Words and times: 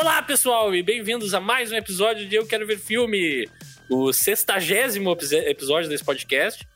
Olá, 0.00 0.22
pessoal, 0.22 0.74
e 0.74 0.82
bem-vindos 0.82 1.34
a 1.34 1.40
mais 1.40 1.70
um 1.70 1.76
episódio 1.76 2.26
de 2.26 2.34
Eu 2.34 2.46
Quero 2.46 2.66
Ver 2.66 2.78
Filme, 2.78 3.46
o 3.90 4.14
sextagésimo 4.14 5.12
episódio 5.12 5.90
desse 5.90 6.02
podcast, 6.02 6.66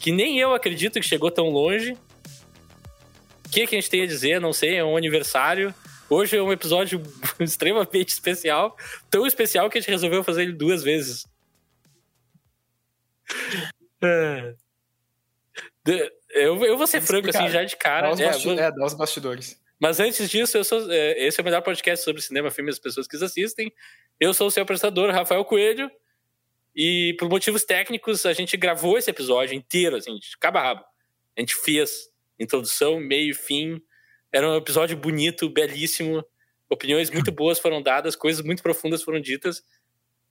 que 0.00 0.10
nem 0.10 0.38
eu 0.38 0.54
acredito 0.54 0.98
que 0.98 1.02
chegou 1.02 1.30
tão 1.30 1.50
longe. 1.50 1.92
O 1.92 3.50
que, 3.50 3.66
que 3.66 3.76
a 3.76 3.78
gente 3.78 3.90
tem 3.90 4.00
a 4.00 4.06
dizer? 4.06 4.40
Não 4.40 4.50
sei, 4.54 4.76
é 4.76 4.82
um 4.84 4.96
aniversário. 4.96 5.74
Hoje 6.08 6.38
é 6.38 6.42
um 6.42 6.50
episódio 6.50 7.02
extremamente 7.38 8.08
especial, 8.08 8.74
tão 9.10 9.26
especial 9.26 9.68
que 9.68 9.76
a 9.76 9.80
gente 9.82 9.90
resolveu 9.90 10.24
fazer 10.24 10.44
ele 10.44 10.54
duas 10.54 10.82
vezes. 10.82 11.26
É. 14.02 14.54
Eu, 16.30 16.64
eu 16.64 16.78
vou 16.78 16.86
ser 16.86 17.02
franco, 17.02 17.28
assim, 17.28 17.46
já 17.50 17.62
de 17.62 17.76
cara. 17.76 18.06
Dá 18.06 18.14
os, 18.14 18.20
é, 18.20 18.26
basti 18.26 18.48
é, 18.58 18.72
dá 18.72 18.86
os 18.86 18.94
bastidores. 18.94 19.62
Mas 19.84 20.00
antes 20.00 20.30
disso, 20.30 20.64
sou, 20.64 20.90
é, 20.90 21.26
esse 21.26 21.38
é 21.38 21.42
o 21.42 21.44
melhor 21.44 21.60
podcast 21.60 22.02
sobre 22.02 22.22
cinema, 22.22 22.50
filmes 22.50 22.74
e 22.74 22.76
as 22.76 22.78
pessoas 22.78 23.06
que 23.06 23.22
assistem. 23.22 23.70
Eu 24.18 24.32
sou 24.32 24.46
o 24.46 24.50
seu 24.50 24.62
apresentador, 24.62 25.12
Rafael 25.12 25.44
Coelho. 25.44 25.90
E 26.74 27.14
por 27.18 27.28
motivos 27.28 27.64
técnicos, 27.64 28.24
a 28.24 28.32
gente 28.32 28.56
gravou 28.56 28.96
esse 28.96 29.10
episódio 29.10 29.54
inteiro, 29.54 29.96
assim, 29.96 30.18
de 30.18 30.38
cabo 30.38 30.56
a 30.56 30.62
rabo. 30.62 30.84
A 31.36 31.40
gente 31.40 31.54
fez 31.54 32.08
introdução, 32.40 32.98
meio 32.98 33.32
e 33.32 33.34
fim. 33.34 33.78
Era 34.32 34.48
um 34.48 34.56
episódio 34.56 34.96
bonito, 34.96 35.50
belíssimo. 35.50 36.24
Opiniões 36.70 37.10
muito 37.10 37.30
boas 37.30 37.58
foram 37.58 37.82
dadas, 37.82 38.16
coisas 38.16 38.42
muito 38.42 38.62
profundas 38.62 39.02
foram 39.02 39.20
ditas. 39.20 39.62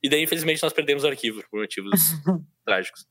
E 0.01 0.09
daí, 0.09 0.23
infelizmente, 0.23 0.63
nós 0.63 0.73
perdemos 0.73 1.03
o 1.03 1.07
arquivo 1.07 1.43
por 1.51 1.59
motivos 1.59 2.01
trágicos. 2.65 3.05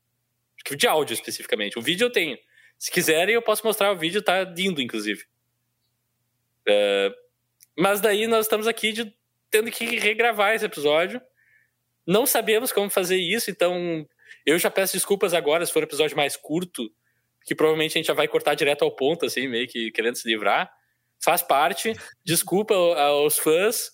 Arquivo 0.59 0.77
de 0.77 0.87
áudio, 0.87 1.13
especificamente. 1.13 1.79
O 1.79 1.81
vídeo 1.81 2.03
eu 2.03 2.11
tenho. 2.11 2.37
Se 2.77 2.91
quiserem, 2.91 3.33
eu 3.33 3.41
posso 3.41 3.65
mostrar 3.65 3.93
o 3.93 3.97
vídeo, 3.97 4.21
tá 4.21 4.43
lindo, 4.43 4.81
inclusive. 4.81 5.23
Uh, 6.67 7.13
mas 7.77 7.99
daí 8.01 8.27
nós 8.27 8.45
estamos 8.45 8.67
aqui 8.67 8.91
de, 8.91 9.13
tendo 9.49 9.71
que 9.71 9.99
regravar 9.99 10.53
esse 10.53 10.65
episódio. 10.65 11.21
Não 12.05 12.25
sabemos 12.25 12.71
como 12.71 12.89
fazer 12.89 13.17
isso, 13.17 13.49
então 13.49 14.05
eu 14.45 14.57
já 14.59 14.69
peço 14.69 14.93
desculpas 14.93 15.33
agora 15.33 15.65
se 15.65 15.71
for 15.71 15.81
um 15.81 15.85
episódio 15.85 16.17
mais 16.17 16.35
curto, 16.35 16.91
que 17.45 17.55
provavelmente 17.55 17.97
a 17.97 17.99
gente 17.99 18.07
já 18.07 18.13
vai 18.13 18.27
cortar 18.27 18.55
direto 18.55 18.83
ao 18.83 18.95
ponto, 18.95 19.25
assim, 19.25 19.47
meio 19.47 19.67
que 19.67 19.91
querendo 19.91 20.15
se 20.15 20.27
livrar. 20.27 20.71
Faz 21.23 21.41
parte. 21.41 21.93
Desculpa 22.23 22.73
aos 22.73 23.37
fãs. 23.37 23.91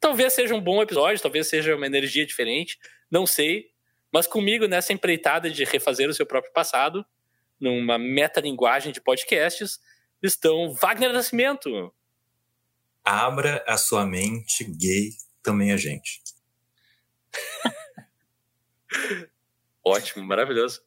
Talvez 0.00 0.32
seja 0.32 0.54
um 0.54 0.60
bom 0.60 0.82
episódio, 0.82 1.22
talvez 1.22 1.48
seja 1.48 1.74
uma 1.76 1.86
energia 1.86 2.26
diferente, 2.26 2.78
não 3.10 3.26
sei. 3.26 3.70
Mas 4.12 4.26
comigo 4.26 4.66
nessa 4.66 4.92
empreitada 4.92 5.50
de 5.50 5.64
refazer 5.64 6.08
o 6.08 6.14
seu 6.14 6.26
próprio 6.26 6.52
passado, 6.52 7.04
numa 7.58 7.98
metalinguagem 7.98 8.92
de 8.92 9.00
podcasts, 9.00 9.78
estão 10.22 10.72
Wagner 10.72 11.12
Nascimento. 11.12 11.92
Abra 13.04 13.62
a 13.66 13.76
sua 13.76 14.06
mente 14.06 14.64
gay 14.64 15.10
também 15.42 15.72
a 15.72 15.76
gente. 15.76 16.22
Ótimo, 19.84 20.24
maravilhoso. 20.24 20.80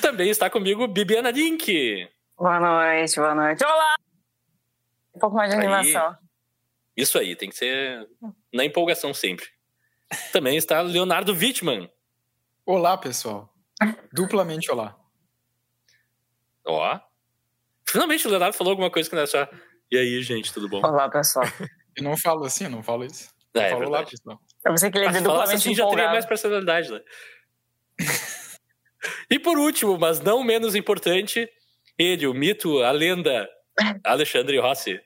Também 0.00 0.30
está 0.30 0.48
comigo 0.48 0.88
Bibiana 0.88 1.30
Link. 1.30 2.08
Boa 2.36 2.58
noite, 2.58 3.16
boa 3.16 3.34
noite. 3.34 3.62
Olá! 3.62 3.94
Um 5.14 5.18
pouco 5.18 5.36
mais 5.36 5.50
de 5.50 5.56
animação. 5.56 6.08
Aí, 6.08 6.16
isso 6.96 7.18
aí, 7.18 7.36
tem 7.36 7.50
que 7.50 7.56
ser 7.56 8.08
na 8.52 8.64
empolgação 8.64 9.12
sempre. 9.12 9.46
Também 10.32 10.56
está 10.56 10.80
Leonardo 10.80 11.32
Wittmann. 11.32 11.90
Olá, 12.64 12.96
pessoal. 12.96 13.52
Duplamente 14.12 14.70
olá. 14.70 14.98
Ó. 16.64 16.98
Finalmente 17.86 18.26
o 18.26 18.30
Leonardo 18.30 18.56
falou 18.56 18.70
alguma 18.70 18.90
coisa 18.90 19.10
que 19.10 19.14
não 19.14 19.22
é 19.22 19.26
só. 19.26 19.46
E 19.94 19.96
aí, 19.96 20.20
gente, 20.24 20.52
tudo 20.52 20.68
bom? 20.68 20.84
Olá, 20.84 21.08
pessoal. 21.08 21.46
Eu 21.96 22.02
não 22.02 22.16
falo 22.16 22.44
assim, 22.44 22.64
eu 22.64 22.70
não 22.70 22.82
falo 22.82 23.04
isso. 23.04 23.32
É, 23.54 23.58
Eu 23.58 23.62
é 23.62 23.70
falo 23.70 23.86
olá, 23.86 23.98
verdade. 23.98 24.10
pessoal. 24.10 24.40
Eu 24.64 24.72
pensei 24.72 24.90
que 24.90 24.98
é 24.98 25.02
falasse 25.02 25.22
duplamente 25.22 25.54
assim 25.54 25.72
já 25.72 25.84
teria 25.84 25.84
empolgado. 25.84 26.12
mais 26.12 26.26
personalidade, 26.26 26.90
né? 26.90 27.00
e 29.30 29.38
por 29.38 29.56
último, 29.56 29.96
mas 29.96 30.18
não 30.18 30.42
menos 30.42 30.74
importante, 30.74 31.48
ele, 31.96 32.26
o 32.26 32.34
mito, 32.34 32.82
a 32.82 32.90
lenda, 32.90 33.48
Alexandre 34.02 34.58
Rossi. 34.58 35.00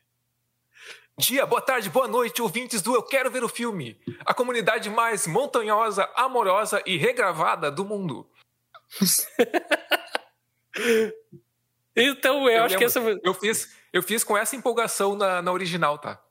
Dia, 1.18 1.44
boa 1.44 1.60
tarde, 1.60 1.90
boa 1.90 2.08
noite, 2.08 2.40
ouvintes 2.40 2.80
do 2.80 2.94
Eu 2.94 3.02
Quero 3.02 3.30
Ver 3.30 3.44
o 3.44 3.48
Filme, 3.48 4.00
a 4.24 4.32
comunidade 4.32 4.88
mais 4.88 5.26
montanhosa, 5.26 6.10
amorosa 6.16 6.82
e 6.86 6.96
regravada 6.96 7.70
do 7.70 7.84
mundo. 7.84 8.26
Então, 12.00 12.48
eu, 12.48 12.62
acho 12.62 12.78
que 12.78 12.86
lembro, 12.86 13.10
essa. 13.10 13.20
Eu 13.24 13.34
fiz, 13.34 13.76
eu 13.92 14.02
fiz 14.02 14.22
com 14.24 14.36
essa 14.36 14.56
empolgação 14.56 15.16
na, 15.16 15.42
na 15.42 15.52
original, 15.52 15.98
tá? 15.98 16.22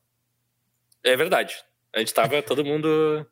É 1.04 1.16
verdade. 1.16 1.56
A 1.94 2.00
gente 2.00 2.14
tava 2.14 2.42
todo 2.42 2.66
mundo. 2.66 3.26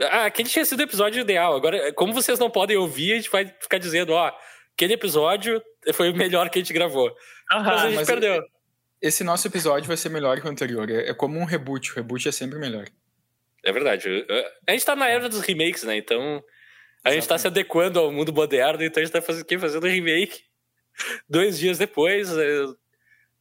Ah, 0.00 0.26
aquele 0.26 0.48
tinha 0.48 0.64
sido 0.64 0.80
o 0.80 0.84
episódio 0.84 1.20
ideal. 1.20 1.54
Agora, 1.54 1.92
como 1.92 2.12
vocês 2.12 2.38
não 2.38 2.50
podem 2.50 2.76
ouvir, 2.76 3.12
a 3.12 3.16
gente 3.16 3.30
vai 3.30 3.46
ficar 3.60 3.78
dizendo, 3.78 4.12
ó, 4.12 4.32
aquele 4.74 4.94
episódio 4.94 5.62
foi 5.92 6.10
o 6.10 6.16
melhor 6.16 6.50
que 6.50 6.58
a 6.58 6.62
gente 6.62 6.72
gravou. 6.72 7.14
mas 7.50 7.66
a 7.66 7.86
gente 7.86 7.96
mas 7.96 8.06
perdeu. 8.06 8.42
Esse 9.00 9.22
nosso 9.22 9.46
episódio 9.46 9.86
vai 9.86 9.96
ser 9.96 10.08
melhor 10.08 10.40
que 10.40 10.46
o 10.46 10.50
anterior. 10.50 10.90
É, 10.90 11.10
é 11.10 11.14
como 11.14 11.38
um 11.38 11.44
reboot. 11.44 11.92
O 11.92 11.94
reboot 11.94 12.28
é 12.28 12.32
sempre 12.32 12.58
melhor. 12.58 12.86
É 13.64 13.72
verdade. 13.72 14.26
A 14.66 14.72
gente 14.72 14.84
tá 14.84 14.94
na 14.94 15.08
era 15.08 15.28
dos 15.28 15.40
remakes, 15.40 15.84
né? 15.84 15.96
Então, 15.96 16.42
a 17.04 17.12
gente 17.12 17.26
tá 17.26 17.38
se 17.38 17.46
adequando 17.46 17.98
ao 17.98 18.12
mundo 18.12 18.32
moderno, 18.32 18.82
então 18.82 19.00
a 19.00 19.04
gente 19.04 19.12
tá 19.12 19.22
fazendo, 19.22 19.42
aqui 19.42 19.58
fazendo 19.58 19.86
remake. 19.86 20.42
Dois 21.28 21.58
dias 21.58 21.78
depois, 21.78 22.36
é, 22.36 22.64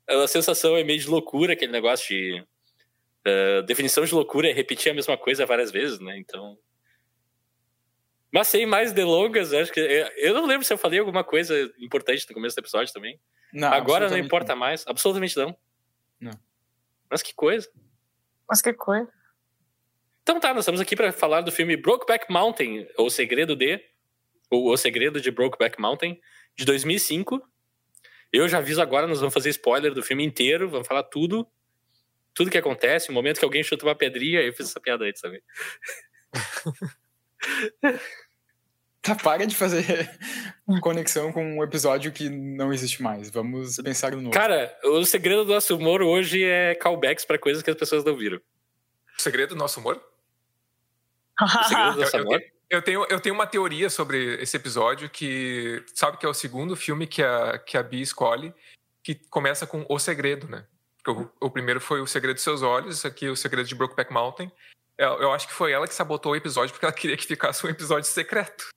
a 0.07 0.28
sensação 0.28 0.75
é 0.78 0.84
meio 0.84 1.00
de 1.00 1.07
loucura, 1.07 1.53
aquele 1.53 1.72
negócio 1.72 2.07
de. 2.07 2.44
é, 3.25 3.62
definição 3.63 4.03
de 4.06 4.13
loucura 4.13 4.50
é 4.50 4.53
repetir 4.53 4.91
a 4.91 4.95
mesma 4.95 5.18
coisa 5.18 5.45
várias 5.45 5.72
vezes, 5.72 6.00
né? 6.00 6.18
Então. 6.18 6.57
Mas 8.31 8.47
sem 8.47 8.66
mais 8.66 8.91
delongas, 8.94 9.53
acho 9.53 9.72
que. 9.72 9.79
é, 9.79 10.13
Eu 10.18 10.34
não 10.34 10.45
lembro 10.45 10.66
se 10.66 10.73
eu 10.73 10.78
falei 10.78 11.00
alguma 11.00 11.23
coisa 11.23 11.53
importante 11.79 12.25
no 12.28 12.34
começo 12.34 12.56
do 12.56 12.59
episódio 12.59 12.94
também. 12.94 13.19
Não, 13.53 13.72
Agora 13.72 14.09
não 14.09 14.18
importa 14.18 14.56
mais. 14.56 14.85
Absolutamente 14.88 15.38
não. 15.38 15.56
Não. 16.19 16.38
Mas 17.09 17.22
que 17.22 17.34
coisa. 17.34 17.69
Mas 18.50 18.62
que 18.62 18.74
coisa. 18.74 19.12
Então 20.24 20.39
tá, 20.39 20.53
nós 20.53 20.63
estamos 20.63 20.81
aqui 20.81 20.95
para 20.95 21.13
falar 21.13 21.41
do 21.41 21.51
filme 21.51 21.78
Brokeback 21.78 22.31
Mountain, 22.31 22.85
ou 22.97 23.07
O 23.07 23.09
Segredo 23.09 23.56
de, 23.56 23.81
ou 24.50 24.69
O 24.72 24.75
Segredo 24.78 25.22
de 25.22 25.31
Brokeback 25.31 25.79
Mountain, 25.79 26.19
de 26.53 26.66
2005. 26.66 27.41
Eu 28.31 28.47
já 28.47 28.57
aviso 28.57 28.81
agora, 28.81 29.07
nós 29.07 29.19
vamos 29.19 29.33
fazer 29.33 29.49
spoiler 29.49 29.93
do 29.93 30.03
filme 30.03 30.23
inteiro, 30.25 30.69
vamos 30.69 30.88
falar 30.88 31.03
tudo, 31.03 31.47
tudo 32.33 32.51
que 32.51 32.57
acontece, 32.57 33.09
o 33.09 33.13
momento 33.13 33.39
que 33.39 33.45
alguém 33.45 33.63
chuta 33.63 33.85
uma 33.85 33.95
pedrinha, 33.95 34.41
eu 34.41 34.53
fiz 34.53 34.69
essa 34.69 34.79
piada 34.79 35.05
antes 35.05 35.21
também. 35.21 35.41
Tá, 39.01 39.15
para 39.15 39.47
de 39.47 39.55
fazer 39.55 40.09
conexão 40.81 41.31
com 41.31 41.41
um 41.41 41.63
episódio 41.63 42.11
que 42.11 42.29
não 42.29 42.73
existe 42.73 43.01
mais. 43.01 43.29
Vamos 43.29 43.77
pensar 43.77 44.11
no 44.11 44.21
novo. 44.21 44.33
Cara, 44.33 44.77
o 44.83 45.05
segredo 45.05 45.45
do 45.45 45.53
nosso 45.53 45.77
humor 45.77 46.01
hoje 46.01 46.44
é 46.44 46.75
callbacks 46.75 47.23
para 47.23 47.39
coisas 47.39 47.63
que 47.63 47.69
as 47.69 47.77
pessoas 47.77 48.03
não 48.03 48.17
viram. 48.17 48.41
O 49.17 49.21
segredo 49.21 49.49
do 49.49 49.55
nosso 49.55 49.79
humor? 49.79 50.03
O 51.41 51.63
segredo 51.63 51.94
do 51.94 51.99
nosso 52.01 52.11
tenho, 52.11 52.41
eu, 52.69 52.81
tenho, 52.81 53.05
eu 53.09 53.19
tenho 53.19 53.35
uma 53.35 53.47
teoria 53.47 53.89
sobre 53.89 54.35
esse 54.41 54.55
episódio 54.57 55.09
que 55.09 55.83
sabe 55.94 56.17
que 56.17 56.25
é 56.25 56.29
o 56.29 56.33
segundo 56.33 56.75
filme 56.75 57.07
que 57.07 57.23
a, 57.23 57.57
que 57.59 57.78
a 57.78 57.83
Bia 57.83 58.03
escolhe, 58.03 58.53
que 59.03 59.16
começa 59.29 59.66
com 59.66 59.85
O 59.89 59.97
Segredo, 60.00 60.47
né? 60.47 60.66
O, 61.07 61.47
o 61.47 61.50
primeiro 61.50 61.79
foi 61.79 62.01
O 62.01 62.07
Segredo 62.07 62.35
dos 62.35 62.44
Seus 62.44 62.61
Olhos, 62.61 63.06
aqui 63.06 63.25
é 63.27 63.30
O 63.30 63.36
Segredo 63.36 63.68
de 63.68 63.75
Brokeback 63.75 64.12
Mountain. 64.12 64.51
Eu, 64.97 65.21
eu 65.21 65.31
acho 65.33 65.47
que 65.47 65.53
foi 65.53 65.71
ela 65.71 65.88
que 65.88 65.94
sabotou 65.94 66.33
o 66.33 66.36
episódio 66.36 66.74
porque 66.74 66.86
ela 66.86 66.94
queria 66.94 67.15
que 67.15 67.25
ficasse 67.25 67.65
um 67.65 67.69
episódio 67.69 68.09
secreto. 68.09 68.68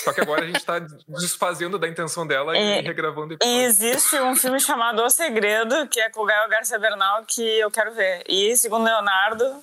Só 0.00 0.12
que 0.12 0.20
agora 0.20 0.42
a 0.44 0.46
gente 0.46 0.64
tá 0.64 0.78
desfazendo 0.78 1.76
da 1.78 1.88
intenção 1.88 2.24
dela 2.26 2.56
e 2.56 2.60
É, 2.60 2.80
regravando 2.80 3.28
o 3.28 3.32
E 3.32 3.34
episódio. 3.34 3.60
existe 3.62 4.20
um 4.20 4.34
filme 4.36 4.60
chamado 4.60 5.02
O 5.02 5.10
Segredo, 5.10 5.88
que 5.88 6.00
é 6.00 6.08
com 6.08 6.22
o 6.22 6.24
Gael 6.24 6.48
Garcia 6.48 6.78
Bernal, 6.78 7.24
que 7.26 7.42
eu 7.42 7.70
quero 7.70 7.92
ver. 7.92 8.22
E 8.28 8.56
segundo 8.56 8.84
Leonardo, 8.84 9.60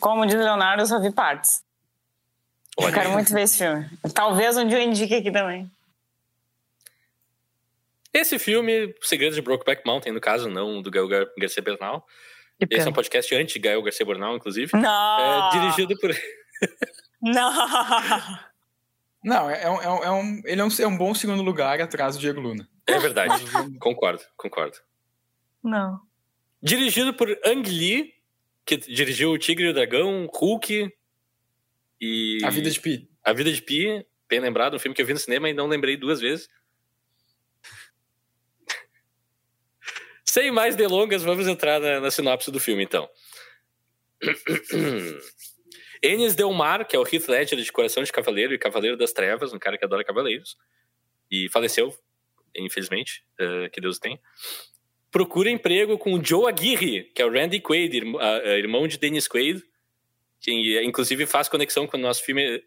como 0.00 0.26
diz 0.26 0.34
Leonardo, 0.36 0.82
eu 0.82 0.86
só 0.86 1.00
vi 1.00 1.12
partes. 1.12 1.60
Eu 2.78 2.84
Olha, 2.84 2.92
quero 2.94 3.10
muito 3.10 3.32
ver 3.32 3.42
esse 3.42 3.58
filme. 3.58 3.86
Talvez 4.14 4.56
um 4.56 4.66
dia 4.66 4.78
eu 4.78 4.82
indique 4.82 5.14
aqui 5.14 5.30
também. 5.30 5.70
Esse 8.12 8.38
filme, 8.38 8.86
O 9.00 9.04
Segredo 9.06 9.34
de 9.34 9.42
Brokeback 9.42 9.82
Mountain, 9.86 10.12
no 10.12 10.20
caso, 10.20 10.48
não 10.48 10.80
do 10.80 10.90
Gael 10.90 11.08
Gar- 11.08 11.26
Garcia 11.38 11.62
Bernal. 11.62 12.06
Que 12.58 12.66
Esse 12.74 12.86
é 12.86 12.90
um 12.90 12.94
podcast 12.94 13.34
anti-Gael 13.34 13.82
Garcia 13.82 14.06
Bernal, 14.06 14.36
inclusive. 14.36 14.70
Não! 14.74 15.48
É 15.48 15.50
dirigido 15.52 15.94
por. 15.98 16.10
Não! 17.20 17.52
Não, 19.24 19.50
é, 19.50 19.64
é 19.64 19.68
um, 19.70 19.82
é 19.82 19.90
um- 19.90 20.04
é 20.04 20.10
um- 20.12 20.42
ele 20.44 20.60
é 20.60 20.64
um, 20.64 20.68
é 20.80 20.86
um 20.86 20.96
bom 20.96 21.12
segundo 21.12 21.42
lugar 21.42 21.80
atrás 21.80 22.14
do 22.14 22.20
Diego 22.20 22.40
Luna. 22.40 22.68
É 22.86 22.96
verdade. 23.00 23.42
concordo, 23.80 24.22
concordo. 24.36 24.76
Não. 25.64 26.00
Dirigido 26.62 27.12
por 27.12 27.28
Ang 27.44 27.68
Lee, 27.68 28.14
que 28.64 28.76
dirigiu 28.76 29.32
O 29.32 29.38
Tigre 29.38 29.66
e 29.66 29.70
o 29.70 29.74
Dragão, 29.74 30.28
Hulk 30.32 30.92
e. 32.00 32.38
A 32.44 32.50
Vida 32.50 32.70
de 32.70 32.80
Pi. 32.80 33.08
A 33.24 33.32
Vida 33.32 33.52
de 33.52 33.62
Pi, 33.62 34.06
bem 34.28 34.40
lembrado, 34.40 34.74
um 34.74 34.78
filme 34.78 34.94
que 34.94 35.02
eu 35.02 35.06
vi 35.06 35.12
no 35.12 35.18
cinema 35.18 35.48
e 35.48 35.54
não 35.54 35.66
lembrei 35.66 35.96
duas 35.96 36.20
vezes. 36.20 36.48
Sem 40.24 40.50
mais 40.50 40.76
delongas, 40.76 41.22
vamos 41.22 41.46
entrar 41.46 41.80
na, 41.80 42.00
na 42.00 42.10
sinopse 42.10 42.50
do 42.50 42.60
filme, 42.60 42.84
então. 42.84 43.08
Enes 46.02 46.34
Delmar, 46.34 46.86
que 46.86 46.94
é 46.94 46.98
o 46.98 47.06
Heath 47.06 47.28
Ledger 47.28 47.58
de 47.58 47.72
Coração 47.72 48.02
de 48.02 48.12
Cavaleiro 48.12 48.54
e 48.54 48.58
Cavaleiro 48.58 48.96
das 48.96 49.12
Trevas, 49.12 49.52
um 49.52 49.58
cara 49.58 49.78
que 49.78 49.84
adora 49.84 50.04
cavaleiros, 50.04 50.56
e 51.30 51.48
faleceu, 51.48 51.92
infelizmente, 52.54 53.24
uh, 53.40 53.70
que 53.70 53.80
Deus 53.80 53.98
tem. 53.98 54.20
Procura 55.10 55.50
emprego 55.50 55.98
com 55.98 56.12
o 56.12 56.24
Joe 56.24 56.48
Aguirre, 56.48 57.04
que 57.14 57.22
é 57.22 57.26
o 57.26 57.32
Randy 57.32 57.60
Quaid, 57.60 58.02
irmão 58.58 58.86
de 58.86 58.98
Dennis 58.98 59.26
Quaid, 59.26 59.62
que 60.46 60.80
inclusive 60.84 61.26
faz 61.26 61.48
conexão 61.48 61.88
com 61.88 61.96
o 61.96 62.00
nosso 62.00 62.22
filme 62.22 62.62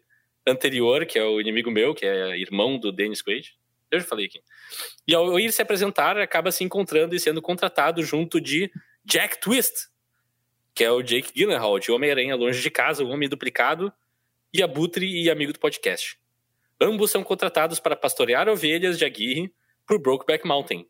anterior, 0.46 1.06
que 1.06 1.18
é 1.18 1.24
o 1.24 1.40
Inimigo 1.40 1.70
Meu, 1.70 1.94
que 1.94 2.04
é 2.04 2.38
irmão 2.38 2.78
do 2.78 2.92
Dennis 2.92 3.22
Quaid. 3.22 3.56
Eu 3.90 4.00
já 4.00 4.06
falei 4.06 4.26
aqui. 4.26 4.42
E 5.08 5.14
ao 5.14 5.40
ir 5.40 5.50
se 5.50 5.62
apresentar, 5.62 6.18
acaba 6.18 6.52
se 6.52 6.62
encontrando 6.62 7.14
e 7.14 7.20
sendo 7.20 7.40
contratado 7.40 8.02
junto 8.02 8.38
de 8.38 8.70
Jack 9.02 9.40
Twist, 9.40 9.88
que 10.74 10.84
é 10.84 10.90
o 10.90 11.02
Jake 11.02 11.32
Gyllenhaal, 11.34 11.78
de 11.78 11.90
Homem-Aranha 11.90 12.36
Longe 12.36 12.60
de 12.60 12.70
Casa, 12.70 13.02
o 13.02 13.08
Homem 13.08 13.28
Duplicado, 13.28 13.90
e 14.52 14.62
Abutre 14.62 15.06
e 15.06 15.30
amigo 15.30 15.52
do 15.52 15.58
podcast. 15.58 16.18
Ambos 16.78 17.10
são 17.10 17.24
contratados 17.24 17.80
para 17.80 17.96
pastorear 17.96 18.48
ovelhas 18.48 18.98
de 18.98 19.06
Aguirre 19.06 19.52
por 19.86 19.98
Brokeback 19.98 20.46
Mountain. 20.46 20.86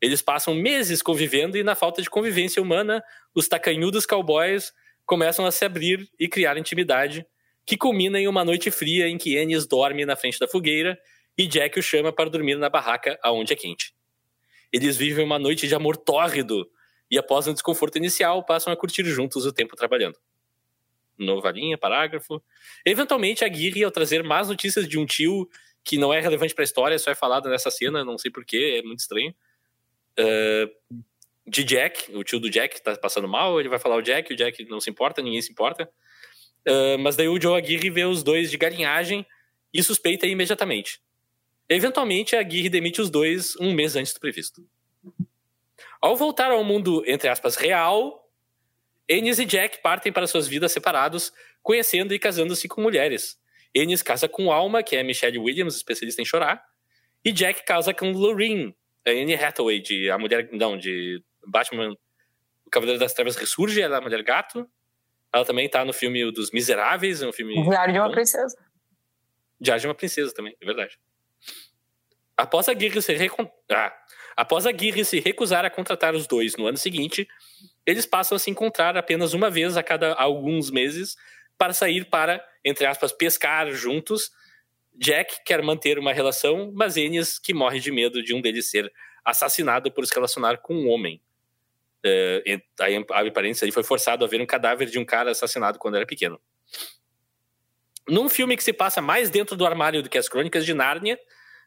Eles 0.00 0.22
passam 0.22 0.54
meses 0.54 1.02
convivendo 1.02 1.56
e, 1.56 1.62
na 1.62 1.74
falta 1.74 2.00
de 2.00 2.08
convivência 2.08 2.62
humana, 2.62 3.02
os 3.34 3.48
tacanhudos 3.48 4.06
cowboys 4.06 4.72
começam 5.12 5.44
a 5.44 5.52
se 5.52 5.62
abrir 5.62 6.08
e 6.18 6.26
criar 6.26 6.56
intimidade, 6.56 7.26
que 7.66 7.76
culmina 7.76 8.18
em 8.18 8.26
uma 8.26 8.46
noite 8.46 8.70
fria 8.70 9.06
em 9.06 9.18
que 9.18 9.38
Ennis 9.38 9.66
dorme 9.66 10.06
na 10.06 10.16
frente 10.16 10.38
da 10.38 10.48
fogueira 10.48 10.98
e 11.36 11.46
Jack 11.46 11.78
o 11.78 11.82
chama 11.82 12.10
para 12.10 12.30
dormir 12.30 12.56
na 12.56 12.70
barraca 12.70 13.18
aonde 13.22 13.52
é 13.52 13.56
quente. 13.56 13.94
Eles 14.72 14.96
vivem 14.96 15.22
uma 15.22 15.38
noite 15.38 15.68
de 15.68 15.74
amor 15.74 15.98
tórrido 15.98 16.66
e, 17.10 17.18
após 17.18 17.46
um 17.46 17.52
desconforto 17.52 17.98
inicial, 17.98 18.42
passam 18.42 18.72
a 18.72 18.76
curtir 18.76 19.04
juntos 19.04 19.44
o 19.44 19.52
tempo 19.52 19.76
trabalhando. 19.76 20.18
Nova 21.18 21.50
linha, 21.50 21.76
parágrafo. 21.76 22.42
Eventualmente, 22.82 23.44
a 23.44 23.48
Guiri, 23.48 23.84
ao 23.84 23.90
trazer 23.90 24.24
más 24.24 24.48
notícias 24.48 24.88
de 24.88 24.98
um 24.98 25.04
tio 25.04 25.46
que 25.84 25.98
não 25.98 26.10
é 26.10 26.20
relevante 26.20 26.54
para 26.54 26.62
a 26.62 26.64
história, 26.64 26.98
só 26.98 27.10
é 27.10 27.14
falado 27.14 27.50
nessa 27.50 27.70
cena, 27.70 28.02
não 28.02 28.16
sei 28.16 28.30
porquê, 28.30 28.78
é 28.78 28.82
muito 28.82 29.00
estranho. 29.00 29.34
Uh, 30.18 31.04
de 31.46 31.64
Jack, 31.64 32.14
o 32.14 32.22
tio 32.22 32.38
do 32.38 32.48
Jack 32.48 32.76
está 32.76 32.96
passando 32.96 33.28
mal, 33.28 33.58
ele 33.58 33.68
vai 33.68 33.78
falar 33.78 33.96
o 33.96 34.02
Jack, 34.02 34.32
o 34.32 34.36
Jack 34.36 34.64
não 34.66 34.80
se 34.80 34.90
importa, 34.90 35.20
ninguém 35.20 35.42
se 35.42 35.50
importa. 35.50 35.90
Uh, 36.66 36.98
mas 37.00 37.16
daí 37.16 37.28
o 37.28 37.40
Joe 37.40 37.58
Aguirre 37.58 37.90
vê 37.90 38.04
os 38.04 38.22
dois 38.22 38.50
de 38.50 38.56
galinhagem 38.56 39.26
e 39.74 39.82
suspeita 39.82 40.26
imediatamente. 40.26 41.00
Eventualmente, 41.68 42.36
a 42.36 42.40
Aguirre 42.40 42.68
demite 42.68 43.00
os 43.00 43.10
dois 43.10 43.56
um 43.56 43.72
mês 43.72 43.96
antes 43.96 44.12
do 44.12 44.20
previsto. 44.20 44.64
Ao 46.00 46.16
voltar 46.16 46.50
ao 46.50 46.62
mundo, 46.62 47.02
entre 47.06 47.28
aspas, 47.28 47.56
real, 47.56 48.28
Ennis 49.08 49.38
e 49.38 49.44
Jack 49.44 49.80
partem 49.82 50.12
para 50.12 50.26
suas 50.26 50.46
vidas 50.46 50.72
separados, 50.72 51.32
conhecendo 51.62 52.14
e 52.14 52.18
casando-se 52.18 52.68
com 52.68 52.80
mulheres. 52.80 53.38
Ennis 53.74 54.02
casa 54.02 54.28
com 54.28 54.52
Alma, 54.52 54.82
que 54.82 54.96
é 54.96 55.02
Michelle 55.02 55.38
Williams, 55.38 55.76
especialista 55.76 56.20
em 56.20 56.24
chorar, 56.24 56.62
e 57.24 57.32
Jack 57.32 57.64
casa 57.64 57.94
com 57.94 58.12
Lorraine, 58.12 58.74
a 59.06 59.10
Anne 59.10 59.34
Hathaway, 59.34 59.80
de 59.80 60.10
a 60.10 60.18
mulher, 60.18 60.48
não, 60.52 60.76
de 60.76 61.22
Batman, 61.46 61.96
o 62.66 62.70
Cavaleiro 62.70 63.00
das 63.00 63.12
Trevas 63.12 63.36
ressurge, 63.36 63.80
ela 63.80 63.96
é 63.96 63.98
a 63.98 64.02
mulher 64.02 64.22
gato. 64.22 64.68
Ela 65.32 65.44
também 65.44 65.68
tá 65.68 65.84
no 65.84 65.92
filme 65.92 66.30
dos 66.30 66.50
Miseráveis, 66.50 67.22
um 67.22 67.32
filme 67.32 67.54
Diário 67.62 67.94
de 67.94 68.00
uma 68.00 68.10
Princesa. 68.10 68.56
Diário 69.60 69.80
de 69.80 69.86
uma 69.88 69.94
Princesa 69.94 70.34
também, 70.34 70.54
é 70.60 70.64
verdade. 70.64 70.98
Após 72.36 72.68
a 72.68 72.74
Guerra 72.74 73.00
se, 73.00 73.14
recon... 73.14 73.50
ah. 73.70 73.96
Após 74.36 74.66
a 74.66 74.72
Guerra 74.72 75.04
se 75.04 75.20
recusar 75.20 75.64
a 75.64 75.70
contratar 75.70 76.14
os 76.14 76.26
dois 76.26 76.56
no 76.56 76.66
ano 76.66 76.76
seguinte, 76.76 77.26
eles 77.86 78.04
passam 78.04 78.36
a 78.36 78.38
se 78.38 78.50
encontrar 78.50 78.96
apenas 78.96 79.32
uma 79.32 79.50
vez 79.50 79.76
a 79.76 79.82
cada 79.82 80.14
alguns 80.14 80.70
meses 80.70 81.16
para 81.56 81.72
sair 81.72 82.04
para, 82.06 82.44
entre 82.64 82.86
aspas, 82.86 83.12
pescar 83.12 83.70
juntos. 83.72 84.30
Jack 84.94 85.42
quer 85.44 85.62
manter 85.62 85.98
uma 85.98 86.12
relação, 86.12 86.70
mas 86.74 86.96
Ennis, 86.96 87.38
que 87.38 87.54
morre 87.54 87.80
de 87.80 87.90
medo 87.90 88.22
de 88.22 88.34
um 88.34 88.40
deles 88.40 88.70
ser 88.70 88.92
assassinado 89.24 89.90
por 89.90 90.06
se 90.06 90.14
relacionar 90.14 90.58
com 90.58 90.74
um 90.74 90.88
homem. 90.88 91.22
Uh, 92.04 92.60
aí, 92.80 93.04
abre 93.10 93.30
parênteses, 93.30 93.62
ele 93.62 93.72
foi 93.72 93.82
forçado 93.82 94.24
a 94.24 94.28
ver 94.28 94.40
um 94.40 94.46
cadáver 94.46 94.88
de 94.88 94.98
um 94.98 95.04
cara 95.04 95.30
assassinado 95.30 95.78
quando 95.78 95.96
era 95.96 96.06
pequeno. 96.06 96.40
Num 98.08 98.28
filme 98.28 98.56
que 98.56 98.64
se 98.64 98.72
passa 98.72 99.00
mais 99.00 99.30
dentro 99.30 99.56
do 99.56 99.64
armário 99.64 100.02
do 100.02 100.08
que 100.08 100.18
as 100.18 100.28
crônicas 100.28 100.66
de 100.66 100.74
Nárnia, 100.74 101.18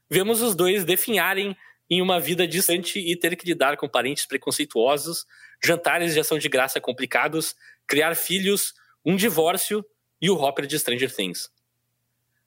vemos 0.09 0.41
os 0.41 0.53
dois 0.53 0.83
definharem 0.83 1.55
em 1.89 2.01
uma 2.01 2.19
vida 2.19 2.47
distante 2.47 2.99
e 2.99 3.15
ter 3.15 3.35
que 3.35 3.45
lidar 3.45 3.77
com 3.77 3.87
parentes 3.87 4.25
preconceituosos, 4.25 5.25
jantares 5.63 6.13
de 6.13 6.19
ação 6.19 6.37
de 6.37 6.49
graça 6.49 6.81
complicados, 6.81 7.55
criar 7.87 8.15
filhos, 8.15 8.73
um 9.05 9.15
divórcio 9.15 9.85
e 10.21 10.29
o 10.29 10.35
Hopper 10.35 10.65
de 10.65 10.77
Stranger 10.79 11.13
Things. 11.13 11.49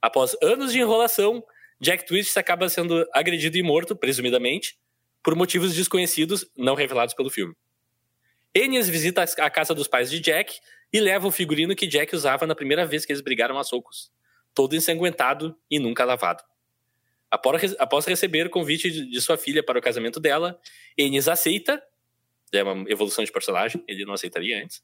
Após 0.02 0.36
anos 0.42 0.72
de 0.72 0.80
enrolação, 0.80 1.42
Jack 1.80 2.06
Twist 2.06 2.36
acaba 2.38 2.68
sendo 2.68 3.06
agredido 3.14 3.56
e 3.56 3.62
morto, 3.62 3.96
presumidamente, 3.96 4.76
por 5.22 5.34
motivos 5.34 5.74
desconhecidos 5.74 6.44
não 6.56 6.74
revelados 6.74 7.14
pelo 7.14 7.30
filme. 7.30 7.54
Ennis 8.58 8.88
visita 8.88 9.22
a 9.22 9.50
casa 9.50 9.74
dos 9.74 9.86
pais 9.86 10.10
de 10.10 10.20
Jack 10.20 10.58
e 10.92 11.00
leva 11.00 11.26
o 11.26 11.30
figurino 11.30 11.76
que 11.76 11.86
Jack 11.86 12.14
usava 12.14 12.46
na 12.46 12.54
primeira 12.54 12.86
vez 12.86 13.04
que 13.04 13.12
eles 13.12 13.20
brigaram 13.20 13.58
a 13.58 13.64
socos, 13.64 14.10
todo 14.54 14.74
ensanguentado 14.74 15.56
e 15.70 15.78
nunca 15.78 16.04
lavado. 16.04 16.42
Após 17.30 18.06
receber 18.06 18.46
o 18.46 18.50
convite 18.50 18.90
de 18.90 19.20
sua 19.20 19.36
filha 19.36 19.62
para 19.62 19.78
o 19.78 19.82
casamento 19.82 20.18
dela, 20.18 20.58
Ennis 20.96 21.28
aceita, 21.28 21.82
é 22.52 22.62
uma 22.62 22.90
evolução 22.90 23.22
de 23.22 23.30
personagem, 23.30 23.84
ele 23.86 24.04
não 24.04 24.14
aceitaria 24.14 24.62
antes. 24.62 24.82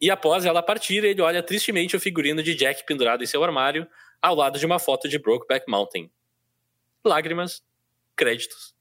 E 0.00 0.10
após 0.10 0.44
ela 0.44 0.62
partir, 0.62 1.04
ele 1.04 1.20
olha 1.20 1.42
tristemente 1.42 1.94
o 1.94 2.00
figurino 2.00 2.42
de 2.42 2.54
Jack 2.54 2.84
pendurado 2.84 3.22
em 3.22 3.26
seu 3.26 3.44
armário, 3.44 3.86
ao 4.20 4.34
lado 4.34 4.58
de 4.58 4.66
uma 4.66 4.78
foto 4.78 5.08
de 5.08 5.18
Brokeback 5.18 5.68
Mountain. 5.68 6.10
Lágrimas, 7.04 7.62
créditos, 8.16 8.74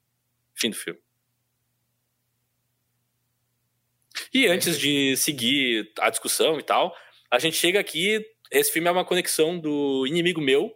fim 0.56 0.72
do 0.72 0.76
filme. 0.76 1.00
E 4.34 4.48
antes 4.48 4.78
de 4.80 5.16
seguir 5.18 5.92
a 6.00 6.10
discussão 6.10 6.60
e 6.60 6.64
tal, 6.64 6.96
a 7.32 7.40
gente 7.40 7.56
chega 7.58 7.80
aqui. 7.80 8.26
Esse 8.52 8.72
filme 8.72 8.88
é 8.88 8.92
uma 8.92 9.06
conexão 9.06 9.60
do 9.60 10.06
Inimigo 10.08 10.42
Meu, 10.42 10.76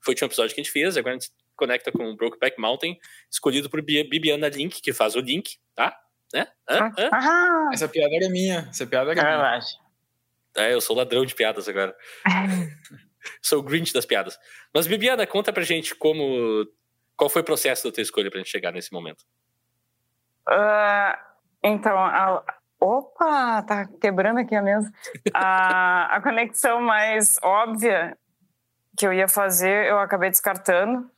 foi 0.00 0.12
o 0.12 0.14
último 0.14 0.26
episódio 0.26 0.54
que 0.54 0.60
a 0.60 0.64
gente 0.64 0.72
fez, 0.72 0.96
agora 0.96 1.14
a 1.14 1.18
gente 1.18 1.30
conecta 1.54 1.92
com 1.92 2.16
Brokeback 2.16 2.60
Mountain, 2.60 2.98
escolhido 3.30 3.70
por 3.70 3.80
Bibiana 3.80 4.48
Link, 4.48 4.80
que 4.82 4.92
faz 4.92 5.14
o 5.14 5.20
Link, 5.20 5.58
tá? 5.74 5.96
Né? 6.34 6.48
Hã? 6.68 6.90
Hã? 6.98 7.10
Ah, 7.12 7.70
Essa 7.72 7.86
piada 7.88 8.12
era 8.16 8.28
minha. 8.28 8.66
Essa 8.70 8.86
piada 8.86 9.12
era 9.12 9.20
é 9.20 9.24
minha. 9.36 9.60
É, 10.56 10.74
eu 10.74 10.80
sou 10.80 10.96
ladrão 10.96 11.24
de 11.24 11.34
piadas 11.34 11.68
agora. 11.68 11.96
sou 13.40 13.60
o 13.60 13.62
Grinch 13.62 13.92
das 13.92 14.04
piadas. 14.04 14.36
Mas, 14.74 14.86
Bibiana, 14.86 15.26
conta 15.26 15.52
pra 15.52 15.62
gente 15.62 15.94
como. 15.94 16.66
Qual 17.16 17.30
foi 17.30 17.42
o 17.42 17.44
processo 17.44 17.84
da 17.86 17.92
tua 17.94 18.02
escolha 18.02 18.30
pra 18.30 18.38
gente 18.40 18.50
chegar 18.50 18.72
nesse 18.72 18.92
momento? 18.92 19.24
Ah, 20.48 21.18
então, 21.62 21.96
a- 21.96 22.44
opa, 22.82 23.62
tá 23.62 23.86
quebrando 23.86 24.40
aqui 24.40 24.56
a 24.56 24.62
mesa. 24.62 24.92
A, 25.32 26.16
a 26.16 26.20
conexão 26.20 26.80
mais 26.80 27.38
óbvia 27.42 28.18
que 28.96 29.06
eu 29.06 29.12
ia 29.12 29.28
fazer, 29.28 29.86
eu 29.86 29.98
acabei 29.98 30.30
descartando 30.30 31.08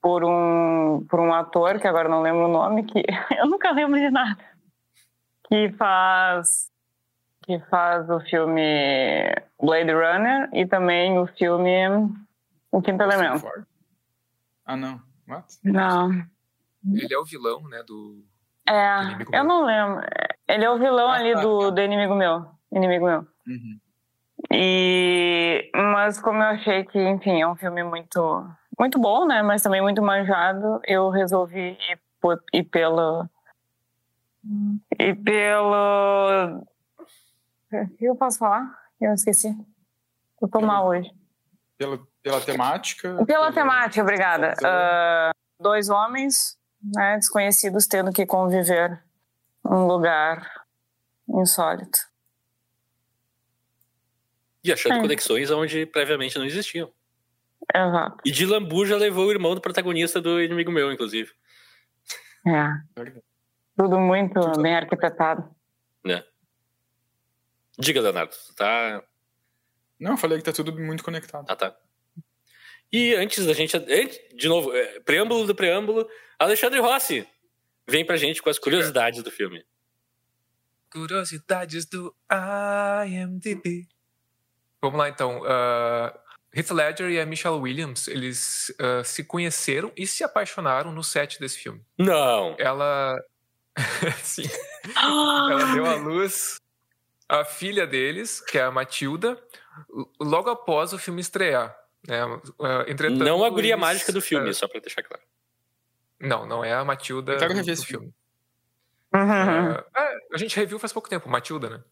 por 0.00 0.24
um, 0.24 1.04
por 1.08 1.18
um 1.18 1.34
ator, 1.34 1.80
que 1.80 1.88
agora 1.88 2.08
não 2.08 2.22
lembro 2.22 2.46
o 2.46 2.52
nome, 2.52 2.84
que 2.84 3.02
eu 3.36 3.46
nunca 3.46 3.72
lembro 3.72 3.98
de 3.98 4.10
nada, 4.10 4.38
que 5.48 5.72
faz, 5.72 6.70
que 7.42 7.58
faz 7.68 8.08
o 8.08 8.20
filme 8.20 9.34
Blade 9.60 9.92
Runner 9.92 10.48
e 10.52 10.66
também 10.66 11.18
o 11.18 11.26
filme 11.26 11.88
O 12.70 12.80
Quinto 12.80 13.02
Elemento. 13.02 13.44
Ah, 14.64 14.76
não. 14.76 15.02
What? 15.26 15.58
Não. 15.64 16.10
Ele 16.94 17.12
é 17.12 17.18
o 17.18 17.24
vilão, 17.24 17.62
né, 17.68 17.82
do... 17.82 18.24
É, 18.68 19.22
eu 19.32 19.44
Meu. 19.44 19.44
não 19.44 19.64
lembro. 19.64 20.04
Ele 20.46 20.64
é 20.64 20.70
o 20.70 20.78
vilão 20.78 21.08
Ah, 21.10 21.14
ali 21.16 21.32
tá, 21.34 21.40
do, 21.40 21.58
tá. 21.60 21.70
do 21.70 21.80
inimigo 21.80 22.14
meu. 22.14 22.46
Inimigo 22.72 23.06
meu. 23.06 23.20
Uhum. 23.46 23.78
E, 24.52 25.70
mas 25.74 26.20
como 26.20 26.38
eu 26.42 26.48
achei 26.48 26.84
que, 26.84 26.98
enfim, 26.98 27.40
é 27.40 27.46
um 27.48 27.56
filme 27.56 27.82
muito, 27.82 28.46
muito 28.78 28.98
bom, 28.98 29.26
né? 29.26 29.42
Mas 29.42 29.62
também 29.62 29.80
muito 29.82 30.02
manjado, 30.02 30.80
eu 30.86 31.10
resolvi 31.10 31.70
ir, 31.90 31.98
por- 32.20 32.42
ir 32.52 32.64
pelo. 32.64 33.28
E 34.98 35.14
pelo. 35.14 36.62
O 37.72 37.88
que 37.98 38.04
eu 38.04 38.16
posso 38.16 38.38
falar? 38.38 38.70
Eu 39.00 39.12
esqueci. 39.14 39.54
Eu 40.40 40.48
tô 40.48 40.60
mal 40.60 40.86
hoje. 40.88 41.10
Pela, 41.76 41.98
pela 42.22 42.40
temática. 42.40 43.08
Pela 43.14 43.26
pelo- 43.26 43.52
temática, 43.52 44.02
obrigada. 44.02 44.54
Ah, 44.64 45.30
dois 45.60 45.88
homens 45.90 46.57
né, 46.82 47.16
desconhecidos 47.16 47.86
tendo 47.86 48.12
que 48.12 48.26
conviver 48.26 49.02
num 49.64 49.86
lugar 49.86 50.64
insólito. 51.28 51.98
E 54.64 54.72
achando 54.72 54.96
É. 54.96 55.00
conexões 55.00 55.50
onde 55.50 55.86
previamente 55.86 56.38
não 56.38 56.44
existiam. 56.44 56.90
Exato. 57.74 58.16
E 58.24 58.30
de 58.30 58.46
Lambu 58.46 58.86
já 58.86 58.96
levou 58.96 59.26
o 59.26 59.30
irmão 59.30 59.54
do 59.54 59.60
protagonista 59.60 60.20
do 60.20 60.40
inimigo 60.42 60.70
meu, 60.70 60.92
inclusive. 60.92 61.30
É. 62.46 63.12
Tudo 63.76 63.98
muito 63.98 64.40
bem 64.60 64.74
arquitetado. 64.74 65.54
Né? 66.04 66.24
Diga, 67.78 68.00
Leonardo, 68.00 68.34
tá? 68.56 69.02
Não, 70.00 70.12
eu 70.12 70.16
falei 70.16 70.38
que 70.38 70.44
tá 70.44 70.52
tudo 70.52 70.72
muito 70.78 71.04
conectado. 71.04 71.46
Ah, 71.48 71.56
tá. 71.56 71.76
E 72.90 73.14
antes 73.14 73.44
da 73.44 73.52
gente. 73.52 73.78
De 74.34 74.48
novo, 74.48 74.74
é, 74.74 75.00
preâmbulo 75.00 75.46
do 75.46 75.54
preâmbulo, 75.54 76.08
Alexandre 76.38 76.78
Rossi 76.80 77.26
vem 77.86 78.04
pra 78.04 78.16
gente 78.16 78.40
com 78.40 78.48
as 78.48 78.58
curiosidades 78.58 79.22
do 79.22 79.30
filme. 79.30 79.64
Curiosidades 80.90 81.84
do 81.84 82.14
IMDb. 83.04 83.88
Vamos 84.80 84.98
lá 84.98 85.08
então. 85.08 85.40
Uh, 85.40 86.16
Heath 86.54 86.70
Ledger 86.70 87.10
e 87.10 87.20
a 87.20 87.26
Michelle 87.26 87.56
Williams, 87.56 88.08
eles 88.08 88.72
uh, 88.80 89.04
se 89.04 89.24
conheceram 89.24 89.92
e 89.96 90.06
se 90.06 90.22
apaixonaram 90.22 90.92
no 90.92 91.02
set 91.02 91.40
desse 91.40 91.58
filme. 91.58 91.84
Não! 91.98 92.54
Ela. 92.58 93.20
Sim. 94.22 94.48
Ela 94.96 95.74
deu 95.74 95.86
à 95.86 95.94
luz 95.96 96.56
a 97.28 97.44
filha 97.44 97.86
deles, 97.86 98.40
que 98.40 98.58
é 98.58 98.62
a 98.62 98.70
Matilda, 98.70 99.38
logo 100.20 100.48
após 100.48 100.92
o 100.92 100.98
filme 100.98 101.20
estrear. 101.20 101.76
Né? 102.06 102.20
Entretanto, 102.86 103.22
não 103.22 103.44
a 103.44 103.50
guria 103.50 103.74
eles, 103.74 103.80
mágica 103.80 104.12
do 104.12 104.22
filme, 104.22 104.48
uh, 104.48 104.54
só 104.54 104.66
pra 104.66 104.80
deixar 104.80 105.02
claro. 105.02 105.22
Não, 106.20 106.46
não 106.46 106.64
é 106.64 106.72
a 106.74 106.84
Matilda 106.84 107.32
Eu 107.32 107.38
quero 107.38 107.50
rever 107.52 107.64
do 107.66 107.70
esse 107.72 107.86
filme. 107.86 108.12
Uhum. 109.14 109.72
Uh, 109.72 109.84
é, 109.96 110.18
a 110.34 110.38
gente 110.38 110.56
reviu 110.56 110.78
faz 110.78 110.92
pouco 110.92 111.08
tempo, 111.08 111.28
Matilda, 111.28 111.70
né? 111.70 111.84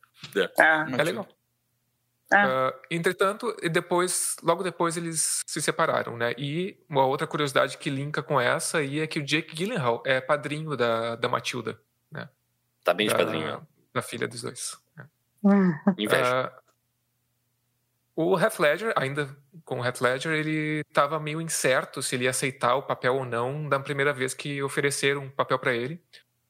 Ah, 0.59 0.87
É 0.99 1.02
legal. 1.02 1.26
Ah. 2.33 2.73
Uh, 2.73 2.80
entretanto, 2.90 3.56
e 3.62 3.68
depois, 3.68 4.37
logo 4.42 4.64
depois 4.64 4.97
eles 4.97 5.42
se 5.47 5.62
separaram, 5.62 6.16
né? 6.16 6.35
E 6.37 6.76
uma 6.88 7.04
outra 7.06 7.26
curiosidade 7.26 7.78
que 7.78 7.88
linka 7.88 8.21
com 8.23 8.40
essa 8.40 8.78
aí 8.78 8.99
é 9.00 9.06
que 9.06 9.21
o 9.21 9.25
Jake 9.25 9.54
Gyllenhaal 9.54 10.02
é 10.04 10.21
padrinho 10.21 10.76
da, 10.76 11.14
da 11.16 11.28
Matilda, 11.28 11.80
Tá 12.83 12.95
bem 12.95 13.09
de 13.09 13.12
da, 13.14 13.18
padrinho. 13.18 13.66
da 13.92 14.00
filha 14.02 14.28
dos 14.28 14.42
dois. 14.42 14.76
né? 14.97 15.06
Inveja. 15.99 16.52
Uh, 16.56 16.65
o 18.16 18.38
Heath 18.38 18.58
Ledger, 18.58 18.94
ainda 18.96 19.28
com 19.62 19.80
o 19.80 19.85
Heath 19.85 20.00
Ledger, 20.00 20.32
ele 20.32 20.80
estava 20.88 21.20
meio 21.20 21.38
incerto 21.38 22.02
se 22.02 22.16
ele 22.16 22.25
ia 22.25 22.30
aceitar 22.30 22.75
o 22.75 22.82
papel 22.82 23.14
ou 23.14 23.26
não 23.26 23.68
da 23.68 23.78
primeira 23.78 24.11
vez 24.11 24.32
que 24.32 24.62
ofereceram 24.62 25.25
um 25.25 25.30
papel 25.30 25.58
para 25.58 25.75
ele. 25.75 26.02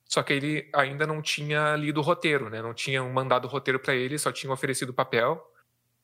Só 0.05 0.23
que 0.23 0.33
ele 0.33 0.71
ainda 0.73 1.05
não 1.05 1.21
tinha 1.21 1.75
lido 1.75 1.99
o 1.99 2.03
roteiro, 2.03 2.49
né? 2.49 2.63
Não 2.63 2.73
tinham 2.73 3.11
mandado 3.11 3.47
o 3.47 3.51
roteiro 3.51 3.81
para 3.81 3.97
ele, 3.97 4.17
só 4.17 4.31
tinham 4.31 4.55
oferecido 4.55 4.91
o 4.91 4.95
papel. 4.95 5.45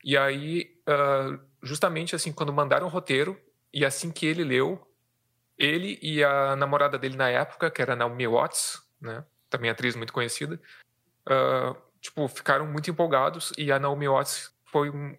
E 0.03 0.17
aí, 0.17 0.77
uh, 0.89 1.39
justamente 1.63 2.17
assim, 2.17 2.33
quando 2.33 2.53
mandaram 2.53 2.89
o 2.89 2.91
roteiro, 2.91 3.41
e 3.73 3.85
assim 3.85 4.11
que 4.11 4.27
ele 4.27 4.43
leu, 4.43 4.85
ele 5.57 5.97
e 6.03 6.25
a 6.25 6.57
namorada 6.57 6.99
dele 6.99 7.17
na 7.17 7.31
época, 7.31 7.71
que 7.71 7.81
era 7.81 7.95
Naomi 7.95 8.27
Watts, 8.27 8.83
né? 9.01 9.25
Também 9.49 9.71
atriz 9.71 9.95
muito 9.95 10.13
conhecida, 10.13 10.61
uh, 11.29 11.77
tipo, 12.01 12.27
ficaram 12.27 12.67
muito 12.67 12.91
empolgados 12.91 13.53
e 13.57 13.71
a 13.71 13.79
Naomi 13.79 14.09
Watts 14.09 14.53
foi 14.73 14.91
um, 14.91 15.15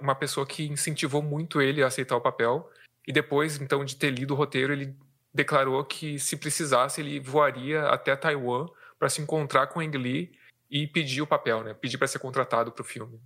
uma 0.00 0.14
pessoa 0.14 0.46
que 0.46 0.66
incentivou 0.66 1.22
muito 1.22 1.60
ele 1.60 1.82
a 1.82 1.86
aceitar 1.86 2.16
o 2.16 2.20
papel. 2.20 2.68
E 3.06 3.12
depois, 3.12 3.60
então, 3.60 3.84
de 3.84 3.94
ter 3.94 4.10
lido 4.10 4.32
o 4.32 4.36
roteiro, 4.36 4.72
ele 4.72 4.96
declarou 5.32 5.84
que 5.84 6.18
se 6.18 6.36
precisasse 6.36 7.00
ele 7.02 7.20
voaria 7.20 7.88
até 7.88 8.16
Taiwan 8.16 8.66
para 8.98 9.10
se 9.10 9.20
encontrar 9.20 9.66
com 9.66 9.80
Ang 9.80 9.96
Lee 9.98 10.32
e 10.70 10.86
pedir 10.86 11.20
o 11.20 11.26
papel, 11.26 11.62
né? 11.62 11.74
Pedir 11.74 11.98
para 11.98 12.08
ser 12.08 12.18
contratado 12.18 12.72
para 12.72 12.82
o 12.82 12.84
filme. 12.84 13.20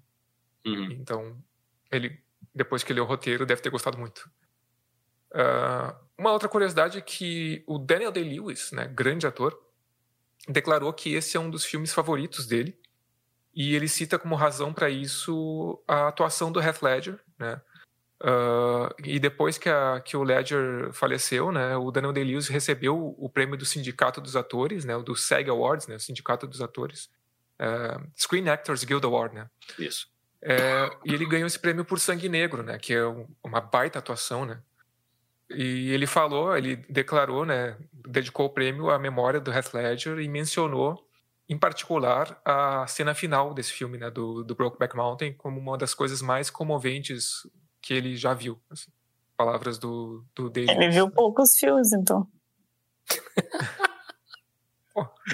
Uhum. 0.66 0.90
Então, 0.90 1.36
ele 1.90 2.20
depois 2.52 2.82
que 2.82 2.92
leu 2.92 3.04
o 3.04 3.06
roteiro 3.06 3.46
deve 3.46 3.62
ter 3.62 3.70
gostado 3.70 3.96
muito. 3.96 4.28
Uh, 5.30 5.94
uma 6.18 6.32
outra 6.32 6.48
curiosidade 6.48 6.98
é 6.98 7.00
que 7.00 7.62
o 7.66 7.78
Daniel 7.78 8.10
Day-Lewis, 8.10 8.72
né, 8.72 8.88
grande 8.88 9.26
ator, 9.26 9.56
declarou 10.48 10.92
que 10.92 11.14
esse 11.14 11.36
é 11.36 11.40
um 11.40 11.48
dos 11.48 11.64
filmes 11.64 11.94
favoritos 11.94 12.46
dele 12.46 12.76
e 13.54 13.74
ele 13.74 13.88
cita 13.88 14.18
como 14.18 14.34
razão 14.34 14.72
para 14.72 14.88
isso 14.88 15.82
a 15.86 16.08
atuação 16.08 16.52
do 16.52 16.60
Heath 16.60 16.82
Ledger, 16.82 17.18
né? 17.38 17.60
Uh, 18.22 18.92
e 19.02 19.18
depois 19.18 19.56
que, 19.56 19.68
a, 19.68 19.98
que 20.04 20.14
o 20.14 20.22
Ledger 20.22 20.92
faleceu, 20.92 21.50
né, 21.50 21.74
o 21.74 21.90
Daniel 21.90 22.12
Day-Lewis 22.12 22.48
recebeu 22.48 23.14
o 23.18 23.30
prêmio 23.30 23.56
do 23.56 23.64
Sindicato 23.64 24.20
dos 24.20 24.36
Atores, 24.36 24.84
né, 24.84 24.98
do 24.98 25.16
SAG 25.16 25.48
Awards, 25.48 25.86
né, 25.86 25.96
o 25.96 26.00
Sindicato 26.00 26.46
dos 26.46 26.60
Atores, 26.60 27.08
uh, 27.58 28.06
Screen 28.14 28.50
Actors 28.50 28.84
Guild 28.84 29.06
Award, 29.06 29.36
né? 29.36 29.48
Isso. 29.78 30.06
É, 30.42 30.90
e 31.02 31.14
ele 31.14 31.24
ganhou 31.24 31.46
esse 31.46 31.58
prêmio 31.58 31.82
por 31.82 31.98
Sangue 31.98 32.28
Negro, 32.28 32.62
né, 32.62 32.78
que 32.78 32.92
é 32.92 33.06
um, 33.06 33.26
uma 33.42 33.60
baita 33.60 33.98
atuação, 33.98 34.44
né? 34.44 34.60
E 35.48 35.90
ele 35.90 36.06
falou, 36.06 36.54
ele 36.54 36.76
declarou, 36.90 37.46
né, 37.46 37.76
dedicou 37.92 38.46
o 38.46 38.50
prêmio 38.50 38.90
à 38.90 38.98
memória 38.98 39.40
do 39.40 39.50
Heath 39.50 39.72
Ledger 39.72 40.18
e 40.18 40.28
mencionou 40.28 41.09
em 41.50 41.58
particular 41.58 42.40
a 42.44 42.86
cena 42.86 43.12
final 43.12 43.52
desse 43.52 43.72
filme, 43.72 43.98
né, 43.98 44.08
do, 44.08 44.44
do 44.44 44.54
Brokeback 44.54 44.96
Mountain, 44.96 45.32
como 45.32 45.58
uma 45.58 45.76
das 45.76 45.92
coisas 45.92 46.22
mais 46.22 46.48
comoventes 46.48 47.44
que 47.82 47.92
ele 47.92 48.16
já 48.16 48.32
viu. 48.32 48.62
Assim. 48.70 48.92
Palavras 49.36 49.76
do, 49.76 50.24
do 50.32 50.48
David. 50.48 50.72
Ele 50.72 50.90
viu 50.90 51.10
poucos 51.10 51.56
filmes, 51.56 51.92
então. 51.92 52.28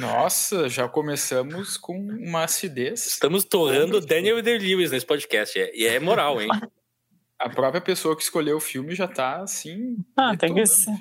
Nossa, 0.00 0.70
já 0.70 0.88
começamos 0.88 1.76
com 1.76 1.98
uma 1.98 2.44
acidez. 2.44 3.06
Estamos 3.06 3.44
torrando 3.44 4.00
Daniel 4.00 4.40
Day-Lewis 4.40 4.92
nesse 4.92 5.04
podcast. 5.04 5.58
É, 5.58 5.70
e 5.76 5.86
é 5.86 6.00
moral, 6.00 6.40
hein? 6.40 6.48
A 7.38 7.50
própria 7.50 7.82
pessoa 7.82 8.16
que 8.16 8.22
escolheu 8.22 8.56
o 8.56 8.60
filme 8.60 8.94
já 8.94 9.06
tá 9.06 9.42
assim. 9.42 9.98
Ah, 10.16 10.34
tem 10.34 10.54
que 10.54 10.62
detonando. 10.62 10.98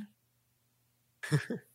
ser. 1.30 1.64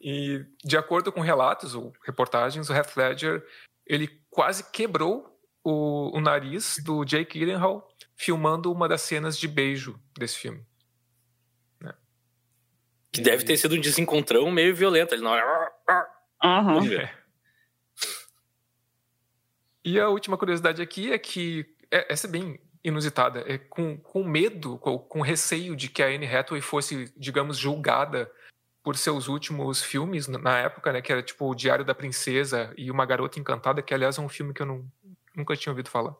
E 0.00 0.44
de 0.64 0.76
acordo 0.76 1.10
com 1.10 1.20
relatos 1.20 1.74
ou 1.74 1.92
reportagens, 2.04 2.70
o 2.70 2.72
Heath 2.72 2.96
Ledger 2.96 3.44
ele 3.86 4.08
quase 4.30 4.70
quebrou 4.70 5.38
o, 5.64 6.16
o 6.16 6.20
nariz 6.20 6.78
do 6.84 7.04
Jake 7.04 7.38
Gyllenhaal 7.38 7.88
filmando 8.16 8.70
uma 8.72 8.88
das 8.88 9.02
cenas 9.02 9.38
de 9.38 9.48
beijo 9.48 9.98
desse 10.16 10.36
filme. 10.36 10.64
Que 13.10 13.20
deve 13.22 13.44
ter 13.44 13.56
sido 13.56 13.74
um 13.74 13.80
desencontrão 13.80 14.50
meio 14.50 14.74
violento. 14.74 15.14
Ele 15.14 15.22
não 15.22 15.34
Uhum. 16.44 17.08
E 19.84 19.98
a 19.98 20.08
última 20.08 20.36
curiosidade 20.36 20.82
aqui 20.82 21.10
é 21.10 21.18
que 21.18 21.66
é, 21.90 22.12
essa 22.12 22.26
é 22.26 22.30
bem 22.30 22.60
inusitada, 22.84 23.42
é 23.46 23.58
com, 23.58 23.96
com 23.96 24.22
medo, 24.22 24.78
com, 24.78 24.98
com 24.98 25.20
receio 25.20 25.74
de 25.74 25.88
que 25.88 26.02
a 26.02 26.06
Anne 26.06 26.26
Hathaway 26.26 26.60
fosse, 26.60 27.12
digamos, 27.16 27.56
julgada 27.56 28.30
por 28.88 28.96
seus 28.96 29.28
últimos 29.28 29.82
filmes 29.82 30.26
na 30.28 30.60
época, 30.60 30.90
né, 30.90 31.02
que 31.02 31.12
era 31.12 31.22
tipo 31.22 31.44
O 31.44 31.54
Diário 31.54 31.84
da 31.84 31.94
Princesa 31.94 32.72
e 32.74 32.90
Uma 32.90 33.04
Garota 33.04 33.38
Encantada, 33.38 33.82
que 33.82 33.92
aliás 33.92 34.16
é 34.16 34.22
um 34.22 34.30
filme 34.30 34.54
que 34.54 34.62
eu 34.62 34.66
não, 34.66 34.90
nunca 35.36 35.54
tinha 35.54 35.70
ouvido 35.70 35.90
falar. 35.90 36.12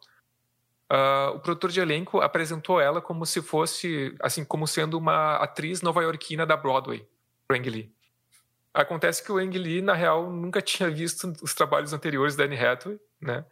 Uh, 0.92 1.32
o 1.34 1.40
produtor 1.40 1.70
de 1.70 1.80
elenco 1.80 2.20
apresentou 2.20 2.78
ela 2.78 3.00
como 3.00 3.24
se 3.24 3.40
fosse, 3.40 4.14
assim, 4.20 4.44
como 4.44 4.66
sendo 4.66 4.98
uma 4.98 5.36
atriz 5.36 5.80
nova-iorquina 5.80 6.44
da 6.44 6.58
Broadway, 6.58 7.08
Ang 7.50 7.70
Lee. 7.70 7.90
Acontece 8.74 9.24
que 9.24 9.32
o 9.32 9.38
Ang 9.38 9.56
Lee, 9.56 9.80
na 9.80 9.94
real, 9.94 10.30
nunca 10.30 10.60
tinha 10.60 10.90
visto 10.90 11.32
os 11.40 11.54
trabalhos 11.54 11.94
anteriores 11.94 12.36
da 12.36 12.44
Anne 12.44 12.62
Hathaway, 12.62 13.00
né? 13.18 13.46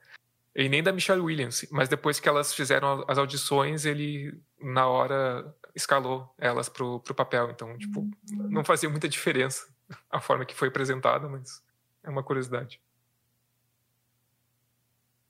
E 0.54 0.68
nem 0.68 0.82
da 0.82 0.92
Michelle 0.92 1.22
Williams. 1.22 1.66
Mas 1.70 1.88
depois 1.88 2.20
que 2.20 2.28
elas 2.28 2.52
fizeram 2.52 3.02
as 3.08 3.16
audições, 3.16 3.86
ele, 3.86 4.38
na 4.60 4.86
hora, 4.86 5.56
escalou 5.76 6.34
elas 6.38 6.70
pro, 6.70 6.98
pro 7.00 7.14
papel. 7.14 7.50
Então, 7.50 7.76
tipo, 7.76 8.08
não 8.32 8.64
fazia 8.64 8.88
muita 8.88 9.08
diferença 9.08 9.68
a 10.10 10.20
forma 10.20 10.46
que 10.46 10.54
foi 10.54 10.68
apresentada, 10.68 11.28
mas 11.28 11.62
é 12.02 12.08
uma 12.08 12.22
curiosidade. 12.22 12.80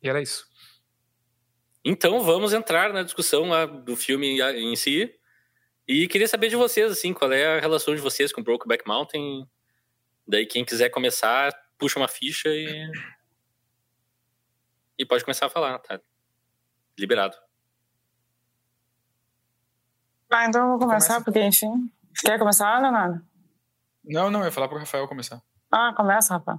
E 0.00 0.09
era 0.09 0.23
isso. 0.23 0.49
Então 1.85 2.21
vamos 2.21 2.53
entrar 2.53 2.93
na 2.93 3.03
discussão 3.03 3.49
lá 3.49 3.67
do 3.67 3.97
filme 3.97 4.41
em 4.41 4.76
si. 4.76 5.12
E 5.87 6.09
queria 6.09 6.26
saber 6.26 6.49
de 6.49 6.57
vocês, 6.57 6.91
assim, 6.91 7.12
qual 7.12 7.33
é 7.33 7.59
a 7.59 7.61
relação 7.61 7.95
de 7.95 8.00
vocês 8.00 8.33
com 8.33 8.43
Brokeback 8.43 8.87
Mountain. 8.87 9.49
Daí 10.26 10.47
quem 10.47 10.65
quiser 10.65 10.91
começar, 10.91 11.53
puxa 11.79 11.99
uma 11.99 12.09
ficha 12.09 12.49
e. 12.49 12.91
E 14.99 15.05
pode 15.05 15.25
começar 15.25 15.47
a 15.47 15.50
falar, 15.50 15.79
tá? 15.79 16.00
Liberado. 16.99 17.37
Ah, 20.30 20.47
então 20.47 20.62
eu 20.62 20.68
vou 20.71 20.78
começar, 20.78 21.14
Começa. 21.14 21.25
porque 21.25 21.42
enfim. 21.42 21.90
Quer 22.21 22.38
começar, 22.38 22.80
Leonardo? 22.80 23.25
Não, 24.04 24.30
não, 24.30 24.40
eu 24.40 24.47
ia 24.47 24.52
falar 24.52 24.68
pro 24.68 24.78
Rafael 24.78 25.06
começar. 25.06 25.42
Ah, 25.71 25.92
começa, 25.97 26.35
rapaz. 26.35 26.59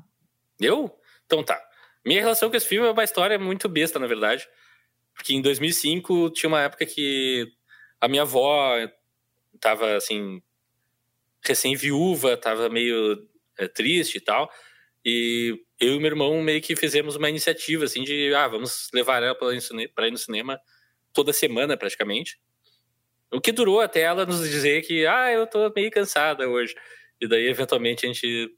Eu? 0.59 0.93
Então 1.25 1.43
tá. 1.43 1.59
Minha 2.05 2.21
relação 2.21 2.50
com 2.50 2.55
esse 2.55 2.67
filme 2.67 2.88
é 2.88 2.91
uma 2.91 3.03
história 3.03 3.38
muito 3.38 3.67
besta, 3.67 4.00
na 4.00 4.07
verdade. 4.07 4.47
Porque 5.13 5.33
em 5.33 5.41
2005 5.41 6.29
tinha 6.31 6.47
uma 6.47 6.62
época 6.62 6.86
que 6.86 7.51
a 8.00 8.07
minha 8.07 8.21
avó 8.21 8.75
tava 9.59 9.95
assim 9.95 10.41
recém-viúva, 11.43 12.38
tava 12.38 12.69
meio 12.69 13.27
é, 13.57 13.67
triste 13.67 14.17
e 14.17 14.21
tal. 14.21 14.50
E 15.03 15.59
eu 15.79 15.95
e 15.95 16.00
meu 16.00 16.07
irmão 16.07 16.41
meio 16.41 16.62
que 16.62 16.75
fizemos 16.75 17.15
uma 17.15 17.29
iniciativa 17.29 17.86
assim 17.86 18.03
de, 18.03 18.33
ah, 18.36 18.47
vamos 18.47 18.89
levar 18.93 19.24
ela 19.24 19.36
para 19.36 20.07
ir 20.07 20.12
no 20.12 20.17
cinema 20.17 20.59
toda 21.13 21.33
semana 21.33 21.75
praticamente. 21.77 22.39
O 23.31 23.41
que 23.41 23.51
durou 23.51 23.81
até 23.81 24.01
ela 24.01 24.25
nos 24.25 24.50
dizer 24.50 24.84
que, 24.84 25.05
ah, 25.05 25.31
eu 25.31 25.46
tô 25.46 25.72
meio 25.75 25.91
cansada 25.91 26.48
hoje. 26.48 26.75
E 27.19 27.27
daí 27.27 27.48
eventualmente 27.48 28.05
a 28.05 28.10
gente 28.10 28.50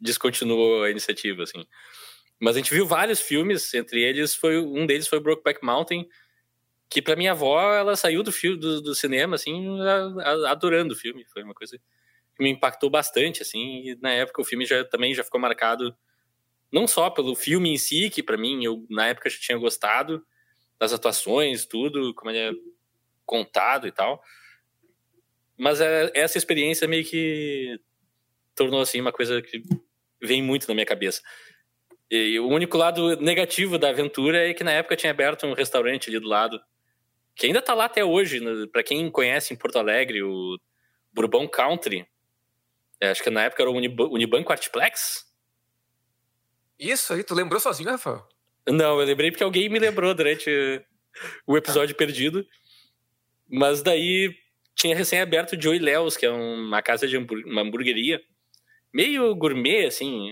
descontinuou 0.00 0.82
a 0.82 0.90
iniciativa 0.90 1.42
assim. 1.42 1.64
Mas 2.40 2.56
a 2.56 2.58
gente 2.58 2.74
viu 2.74 2.86
vários 2.86 3.20
filmes, 3.20 3.72
entre 3.74 4.02
eles 4.02 4.34
foi 4.34 4.58
um 4.58 4.84
deles 4.84 5.06
foi 5.06 5.20
Brokeback 5.20 5.64
Mountain, 5.64 6.08
que 6.90 7.00
para 7.00 7.16
minha 7.16 7.32
avó 7.32 7.72
ela 7.72 7.96
saiu 7.96 8.22
do 8.22 8.32
filme 8.32 8.58
do, 8.58 8.82
do 8.82 8.94
cinema 8.94 9.36
assim 9.36 9.78
adorando 10.46 10.92
o 10.92 10.96
filme, 10.96 11.24
foi 11.32 11.42
uma 11.42 11.54
coisa 11.54 11.78
que 12.36 12.42
me 12.42 12.50
impactou 12.50 12.90
bastante 12.90 13.42
assim, 13.42 13.88
e 13.88 13.98
na 14.00 14.10
época 14.10 14.42
o 14.42 14.44
filme 14.44 14.66
já 14.66 14.84
também 14.84 15.14
já 15.14 15.22
ficou 15.22 15.40
marcado 15.40 15.96
não 16.70 16.86
só 16.88 17.08
pelo 17.10 17.34
filme 17.34 17.70
em 17.70 17.78
si, 17.78 18.10
que 18.10 18.22
para 18.22 18.36
mim 18.36 18.64
eu 18.64 18.84
na 18.90 19.06
época 19.06 19.30
já 19.30 19.38
tinha 19.38 19.58
gostado 19.58 20.24
das 20.78 20.92
atuações, 20.92 21.64
tudo, 21.64 22.12
como 22.14 22.30
ele 22.30 22.38
é 22.38 22.52
contado 23.24 23.86
e 23.86 23.92
tal. 23.92 24.22
Mas 25.58 25.80
é- 25.80 26.10
essa 26.14 26.38
experiência 26.38 26.88
meio 26.88 27.04
que 27.04 27.78
tornou 28.54 28.80
assim 28.80 29.00
uma 29.00 29.12
coisa 29.12 29.40
que 29.40 29.62
vem 30.20 30.42
muito 30.42 30.68
na 30.68 30.74
minha 30.74 30.86
cabeça. 30.86 31.22
E 32.10 32.38
o 32.38 32.46
único 32.48 32.76
lado 32.76 33.16
negativo 33.16 33.78
da 33.78 33.88
aventura 33.88 34.48
é 34.48 34.52
que 34.52 34.62
na 34.62 34.72
época 34.72 34.96
tinha 34.96 35.10
aberto 35.10 35.46
um 35.46 35.54
restaurante 35.54 36.10
ali 36.10 36.20
do 36.20 36.28
lado, 36.28 36.60
que 37.34 37.46
ainda 37.46 37.62
tá 37.62 37.72
lá 37.72 37.86
até 37.86 38.04
hoje, 38.04 38.40
né? 38.40 38.66
para 38.70 38.82
quem 38.82 39.10
conhece 39.10 39.54
em 39.54 39.56
Porto 39.56 39.78
Alegre, 39.78 40.22
o 40.22 40.58
Bourbon 41.12 41.48
Country. 41.48 42.06
É, 43.00 43.10
acho 43.10 43.22
que 43.22 43.30
na 43.30 43.44
época 43.44 43.62
era 43.62 43.70
o 43.70 43.74
Unib 43.74 43.98
Unibanco 44.02 44.52
Artplex. 44.52 45.24
Isso 46.78 47.14
aí, 47.14 47.24
tu 47.24 47.34
lembrou 47.34 47.60
sozinho, 47.60 47.90
Rafael? 47.90 48.26
Não, 48.68 49.00
eu 49.00 49.06
lembrei 49.06 49.30
porque 49.30 49.42
alguém 49.42 49.68
me 49.68 49.78
lembrou 49.78 50.14
durante 50.14 50.50
o 51.46 51.56
episódio 51.56 51.96
perdido. 51.96 52.46
Mas 53.52 53.82
daí 53.82 54.34
tinha 54.74 54.96
recém-aberto 54.96 55.60
Joey 55.60 55.78
Léos, 55.78 56.16
que 56.16 56.24
é 56.24 56.30
uma 56.30 56.80
casa 56.80 57.06
de 57.06 57.16
hambur- 57.18 57.44
uma 57.46 57.60
hamburgueria. 57.60 58.18
Meio 58.92 59.34
gourmet, 59.34 59.84
assim. 59.86 60.30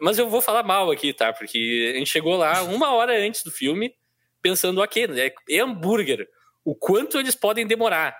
Mas 0.00 0.18
eu 0.18 0.28
vou 0.28 0.40
falar 0.42 0.62
mal 0.62 0.90
aqui, 0.90 1.12
tá? 1.12 1.32
Porque 1.32 1.92
a 1.94 1.98
gente 1.98 2.10
chegou 2.10 2.36
lá 2.36 2.62
uma 2.62 2.92
hora 2.94 3.18
antes 3.18 3.42
do 3.42 3.50
filme, 3.50 3.94
pensando, 4.42 4.80
ok, 4.80 5.06
né? 5.06 5.30
é 5.48 5.58
hambúrguer. 5.60 6.28
O 6.64 6.74
quanto 6.74 7.18
eles 7.18 7.34
podem 7.34 7.66
demorar? 7.66 8.16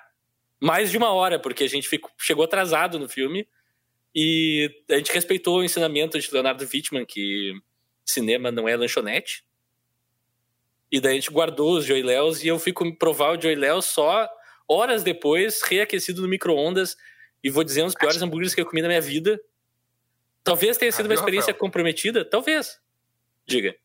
Mais 0.61 0.91
de 0.91 0.97
uma 0.97 1.13
hora, 1.13 1.39
porque 1.39 1.65
a 1.65 1.69
gente 1.69 1.87
ficou, 1.89 2.11
chegou 2.19 2.45
atrasado 2.45 2.99
no 2.99 3.09
filme. 3.09 3.47
E 4.15 4.71
a 4.91 4.97
gente 4.97 5.13
respeitou 5.13 5.59
o 5.59 5.65
ensinamento 5.65 6.19
de 6.19 6.33
Leonardo 6.33 6.65
Wittmann, 6.65 7.05
que 7.05 7.53
cinema 8.07 8.51
não 8.51 8.67
é 8.67 8.75
lanchonete. 8.75 9.45
E 10.97 11.01
daí 11.01 11.13
a 11.13 11.15
gente 11.21 11.31
guardou 11.31 11.77
os 11.77 11.85
Joy 11.85 12.03
Léos 12.03 12.43
e 12.43 12.49
eu 12.49 12.59
fico 12.59 12.91
provar 12.97 13.37
o 13.37 13.41
Joy 13.41 13.55
só 13.83 14.27
horas 14.67 15.03
depois, 15.03 15.61
reaquecido 15.61 16.23
no 16.23 16.29
micro-ondas. 16.29 16.97
E 17.45 17.51
vou 17.51 17.63
dizer 17.63 17.83
um 17.83 17.85
dos 17.85 17.95
piores 17.95 18.23
hambúrgueres 18.23 18.55
que 18.55 18.63
eu 18.63 18.65
comi 18.65 18.81
na 18.81 18.89
minha 18.89 19.01
vida. 19.01 19.39
Talvez 20.43 20.79
tenha 20.79 20.91
sido 20.91 21.05
Ah, 21.05 21.09
uma 21.09 21.15
experiência 21.15 21.53
Rafael? 21.53 21.61
comprometida, 21.61 22.25
talvez. 22.25 22.81
Diga. 23.47 23.77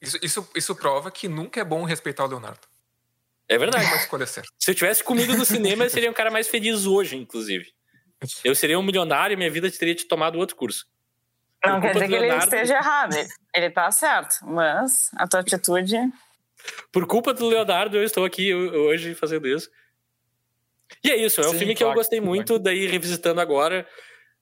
Isso, 0.00 0.18
isso, 0.22 0.48
isso 0.56 0.74
prova 0.74 1.10
que 1.10 1.28
nunca 1.28 1.60
é 1.60 1.64
bom 1.64 1.84
respeitar 1.84 2.24
o 2.24 2.28
Leonardo. 2.28 2.66
É 3.46 3.58
verdade. 3.58 3.84
Uma 3.84 3.96
escolha 3.96 4.24
certa. 4.24 4.48
Se 4.58 4.70
eu 4.70 4.74
tivesse 4.74 5.04
comido 5.04 5.36
no 5.36 5.44
cinema, 5.44 5.84
eu 5.84 5.90
seria 5.90 6.10
um 6.10 6.14
cara 6.14 6.30
mais 6.30 6.48
feliz 6.48 6.86
hoje, 6.86 7.14
inclusive. 7.14 7.74
Eu 8.42 8.54
seria 8.54 8.78
um 8.78 8.82
milionário 8.82 9.34
e 9.34 9.36
minha 9.36 9.50
vida 9.50 9.70
teria 9.70 9.94
tomado 10.08 10.38
outro 10.38 10.56
curso. 10.56 10.86
Não 11.62 11.78
quer 11.78 11.92
dizer 11.92 12.08
que 12.08 12.14
ele 12.14 12.34
esteja 12.38 12.74
errado. 12.76 13.14
Ele, 13.14 13.28
ele 13.54 13.70
tá 13.70 13.90
certo, 13.90 14.36
mas 14.46 15.10
a 15.14 15.28
tua 15.28 15.40
atitude. 15.40 15.94
Por 16.92 17.06
culpa 17.06 17.34
do 17.34 17.46
Leonardo, 17.46 17.96
eu 17.96 18.04
estou 18.04 18.24
aqui 18.24 18.54
hoje 18.54 19.14
fazendo 19.14 19.46
isso. 19.48 19.70
E 21.02 21.10
é 21.10 21.16
isso, 21.16 21.40
é 21.40 21.48
um 21.48 21.52
Sim, 21.52 21.58
filme 21.58 21.74
que 21.74 21.82
eu 21.84 21.92
gostei 21.92 22.20
muito, 22.20 22.58
daí 22.58 22.86
revisitando 22.86 23.40
agora. 23.40 23.86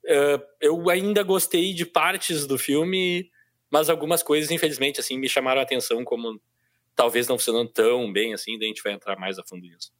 eh, 0.04 0.40
eu 0.60 0.90
ainda 0.90 1.22
gostei 1.22 1.72
de 1.72 1.86
partes 1.86 2.46
do 2.46 2.58
filme, 2.58 3.30
mas 3.70 3.88
algumas 3.88 4.22
coisas, 4.22 4.50
infelizmente, 4.50 5.00
assim, 5.00 5.16
me 5.18 5.28
chamaram 5.28 5.60
a 5.60 5.64
atenção 5.64 6.04
como 6.04 6.40
talvez 6.94 7.26
não 7.28 7.38
funcionando 7.38 7.70
tão 7.70 8.12
bem 8.12 8.34
assim, 8.34 8.58
daí 8.58 8.66
a 8.66 8.68
gente 8.68 8.82
vai 8.82 8.92
entrar 8.92 9.18
mais 9.18 9.38
a 9.38 9.44
fundo 9.44 9.62
nisso. 9.62 9.92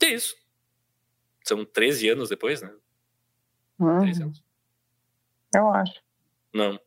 E 0.00 0.06
é 0.06 0.14
isso. 0.14 0.34
São 1.44 1.64
13 1.64 2.08
anos 2.08 2.28
depois, 2.28 2.62
né? 2.62 2.72
Hum, 3.78 4.00
13 4.00 4.22
anos. 4.22 4.44
eu 5.54 5.68
acho. 5.70 6.00
Não. 6.52 6.78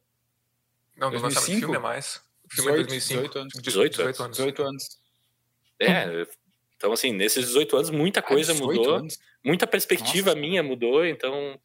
Não, 0.96 1.10
do 1.10 1.19
lançamento 1.19 1.60
do 1.60 1.60
2005? 1.60 1.60
filme 1.60 1.76
é 1.76 1.80
mais. 1.80 2.23
Filme 2.56 2.72
é 2.72 2.84
18, 2.84 2.88
2005. 2.88 3.22
18 3.22 3.38
anos. 3.39 3.54
18 3.62 4.02
anos. 4.02 4.38
18 4.38 4.63
anos. 4.63 4.84
É, 5.80 6.28
então 6.78 6.92
assim, 6.94 7.12
nesses 7.12 7.46
18 7.48 7.76
anos 7.78 7.89
muita 7.89 8.22
coisa 8.22 8.52
Ah, 8.52 8.56
18 8.56 8.78
mudou, 8.80 8.96
anos. 8.96 9.20
muita 9.44 9.66
perspectiva 9.68 10.30
Nossa. 10.32 10.39
minha 10.39 10.62
mudou, 10.63 11.06
então, 11.06 11.60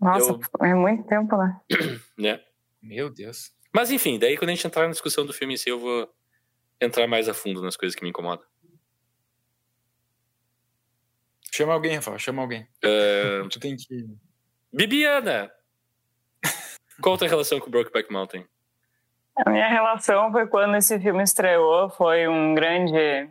Nossa, 0.00 0.30
Eu- 0.32 0.40
é 0.66 0.74
muito 0.74 1.04
tempo, 1.08 1.36
né? 1.36 1.60
né? 2.16 2.40
Meu 2.82 3.10
Deus. 3.10 3.52
Mas 3.74 3.90
enfim, 3.90 4.18
daí 4.18 4.36
quando 4.36 4.50
a 4.50 4.54
gente 4.54 4.66
entrar 4.66 4.84
na 4.86 4.92
discussão 4.92 5.26
do 5.26 5.32
filme 5.32 5.54
em 5.54 5.56
si, 5.56 5.68
eu 5.68 5.78
vou 5.78 6.08
entrar 6.80 7.06
mais 7.06 7.28
a 7.28 7.34
fundo 7.34 7.60
nas 7.62 7.76
coisas 7.76 7.94
que 7.94 8.02
me 8.02 8.08
incomodam. 8.10 8.46
Chama 11.52 11.72
alguém, 11.72 11.96
Rafael, 11.96 12.18
chama 12.18 12.42
alguém. 12.42 12.66
É, 12.82 13.42
Tu 13.50 13.58
tem 13.58 13.76
que. 13.76 14.06
Bibiana! 14.72 15.50
Qual 17.02 17.14
a 17.14 17.18
tua 17.18 17.28
relação 17.28 17.58
com 17.58 17.66
o 17.66 17.70
Brokeback 17.70 18.12
Mountain? 18.12 18.46
A 19.44 19.50
minha 19.50 19.68
relação 19.68 20.32
foi 20.32 20.46
quando 20.46 20.76
esse 20.76 20.98
filme 20.98 21.22
estreou, 21.22 21.88
foi 21.90 22.26
um 22.26 22.54
grande. 22.54 23.28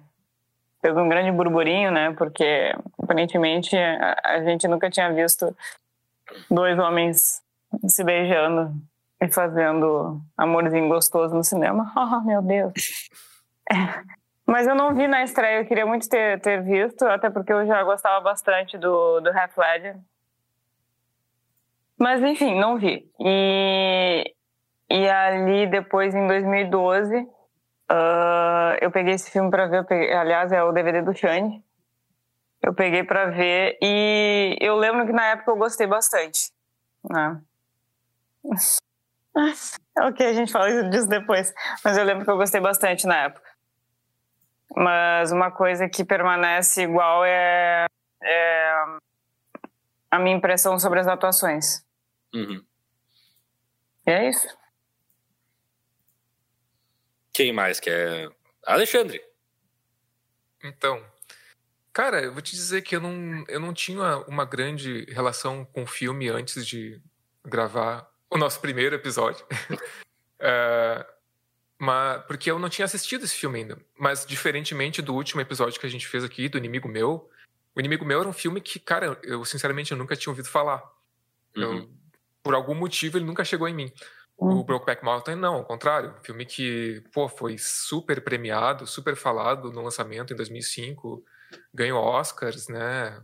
fez 0.82 0.96
um 0.96 1.10
grande 1.10 1.32
burburinho, 1.32 1.91
né? 1.91 2.13
Porque 2.13 2.74
aparentemente 3.02 3.76
a, 3.76 4.41
gente 4.43 4.67
nunca 4.67 4.89
tinha 4.89 5.12
visto 5.12 5.56
dois 6.50 6.80
homens 6.80 7.41
se 7.88 8.04
beijando 8.04 8.74
e 9.22 9.28
fazendo 9.28 10.22
amorzinho 10.38 10.88
gostoso 10.88 11.36
no 11.36 11.43
cinema. 11.43 11.91
Oh, 11.96 12.22
meu 12.22 12.41
Deus. 12.41 12.74
Mas 14.46 14.65
eu 14.65 14.76
não 14.76 14.96
vi 14.96 15.10
na 15.10 15.24
estreia, 15.24 15.60
eu 15.60 15.65
queria 15.65 15.86
muito 15.86 16.08
ter, 16.08 16.39
ter 16.39 16.63
visto, 16.63 17.04
até 17.04 17.30
porque 17.30 17.52
eu 17.52 17.67
já 17.67 17.84
gostava 17.84 18.22
bastante 18.22 18.78
do, 18.78 19.20
do 19.20 19.30
Half 19.30 19.58
Ledger. 19.58 19.98
Mas 22.00 22.24
enfim, 22.24 22.58
não 22.58 22.78
vi. 22.78 23.12
E, 23.20 24.34
e 24.89 25.08
ali 25.10 25.67
depois, 25.67 26.13
em 26.15 26.28
2012, 26.28 27.28
ah, 27.89 28.78
eu 28.82 28.91
peguei 28.91 29.13
esse 29.13 29.32
filme 29.32 29.50
para 29.50 29.67
ver. 29.67 29.86
peguei- 29.86 30.13
aliás, 30.13 30.52
é 30.52 30.63
o 30.63 30.71
DVD 30.71 31.02
do 31.02 31.15
Shane. 31.15 31.63
Eu 32.62 32.73
peguei 32.73 33.04
para 33.04 33.28
ver 33.28 33.78
e 33.82 34.58
eu 34.60 34.76
lembro 34.76 35.06
que 35.06 35.13
na 35.13 35.28
época 35.28 35.52
eu 35.52 35.58
gostei 35.58 35.88
bastante. 35.88 36.52
Né? 37.10 37.41
ok, 40.00 40.26
a 40.26 40.34
gente 40.34 40.52
fala 40.52 40.89
disso 40.89 41.08
depois. 41.08 41.54
Mas 41.84 41.97
eu 41.97 42.04
lembro 42.04 42.26
que 42.26 42.32
eu 42.32 42.38
gostei 42.38 42.60
bastante 42.60 43.06
na 43.06 43.23
época. 43.23 43.47
Mas 44.76 45.32
uma 45.32 45.52
coisa 45.52 45.88
que 45.88 46.04
permanece 46.04 46.84
igual 46.84 47.23
é, 47.23 47.86
é 48.21 48.73
a 50.12 50.19
minha 50.19 50.36
impressão 50.36 50.78
sobre 50.80 51.00
as 51.00 51.08
atuações. 51.08 51.86
Uhum. 52.34 52.63
E 54.06 54.12
é 54.12 54.30
isso. 54.30 54.47
Quem 57.38 57.54
mais 57.54 57.80
quer? 57.80 58.32
Alexandre. 58.65 59.21
Então, 60.63 61.06
cara, 61.93 62.19
eu 62.23 62.34
vou 62.34 62.41
te 62.41 62.56
dizer 62.56 62.82
que 62.82 62.95
eu 62.95 63.00
não, 63.00 63.45
eu 63.47 63.60
não 63.60 63.76
tinha 63.76 64.17
uma 64.28 64.43
grande 64.43 65.06
relação 65.12 65.63
com 65.63 65.84
o 65.84 65.88
filme 65.88 66.30
antes 66.30 66.65
de 66.65 67.00
gravar 67.45 68.12
o 68.28 68.39
nosso 68.39 68.60
primeiro 68.60 68.95
episódio. 68.95 69.45
É, 70.39 71.04
mas, 71.80 72.23
porque 72.28 72.50
eu 72.52 72.60
não 72.60 72.69
tinha 72.69 72.86
assistido 72.86 73.23
esse 73.26 73.34
filme 73.34 73.58
ainda. 73.60 73.78
Mas, 73.97 74.23
diferentemente 74.23 75.02
do 75.02 75.15
último 75.15 75.41
episódio 75.41 75.80
que 75.80 75.86
a 75.88 75.89
gente 75.89 76.08
fez 76.08 76.23
aqui, 76.23 76.47
do 76.47 76.60
Inimigo 76.60 76.88
Meu, 76.88 77.28
o 77.76 77.80
Inimigo 77.80 78.06
Meu 78.06 78.19
era 78.19 78.30
um 78.30 78.34
filme 78.34 78.62
que, 78.62 78.78
cara, 78.80 79.19
eu 79.23 79.43
sinceramente 79.45 79.91
eu 79.91 79.97
nunca 79.97 80.15
tinha 80.15 80.30
ouvido 80.32 80.47
falar. 80.47 80.84
Eu- 81.56 81.69
Uhum. 81.71 81.97
por 82.43 82.54
algum 82.54 82.76
motivo 82.76 83.17
ele 83.17 83.26
nunca 83.26 83.43
chegou 83.43 83.67
em 83.67 83.73
mim. 83.73 83.91
O 84.38 84.63
Brokeback 84.63 85.04
Mountain 85.04 85.36
não, 85.36 85.56
ao 85.56 85.65
contrário, 85.65 86.12
um 86.12 86.23
filme 86.23 86.45
que, 86.45 87.04
pô, 87.12 87.28
foi 87.28 87.58
super 87.58 88.23
premiado, 88.23 88.86
super 88.86 89.15
falado 89.15 89.71
no 89.71 89.82
lançamento 89.82 90.32
em 90.32 90.36
2005, 90.36 91.26
ganhou 91.73 92.04
Oscars, 92.04 92.67
né? 92.67 93.19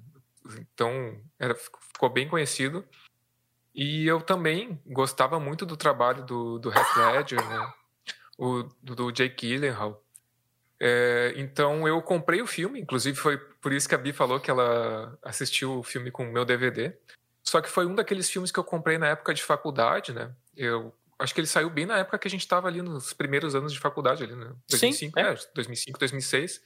Então, 0.57 1.21
era, 1.37 1.53
ficou 1.53 2.09
bem 2.09 2.27
conhecido. 2.27 2.83
E 3.75 4.07
eu 4.07 4.21
também 4.21 4.81
gostava 4.87 5.39
muito 5.39 5.67
do 5.67 5.77
trabalho 5.77 6.25
do, 6.25 6.57
do 6.57 6.71
Heath 6.71 6.97
Ledger, 6.97 7.47
né? 7.47 7.73
O, 8.35 8.63
do, 8.81 8.95
do 8.95 9.11
Jake 9.11 9.35
Gyllenhaal. 9.35 10.03
É, 10.79 11.33
então, 11.37 11.87
eu 11.87 12.01
comprei 12.01 12.41
o 12.41 12.47
filme, 12.47 12.81
inclusive 12.81 13.15
foi 13.15 13.37
por 13.37 13.71
isso 13.71 13.87
que 13.87 13.95
a 13.95 13.99
Bi 13.99 14.11
falou 14.11 14.39
que 14.39 14.49
ela 14.49 15.17
assistiu 15.23 15.77
o 15.77 15.83
filme 15.83 16.09
com 16.09 16.27
o 16.27 16.31
meu 16.31 16.43
DVD. 16.43 16.91
Só 17.43 17.61
que 17.61 17.69
foi 17.69 17.85
um 17.85 17.93
daqueles 17.93 18.29
filmes 18.29 18.51
que 18.51 18.59
eu 18.59 18.63
comprei 18.63 18.97
na 18.97 19.09
época 19.09 19.33
de 19.33 19.43
faculdade, 19.43 20.11
né? 20.11 20.33
Eu 20.57 20.93
acho 21.23 21.33
que 21.33 21.39
ele 21.39 21.47
saiu 21.47 21.69
bem 21.69 21.85
na 21.85 21.97
época 21.99 22.19
que 22.19 22.27
a 22.27 22.31
gente 22.31 22.41
estava 22.41 22.67
ali 22.67 22.81
nos 22.81 23.13
primeiros 23.13 23.55
anos 23.55 23.71
de 23.73 23.79
faculdade 23.79 24.23
ali, 24.23 24.35
né? 24.35 24.47
Sim, 24.69 24.87
2005, 24.89 25.19
é. 25.19 25.21
é, 25.33 25.37
2005, 25.55 25.99
2006. 25.99 26.61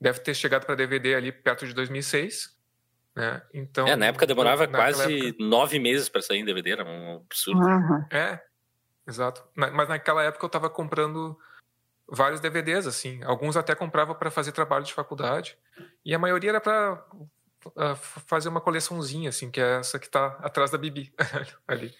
Deve 0.00 0.18
ter 0.20 0.34
chegado 0.34 0.66
para 0.66 0.74
DVD 0.74 1.14
ali 1.14 1.30
perto 1.32 1.66
de 1.66 1.72
2006. 1.72 2.56
Né? 3.14 3.42
Então, 3.52 3.86
é, 3.86 3.94
na 3.94 4.06
época 4.06 4.26
demorava 4.26 4.66
naquela 4.66 4.84
quase 4.84 5.28
época- 5.28 5.44
nove 5.44 5.78
meses 5.78 6.08
pra 6.08 6.20
sair 6.22 6.38
em 6.38 6.44
DVD, 6.44 6.70
era 6.72 6.84
um 6.84 7.16
absurdo. 7.16 7.60
Uhum. 7.60 8.04
É, 8.10 8.42
exato. 9.06 9.46
Na- 9.56 9.70
mas 9.70 9.88
naquela 9.88 10.22
época 10.22 10.44
eu 10.44 10.50
tava 10.50 10.68
comprando 10.70 11.38
vários 12.08 12.40
DVDs, 12.40 12.86
assim. 12.86 13.22
Alguns 13.22 13.56
até 13.56 13.74
comprava 13.74 14.14
para 14.14 14.30
fazer 14.30 14.52
trabalho 14.52 14.84
de 14.84 14.92
faculdade. 14.94 15.56
E 16.04 16.14
a 16.14 16.18
maioria 16.18 16.50
era 16.50 16.60
para 16.60 17.04
fazer 18.26 18.48
uma 18.48 18.60
coleçãozinha, 18.60 19.28
assim, 19.28 19.50
que 19.50 19.60
é 19.60 19.78
essa 19.78 19.98
que 19.98 20.08
tá 20.08 20.38
atrás 20.40 20.70
da 20.70 20.78
Bibi, 20.78 21.14
ali. 21.68 21.94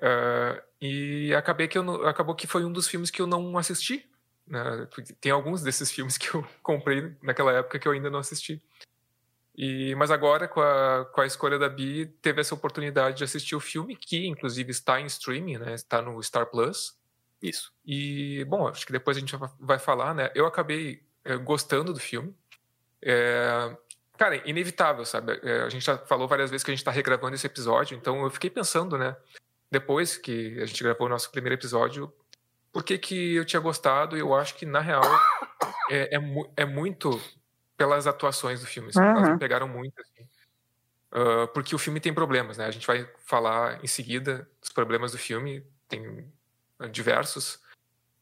Ah, 0.00 0.62
e 0.80 1.34
acabei 1.34 1.68
que 1.68 1.78
não- 1.80 2.02
acabou 2.06 2.34
que 2.34 2.46
foi 2.46 2.64
um 2.64 2.72
dos 2.72 2.86
filmes 2.88 3.10
que 3.10 3.20
eu 3.22 3.26
não 3.26 3.56
assisti. 3.58 4.08
né? 4.46 4.86
Tem 5.20 5.32
alguns 5.32 5.62
desses 5.62 5.90
filmes 5.90 6.16
que 6.18 6.32
eu 6.34 6.46
comprei 6.62 7.14
naquela 7.22 7.52
época 7.52 7.78
que 7.78 7.88
eu 7.88 7.92
ainda 7.92 8.08
não 8.10 8.18
assisti. 8.20 8.62
E, 9.58 9.94
mas 9.94 10.10
agora, 10.10 10.46
com 10.46 10.60
a, 10.60 11.06
com 11.12 11.20
a 11.22 11.26
escolha 11.26 11.58
da 11.58 11.68
Bi, 11.68 12.06
teve 12.20 12.40
essa 12.42 12.54
oportunidade 12.54 13.16
de 13.16 13.24
assistir 13.24 13.56
o 13.56 13.60
filme, 13.60 13.96
que 13.96 14.26
inclusive 14.26 14.70
está 14.70 15.00
em 15.00 15.06
streaming, 15.06 15.56
né? 15.58 15.74
Está 15.74 16.02
no 16.02 16.22
Star 16.22 16.46
Plus. 16.46 16.94
Isso. 17.42 17.72
E, 17.84 18.44
bom, 18.44 18.68
acho 18.68 18.84
que 18.86 18.92
depois 18.92 19.16
a 19.16 19.20
gente 19.20 19.34
va- 19.36 19.52
vai 19.58 19.78
falar, 19.78 20.14
né? 20.14 20.30
Eu 20.34 20.46
acabei 20.46 21.02
eh, 21.24 21.36
gostando 21.38 21.92
do 21.92 21.98
filme. 21.98 22.34
É, 23.02 23.76
cara, 24.18 24.36
inevitável, 24.48 25.04
sabe? 25.04 25.40
É, 25.42 25.62
a 25.62 25.68
gente 25.70 25.84
já 25.84 25.96
falou 25.98 26.28
várias 26.28 26.50
vezes 26.50 26.62
que 26.64 26.70
a 26.70 26.74
gente 26.74 26.80
está 26.80 26.90
regravando 26.90 27.34
esse 27.34 27.46
episódio, 27.46 27.96
então 27.96 28.22
eu 28.22 28.30
fiquei 28.30 28.50
pensando, 28.50 28.96
né? 28.98 29.16
Depois 29.70 30.16
que 30.16 30.60
a 30.60 30.66
gente 30.66 30.82
gravou 30.82 31.06
o 31.06 31.10
nosso 31.10 31.30
primeiro 31.30 31.54
episódio, 31.54 32.12
por 32.72 32.84
que, 32.84 32.98
que 32.98 33.34
eu 33.34 33.44
tinha 33.44 33.60
gostado? 33.60 34.16
Eu 34.16 34.34
acho 34.34 34.54
que, 34.54 34.64
na 34.66 34.80
real, 34.80 35.02
é, 35.90 36.16
é, 36.16 36.18
mu- 36.18 36.52
é 36.56 36.64
muito 36.64 37.20
pelas 37.76 38.06
atuações 38.06 38.60
do 38.60 38.66
filme. 38.66 38.88
assim, 38.90 39.00
Elas 39.00 39.26
Uhum. 39.26 39.32
me 39.34 39.38
pegaram 39.38 39.68
muito, 39.68 40.00
assim. 40.00 40.28
Ah, 41.12 41.46
porque 41.48 41.74
o 41.74 41.78
filme 41.78 42.00
tem 42.00 42.12
problemas, 42.12 42.58
né? 42.58 42.66
A 42.66 42.70
gente 42.70 42.86
vai 42.86 43.08
falar 43.24 43.82
em 43.82 43.86
seguida 43.86 44.48
dos 44.60 44.70
problemas 44.70 45.12
do 45.12 45.18
filme, 45.18 45.64
tem 45.88 46.30
ah, 46.78 46.86
diversos, 46.88 47.60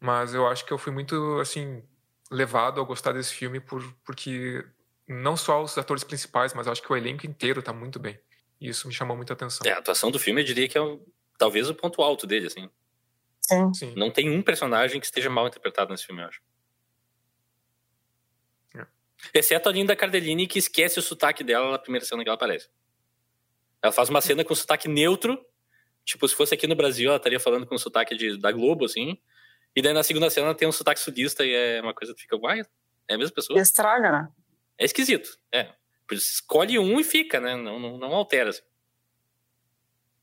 mas 0.00 0.35
eu 0.35 0.46
acho 0.46 0.64
que 0.64 0.72
eu 0.72 0.78
fui 0.78 0.92
muito, 0.92 1.38
assim, 1.40 1.83
levado 2.30 2.80
a 2.80 2.85
gostar 2.85 3.12
desse 3.12 3.35
filme 3.35 3.59
por, 3.61 3.83
porque 4.04 4.64
não 5.09 5.37
só 5.37 5.62
os 5.62 5.76
atores 5.76 6.04
principais, 6.04 6.54
mas 6.54 6.66
eu 6.66 6.72
acho 6.72 6.83
que 6.83 6.92
o 6.92 6.96
elenco 6.96 7.26
inteiro 7.26 7.62
tá 7.62 7.72
muito 7.72 7.98
bem. 7.98 8.18
E 8.61 8.68
isso 8.68 8.87
me 8.88 8.94
chamou 8.94 9.16
muita 9.16 9.33
atenção. 9.33 9.66
É, 9.66 9.72
a 9.72 9.78
atuação 9.78 10.11
do 10.11 10.18
filme 10.18 10.40
eu 10.40 10.44
diria 10.46 10.68
que 10.68 10.78
é 10.78 10.80
o- 10.80 11.04
talvez 11.38 11.68
o 11.68 11.75
ponto 11.75 12.03
alto 12.03 12.27
dele, 12.27 12.47
assim. 12.47 12.68
Sim. 13.40 13.75
Sim. 13.75 13.94
Não 13.97 14.11
tem 14.11 14.31
um 14.31 14.42
personagem 14.42 15.01
que 15.01 15.07
esteja 15.07 15.29
mal 15.29 15.47
interpretado 15.47 15.90
nesse 15.90 16.07
filme, 16.07 16.23
eu 16.23 16.29
acho. 16.29 16.40
É. 18.75 18.87
Exceto 19.35 19.68
a 19.68 19.73
Linda 19.73 19.94
Cardellini, 19.94 20.47
que 20.47 20.59
esquece 20.59 20.99
o 20.99 21.03
sotaque 21.03 21.44
dela 21.44 21.70
na 21.70 21.79
primeira 21.79 22.07
cena 22.07 22.23
que 22.23 22.29
ela 22.29 22.37
aparece. 22.37 22.68
Ela 23.83 23.92
faz 23.92 24.09
uma 24.09 24.20
cena 24.20 24.44
com 24.44 24.55
sotaque 24.55 24.88
neutro, 24.88 25.44
tipo, 26.05 26.27
se 26.27 26.35
fosse 26.35 26.55
aqui 26.55 26.66
no 26.66 26.75
Brasil, 26.75 27.09
ela 27.09 27.18
estaria 27.18 27.38
falando 27.38 27.66
com 27.66 27.77
sotaque 27.77 28.16
de, 28.16 28.38
da 28.38 28.51
Globo, 28.51 28.87
assim. 28.87 29.18
E 29.77 29.83
daí 29.83 29.92
na 29.92 30.03
segunda 30.03 30.31
cena 30.31 30.47
ela 30.47 30.55
tem 30.55 30.66
um 30.66 30.73
sotaque 30.73 31.01
sudista 31.01 31.44
e 31.44 31.53
é 31.53 31.83
uma 31.83 31.92
coisa 31.92 32.14
que 32.14 32.23
fica, 32.23 32.37
uai, 32.37 32.62
é 33.09 33.14
a 33.14 33.18
mesma 33.18 33.35
pessoa? 33.35 33.61
Estraga, 33.61 34.11
né? 34.11 34.29
É 34.79 34.85
esquisito, 34.85 35.38
é. 35.53 35.75
Por 36.07 36.14
isso, 36.14 36.33
Escolhe 36.33 36.79
um 36.79 36.99
e 36.99 37.05
fica, 37.05 37.40
né? 37.40 37.57
Não, 37.57 37.79
não, 37.79 37.99
não 37.99 38.14
altera. 38.14 38.51
assim. 38.51 38.62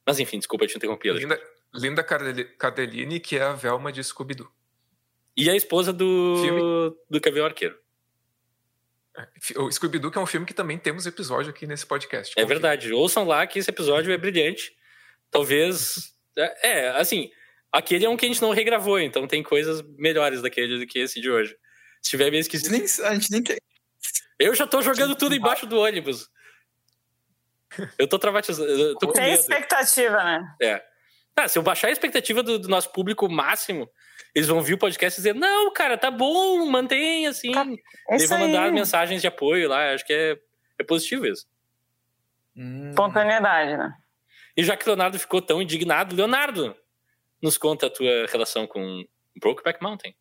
Mas 0.06 0.20
enfim, 0.20 0.38
desculpa, 0.38 0.66
eu 0.66 0.70
te 0.70 0.78
interrompi. 0.78 1.10
Alex. 1.10 1.24
Linda, 1.24 1.42
Linda 1.74 2.04
Cardellini, 2.04 3.20
que 3.20 3.38
é 3.38 3.44
a 3.44 3.54
Velma 3.54 3.92
de 3.92 4.04
Scooby-Doo. 4.04 4.52
E 5.36 5.50
a 5.50 5.56
esposa 5.56 5.94
do, 5.94 6.38
Filme. 6.42 6.62
do 7.10 7.22
Gavião 7.22 7.46
Arqueiro. 7.46 7.78
É, 9.18 9.28
O 9.60 9.72
Scooby-Doo, 9.72 10.12
que 10.12 10.18
é 10.18 10.22
um 10.22 10.26
filme 10.26 10.46
que 10.46 10.54
também 10.54 10.78
temos 10.78 11.06
episódio 11.06 11.52
aqui 11.52 11.66
nesse 11.66 11.86
podcast. 11.86 12.34
É 12.38 12.46
verdade. 12.46 12.92
Ouçam 12.92 13.26
lá 13.26 13.46
que 13.48 13.60
esse 13.60 13.70
episódio 13.70 14.12
é 14.12 14.18
brilhante. 14.18 14.74
Talvez. 15.30 16.14
É, 16.38 16.70
é, 16.70 16.88
assim. 16.90 17.30
Aquele 17.72 18.04
é 18.04 18.10
um 18.10 18.18
que 18.18 18.26
a 18.26 18.28
gente 18.28 18.42
não 18.42 18.52
regravou, 18.52 19.00
então 19.00 19.26
tem 19.26 19.42
coisas 19.42 19.82
melhores 19.98 20.42
daquele 20.42 20.78
do 20.78 20.86
que 20.86 21.00
esse 21.00 21.22
de 21.22 21.32
hoje. 21.32 21.56
Se 22.02 22.10
tiver 22.10 22.30
meio 22.30 22.42
esquisito. 22.42 22.70
Nem, 22.70 22.82
a 22.82 23.14
gente 23.14 23.32
nem 23.32 23.42
tem. 23.42 23.58
Eu 24.38 24.54
já 24.54 24.68
tô 24.68 24.82
jogando 24.82 25.16
tudo 25.16 25.36
embaixo 25.36 25.66
do 25.66 25.78
ônibus. 25.78 26.30
Eu 27.98 28.08
tô 28.08 28.18
traumatizado. 28.20 28.70
Eu 28.70 28.96
tô 28.98 29.08
com 29.08 29.14
Tem 29.14 29.26
medo. 29.32 29.40
expectativa, 29.40 30.24
né? 30.24 30.56
É. 30.62 30.84
Ah, 31.36 31.48
se 31.48 31.58
eu 31.58 31.64
baixar 31.64 31.88
a 31.88 31.92
expectativa 31.92 32.44
do, 32.44 32.60
do 32.60 32.68
nosso 32.68 32.92
público 32.92 33.30
máximo, 33.30 33.90
eles 34.36 34.48
vão 34.50 34.62
vir 34.62 34.74
o 34.74 34.78
podcast 34.78 35.18
e 35.20 35.24
dizer: 35.24 35.34
Não, 35.34 35.72
cara, 35.74 35.98
tá 35.98 36.12
bom, 36.12 36.66
mantém 36.66 37.26
assim. 37.28 37.52
Tá- 37.52 37.66
Eles 38.10 38.30
vão 38.30 38.40
mandar 38.40 38.66
aí. 38.66 38.72
mensagens 38.72 39.22
de 39.22 39.28
apoio 39.28 39.70
lá. 39.70 39.94
Acho 39.94 40.06
que 40.06 40.14
é, 40.14 40.38
é 40.80 40.84
positivo 40.84 41.26
isso. 41.26 41.48
Hum, 42.56 42.90
Espontaneidade, 42.90 43.78
né? 43.78 43.94
E 44.58 44.64
já 44.64 44.76
que 44.76 44.84
o 44.84 44.88
Leonardo 44.88 45.18
ficou 45.18 45.42
tão 45.42 45.62
indignado, 45.62 46.16
Leonardo, 46.16 46.76
nos 47.42 47.58
conta 47.58 47.88
a 47.88 47.90
tua 47.90 48.26
relação 48.30 48.68
com 48.68 49.04
Brokeback 49.40 49.82
Mountain. 49.82 50.14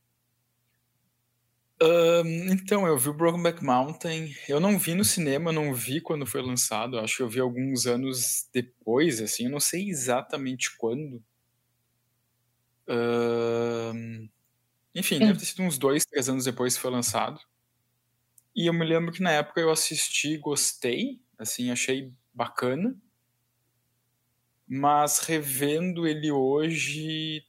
Ahn, 1.83 2.51
então, 2.53 2.87
eu 2.87 2.99
vi 2.99 3.09
o 3.09 3.15
Brokeback 3.15 3.65
Mountain. 3.65 4.35
Eu 4.49 4.61
não 4.61 4.79
vi 4.79 4.95
no 4.95 5.05
cinema, 5.05 5.51
não 5.53 5.73
vi 5.73 6.01
quando 6.01 6.27
foi 6.27 6.43
lançado. 6.43 6.99
Acho 6.99 7.19
que 7.19 7.23
eu 7.23 7.29
vi 7.29 7.41
alguns 7.41 7.87
anos 7.87 8.47
depois, 8.53 9.21
assim. 9.21 9.45
Eu 9.45 9.51
não 9.51 9.61
sei 9.61 9.89
exatamente 9.89 10.77
quando. 10.77 11.23
Ahn, 12.89 14.29
enfim, 14.95 15.19
deve 15.21 15.39
ter 15.39 15.47
sido 15.47 15.63
uns 15.63 15.79
dois, 15.79 16.05
três 16.07 16.29
anos 16.29 16.45
depois 16.47 16.75
que 16.77 16.83
foi 16.83 16.91
lançado. 16.91 17.41
E 18.55 18.67
eu 18.69 18.73
me 18.73 18.85
lembro 18.85 19.13
que 19.13 19.23
na 19.23 19.31
época 19.33 19.61
eu 19.61 19.71
assisti, 19.71 20.37
gostei, 20.37 21.21
assim, 21.39 21.71
achei 21.71 22.13
bacana. 22.35 22.97
Mas 24.69 25.21
revendo 25.21 26.07
ele 26.07 26.31
hoje, 26.31 27.45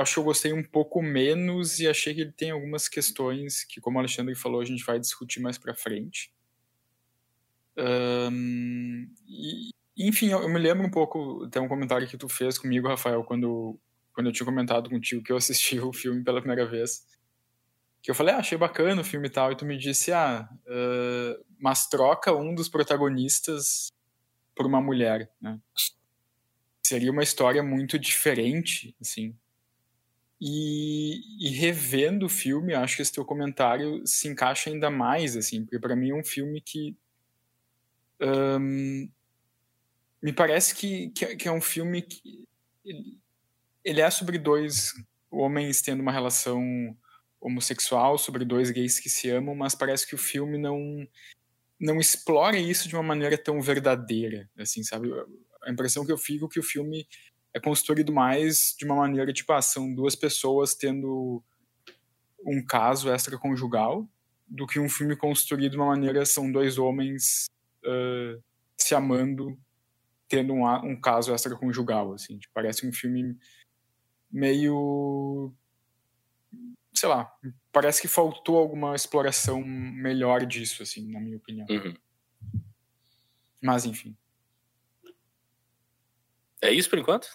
acho 0.00 0.14
que 0.14 0.20
eu 0.20 0.24
gostei 0.24 0.52
um 0.52 0.62
pouco 0.62 1.02
menos 1.02 1.78
e 1.80 1.88
achei 1.88 2.14
que 2.14 2.20
ele 2.20 2.32
tem 2.32 2.50
algumas 2.50 2.88
questões 2.88 3.64
que, 3.64 3.80
como 3.80 3.96
o 3.96 4.00
Alexandre 4.00 4.34
falou, 4.34 4.60
a 4.60 4.64
gente 4.64 4.84
vai 4.84 4.98
discutir 4.98 5.40
mais 5.40 5.58
pra 5.58 5.74
frente. 5.74 6.32
Ahn, 7.76 9.06
e, 9.26 9.70
enfim, 9.96 10.30
eu, 10.30 10.42
eu 10.42 10.48
me 10.48 10.58
lembro 10.58 10.86
um 10.86 10.90
pouco, 10.90 11.48
tem 11.48 11.62
um 11.62 11.68
comentário 11.68 12.08
que 12.08 12.16
tu 12.16 12.28
fez 12.28 12.58
comigo, 12.58 12.88
Rafael, 12.88 13.22
quando, 13.24 13.78
quando 14.12 14.28
eu 14.28 14.32
tinha 14.32 14.46
comentado 14.46 14.90
contigo 14.90 15.22
que 15.22 15.32
eu 15.32 15.36
assisti 15.36 15.78
o 15.80 15.92
filme 15.92 16.22
pela 16.24 16.40
primeira 16.40 16.66
vez. 16.66 17.06
Que 18.00 18.10
eu 18.10 18.14
falei, 18.14 18.34
ah, 18.34 18.38
achei 18.38 18.56
bacana 18.56 19.00
o 19.00 19.04
filme 19.04 19.26
e 19.26 19.30
tal, 19.30 19.50
e 19.52 19.56
tu 19.56 19.64
me 19.64 19.76
disse, 19.76 20.12
ah, 20.12 20.48
ah, 20.66 21.40
mas 21.58 21.88
troca 21.88 22.32
um 22.32 22.54
dos 22.54 22.68
protagonistas 22.68 23.88
por 24.54 24.66
uma 24.66 24.80
mulher, 24.80 25.30
né? 25.40 25.60
Seria 26.82 27.10
uma 27.10 27.22
história 27.22 27.62
muito 27.62 27.98
diferente, 27.98 28.96
assim. 29.00 29.36
E, 30.40 31.20
e 31.40 31.50
revendo 31.50 32.26
o 32.26 32.28
filme, 32.28 32.72
acho 32.72 32.96
que 32.96 33.02
esse 33.02 33.12
teu 33.12 33.24
comentário 33.24 34.06
se 34.06 34.28
encaixa 34.28 34.70
ainda 34.70 34.88
mais, 34.88 35.36
assim, 35.36 35.64
porque 35.64 35.80
para 35.80 35.96
mim 35.96 36.10
é 36.10 36.14
um 36.14 36.24
filme 36.24 36.60
que 36.60 36.96
ahn, 38.20 39.08
me 40.22 40.32
parece 40.32 40.74
que, 40.74 41.10
que, 41.10 41.36
que 41.36 41.48
é 41.48 41.52
um 41.52 41.60
filme 41.60 42.02
que 42.02 42.46
ele, 42.84 43.18
ele 43.84 44.00
é 44.00 44.10
sobre 44.10 44.38
dois 44.38 44.92
homens 45.30 45.82
tendo 45.82 46.00
uma 46.00 46.12
relação 46.12 46.96
homossexual, 47.40 48.18
sobre 48.18 48.44
dois 48.44 48.70
gays 48.70 48.98
que 48.98 49.08
se 49.08 49.30
amam, 49.30 49.54
mas 49.54 49.74
parece 49.74 50.06
que 50.06 50.14
o 50.14 50.18
filme 50.18 50.58
não 50.58 51.06
não 51.80 52.00
explora 52.00 52.58
isso 52.58 52.88
de 52.88 52.96
uma 52.96 53.04
maneira 53.04 53.38
tão 53.38 53.60
verdadeira, 53.62 54.50
assim, 54.58 54.82
sabe? 54.82 55.10
A 55.62 55.70
impressão 55.70 56.04
que 56.04 56.10
eu 56.10 56.18
fico 56.18 56.46
é 56.46 56.48
que 56.48 56.58
o 56.58 56.62
filme 56.62 57.06
é 57.54 57.60
construído 57.60 58.12
mais 58.12 58.74
de 58.78 58.84
uma 58.84 58.96
maneira 58.96 59.32
tipo, 59.32 59.52
ah, 59.52 59.62
são 59.62 59.94
duas 59.94 60.14
pessoas 60.14 60.74
tendo 60.74 61.42
um 62.46 62.64
caso 62.64 63.12
extraconjugal, 63.12 64.08
do 64.46 64.66
que 64.66 64.78
um 64.78 64.88
filme 64.88 65.16
construído 65.16 65.72
de 65.72 65.76
uma 65.76 65.86
maneira 65.86 66.24
são 66.24 66.50
dois 66.50 66.78
homens 66.78 67.46
ah, 67.84 68.38
se 68.76 68.94
amando, 68.94 69.58
tendo 70.28 70.52
um, 70.52 70.66
um 70.84 71.00
caso 71.00 71.34
extraconjugal, 71.34 72.12
assim. 72.12 72.38
Tipo, 72.38 72.54
parece 72.54 72.86
um 72.86 72.92
filme 72.92 73.36
meio 74.30 75.54
sei 76.98 77.08
lá, 77.08 77.32
parece 77.72 78.02
que 78.02 78.08
faltou 78.08 78.58
alguma 78.58 78.94
exploração 78.94 79.62
melhor 79.62 80.44
disso, 80.44 80.82
assim, 80.82 81.10
na 81.10 81.20
minha 81.20 81.36
opinião. 81.36 81.66
Uhum. 81.70 81.94
Mas 83.62 83.84
enfim. 83.84 84.16
É 86.62 86.72
isso 86.72 86.90
por 86.90 86.98
enquanto? 86.98 87.28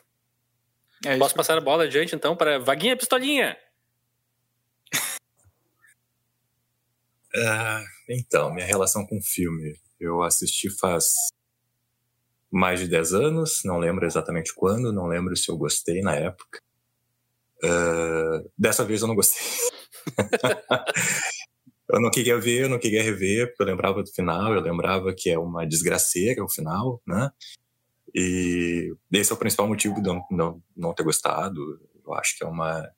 É 1.06 1.18
Posso 1.18 1.30
isso. 1.30 1.36
passar 1.36 1.58
a 1.58 1.62
bola 1.62 1.84
adiante 1.84 2.16
então 2.16 2.36
para 2.36 2.60
Vaguinha 2.60 2.98
Pistolinha? 2.98 3.58
Ah, 7.36 7.84
então, 8.08 8.54
minha 8.54 8.68
relação 8.68 9.08
com 9.08 9.18
o 9.18 9.24
filme. 9.24 9.76
Eu 10.00 10.22
assisti 10.22 10.70
faz 10.70 11.06
mais 12.52 12.80
de 12.80 12.88
10 12.88 13.12
anos, 13.12 13.62
não 13.66 13.80
lembro 13.80 14.06
exatamente 14.06 14.54
quando, 14.54 14.94
não 14.94 15.08
lembro 15.08 15.36
se 15.36 15.50
eu 15.50 15.58
gostei 15.58 16.02
na 16.02 16.16
época. 16.16 16.60
Ah, 17.64 18.44
dessa 18.58 18.86
vez 18.86 19.02
eu 19.02 19.08
não 19.08 19.16
gostei. 19.16 19.42
eu 21.90 22.00
não 22.00 22.12
queria 22.12 22.38
ver, 22.40 22.64
eu 22.64 22.70
não 22.70 22.78
queria 22.78 23.02
rever, 23.02 23.48
porque 23.48 23.64
eu 23.64 23.68
lembrava 23.68 24.04
do 24.04 24.12
final, 24.12 24.54
eu 24.54 24.62
lembrava 24.62 25.14
que 25.16 25.30
é 25.30 25.40
uma 25.40 25.66
desgraceira 25.66 26.44
o 26.44 26.50
final, 26.50 27.02
né? 27.08 27.32
E 28.14 28.94
esse 29.12 29.32
é 29.32 29.36
o 29.36 29.38
principal 29.38 29.68
motivo 29.68 29.96
de 29.96 30.08
não, 30.08 30.26
não, 30.30 30.64
não 30.76 30.94
ter 30.94 31.04
gostado. 31.04 31.80
Eu 32.06 32.14
acho 32.14 32.38
que 32.38 32.44
é 32.44 32.48
uma 32.48 32.90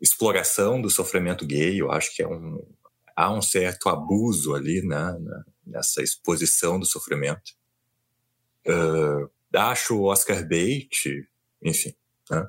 exploração 0.00 0.80
do 0.80 0.90
sofrimento 0.90 1.46
gay, 1.46 1.80
eu 1.80 1.90
acho 1.90 2.14
que 2.14 2.22
é 2.22 2.28
um, 2.28 2.62
há 3.14 3.32
um 3.32 3.40
certo 3.40 3.88
abuso 3.88 4.54
ali, 4.54 4.82
né, 4.82 5.16
nessa 5.66 6.02
exposição 6.02 6.78
do 6.78 6.84
sofrimento. 6.84 7.52
Uh, 8.66 9.30
acho 9.54 9.96
o 9.96 10.04
Oscar 10.04 10.42
Bate, 10.42 11.26
enfim, 11.62 11.94
né? 12.30 12.48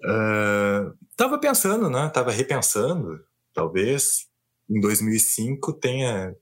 Uh, 0.00 0.96
tava 1.16 1.38
pensando, 1.38 1.90
né? 1.90 2.08
Tava 2.10 2.30
repensando. 2.30 3.24
Talvez 3.52 4.28
em 4.68 4.80
2005 4.80 5.72
tenha 5.74 6.36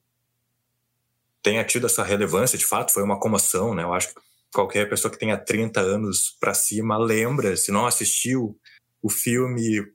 tenha 1.47 1.63
tido 1.63 1.87
essa 1.87 2.03
relevância. 2.03 2.59
De 2.59 2.67
fato, 2.67 2.93
foi 2.93 3.05
uma 3.05 3.21
comoção, 3.21 3.73
né? 3.73 3.85
Eu 3.85 3.95
acho 3.95 4.09
que 4.09 4.21
qualquer 4.53 4.89
pessoa 4.89 5.13
que 5.13 5.19
tenha 5.19 5.39
30 5.39 5.81
anos 5.81 6.37
para 6.41 6.53
cima 6.53 6.99
lembra, 6.99 7.57
se 7.57 7.71
não 7.71 7.87
assistiu 7.87 8.59
o 9.01 9.09
filme, 9.09 9.87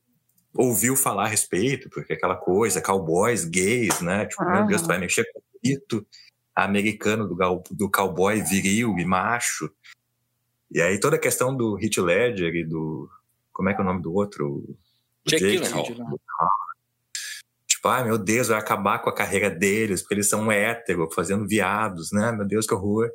ouviu 0.54 0.96
falar 0.96 1.26
a 1.26 1.28
respeito, 1.28 1.90
porque 1.90 2.14
aquela 2.14 2.38
coisa, 2.38 2.82
cowboys, 2.82 3.44
gays, 3.44 4.00
né? 4.00 4.28
Tipo, 4.28 4.44
uhum. 4.44 4.52
meu 4.52 4.66
Deus, 4.68 4.82
tu 4.82 4.88
vai 4.88 4.98
mexer 4.98 5.26
com 5.34 5.40
o 5.40 5.44
mito 5.62 6.08
americano 6.56 7.28
do, 7.28 7.64
do 7.70 7.92
cowboy 7.92 8.42
viril 8.42 8.98
e 8.98 9.04
macho. 9.04 9.70
E 10.72 10.82
aí 10.82 11.02
toda 11.02 11.18
a 11.18 11.20
questão 11.20 11.54
do 11.54 11.78
Heath 11.78 11.98
Ledger 11.98 12.56
e 12.56 12.64
do 12.64 13.10
como 13.52 13.68
é 13.68 13.74
que 13.74 13.82
é 13.82 13.84
o 13.84 13.88
nome 13.88 14.02
do 14.02 14.14
outro? 14.14 14.64
Jake, 15.28 15.58
Jake 15.58 15.96
Tipo, 17.82 17.88
ai 17.90 18.04
meu 18.04 18.18
Deus, 18.20 18.50
vai 18.50 18.60
acabar 18.60 19.00
com 19.00 19.10
a 19.10 19.16
carreira 19.16 19.50
deles, 19.50 20.02
porque 20.02 20.14
eles 20.14 20.30
são 20.30 20.52
hétero, 20.52 21.10
fazendo 21.12 21.48
viados, 21.48 22.12
né? 22.12 22.32
Meu 22.32 22.46
Deus, 22.46 22.68
que 22.68 22.76
horror. 22.76 23.10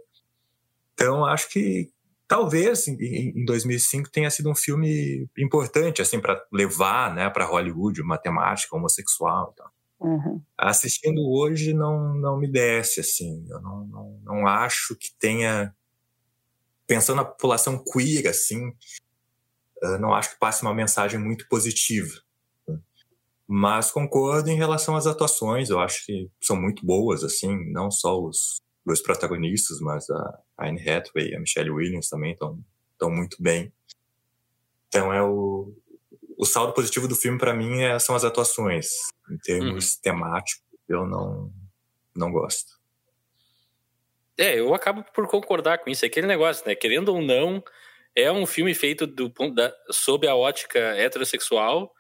Então, 0.92 1.24
acho 1.24 1.48
que 1.50 1.88
talvez 2.26 2.88
em 2.88 3.44
2005 3.44 4.10
tenha 4.10 4.28
sido 4.28 4.50
um 4.50 4.56
filme 4.56 5.28
importante, 5.38 6.02
assim, 6.02 6.18
para 6.18 6.44
levar, 6.52 7.14
né, 7.14 7.30
para 7.30 7.44
Hollywood 7.44 8.02
uma 8.02 8.18
temática 8.18 8.74
homossexual 8.74 9.52
e 9.52 9.56
tal. 9.56 9.70
Uhum. 10.00 10.42
Assistindo 10.58 11.20
hoje 11.20 11.72
não, 11.72 12.14
não 12.14 12.36
me 12.36 12.50
desce, 12.50 12.98
assim. 12.98 13.46
Eu 13.48 13.60
não, 13.60 13.86
não, 13.86 14.20
não 14.24 14.46
acho 14.48 14.96
que 14.96 15.14
tenha. 15.16 15.72
Pensando 16.88 17.18
na 17.18 17.24
população 17.24 17.82
queer, 17.84 18.26
assim, 18.26 18.72
não 20.00 20.12
acho 20.12 20.30
que 20.30 20.40
passe 20.40 20.62
uma 20.62 20.74
mensagem 20.74 21.20
muito 21.20 21.46
positiva. 21.48 22.25
Mas 23.48 23.92
concordo 23.92 24.50
em 24.50 24.56
relação 24.56 24.96
às 24.96 25.06
atuações, 25.06 25.70
eu 25.70 25.78
acho 25.78 26.04
que 26.04 26.28
são 26.40 26.56
muito 26.56 26.84
boas, 26.84 27.22
assim, 27.22 27.70
não 27.72 27.90
só 27.90 28.20
os 28.20 28.60
dois 28.84 29.00
protagonistas, 29.00 29.80
mas 29.80 30.08
a 30.10 30.38
Anne 30.58 30.80
Hathaway 30.80 31.30
e 31.30 31.36
a 31.36 31.40
Michelle 31.40 31.70
Williams 31.70 32.08
também 32.08 32.32
estão 32.32 33.10
muito 33.10 33.36
bem. 33.40 33.72
Então 34.88 35.12
é 35.12 35.22
o, 35.22 35.72
o 36.36 36.44
saldo 36.44 36.72
positivo 36.72 37.08
do 37.08 37.14
filme 37.14 37.38
para 37.38 37.54
mim 37.54 37.82
é, 37.82 37.98
são 37.98 38.14
as 38.14 38.24
atuações. 38.24 38.88
Em 39.30 39.38
termos 39.38 39.94
uhum. 39.94 40.00
temáticos, 40.02 40.64
eu 40.88 41.06
não 41.06 41.52
não 42.14 42.32
gosto. 42.32 42.76
É, 44.38 44.58
eu 44.58 44.74
acabo 44.74 45.04
por 45.14 45.26
concordar 45.28 45.78
com 45.78 45.90
isso. 45.90 46.04
É 46.04 46.08
aquele 46.08 46.26
negócio, 46.26 46.66
né? 46.66 46.74
Querendo 46.74 47.08
ou 47.08 47.20
não, 47.22 47.62
é 48.14 48.30
um 48.30 48.46
filme 48.46 48.74
feito 48.74 49.06
do 49.06 49.28
da, 49.54 49.72
sob 49.90 50.26
a 50.26 50.34
ótica 50.34 50.78
heterossexual. 50.78 51.92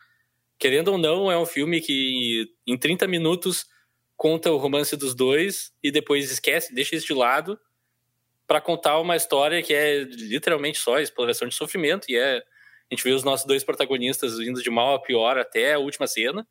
Querendo 0.58 0.88
ou 0.88 0.98
não, 0.98 1.30
é 1.30 1.38
um 1.38 1.46
filme 1.46 1.80
que 1.80 2.50
em 2.66 2.76
30 2.76 3.06
minutos 3.06 3.66
conta 4.16 4.50
o 4.50 4.56
romance 4.56 4.96
dos 4.96 5.14
dois 5.14 5.72
e 5.82 5.90
depois 5.90 6.30
esquece, 6.30 6.74
deixa 6.74 6.96
isso 6.96 7.06
de 7.06 7.14
lado 7.14 7.58
para 8.46 8.60
contar 8.60 8.98
uma 9.00 9.16
história 9.16 9.62
que 9.62 9.74
é 9.74 10.04
literalmente 10.04 10.78
só 10.78 10.98
exploração 10.98 11.48
de 11.48 11.54
sofrimento 11.54 12.06
e 12.08 12.16
é 12.16 12.38
a 12.38 12.94
gente 12.94 13.02
vê 13.02 13.10
os 13.10 13.24
nossos 13.24 13.44
dois 13.44 13.64
protagonistas 13.64 14.38
indo 14.38 14.62
de 14.62 14.70
mal 14.70 14.94
a 14.94 15.02
pior 15.02 15.36
até 15.36 15.74
a 15.74 15.78
última 15.78 16.06
cena. 16.06 16.46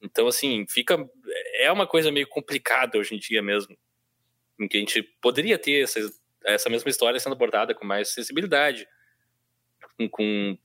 Então 0.00 0.28
assim, 0.28 0.64
fica 0.68 0.96
é 1.56 1.70
uma 1.70 1.86
coisa 1.86 2.12
meio 2.12 2.28
complicada 2.28 2.96
hoje 2.96 3.14
em 3.14 3.18
dia 3.18 3.42
mesmo, 3.42 3.76
em 4.58 4.68
que 4.68 4.76
a 4.76 4.80
gente 4.80 5.02
poderia 5.20 5.58
ter 5.58 5.82
essa 5.82 6.00
essa 6.44 6.68
mesma 6.68 6.90
história 6.90 7.18
sendo 7.18 7.32
abordada 7.32 7.74
com 7.74 7.86
mais 7.86 8.10
sensibilidade, 8.10 8.86
com, 9.96 10.08
com 10.08 10.58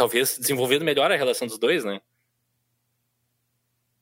talvez 0.00 0.38
desenvolvendo 0.38 0.82
melhor 0.82 1.12
a 1.12 1.16
relação 1.16 1.46
dos 1.46 1.58
dois, 1.58 1.84
né? 1.84 2.00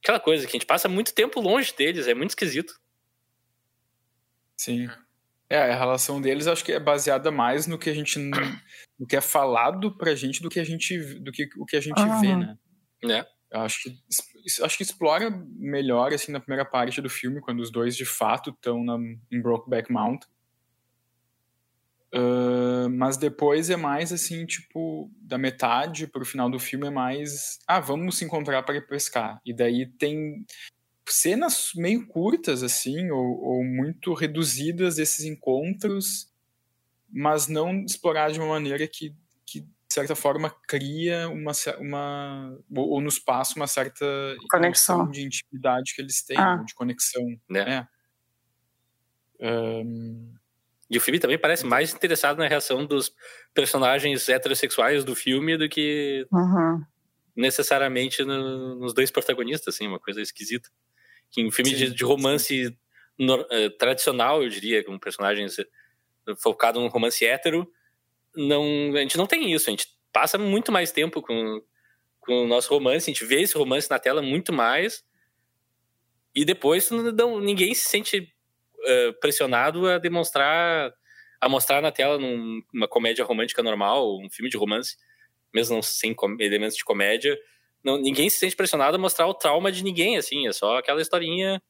Aquela 0.01 0.21
coisa 0.21 0.47
que 0.47 0.51
a 0.51 0.53
gente 0.53 0.65
passa 0.65 0.89
muito 0.89 1.13
tempo 1.13 1.41
longe 1.41 1.75
deles, 1.77 2.07
é 2.07 2.15
muito 2.15 2.31
esquisito. 2.31 2.73
Sim. 4.57 4.89
É, 5.51 5.59
a 5.59 5.77
relação 5.77 6.21
deles 6.21 6.47
acho 6.47 6.65
que 6.65 6.71
é 6.71 6.79
baseada 6.79 7.33
mais 7.33 7.67
no 7.67 7.77
que 7.77 7.91
a 7.91 7.95
gente 7.95 8.17
no 8.17 9.07
que 9.09 9.17
é 9.17 9.21
falado 9.21 9.97
pra 9.99 10.15
gente 10.15 10.41
do 10.41 10.49
que 10.49 10.61
a 10.61 10.65
gente 10.65 10.97
do 11.19 11.33
que 11.33 11.49
o 11.57 11.67
que 11.67 11.77
a 11.77 11.81
gente 11.81 12.01
vê, 12.21 12.37
né? 12.37 12.57
É. 13.03 13.27
Eu 13.51 13.63
acho 13.63 13.83
que 13.83 13.99
acho 14.63 14.77
que 14.77 14.85
explora 14.85 15.31
melhor 15.57 16.13
assim 16.15 16.31
na 16.31 16.39
primeira 16.39 16.65
parte 16.65 17.01
do 17.01 17.11
filme 17.11 17.41
quando 17.41 17.59
os 17.59 17.73
dois 17.73 17.97
de 17.97 18.05
fato 18.05 18.51
estão 18.51 18.85
em 19.33 19.43
Brokeback 19.43 19.91
Mountain. 19.91 20.31
Uh, 22.15 22.89
mas 22.89 23.19
depois 23.19 23.69
é 23.69 23.77
mais 23.77 24.13
assim, 24.13 24.47
tipo, 24.47 25.11
da 25.21 25.37
metade 25.37 26.07
pro 26.07 26.25
final 26.25 26.49
do 26.49 26.59
filme 26.59 26.87
é 26.87 26.91
mais. 26.91 27.59
Ah, 27.67 27.81
vamos 27.81 28.17
se 28.17 28.25
encontrar 28.25 28.63
para 28.63 28.81
pescar. 28.81 29.41
E 29.45 29.53
daí 29.53 29.87
tem 29.87 30.45
cenas 31.07 31.73
meio 31.75 32.07
curtas, 32.07 32.63
assim, 32.63 33.11
ou, 33.11 33.43
ou 33.43 33.65
muito 33.65 34.15
reduzidas 34.15 34.97
desses 34.97 35.25
encontros, 35.25 36.33
mas 37.11 37.47
não 37.47 37.85
explorar 37.85 38.31
de 38.31 38.39
uma 38.39 38.49
maneira 38.49 38.87
que, 38.89 39.15
que 39.45 39.61
de 39.61 39.95
certa 39.95 40.15
forma, 40.15 40.55
cria 40.69 41.29
uma. 41.31 41.53
uma 41.79 42.59
ou, 42.75 42.91
ou 42.91 43.01
nos 43.01 43.19
passa 43.19 43.55
uma 43.57 43.67
certa 43.67 44.05
conexão 44.51 45.11
de 45.11 45.25
intimidade 45.25 45.95
que 45.95 46.03
eles 46.03 46.23
têm, 46.23 46.39
ah. 46.39 46.57
de 46.57 46.75
conexão. 46.75 47.25
Né? 47.49 47.87
É. 49.41 49.81
Um, 49.83 50.35
e 50.91 50.97
o 50.97 51.01
filme 51.01 51.19
também 51.19 51.39
parece 51.39 51.67
mais 51.67 51.93
interessado 51.93 52.39
na 52.39 52.49
reação 52.49 52.87
dos 52.87 53.13
personagens 53.53 54.29
heterossexuais 54.29 55.05
do 55.05 55.15
filme 55.15 55.57
do 55.57 55.69
que 55.69 56.27
uhum. 56.33 56.83
necessariamente 57.37 58.25
no, 58.25 58.77
nos 58.77 58.95
dois 58.95 59.11
protagonistas, 59.11 59.75
assim, 59.75 59.87
uma 59.87 60.01
coisa 60.01 60.23
esquisita. 60.23 60.71
Que 61.31 61.43
em 61.43 61.51
filme 61.51 61.73
sim, 61.73 61.77
de, 61.77 61.95
de, 61.95 62.05
romance 62.05 62.75
no, 63.19 63.43
uh, 63.43 63.71
tradicional, 63.79 64.43
eu 64.43 64.49
diria, 64.49 64.83
com 64.83 64.99
personagens 64.99 65.57
focado 66.39 66.81
no 66.81 66.89
romance 66.89 67.25
hétero, 67.25 67.71
não, 68.35 68.63
a 68.95 69.01
gente 69.01 69.19
não 69.19 69.27
tem 69.27 69.53
isso. 69.53 69.69
A 69.69 69.73
gente 69.73 69.87
passa 70.11 70.39
muito 70.39 70.73
mais 70.73 70.91
tempo 70.91 71.21
com, 71.21 71.63
com 72.21 72.45
o 72.45 72.47
nosso 72.47 72.73
romance, 72.73 73.11
a 73.11 73.13
gente 73.13 73.27
vê 73.27 73.43
esse 73.43 73.59
romance 73.59 73.91
na 73.91 73.99
tela 73.99 74.23
muito 74.23 74.55
mais. 74.55 75.05
E 76.35 76.47
depois 76.47 76.91
não, 76.91 77.41
ninguém 77.41 77.75
se 77.75 77.89
sente 77.89 78.33
uh, 78.81 79.13
pressionado 79.21 79.89
a 79.89 79.99
demonstrar, 79.99 80.93
a 81.41 81.49
mostrar 81.49 81.81
na 81.81 81.91
tela 81.91 82.19
numa 82.19 82.89
comédia 82.89 83.25
romântica 83.25 83.63
normal, 83.63 84.19
um 84.19 84.29
filme 84.31 84.51
de 84.51 84.57
romance, 84.57 84.97
mesmo 85.53 85.83
sem 85.83 86.15
elementos 86.41 86.77
de 86.77 86.85
comédia, 86.85 87.39
não, 87.83 87.97
ninguém 87.97 88.29
se 88.29 88.39
sente 88.39 88.57
pressionado 88.57 88.97
a 88.97 89.01
mostrar 89.01 89.27
o 89.27 89.35
trauma 89.35 89.71
de 89.71 89.85
ninguém, 89.85 90.17
assim, 90.17 90.47
é 90.47 90.53
só 90.53 90.79
aquela 90.79 91.01
historinha 91.01 91.63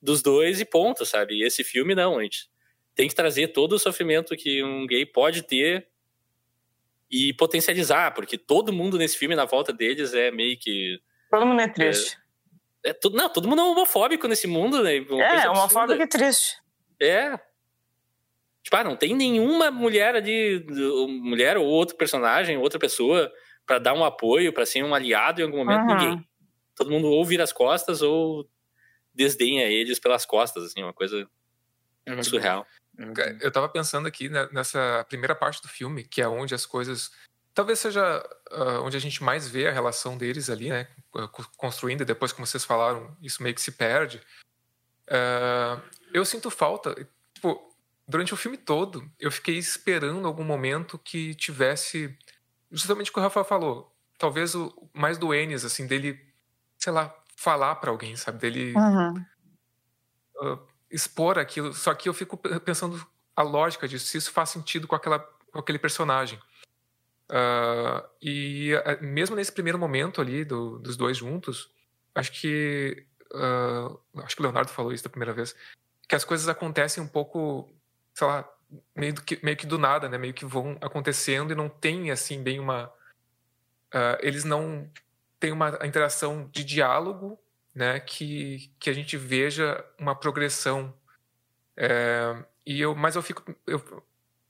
dos 0.00 0.22
dois 0.22 0.60
e 0.60 0.64
ponto, 0.64 1.04
sabe? 1.04 1.34
E 1.34 1.44
esse 1.44 1.64
filme 1.64 1.94
não, 1.94 2.18
a 2.18 2.22
gente 2.22 2.48
tem 2.94 3.08
que 3.08 3.14
trazer 3.14 3.48
todo 3.48 3.72
o 3.72 3.78
sofrimento 3.78 4.36
que 4.36 4.62
um 4.62 4.86
gay 4.86 5.04
pode 5.04 5.42
ter 5.42 5.88
e 7.10 7.32
potencializar, 7.34 8.12
porque 8.14 8.36
todo 8.36 8.72
mundo 8.72 8.98
nesse 8.98 9.16
filme, 9.16 9.34
na 9.34 9.44
volta 9.44 9.72
deles, 9.72 10.12
é 10.14 10.30
meio 10.30 10.58
que. 10.58 10.98
Todo 11.30 11.46
mundo 11.46 11.60
é 11.60 11.68
triste. 11.68 12.16
É, 12.16 12.25
é 12.86 12.92
tudo, 12.92 13.16
não, 13.16 13.28
todo 13.28 13.48
mundo 13.48 13.60
é 13.60 13.64
homofóbico 13.64 14.28
nesse 14.28 14.46
mundo, 14.46 14.82
né? 14.82 15.00
Uma 15.10 15.24
é, 15.24 15.50
homofóbico 15.50 16.02
e 16.02 16.06
triste. 16.06 16.56
É. 17.00 17.38
Tipo, 18.62 18.76
ah, 18.76 18.84
não 18.84 18.96
tem 18.96 19.14
nenhuma 19.14 19.70
mulher 19.70 20.14
ali, 20.16 20.64
mulher 21.22 21.56
ou 21.56 21.66
outro 21.66 21.96
personagem, 21.96 22.56
outra 22.56 22.78
pessoa, 22.78 23.32
para 23.66 23.78
dar 23.78 23.94
um 23.94 24.04
apoio, 24.04 24.52
para 24.52 24.66
ser 24.66 24.84
um 24.84 24.94
aliado 24.94 25.40
em 25.40 25.44
algum 25.44 25.58
momento. 25.58 25.80
Uhum. 25.80 25.86
Ninguém. 25.86 26.28
Todo 26.74 26.90
mundo 26.90 27.08
ou 27.08 27.24
vira 27.24 27.44
as 27.44 27.52
costas 27.52 28.02
ou 28.02 28.48
desdenha 29.14 29.66
eles 29.66 29.98
pelas 29.98 30.26
costas, 30.26 30.64
assim, 30.64 30.82
uma 30.82 30.92
coisa 30.92 31.28
é 32.06 32.22
surreal. 32.22 32.66
Eu 33.40 33.50
tava 33.50 33.68
pensando 33.68 34.06
aqui 34.06 34.28
né, 34.28 34.48
nessa 34.52 35.04
primeira 35.08 35.34
parte 35.34 35.60
do 35.60 35.68
filme, 35.68 36.04
que 36.04 36.22
é 36.22 36.28
onde 36.28 36.54
as 36.54 36.64
coisas. 36.64 37.10
Talvez 37.56 37.78
seja 37.78 38.22
uh, 38.52 38.82
onde 38.84 38.98
a 38.98 39.00
gente 39.00 39.24
mais 39.24 39.48
vê 39.48 39.66
a 39.66 39.72
relação 39.72 40.18
deles 40.18 40.50
ali, 40.50 40.68
né? 40.68 40.86
Construindo, 41.56 42.02
e 42.02 42.04
depois, 42.04 42.30
como 42.30 42.46
vocês 42.46 42.66
falaram, 42.66 43.16
isso 43.22 43.42
meio 43.42 43.54
que 43.54 43.62
se 43.62 43.72
perde. 43.72 44.20
Uh, 45.08 45.80
eu 46.12 46.22
sinto 46.26 46.50
falta. 46.50 46.94
Tipo, 47.32 47.74
durante 48.06 48.34
o 48.34 48.36
filme 48.36 48.58
todo, 48.58 49.10
eu 49.18 49.32
fiquei 49.32 49.56
esperando 49.56 50.26
algum 50.28 50.44
momento 50.44 50.98
que 50.98 51.34
tivesse. 51.34 52.14
Justamente 52.70 53.10
o 53.10 53.14
que 53.14 53.20
o 53.20 53.22
Rafael 53.22 53.44
falou. 53.46 53.90
Talvez 54.18 54.54
o 54.54 54.90
mais 54.92 55.16
do 55.16 55.32
Enes, 55.32 55.64
assim, 55.64 55.86
dele, 55.86 56.20
sei 56.78 56.92
lá, 56.92 57.14
falar 57.36 57.76
para 57.76 57.90
alguém, 57.90 58.16
sabe? 58.16 58.38
Dele 58.38 58.74
Uhum. 58.76 59.24
uh, 60.42 60.58
expor 60.90 61.38
aquilo. 61.38 61.72
Só 61.72 61.94
que 61.94 62.06
eu 62.06 62.12
fico 62.12 62.36
pe- 62.36 62.60
pensando 62.60 63.02
a 63.34 63.40
lógica 63.42 63.88
disso, 63.88 64.06
se 64.08 64.18
isso 64.18 64.30
faz 64.30 64.50
sentido 64.50 64.86
com, 64.86 64.94
aquela, 64.94 65.20
com 65.50 65.58
aquele 65.58 65.78
personagem. 65.78 66.38
Uh, 67.30 68.06
e 68.22 68.72
uh, 68.74 69.04
mesmo 69.04 69.34
nesse 69.34 69.50
primeiro 69.50 69.78
momento 69.78 70.20
ali 70.20 70.44
do- 70.44 70.78
dos 70.78 70.96
dois 70.96 71.16
juntos, 71.16 71.70
acho 72.14 72.32
que 72.32 73.04
uh, 73.32 74.00
acho 74.22 74.36
que 74.36 74.42
o 74.42 74.44
Leonardo 74.44 74.70
falou 74.70 74.92
isso 74.92 75.04
da 75.04 75.10
primeira 75.10 75.32
vez, 75.32 75.54
que 76.08 76.14
as 76.14 76.24
coisas 76.24 76.48
acontecem 76.48 77.02
um 77.02 77.08
pouco, 77.08 77.68
sei 78.14 78.26
lá, 78.26 78.48
meio, 78.94 79.14
que, 79.14 79.38
meio 79.44 79.56
que 79.56 79.66
do 79.66 79.78
nada, 79.78 80.08
né? 80.08 80.18
Meio 80.18 80.34
que 80.34 80.44
vão 80.44 80.78
acontecendo 80.80 81.52
e 81.52 81.56
não 81.56 81.68
tem 81.68 82.10
assim 82.10 82.42
bem 82.42 82.60
uma, 82.60 82.86
uh, 83.94 84.18
eles 84.20 84.44
não 84.44 84.88
têm 85.40 85.52
uma 85.52 85.78
interação 85.84 86.48
de 86.52 86.64
diálogo, 86.64 87.38
né? 87.74 88.00
Que 88.00 88.72
que 88.78 88.90
a 88.90 88.92
gente 88.92 89.16
veja 89.16 89.84
uma 89.98 90.14
progressão. 90.14 90.94
É, 91.76 92.44
e 92.64 92.80
eu, 92.80 92.94
mas 92.94 93.16
eu 93.16 93.22
fico, 93.22 93.54
eu, 93.66 93.80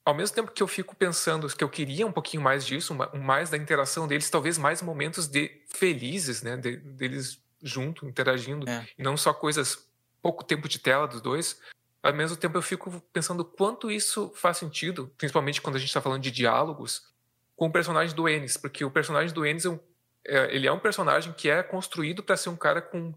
ao 0.07 0.14
mesmo 0.14 0.35
tempo 0.37 0.53
que 0.53 0.62
eu 0.62 0.69
fico 0.69 0.95
pensando 0.95 1.49
que 1.49 1.64
eu 1.64 1.69
queria 1.69 2.07
um 2.07 2.12
pouquinho 2.12 2.42
mais 2.42 2.64
disso, 2.64 2.95
mais 3.14 3.51
da 3.51 3.57
interação 3.57 4.07
deles, 4.07 4.31
talvez 4.31 4.57
mais 4.57 4.81
momentos 4.81 5.27
de 5.27 5.51
felizes, 5.69 6.42
né, 6.42 6.57
de- 6.57 6.77
deles 6.77 7.42
junto, 7.61 8.07
interagindo, 8.07 8.69
É. 8.71 8.87
e 8.97 9.03
não 9.03 9.16
só 9.16 9.35
coisas 9.35 9.85
pouco 10.23 10.45
tempo 10.45 10.69
de 10.69 10.79
tela 10.79 11.09
dos 11.09 11.21
dois. 11.21 11.61
Ao 12.03 12.14
mesmo 12.14 12.37
tempo 12.37 12.57
eu 12.57 12.62
fico 12.62 13.01
pensando 13.12 13.45
quanto 13.45 13.90
isso 13.90 14.33
faz 14.37 14.59
sentido, 14.59 15.12
principalmente 15.19 15.61
quando 15.61 15.75
a 15.75 15.79
gente 15.81 15.88
está 15.88 16.01
falando 16.01 16.23
de 16.23 16.31
diálogos, 16.31 17.12
com 17.57 17.66
o 17.66 17.73
personagem 17.73 18.14
do 18.14 18.29
Ennis, 18.29 18.57
porque 18.57 18.85
o 18.85 18.90
personagem 18.90 19.35
do 19.35 19.45
Ennis 19.45 19.64
é 19.64 19.71
um, 19.71 19.81
é, 20.25 20.55
ele 20.55 20.66
é 20.69 20.73
um 20.73 20.79
personagem 20.79 21.33
que 21.33 21.49
é 21.51 21.62
construído 21.64 22.23
para 22.23 22.37
ser 22.37 22.49
um 22.51 22.57
cara 22.57 22.81
com 22.81 23.12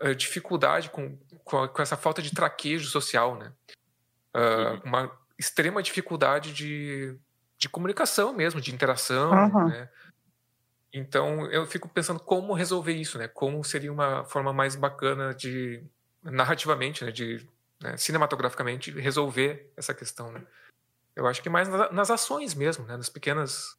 eh, 0.00 0.14
dificuldade, 0.14 0.88
com, 0.90 1.16
com, 1.44 1.66
com 1.68 1.82
essa 1.82 1.96
falta 1.96 2.22
de 2.22 2.30
traquejo 2.30 2.88
social, 2.88 3.36
né? 3.36 3.52
Ah, 4.32 4.80
Uma 4.84 5.10
extrema 5.38 5.82
dificuldade 5.82 6.52
de, 6.52 7.16
de 7.58 7.68
comunicação 7.68 8.32
mesmo, 8.32 8.60
de 8.60 8.72
interação, 8.74 9.30
Uhum. 9.32 9.68
né? 9.68 9.88
Então 10.92 11.46
eu 11.50 11.66
fico 11.66 11.88
pensando 11.88 12.18
como 12.20 12.54
resolver 12.54 12.94
isso, 12.94 13.18
né? 13.18 13.28
Como 13.28 13.62
seria 13.62 13.92
uma 13.92 14.24
forma 14.24 14.52
mais 14.52 14.74
bacana 14.76 15.34
de 15.34 15.82
narrativamente, 16.22 17.04
né? 17.04 17.10
De 17.10 17.46
né, 17.82 17.96
cinematograficamente 17.96 18.90
resolver 18.92 19.70
essa 19.76 19.92
questão, 19.92 20.32
né? 20.32 20.42
Eu 21.14 21.26
acho 21.26 21.42
que 21.42 21.48
mais 21.50 21.68
na- 21.68 21.90
nas 21.92 22.10
ações 22.10 22.54
mesmo, 22.54 22.86
né? 22.86 22.96
Nas 22.96 23.08
pequenas 23.10 23.76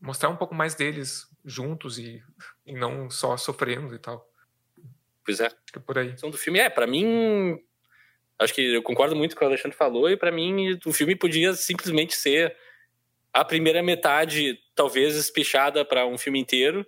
mostrar 0.00 0.28
um 0.30 0.36
pouco 0.36 0.54
mais 0.54 0.74
deles 0.74 1.28
juntos 1.44 1.98
e, 1.98 2.22
e 2.64 2.72
não 2.72 3.10
só 3.10 3.36
sofrendo 3.36 3.94
e 3.94 3.98
tal. 3.98 4.26
Pois 5.24 5.40
é. 5.40 5.48
É 5.74 5.78
por 5.78 5.98
aí. 5.98 6.12
questão 6.12 6.30
do 6.30 6.38
filme 6.38 6.58
é, 6.60 6.70
pra 6.70 6.86
mim, 6.86 7.62
acho 8.42 8.54
que 8.54 8.74
eu 8.74 8.82
concordo 8.82 9.14
muito 9.16 9.34
com 9.34 9.36
o 9.36 9.38
que 9.40 9.44
o 9.44 9.48
Alexandre 9.48 9.76
falou, 9.76 10.10
e 10.10 10.16
pra 10.16 10.30
mim 10.32 10.78
o 10.84 10.92
filme 10.92 11.14
podia 11.16 11.52
simplesmente 11.54 12.14
ser 12.14 12.54
a 13.32 13.44
primeira 13.44 13.82
metade, 13.82 14.58
talvez 14.74 15.16
espichada 15.16 15.84
pra 15.84 16.06
um 16.06 16.18
filme 16.18 16.38
inteiro, 16.38 16.86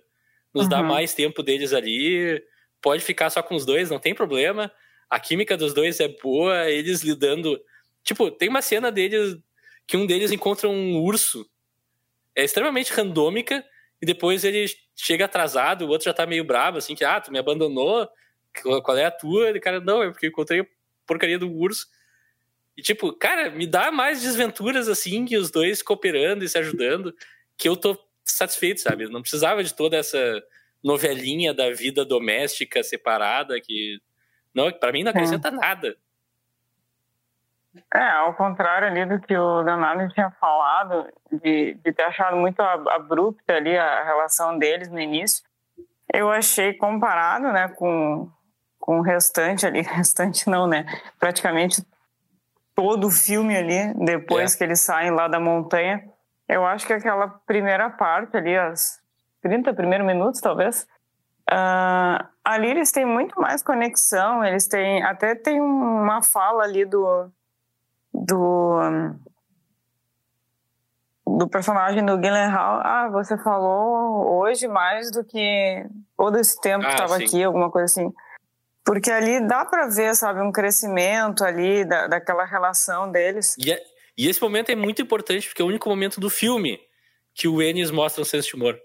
nos 0.53 0.67
dá 0.69 0.79
Uhum. 0.79 0.85
mais 0.87 1.13
tempo 1.13 1.41
deles 1.41 1.73
ali, 1.73 2.41
pode 2.81 3.03
ficar 3.03 3.29
só 3.29 3.41
com 3.41 3.55
os 3.55 3.65
dois, 3.65 3.89
não 3.89 3.99
tem 3.99 4.13
problema. 4.13 4.71
A 5.09 5.19
química 5.19 5.57
dos 5.57 5.73
dois 5.73 5.99
é 5.99 6.07
boa, 6.07 6.69
eles 6.69 7.01
lidando. 7.01 7.59
Tipo, 8.03 8.29
tem 8.31 8.47
uma 8.49 8.61
cena 8.61 8.91
deles 8.91 9.37
que 9.87 9.97
um 9.97 10.05
deles 10.05 10.31
encontra 10.31 10.69
um 10.69 10.97
urso. 11.01 11.49
É 12.35 12.43
extremamente 12.43 12.93
randômica, 12.93 13.65
e 14.01 14.05
depois 14.05 14.43
ele 14.43 14.65
chega 14.95 15.25
atrasado, 15.25 15.85
o 15.85 15.89
outro 15.89 16.05
já 16.05 16.13
tá 16.13 16.25
meio 16.25 16.43
bravo, 16.43 16.77
assim, 16.77 16.93
que, 16.95 17.03
ah, 17.03 17.19
tu 17.19 17.31
me 17.31 17.39
abandonou, 17.39 18.07
qual 18.61 18.97
é 18.97 19.05
a 19.05 19.11
tua? 19.11 19.49
Ele, 19.49 19.59
cara, 19.59 19.79
não, 19.79 20.03
é 20.03 20.09
porque 20.11 20.25
eu 20.27 20.29
encontrei 20.29 20.67
porcaria 21.05 21.39
do 21.39 21.51
urso. 21.51 21.87
E, 22.77 22.81
tipo, 22.81 23.13
cara, 23.13 23.49
me 23.49 23.65
dá 23.65 23.91
mais 23.91 24.21
desventuras, 24.21 24.87
assim, 24.89 25.25
que 25.25 25.37
os 25.37 25.49
dois 25.49 25.81
cooperando 25.81 26.43
e 26.43 26.49
se 26.49 26.57
ajudando, 26.57 27.15
que 27.57 27.69
eu 27.69 27.77
tô 27.77 27.97
satisfeito, 28.23 28.81
sabe? 28.81 29.07
Não 29.07 29.21
precisava 29.21 29.63
de 29.63 29.73
toda 29.73 29.95
essa 29.95 30.43
novelinha 30.83 31.53
da 31.53 31.71
vida 31.71 32.03
doméstica 32.03 32.83
separada 32.83 33.59
que. 33.61 33.99
Não, 34.53 34.71
pra 34.71 34.91
mim 34.91 35.03
não 35.03 35.11
acrescenta 35.11 35.51
nada. 35.51 35.95
É, 37.93 38.09
ao 38.11 38.33
contrário 38.33 38.87
ali 38.87 39.05
do 39.05 39.19
que 39.19 39.35
o 39.35 39.61
Leonardo 39.61 40.13
tinha 40.13 40.31
falado, 40.31 41.11
de, 41.43 41.73
de 41.73 41.93
ter 41.93 42.03
achado 42.03 42.37
muito 42.37 42.61
ab- 42.61 42.87
abrupta 42.89 43.53
ali 43.53 43.77
a 43.77 44.03
relação 44.03 44.57
deles 44.57 44.89
no 44.89 44.99
início, 44.99 45.43
eu 46.13 46.31
achei 46.31 46.73
comparado, 46.73 47.51
né, 47.51 47.67
com, 47.67 48.31
com 48.85 48.99
o 48.99 49.01
restante 49.01 49.65
ali, 49.65 49.81
restante 49.97 50.47
não, 50.47 50.67
né, 50.67 50.85
praticamente 51.19 51.83
todo 52.75 53.07
o 53.07 53.11
filme 53.11 53.57
ali, 53.57 53.95
depois 54.05 54.53
que 54.53 54.63
eles 54.63 54.81
saem 54.81 55.09
lá 55.09 55.27
da 55.27 55.39
montanha, 55.39 56.07
eu 56.47 56.63
acho 56.63 56.85
que 56.85 56.93
aquela 56.93 57.27
primeira 57.47 57.89
parte 57.89 58.37
ali, 58.37 58.55
as 58.55 59.01
30 59.41 59.73
primeiros 59.73 60.05
minutos, 60.05 60.39
talvez, 60.39 60.85
ah, 61.49 62.27
ali 62.43 62.69
eles 62.69 62.91
têm 62.91 63.05
muito 63.05 63.41
mais 63.41 63.63
conexão, 63.63 64.43
eles 64.45 64.67
têm, 64.67 65.01
até 65.03 65.33
tem 65.33 65.59
uma 65.59 66.21
fala 66.21 66.63
ali 66.63 66.85
do 66.85 67.31
do 68.13 68.77
do 71.27 71.47
personagem 71.47 72.05
do 72.05 72.17
Gyllenhaal, 72.19 72.81
ah, 72.83 73.09
você 73.09 73.35
falou 73.35 74.41
hoje 74.41 74.67
mais 74.67 75.09
do 75.09 75.23
que 75.23 75.87
todo 76.15 76.37
esse 76.37 76.59
tempo 76.61 76.81
que 76.81 76.91
Ah, 76.91 76.93
estava 76.93 77.17
sim. 77.17 77.25
aqui, 77.25 77.43
alguma 77.43 77.71
coisa 77.71 77.85
assim. 77.85 78.13
Porque 78.85 79.11
ali 79.11 79.39
dá 79.47 79.65
para 79.65 79.87
ver, 79.87 80.15
sabe, 80.15 80.41
um 80.41 80.51
crescimento 80.51 81.43
ali 81.43 81.83
da, 81.85 82.07
daquela 82.07 82.45
relação 82.45 83.11
deles. 83.11 83.55
E, 83.57 83.71
é- 83.71 83.81
e 84.17 84.29
esse 84.29 84.41
momento 84.41 84.69
é 84.69 84.75
muito 84.75 85.01
importante, 85.01 85.47
porque 85.47 85.61
é 85.61 85.65
o 85.65 85.67
único 85.67 85.89
momento 85.89 86.19
do 86.19 86.29
filme 86.29 86.79
que 87.33 87.47
o 87.47 87.61
Ennis 87.61 87.89
mostra 87.91 88.21
um 88.21 88.25
senso 88.25 88.47
de 88.49 88.55
humor. 88.55 88.79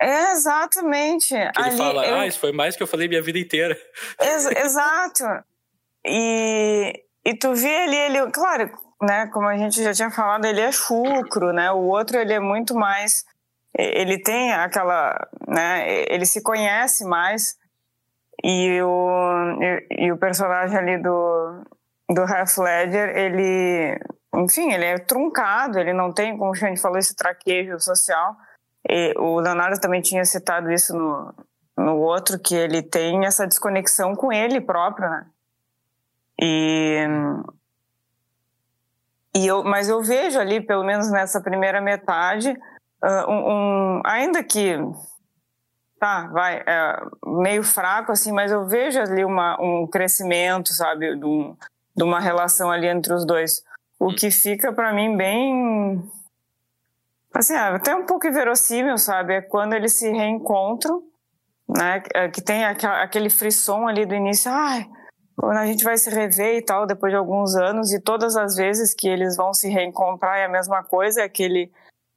É, 0.00 0.32
exatamente. 0.32 1.28
Que 1.28 1.34
ele 1.34 1.68
ali, 1.68 1.76
fala, 1.76 2.06
eu- 2.06 2.14
ah, 2.16 2.26
isso 2.26 2.38
foi 2.38 2.52
mais 2.52 2.76
que 2.76 2.82
eu 2.82 2.86
falei 2.86 3.08
minha 3.08 3.20
vida 3.22 3.38
inteira. 3.38 3.76
Ex- 4.22 4.46
exato. 4.46 5.24
E, 6.06 7.02
e 7.24 7.34
tu 7.34 7.54
vê 7.54 7.74
ali, 7.76 7.96
ele, 7.96 8.30
claro, 8.30 8.70
né, 9.02 9.26
como 9.32 9.46
a 9.48 9.56
gente 9.56 9.82
já 9.82 9.92
tinha 9.92 10.10
falado, 10.10 10.44
ele 10.44 10.60
é 10.60 10.70
chucro, 10.72 11.52
né? 11.52 11.70
O 11.72 11.78
outro 11.88 12.18
ele 12.18 12.32
é 12.32 12.40
muito 12.40 12.74
mais, 12.74 13.24
ele 13.76 14.18
tem 14.22 14.52
aquela, 14.52 15.28
né? 15.48 16.04
Ele 16.08 16.26
se 16.26 16.42
conhece 16.42 17.04
mais 17.04 17.56
e 18.44 18.82
o 18.82 19.58
e, 19.62 20.06
e 20.06 20.12
o 20.12 20.18
personagem 20.18 20.78
ali 20.78 20.98
do 21.02 21.64
do 22.10 22.22
Heath 22.22 22.58
Ledger, 22.58 23.16
ele, 23.16 23.98
enfim, 24.34 24.72
ele 24.72 24.84
é 24.84 24.98
truncado, 24.98 25.78
ele 25.78 25.94
não 25.94 26.12
tem, 26.12 26.36
como 26.36 26.52
a 26.52 26.54
gente 26.54 26.80
falou, 26.80 26.98
esse 26.98 27.16
traquejo 27.16 27.80
social. 27.80 28.36
E 28.88 29.14
o 29.18 29.40
Leonardo 29.40 29.80
também 29.80 30.02
tinha 30.02 30.24
citado 30.26 30.70
isso 30.70 30.94
no, 30.94 31.34
no 31.78 31.96
outro, 31.96 32.38
que 32.38 32.54
ele 32.54 32.82
tem 32.82 33.24
essa 33.24 33.46
desconexão 33.46 34.14
com 34.14 34.30
ele 34.30 34.60
próprio, 34.60 35.08
né? 35.08 35.26
E, 36.40 37.06
e 39.34 39.46
eu, 39.46 39.64
mas 39.64 39.88
eu 39.88 40.02
vejo 40.02 40.38
ali, 40.38 40.60
pelo 40.60 40.84
menos 40.84 41.10
nessa 41.10 41.40
primeira 41.40 41.80
metade, 41.80 42.54
ah, 43.02 43.26
um, 43.28 43.98
um- 43.98 44.02
ainda 44.04 44.42
que 44.44 44.76
tá, 46.04 46.26
vai, 46.26 46.62
é, 46.66 47.00
meio 47.24 47.62
fraco 47.62 48.12
assim, 48.12 48.30
mas 48.30 48.52
eu 48.52 48.66
vejo 48.66 49.00
ali 49.00 49.24
uma, 49.24 49.58
um 49.58 49.86
crescimento, 49.86 50.74
sabe, 50.74 51.16
de, 51.16 51.24
um- 51.24 51.56
de 51.96 52.04
uma 52.04 52.20
relação 52.20 52.70
ali 52.70 52.86
entre 52.86 53.14
os 53.14 53.24
dois. 53.24 53.62
O 53.98 54.08
que 54.14 54.30
fica 54.30 54.70
para 54.70 54.92
mim 54.92 55.16
bem 55.16 56.02
assim, 57.32 57.54
é, 57.54 57.58
até 57.58 57.96
um 57.96 58.04
pouco 58.04 58.26
inverossímil, 58.26 58.98
sabe? 58.98 59.34
É 59.36 59.40
quando 59.40 59.72
eles 59.72 59.94
se 59.94 60.10
reencontram, 60.10 61.02
né? 61.66 62.02
é, 62.14 62.28
Que 62.28 62.42
tem 62.42 62.64
aquele 62.66 63.30
frisson 63.30 63.88
ali 63.88 64.04
do 64.04 64.14
início, 64.14 64.52
ai, 64.52 64.86
a 65.42 65.66
gente 65.66 65.82
vai 65.84 65.96
se 65.96 66.10
rever 66.10 66.56
e 66.58 66.62
tal, 66.62 66.86
depois 66.86 67.12
de 67.12 67.16
alguns 67.16 67.54
anos, 67.56 67.94
e 67.94 67.98
todas 67.98 68.36
as 68.36 68.56
vezes 68.56 68.94
que 68.94 69.08
eles 69.08 69.36
vão 69.38 69.54
se 69.54 69.70
reencontrar 69.70 70.36
é 70.38 70.44
a 70.44 70.50
mesma 70.50 70.84
coisa, 70.84 71.22
é 71.22 71.24
aquele, 71.24 71.72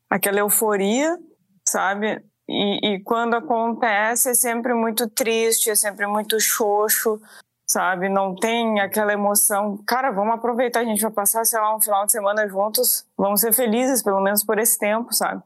aquela 0.10 0.40
euforia, 0.40 1.18
sabe? 1.66 2.22
E, 2.48 2.94
e 2.94 3.00
quando 3.02 3.36
acontece 3.36 4.30
é 4.30 4.34
sempre 4.34 4.74
muito 4.74 5.10
triste, 5.10 5.70
é 5.70 5.76
sempre 5.76 6.08
muito 6.08 6.40
xoxo, 6.40 7.22
sabe? 7.70 8.08
Não 8.08 8.34
tem 8.34 8.80
aquela 8.80 9.12
emoção. 9.12 9.78
Cara, 9.86 10.12
vamos 10.12 10.36
aproveitar, 10.36 10.80
a 10.80 10.86
gente 10.86 11.02
vai 11.02 11.12
passar, 11.12 11.46
sei 11.46 11.60
lá, 11.60 11.76
um 11.76 11.82
final 11.82 12.06
de 12.06 12.12
semana 12.14 12.48
juntos, 12.48 13.06
vamos 13.18 13.42
ser 13.42 13.54
felizes, 13.54 14.02
pelo 14.02 14.22
menos 14.22 14.44
por 14.44 14.58
esse 14.58 14.80
tempo, 14.80 15.14
sabe? 15.14 15.44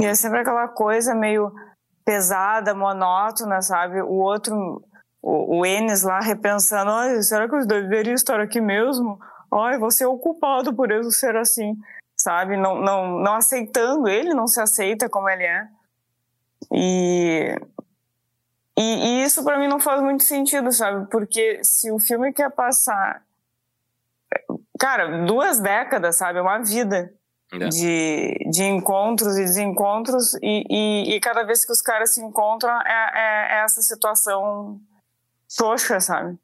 E 0.00 0.04
é 0.04 0.14
sempre 0.14 0.40
aquela 0.40 0.66
coisa 0.66 1.14
meio 1.14 1.52
pesada, 2.04 2.74
monótona, 2.74 3.62
sabe? 3.62 4.02
O 4.02 4.14
outro, 4.14 4.82
o, 5.22 5.60
o 5.60 5.66
Enes 5.66 6.02
lá 6.02 6.18
repensando, 6.18 6.90
será 7.22 7.48
que 7.48 7.54
eu 7.54 7.64
deveria 7.64 8.14
estar 8.14 8.40
aqui 8.40 8.60
mesmo? 8.60 9.20
Ai, 9.52 9.78
você 9.78 10.02
é 10.02 10.08
o 10.08 10.18
culpado 10.18 10.74
por 10.74 10.90
eu 10.90 11.04
ser 11.12 11.36
assim, 11.36 11.76
sabe? 12.18 12.56
Não, 12.56 12.80
não, 12.80 13.18
não 13.20 13.34
aceitando, 13.34 14.08
ele 14.08 14.34
não 14.34 14.48
se 14.48 14.60
aceita 14.60 15.08
como 15.08 15.28
ele 15.28 15.44
é. 15.44 15.68
E 16.72 17.56
E, 18.76 18.82
e 18.82 19.24
isso 19.24 19.44
para 19.44 19.58
mim 19.58 19.68
não 19.68 19.78
faz 19.80 20.02
muito 20.02 20.22
sentido, 20.24 20.72
sabe? 20.72 21.06
Porque 21.10 21.62
se 21.62 21.90
o 21.92 21.98
filme 21.98 22.32
quer 22.32 22.50
passar. 22.50 23.22
Cara, 24.78 25.24
duas 25.26 25.60
décadas, 25.60 26.16
sabe? 26.16 26.38
É 26.38 26.42
uma 26.42 26.58
vida 26.64 27.12
É. 27.52 27.58
de, 27.68 28.34
de 28.50 28.64
encontros 28.64 29.36
e 29.36 29.42
desencontros, 29.44 30.34
e, 30.42 30.64
e, 30.70 31.14
e 31.14 31.20
cada 31.20 31.42
vez 31.44 31.64
que 31.66 31.72
os 31.72 31.82
caras 31.82 32.14
se 32.14 32.22
encontram 32.22 32.70
é, 32.80 33.12
é, 33.14 33.56
é 33.58 33.64
essa 33.64 33.82
situação 33.82 34.80
xoxa, 35.48 36.00
sabe? 36.00 36.38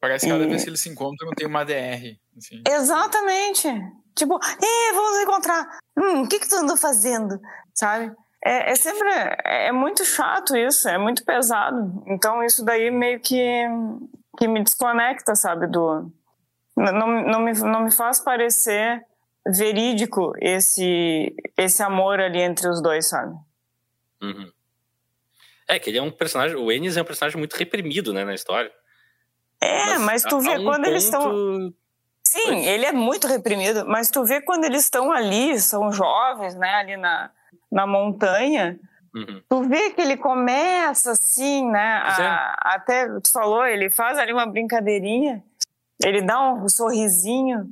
Parece 0.00 0.26
que 0.26 0.32
cada 0.32 0.44
E- 0.44 0.48
vez 0.48 0.62
que 0.62 0.68
eles 0.70 0.80
se 0.80 0.88
encontram 0.90 1.30
tem 1.30 1.46
uma 1.46 1.64
DR. 1.64 2.18
Assim. 2.36 2.62
Exatamente. 2.68 3.68
Tipo, 4.14 4.34
Ê, 4.62 4.92
vamos 4.92 5.12
nos 5.12 5.22
encontrar. 5.22 5.78
Hum, 5.96 6.22
o 6.24 6.28
que, 6.28 6.38
que 6.38 6.48
tu 6.48 6.56
andou 6.56 6.76
fazendo? 6.76 7.40
Sabe? 7.74 8.14
É, 8.44 8.72
é 8.72 8.74
sempre. 8.76 9.08
É 9.44 9.72
muito 9.72 10.04
chato 10.04 10.56
isso, 10.56 10.88
é 10.88 10.96
muito 10.98 11.24
pesado. 11.24 12.02
Então, 12.06 12.42
isso 12.44 12.64
daí 12.64 12.90
meio 12.90 13.20
que, 13.20 13.64
que 14.38 14.46
me 14.46 14.62
desconecta, 14.62 15.34
sabe? 15.34 15.66
Do, 15.66 16.10
não, 16.76 17.22
não, 17.22 17.40
me, 17.40 17.52
não 17.52 17.80
me 17.84 17.90
faz 17.90 18.20
parecer 18.20 19.04
verídico 19.46 20.32
esse, 20.40 21.34
esse 21.56 21.82
amor 21.82 22.20
ali 22.20 22.40
entre 22.40 22.68
os 22.68 22.80
dois, 22.82 23.08
sabe? 23.08 23.34
Uhum. 24.22 24.50
É, 25.66 25.78
que 25.78 25.90
ele 25.90 25.98
é 25.98 26.02
um 26.02 26.10
personagem. 26.10 26.56
O 26.56 26.70
Ennis 26.72 26.96
é 26.96 27.02
um 27.02 27.04
personagem 27.04 27.38
muito 27.38 27.54
reprimido, 27.56 28.12
né, 28.12 28.24
na 28.24 28.34
história. 28.34 28.70
É, 29.60 29.98
mas, 29.98 30.22
tu 30.22 30.36
a- 30.36 30.40
vê 30.40 30.54
a 30.54 30.60
um 30.60 30.64
quando 30.64 30.86
eles 30.86 31.04
estão. 31.04 31.22
ponto- 31.24 31.74
Sim, 32.24 32.66
ele 32.66 32.84
é 32.84 32.92
muito 32.92 33.26
reprimido, 33.26 33.86
mas 33.86 34.10
tu 34.10 34.22
vê 34.24 34.40
quando 34.42 34.64
eles 34.64 34.82
estão 34.84 35.10
ali, 35.10 35.58
são 35.58 35.90
jovens, 35.90 36.54
né, 36.54 36.74
ali 36.74 36.96
na, 36.96 37.30
na 37.70 37.86
montanha, 37.86 38.78
Uhum. 39.14 39.42
tu 39.48 39.62
vê 39.68 39.90
que 39.90 40.00
ele 40.00 40.16
começa 40.16 41.12
assim, 41.12 41.66
né, 41.70 42.02
a- 42.04 42.54
até 42.74 43.08
tu 43.20 43.30
falou, 43.32 43.64
ele 43.66 43.88
faz 43.90 44.18
ali 44.18 44.32
uma 44.32 44.46
brincadeirinha, 44.46 45.42
ele 46.02 46.22
dá 46.22 46.52
um 46.52 46.68
sorrisinho, 46.68 47.68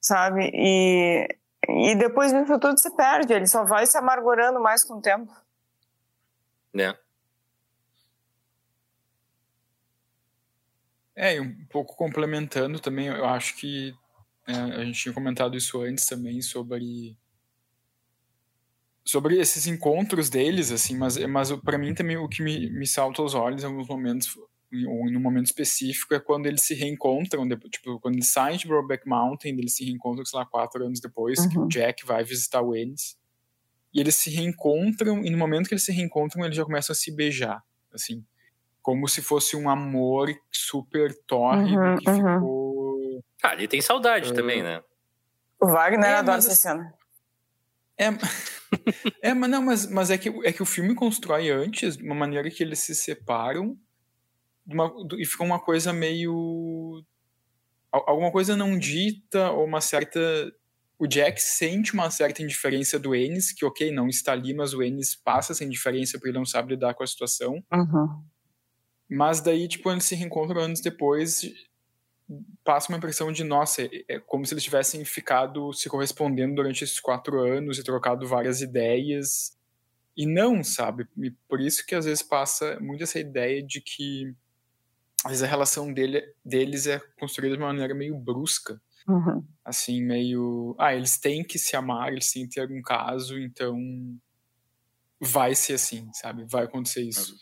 sabe, 0.00 0.50
e, 0.54 1.28
e 1.68 1.94
depois 1.96 2.32
isso 2.32 2.58
tudo 2.58 2.78
se 2.78 2.94
perde, 2.94 3.32
ele 3.32 3.46
só 3.46 3.64
vai 3.64 3.86
se 3.86 3.96
amargurando 3.96 4.60
mais 4.60 4.84
com 4.84 4.94
o 4.94 5.00
tempo. 5.00 5.32
Né? 6.72 6.94
É, 11.16 11.36
e 11.36 11.40
um 11.40 11.64
pouco 11.66 11.96
complementando 11.96 12.80
também, 12.80 13.06
eu 13.06 13.24
acho 13.24 13.56
que 13.56 13.94
é, 14.46 14.52
a 14.52 14.84
gente 14.84 15.00
tinha 15.00 15.14
comentado 15.14 15.56
isso 15.56 15.80
antes 15.80 16.06
também 16.06 16.42
sobre 16.42 17.16
sobre 19.04 19.38
esses 19.38 19.66
encontros 19.66 20.30
deles, 20.30 20.72
assim, 20.72 20.96
mas, 20.96 21.16
mas 21.26 21.52
para 21.60 21.76
mim 21.78 21.94
também 21.94 22.16
o 22.16 22.28
que 22.28 22.42
me, 22.42 22.70
me 22.70 22.86
salta 22.86 23.20
aos 23.20 23.34
olhos 23.34 23.62
em 23.62 23.66
alguns 23.66 23.86
momentos, 23.86 24.34
ou 24.36 25.08
em 25.08 25.16
um 25.16 25.20
momento 25.20 25.46
específico, 25.46 26.14
é 26.14 26.20
quando 26.20 26.46
eles 26.46 26.62
se 26.62 26.74
reencontram, 26.74 27.46
depois, 27.46 27.70
tipo, 27.70 28.00
quando 28.00 28.14
eles 28.14 28.28
saem 28.32 28.56
de 28.56 28.66
Brokeback 28.66 29.06
Mountain, 29.06 29.52
eles 29.58 29.76
se 29.76 29.84
reencontram, 29.84 30.24
sei 30.24 30.38
lá, 30.38 30.46
quatro 30.46 30.84
anos 30.84 31.00
depois, 31.00 31.46
que 31.46 31.58
Uhum. 31.58 31.66
o 31.66 31.68
Jack 31.68 32.04
vai 32.06 32.24
visitar 32.24 32.62
o 32.62 32.74
Ennis, 32.74 33.16
e 33.92 34.00
eles 34.00 34.16
se 34.16 34.30
reencontram, 34.30 35.22
e 35.24 35.30
no 35.30 35.38
momento 35.38 35.68
que 35.68 35.74
eles 35.74 35.84
se 35.84 35.92
reencontram, 35.92 36.44
eles 36.44 36.56
já 36.56 36.64
começam 36.64 36.92
a 36.92 36.96
se 36.96 37.10
beijar, 37.14 37.62
assim, 37.92 38.24
como 38.82 39.06
se 39.06 39.22
fosse 39.22 39.54
um 39.56 39.68
amor 39.68 40.34
super 40.50 41.14
tórrido 41.26 41.78
Uhum, 41.78 41.96
que 41.98 42.10
uhum. 42.10 42.34
ficou... 42.34 43.24
Ah, 43.42 43.52
ele 43.54 43.68
tem 43.68 43.80
saudade 43.80 44.30
Uh, 44.30 44.34
também, 44.34 44.62
né? 44.62 44.82
O 45.60 45.66
Wagner 45.66 46.10
É, 46.10 46.14
adora 46.14 46.36
mas 46.38 46.46
essa 46.46 46.52
assim- 46.70 46.80
cena. 46.80 46.94
É, 47.96 48.08
é 49.22 49.32
mas 49.34 49.50
não, 49.50 49.62
mas, 49.62 49.90
mas 49.90 50.10
é, 50.10 50.18
que, 50.18 50.28
é 50.44 50.52
que 50.52 50.62
o 50.62 50.66
filme 50.66 50.94
constrói 50.94 51.50
antes 51.50 51.96
de 51.96 52.02
uma 52.04 52.14
maneira 52.14 52.50
que 52.50 52.62
eles 52.62 52.78
se 52.80 52.94
separam 52.94 53.76
uma- 54.66 54.88
do- 55.06 55.20
e 55.20 55.24
fica 55.24 55.42
uma 55.44 55.60
coisa 55.60 55.92
meio. 55.92 57.02
al- 57.92 58.04
Alguma 58.08 58.32
coisa 58.32 58.56
não 58.56 58.78
dita, 58.78 59.50
ou 59.50 59.64
uma 59.64 59.80
certa. 59.80 60.20
O 60.98 61.06
Jack 61.06 61.42
sente 61.42 61.92
uma 61.92 62.08
certa 62.10 62.42
indiferença 62.42 62.98
do 62.98 63.14
Ennis, 63.14 63.52
que 63.52 63.64
ok, 63.64 63.90
não 63.90 64.08
está 64.08 64.32
ali, 64.32 64.54
mas 64.54 64.72
o 64.72 64.82
Ennis 64.82 65.14
passa 65.16 65.52
essa 65.52 65.64
indiferença 65.64 66.18
porque 66.18 66.28
ele 66.30 66.38
não 66.38 66.46
sabe 66.46 66.70
lidar 66.74 66.94
com 66.94 67.02
a 67.02 67.06
situação. 67.06 67.62
Uhum. 67.72 68.24
Mas 69.10 69.40
daí, 69.40 69.66
tipo, 69.68 69.90
eles 69.90 70.04
se 70.04 70.14
reencontram 70.14 70.60
anos 70.62 70.80
depois, 70.80 71.42
passa 72.64 72.88
uma 72.88 72.98
impressão 72.98 73.30
de, 73.30 73.44
nossa, 73.44 73.82
é, 73.82 73.88
é 74.08 74.18
como 74.18 74.44
se 74.44 74.54
eles 74.54 74.64
tivessem 74.64 75.04
ficado 75.04 75.72
se 75.72 75.88
correspondendo 75.88 76.54
durante 76.54 76.82
esses 76.82 76.98
quatro 76.98 77.40
anos 77.40 77.78
e 77.78 77.84
trocado 77.84 78.26
várias 78.26 78.60
ideias. 78.60 79.56
E 80.16 80.26
não, 80.26 80.64
sabe? 80.64 81.06
E 81.18 81.30
por 81.48 81.60
isso 81.60 81.84
que 81.86 81.94
às 81.94 82.04
vezes 82.04 82.22
passa 82.22 82.78
muito 82.80 83.02
essa 83.02 83.18
ideia 83.18 83.62
de 83.62 83.80
que 83.80 84.34
às 85.24 85.32
vezes 85.32 85.42
a 85.42 85.48
relação 85.48 85.92
dele, 85.92 86.22
deles 86.44 86.86
é 86.86 87.00
construída 87.18 87.56
de 87.56 87.62
uma 87.62 87.72
maneira 87.72 87.94
meio 87.94 88.16
brusca. 88.16 88.80
Uhum. 89.08 89.44
Assim, 89.64 90.02
meio. 90.02 90.74
Ah, 90.78 90.94
eles 90.94 91.18
têm 91.18 91.42
que 91.42 91.58
se 91.58 91.76
amar, 91.76 92.12
eles 92.12 92.30
têm 92.30 92.46
que 92.46 92.54
ter 92.54 92.60
algum 92.60 92.80
caso, 92.82 93.38
então 93.38 93.78
vai 95.20 95.54
ser 95.54 95.74
assim, 95.74 96.10
sabe? 96.12 96.44
Vai 96.44 96.64
acontecer 96.64 97.02
isso. 97.02 97.36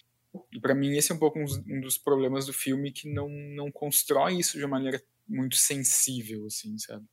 E 0.53 0.61
pra 0.61 0.75
mim 0.75 0.97
esse 0.97 1.13
é 1.13 1.15
um 1.15 1.19
pouco 1.19 1.39
um, 1.39 1.45
um 1.69 1.81
dos 1.81 1.99
problemas 1.99 2.47
do 2.47 2.53
filme 2.53 2.93
que 2.93 3.13
não, 3.13 3.29
não 3.29 3.71
constrói 3.71 4.39
isso 4.39 4.57
de 4.57 4.65
uma 4.65 4.77
maneira 4.79 5.03
muito 5.29 5.57
sensível, 5.57 6.47
assim, 6.47 6.79
sabe? 6.79 7.05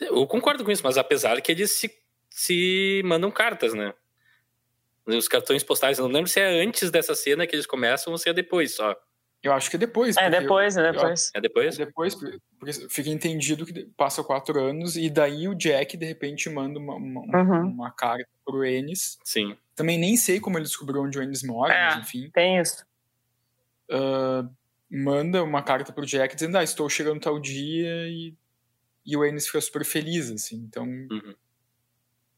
Eu 0.00 0.26
concordo 0.26 0.64
com 0.64 0.70
isso, 0.70 0.82
mas 0.84 0.98
apesar 0.98 1.40
que 1.40 1.50
eles 1.52 1.72
se, 1.72 1.90
se 2.30 3.02
mandam 3.04 3.30
cartas, 3.30 3.72
né? 3.74 3.94
Os 5.06 5.26
cartões 5.28 5.62
postais, 5.64 5.98
eu 5.98 6.06
não 6.06 6.12
lembro 6.14 6.30
se 6.30 6.40
é 6.40 6.62
antes 6.62 6.90
dessa 6.90 7.14
cena 7.14 7.46
que 7.46 7.54
eles 7.56 7.66
começam 7.66 8.12
ou 8.12 8.18
se 8.18 8.28
é 8.28 8.32
depois 8.32 8.74
só. 8.74 8.94
Eu 9.42 9.52
acho 9.52 9.68
que 9.68 9.74
é 9.74 9.78
depois. 9.78 10.16
É 10.16 10.30
depois, 10.30 10.76
é 10.76 10.88
eu- 10.88 10.92
depois. 10.92 11.30
É 11.34 11.40
depois? 11.40 11.76
Depois, 11.76 12.14
porque 12.14 12.72
fica 12.88 13.10
entendido 13.10 13.66
que 13.66 13.86
passa 13.96 14.22
quatro 14.22 14.60
anos 14.62 14.96
e 14.96 15.10
daí 15.10 15.48
o 15.48 15.54
Jack 15.56 15.96
de 15.96 16.06
repente 16.06 16.48
manda 16.48 16.78
uma, 16.78 16.94
uma, 16.94 17.20
Uhum. 17.42 17.66
uma 17.70 17.90
carta 17.90 18.28
pro 18.44 18.64
Ennis. 18.64 19.18
Sim. 19.24 19.56
Também 19.74 19.98
nem 19.98 20.16
sei 20.16 20.38
como 20.38 20.58
ele 20.58 20.64
descobriu 20.66 21.02
onde 21.02 21.18
o 21.18 21.22
Ennis 21.22 21.42
mora, 21.42 21.74
É. 21.74 21.84
mas 21.86 21.98
enfim. 22.06 22.30
Tem 22.32 22.60
isso. 22.60 22.86
ah, 23.90 24.48
manda 24.92 25.42
uma 25.44 25.62
carta 25.62 25.92
pro 25.92 26.06
Jack 26.06 26.34
dizendo, 26.34 26.58
ah, 26.58 26.64
estou 26.64 26.88
chegando 26.90 27.20
tal 27.20 27.40
dia 27.40 28.08
e, 28.08 28.36
e 29.06 29.16
o 29.16 29.24
Ennis 29.26 29.46
fica 29.46 29.60
super 29.60 29.84
feliz, 29.84 30.30
assim. 30.30 30.56
Então, 30.58 30.86
Uhum. 31.10 31.36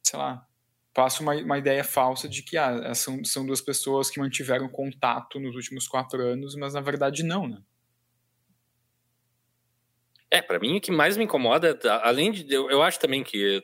sei 0.03 0.19
lá, 0.19 0.47
passa 0.95 1.23
uma, 1.23 1.35
uma 1.35 1.59
ideia 1.59 1.83
falsa 1.85 2.29
de 2.29 2.43
que 2.43 2.57
ah, 2.57 2.95
são, 2.95 3.25
são 3.25 3.45
duas 3.47 3.61
pessoas 3.61 4.11
que 4.11 4.21
mantiveram 4.21 4.69
contato 4.69 5.41
nos 5.41 5.55
últimos 5.57 5.89
quatro 5.89 6.23
anos, 6.23 6.55
mas 6.57 6.75
na 6.75 6.81
verdade 6.81 7.23
não, 7.23 7.49
né? 7.49 7.63
É, 10.31 10.43
pra 10.43 10.59
mim 10.59 10.77
o 10.77 10.81
que 10.81 10.91
mais 10.91 11.17
me 11.17 11.25
incomoda, 11.25 11.79
a- 11.85 12.09
além 12.09 12.33
de. 12.33 12.53
Eu, 12.53 12.71
eu 12.71 12.83
acho 12.83 12.99
também 12.99 13.23
que 13.23 13.63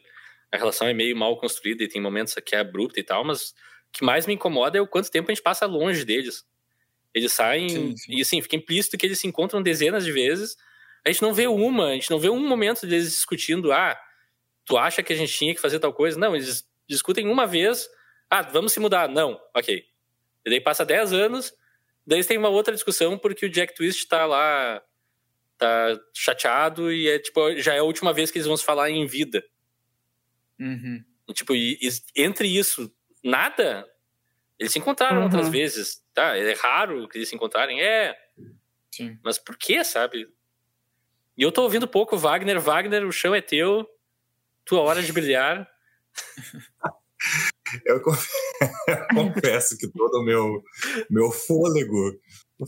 a 0.52 0.56
relação 0.56 0.86
é 0.86 0.94
meio 0.94 1.16
mal 1.16 1.36
construída 1.38 1.82
e 1.84 1.88
tem 1.88 2.00
momentos 2.00 2.34
que 2.44 2.54
é 2.54 2.60
abrupta 2.60 3.00
e 3.00 3.04
tal, 3.04 3.24
mas 3.24 3.50
o 3.50 3.54
que 3.92 4.04
mais 4.04 4.26
me 4.26 4.34
incomoda 4.34 4.78
é 4.78 4.80
o 4.80 4.86
quanto 4.86 5.10
tempo 5.10 5.30
a 5.30 5.34
gente 5.34 5.42
passa 5.42 5.66
longe 5.66 6.04
deles. 6.04 6.44
Eles 7.14 7.32
saem 7.32 7.68
Sim, 7.68 7.96
sim. 7.96 8.12
e 8.16 8.20
assim, 8.20 8.40
fica 8.40 8.56
implícito 8.56 8.96
que 8.96 9.04
eles 9.04 9.18
se 9.18 9.26
encontram 9.26 9.62
dezenas 9.62 10.04
de 10.04 10.12
vezes. 10.12 10.56
A 11.04 11.10
gente 11.10 11.22
não 11.22 11.32
vê 11.32 11.46
uma, 11.46 11.88
a 11.88 11.94
gente 11.94 12.10
não 12.10 12.18
vê 12.18 12.28
um 12.28 12.46
momento 12.46 12.86
deles 12.86 13.10
discutindo, 13.10 13.72
ah, 13.72 13.98
tu 14.64 14.76
acha 14.76 15.02
que 15.02 15.12
a 15.12 15.16
gente 15.16 15.32
tinha 15.32 15.54
que 15.54 15.60
fazer 15.60 15.78
tal 15.78 15.92
coisa? 15.92 16.18
Não, 16.18 16.36
eles 16.36 16.64
discutem 16.88 17.26
uma 17.28 17.46
vez, 17.46 17.88
ah, 18.28 18.42
vamos 18.42 18.72
se 18.72 18.80
mudar. 18.80 19.08
Não, 19.08 19.40
ok. 19.54 19.84
E 20.44 20.50
daí 20.50 20.60
passa 20.60 20.84
10 20.84 21.12
anos, 21.12 21.52
daí 22.06 22.24
tem 22.24 22.38
uma 22.38 22.48
outra 22.48 22.74
discussão 22.74 23.18
porque 23.18 23.46
o 23.46 23.50
Jack 23.50 23.74
Twist 23.74 24.06
tá 24.06 24.26
lá, 24.26 24.82
tá 25.58 25.98
chateado 26.14 26.92
e 26.92 27.08
é 27.08 27.18
tipo, 27.18 27.56
já 27.56 27.74
é 27.74 27.78
a 27.78 27.84
última 27.84 28.12
vez 28.12 28.30
que 28.30 28.38
eles 28.38 28.46
vão 28.46 28.56
se 28.56 28.64
falar 28.64 28.90
em 28.90 29.06
vida. 29.06 29.42
Uhum. 30.58 31.04
Tipo, 31.32 31.54
e, 31.54 31.78
e 31.80 32.22
entre 32.22 32.48
isso, 32.48 32.92
nada. 33.22 33.86
Eles 34.60 34.72
se 34.72 34.78
encontraram 34.78 35.16
Uhum. 35.18 35.24
outras 35.24 35.48
vezes, 35.48 36.04
tá? 36.14 36.36
É 36.36 36.52
raro 36.52 37.08
que 37.08 37.16
eles 37.18 37.28
se 37.28 37.34
encontrarem, 37.34 37.80
é. 37.82 38.14
Sim. 38.94 39.18
Mas 39.24 39.38
por 39.38 39.56
que, 39.56 39.82
sabe? 39.82 40.28
E 41.36 41.42
eu 41.42 41.50
tô 41.50 41.62
ouvindo 41.62 41.88
pouco 41.88 42.16
Wagner. 42.18 42.60
Wagner, 42.60 43.06
o 43.06 43.10
chão 43.12 43.34
é 43.34 43.40
teu. 43.40 43.88
Tua 44.64 44.82
hora 44.82 45.02
de 45.02 45.12
brilhar. 45.12 45.66
Eu 47.86 48.02
con- 48.02 48.12
confesso 49.14 49.78
que 49.78 49.86
todo 49.88 50.18
o 50.20 50.24
meu, 50.24 50.62
meu 51.08 51.30
fôlego 51.30 52.18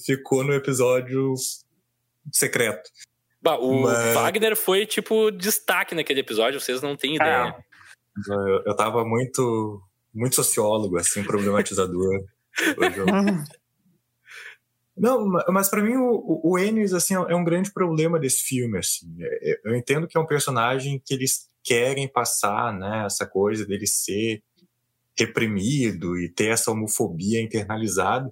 ficou 0.05 0.45
no 0.45 0.53
episódio 0.55 1.35
secreto. 2.33 2.89
Bah, 3.41 3.57
o 3.57 3.83
Mas- 3.83 4.15
Wagner 4.15 4.57
foi, 4.57 4.87
tipo, 4.87 5.31
destaque 5.33 5.95
naquele 5.95 6.21
episódio, 6.21 6.61
vocês 6.61 6.81
não 6.81 6.97
têm 6.97 7.17
ideia. 7.17 7.55
Eu, 8.29 8.63
eu 8.67 8.77
tava 8.77 9.05
muito, 9.05 9.83
muito 10.15 10.37
sociólogo, 10.37 10.99
assim, 10.99 11.25
problematizador. 11.25 12.23
Não, 14.97 15.27
ma- 15.27 15.45
mas 15.49 15.71
para 15.71 15.83
mim 15.83 15.97
o, 15.97 16.41
o- 16.45 16.59
Ennis 16.59 16.93
assim 16.93 17.15
é 17.15 17.35
um 17.35 17.45
grande 17.45 17.73
problema 17.73 18.19
desse 18.19 18.45
filme 18.45 18.79
assim. 18.79 19.07
É- 19.21 19.53
é- 19.53 19.61
Eu 19.65 19.75
entendo 19.75 20.07
que 20.07 20.17
é 20.19 20.21
um 20.21 20.27
personagem 20.27 21.01
que 21.05 21.15
eles 21.15 21.49
querem 21.65 22.07
passar, 22.07 22.77
né, 22.77 23.07
essa 23.07 23.25
coisa 23.25 23.65
dele 23.65 23.87
ser 23.87 24.43
reprimido 25.17 26.19
e 26.19 26.29
ter 26.29 26.49
essa 26.49 26.71
homofobia 26.71 27.41
internalizada. 27.41 28.31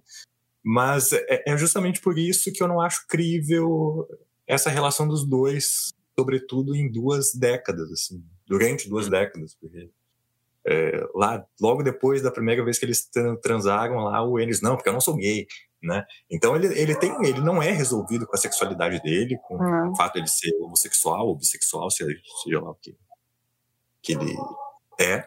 Mas 0.63 1.13
é, 1.15 1.45
é 1.47 1.57
justamente 1.57 2.01
por 2.01 2.19
isso 2.19 2.53
que 2.53 2.63
eu 2.63 2.69
não 2.69 2.81
acho 2.81 3.07
crível 3.07 4.07
essa 4.47 4.69
relação 4.69 5.09
dos 5.09 5.25
dois, 5.27 5.93
sobretudo 6.19 6.75
em 6.75 6.91
duas 6.91 7.33
décadas, 7.35 7.91
assim, 7.91 8.23
durante 8.47 8.89
duas 8.89 9.09
décadas, 9.09 9.57
porque 9.59 9.89
é, 10.67 11.07
lá, 11.15 11.45
logo 11.61 11.83
depois 11.83 12.23
da 12.23 12.31
primeira 12.31 12.65
vez 12.65 12.79
que 12.79 12.85
eles 12.85 13.09
transaram 13.43 13.97
lá, 14.05 14.23
o 14.23 14.39
Ennis, 14.39 14.61
não, 14.61 14.77
porque 14.77 14.89
eu 14.89 14.93
não 14.93 15.01
sou 15.01 15.17
gay, 15.17 15.47
né? 15.83 16.05
Então 16.31 16.55
ele, 16.55 16.67
ele 16.79 16.95
tem, 16.95 17.13
ele 17.25 17.41
não 17.41 17.63
é 17.63 17.71
resolvido 17.71 18.27
com 18.27 18.37
a 18.37 18.39
sexualidade 18.39 19.01
dele, 19.03 19.39
com 19.43 19.57
uhum. 19.57 19.91
o 19.91 19.97
fato 19.97 20.15
de 20.15 20.21
ele 20.21 20.29
ser 20.29 20.55
homossexual 20.61 21.27
ou 21.27 21.37
bissexual, 21.37 21.91
seja, 21.91 22.15
seja 22.43 22.61
lá 22.61 22.71
o 22.71 22.75
que, 22.75 22.95
que 24.03 24.13
ele 24.13 24.37
é. 24.99 25.27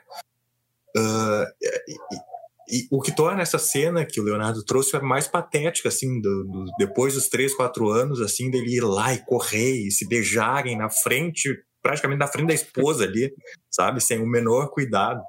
Uh, 0.95 1.45
e, 2.69 2.83
e, 2.83 2.87
o 2.91 3.01
que 3.01 3.11
torna 3.11 3.41
essa 3.41 3.57
cena 3.57 4.05
que 4.05 4.21
o 4.21 4.23
Leonardo 4.23 4.63
trouxe 4.63 4.97
mais 4.99 5.27
patética, 5.27 5.89
assim, 5.89 6.21
do, 6.21 6.43
do, 6.43 6.65
depois 6.77 7.15
dos 7.15 7.27
três, 7.27 7.55
quatro 7.55 7.89
anos, 7.89 8.21
assim, 8.21 8.51
dele 8.51 8.77
ir 8.77 8.83
lá 8.83 9.11
e 9.13 9.25
correr 9.25 9.87
e 9.87 9.91
se 9.91 10.07
beijarem 10.07 10.77
na 10.77 10.89
frente, 10.89 11.49
praticamente 11.83 12.19
na 12.19 12.27
frente 12.27 12.47
da 12.47 12.53
esposa 12.55 13.03
ali, 13.03 13.31
sabe, 13.69 14.01
sem 14.01 14.19
o 14.19 14.25
menor 14.25 14.71
cuidado. 14.71 15.21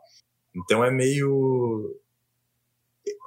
Então 0.57 0.83
é 0.83 0.91
meio 0.91 2.01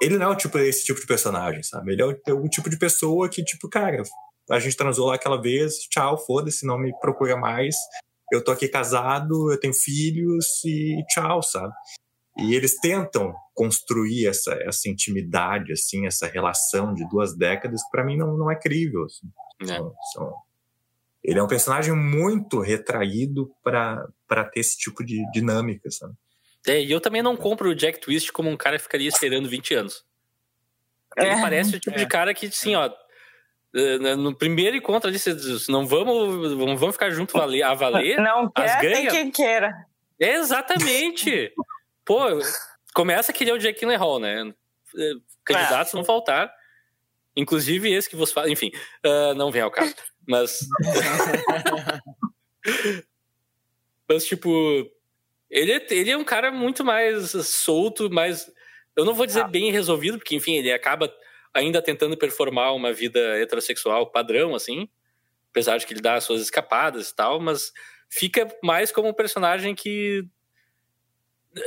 ele 0.00 0.18
não 0.18 0.26
é 0.26 0.28
o 0.30 0.36
tipo, 0.36 0.58
esse 0.58 0.84
tipo 0.84 1.00
de 1.00 1.06
personagem, 1.06 1.62
sabe? 1.62 1.92
Ele 1.92 2.02
é 2.02 2.04
o, 2.04 2.10
é 2.10 2.48
tipo 2.48 2.68
de 2.68 2.78
pessoa 2.78 3.28
que, 3.28 3.44
tipo, 3.44 3.68
cara, 3.68 4.02
a 4.50 4.58
gente 4.58 4.76
transou 4.76 5.06
lá 5.06 5.14
aquela 5.14 5.40
vez, 5.40 5.78
tchau, 5.90 6.18
foda-se, 6.18 6.66
não 6.66 6.78
me 6.78 6.92
procura 7.00 7.36
mais. 7.36 7.76
Eu 8.32 8.42
tô 8.42 8.50
aqui 8.50 8.68
casado, 8.68 9.52
eu 9.52 9.58
tenho 9.58 9.74
filhos 9.74 10.64
e 10.64 11.02
tchau, 11.08 11.42
sabe? 11.42 11.72
E 12.38 12.54
eles 12.54 12.78
tentam 12.78 13.34
construir 13.54 14.26
essa, 14.26 14.52
essa 14.62 14.88
intimidade, 14.88 15.72
assim, 15.72 16.06
essa 16.06 16.26
relação 16.26 16.94
de 16.94 17.08
duas 17.08 17.36
décadas 17.36 17.82
que 17.82 17.90
para 17.90 18.04
mim 18.04 18.16
não, 18.16 18.36
não 18.36 18.50
é 18.50 18.56
crível. 18.56 19.04
Assim. 19.04 19.26
É. 19.62 19.76
São, 19.76 19.94
são... 20.12 20.34
Ele 21.28 21.38
é 21.38 21.42
um 21.42 21.46
personagem 21.46 21.94
muito 21.94 22.58
retraído 22.58 23.54
para 23.62 24.44
ter 24.50 24.60
esse 24.60 24.78
tipo 24.78 25.04
de 25.04 25.22
dinâmica, 25.30 25.90
sabe? 25.90 26.14
É, 26.66 26.82
e 26.82 26.90
eu 26.90 27.02
também 27.02 27.20
não 27.20 27.36
compro 27.36 27.68
o 27.68 27.74
Jack 27.74 28.00
Twist 28.00 28.32
como 28.32 28.48
um 28.48 28.56
cara 28.56 28.78
que 28.78 28.82
ficaria 28.84 29.08
esperando 29.08 29.46
20 29.46 29.74
anos. 29.74 30.06
Ele 31.18 31.28
é, 31.28 31.38
parece 31.38 31.76
o 31.76 31.80
tipo 31.80 31.96
é. 31.96 31.98
de 31.98 32.06
cara 32.06 32.32
que, 32.32 32.46
assim, 32.46 32.74
ó, 32.76 32.90
eh, 33.74 33.98
no 34.16 34.34
primeiro 34.34 34.78
encontro 34.78 35.10
ali, 35.10 35.18
você 35.18 35.34
diz, 35.34 35.68
não 35.68 35.86
vamos, 35.86 36.56
não 36.56 36.78
vamos 36.78 36.94
ficar 36.94 37.10
junto 37.10 37.36
a 37.36 37.74
valer. 37.74 38.16
Não 38.20 38.50
quer, 38.50 38.80
tem 38.80 39.08
quem 39.08 39.30
queira. 39.30 39.74
exatamente. 40.18 41.52
Pô, 42.06 42.22
começa 42.94 43.34
que 43.34 43.44
ele 43.44 43.50
é 43.50 43.54
o 43.54 43.58
Jack 43.58 43.84
Hall, 43.84 44.18
né? 44.18 44.50
Eh, 44.96 45.12
candidatos 45.44 45.92
é. 45.92 45.96
vão 45.96 46.04
faltar. 46.06 46.50
Inclusive 47.36 47.92
esse 47.92 48.08
que 48.08 48.16
você 48.16 48.32
fala, 48.32 48.50
enfim, 48.50 48.72
uh, 49.04 49.34
não 49.34 49.50
vem 49.50 49.60
ao 49.60 49.70
caso. 49.70 49.94
Mas. 50.28 50.60
Mas, 54.08 54.24
tipo, 54.26 54.50
ele, 55.50 55.72
é, 55.72 55.86
ele 55.90 56.10
é 56.10 56.16
um 56.16 56.24
cara 56.24 56.50
muito 56.50 56.84
mais 56.84 57.30
solto, 57.46 58.10
mais. 58.10 58.50
Eu 58.94 59.04
não 59.04 59.14
vou 59.14 59.26
dizer 59.26 59.42
ah. 59.42 59.48
bem 59.48 59.72
resolvido, 59.72 60.18
porque, 60.18 60.36
enfim, 60.36 60.56
ele 60.56 60.72
acaba 60.72 61.12
ainda 61.54 61.80
tentando 61.80 62.16
performar 62.16 62.74
uma 62.74 62.92
vida 62.92 63.18
heterossexual 63.38 64.10
padrão, 64.10 64.54
assim. 64.54 64.88
Apesar 65.50 65.78
de 65.78 65.86
que 65.86 65.94
ele 65.94 66.00
dá 66.00 66.14
as 66.14 66.24
suas 66.24 66.42
escapadas 66.42 67.08
e 67.08 67.16
tal, 67.16 67.40
mas 67.40 67.72
fica 68.10 68.46
mais 68.62 68.92
como 68.92 69.08
um 69.08 69.14
personagem 69.14 69.74
que 69.74 70.26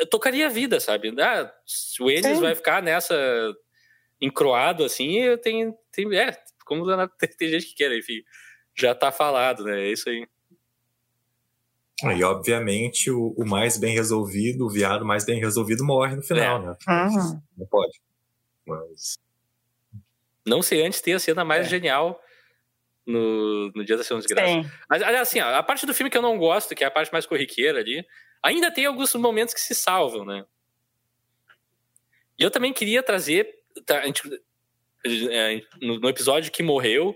tocaria 0.09 0.45
a 0.45 0.49
vida, 0.49 0.79
sabe? 0.79 1.13
Ah, 1.19 1.51
se 1.65 2.01
o 2.01 2.09
Ennis 2.09 2.39
vai 2.39 2.55
ficar 2.55 2.81
nessa 2.83 3.15
encroado 4.19 4.83
assim, 4.83 5.19
tenho, 5.41 5.75
tenho 5.91 6.13
é, 6.13 6.37
como 6.63 6.85
tem, 7.17 7.29
tem 7.29 7.49
gente 7.49 7.65
que 7.65 7.75
quer, 7.75 7.91
enfim, 7.97 8.23
já 8.75 8.95
tá 8.95 9.11
falado, 9.11 9.63
né? 9.63 9.81
É 9.81 9.91
isso 9.91 10.09
aí. 10.09 10.27
E 12.03 12.23
obviamente 12.23 13.11
o, 13.11 13.33
o, 13.37 13.45
mais 13.45 13.77
bem 13.77 13.93
resolvido, 13.93 14.65
o 14.65 14.69
viado 14.69 15.05
mais 15.05 15.23
bem 15.23 15.39
resolvido 15.39 15.83
morre 15.83 16.15
no 16.15 16.23
final, 16.23 16.57
é. 16.57 16.65
né? 16.65 16.77
Uhum. 16.87 17.41
Não 17.57 17.67
pode. 17.67 18.01
Mas. 18.65 19.19
Não 20.45 20.61
sei 20.63 20.83
antes 20.83 21.01
ter 21.01 21.13
a 21.13 21.19
cena 21.19 21.45
mais 21.45 21.67
é. 21.67 21.69
genial 21.69 22.19
no, 23.05 23.71
no 23.75 23.85
Dia 23.85 23.95
da 23.95 24.01
Ação 24.01 24.19
de 24.19 24.27
Graça. 24.27 24.71
Mas 24.89 25.03
assim, 25.03 25.39
a 25.39 25.61
parte 25.61 25.85
do 25.85 25.93
filme 25.93 26.09
que 26.09 26.17
eu 26.17 26.21
não 26.21 26.37
gosto, 26.37 26.73
que 26.73 26.83
é 26.83 26.87
a 26.87 26.91
parte 26.91 27.11
mais 27.11 27.27
corriqueira 27.27 27.79
ali, 27.79 28.03
ainda 28.41 28.71
tem 28.71 28.85
alguns 28.85 29.13
momentos 29.13 29.53
que 29.53 29.61
se 29.61 29.75
salvam, 29.75 30.25
né? 30.25 30.43
E 32.39 32.43
eu 32.43 32.49
também 32.49 32.73
queria 32.73 33.03
trazer. 33.03 33.47
Tá, 33.85 34.01
gente, 34.01 34.23
é, 35.05 35.61
no, 35.79 35.99
no 35.99 36.09
episódio 36.09 36.51
que 36.51 36.63
morreu, 36.63 37.15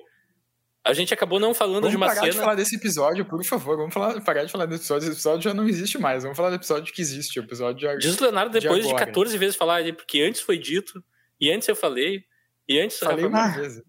a 0.85 0.93
gente 0.93 1.11
acabou 1.11 1.39
não 1.39 1.51
falando 1.51 1.81
vamos 1.81 1.89
de 1.89 1.97
uma 1.97 2.09
cena. 2.09 2.21
Vamos 2.21 2.35
parar 2.35 2.39
de 2.39 2.45
falar 2.45 2.55
desse 2.55 2.75
episódio, 2.75 3.25
por 3.25 3.43
favor. 3.43 3.75
Vamos 3.75 3.93
falar, 3.93 4.21
parar 4.21 4.43
de 4.43 4.51
falar 4.51 4.67
desse 4.67 4.83
episódio. 4.83 5.07
Esse 5.07 5.15
episódio 5.15 5.41
já 5.41 5.53
não 5.53 5.67
existe 5.67 5.97
mais. 5.97 6.21
Vamos 6.21 6.37
falar 6.37 6.51
do 6.51 6.57
episódio 6.57 6.93
que 6.93 7.01
existe. 7.01 7.39
O 7.39 7.43
episódio 7.43 7.89
de, 7.89 7.97
Diz 7.97 8.15
o 8.19 8.23
Leonardo 8.23 8.51
depois 8.51 8.83
de, 8.83 8.89
de 8.89 8.95
14 8.95 9.35
vezes 9.35 9.55
falar 9.55 9.77
ali, 9.77 9.91
porque 9.91 10.21
antes 10.21 10.41
foi 10.41 10.59
dito, 10.59 11.03
e 11.41 11.51
antes 11.51 11.67
eu 11.67 11.75
falei, 11.75 12.23
e 12.69 12.79
antes. 12.79 12.99
Falei 12.99 13.25
uma 13.25 13.47
vez. 13.47 13.81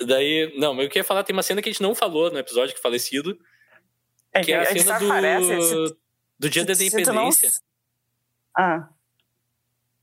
Daí, 0.00 0.52
não, 0.58 0.72
mas 0.72 0.84
eu 0.84 0.90
queria 0.90 1.04
falar, 1.04 1.24
tem 1.24 1.36
uma 1.36 1.42
cena 1.42 1.60
que 1.60 1.68
a 1.68 1.72
gente 1.72 1.82
não 1.82 1.94
falou 1.94 2.30
no 2.32 2.38
episódio 2.38 2.74
que 2.74 2.80
falecido. 2.80 3.38
É 4.32 4.40
que, 4.40 4.50
é 4.50 4.60
a 4.60 4.64
cena 4.64 4.98
do, 4.98 5.06
aparece, 5.06 5.96
do 6.38 6.48
Dia 6.48 6.62
se, 6.62 6.66
da 6.66 6.84
Independência. 6.84 7.50
Não... 7.50 8.64
Ah. 8.64 8.88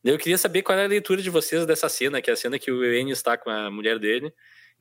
Eu 0.04 0.20
queria 0.20 0.38
saber 0.38 0.62
qual 0.62 0.78
é 0.78 0.86
a 0.86 0.88
leitura 0.88 1.22
de 1.22 1.32
vocês 1.32 1.66
dessa 1.66 1.90
cena, 1.90 2.22
que 2.22 2.30
é 2.30 2.34
a 2.34 2.38
cena 2.38 2.60
que 2.60 2.72
o 2.72 2.86
Enio 2.86 3.14
está 3.14 3.38
com 3.38 3.50
a 3.50 3.72
mulher 3.72 3.98
dele. 3.98 4.32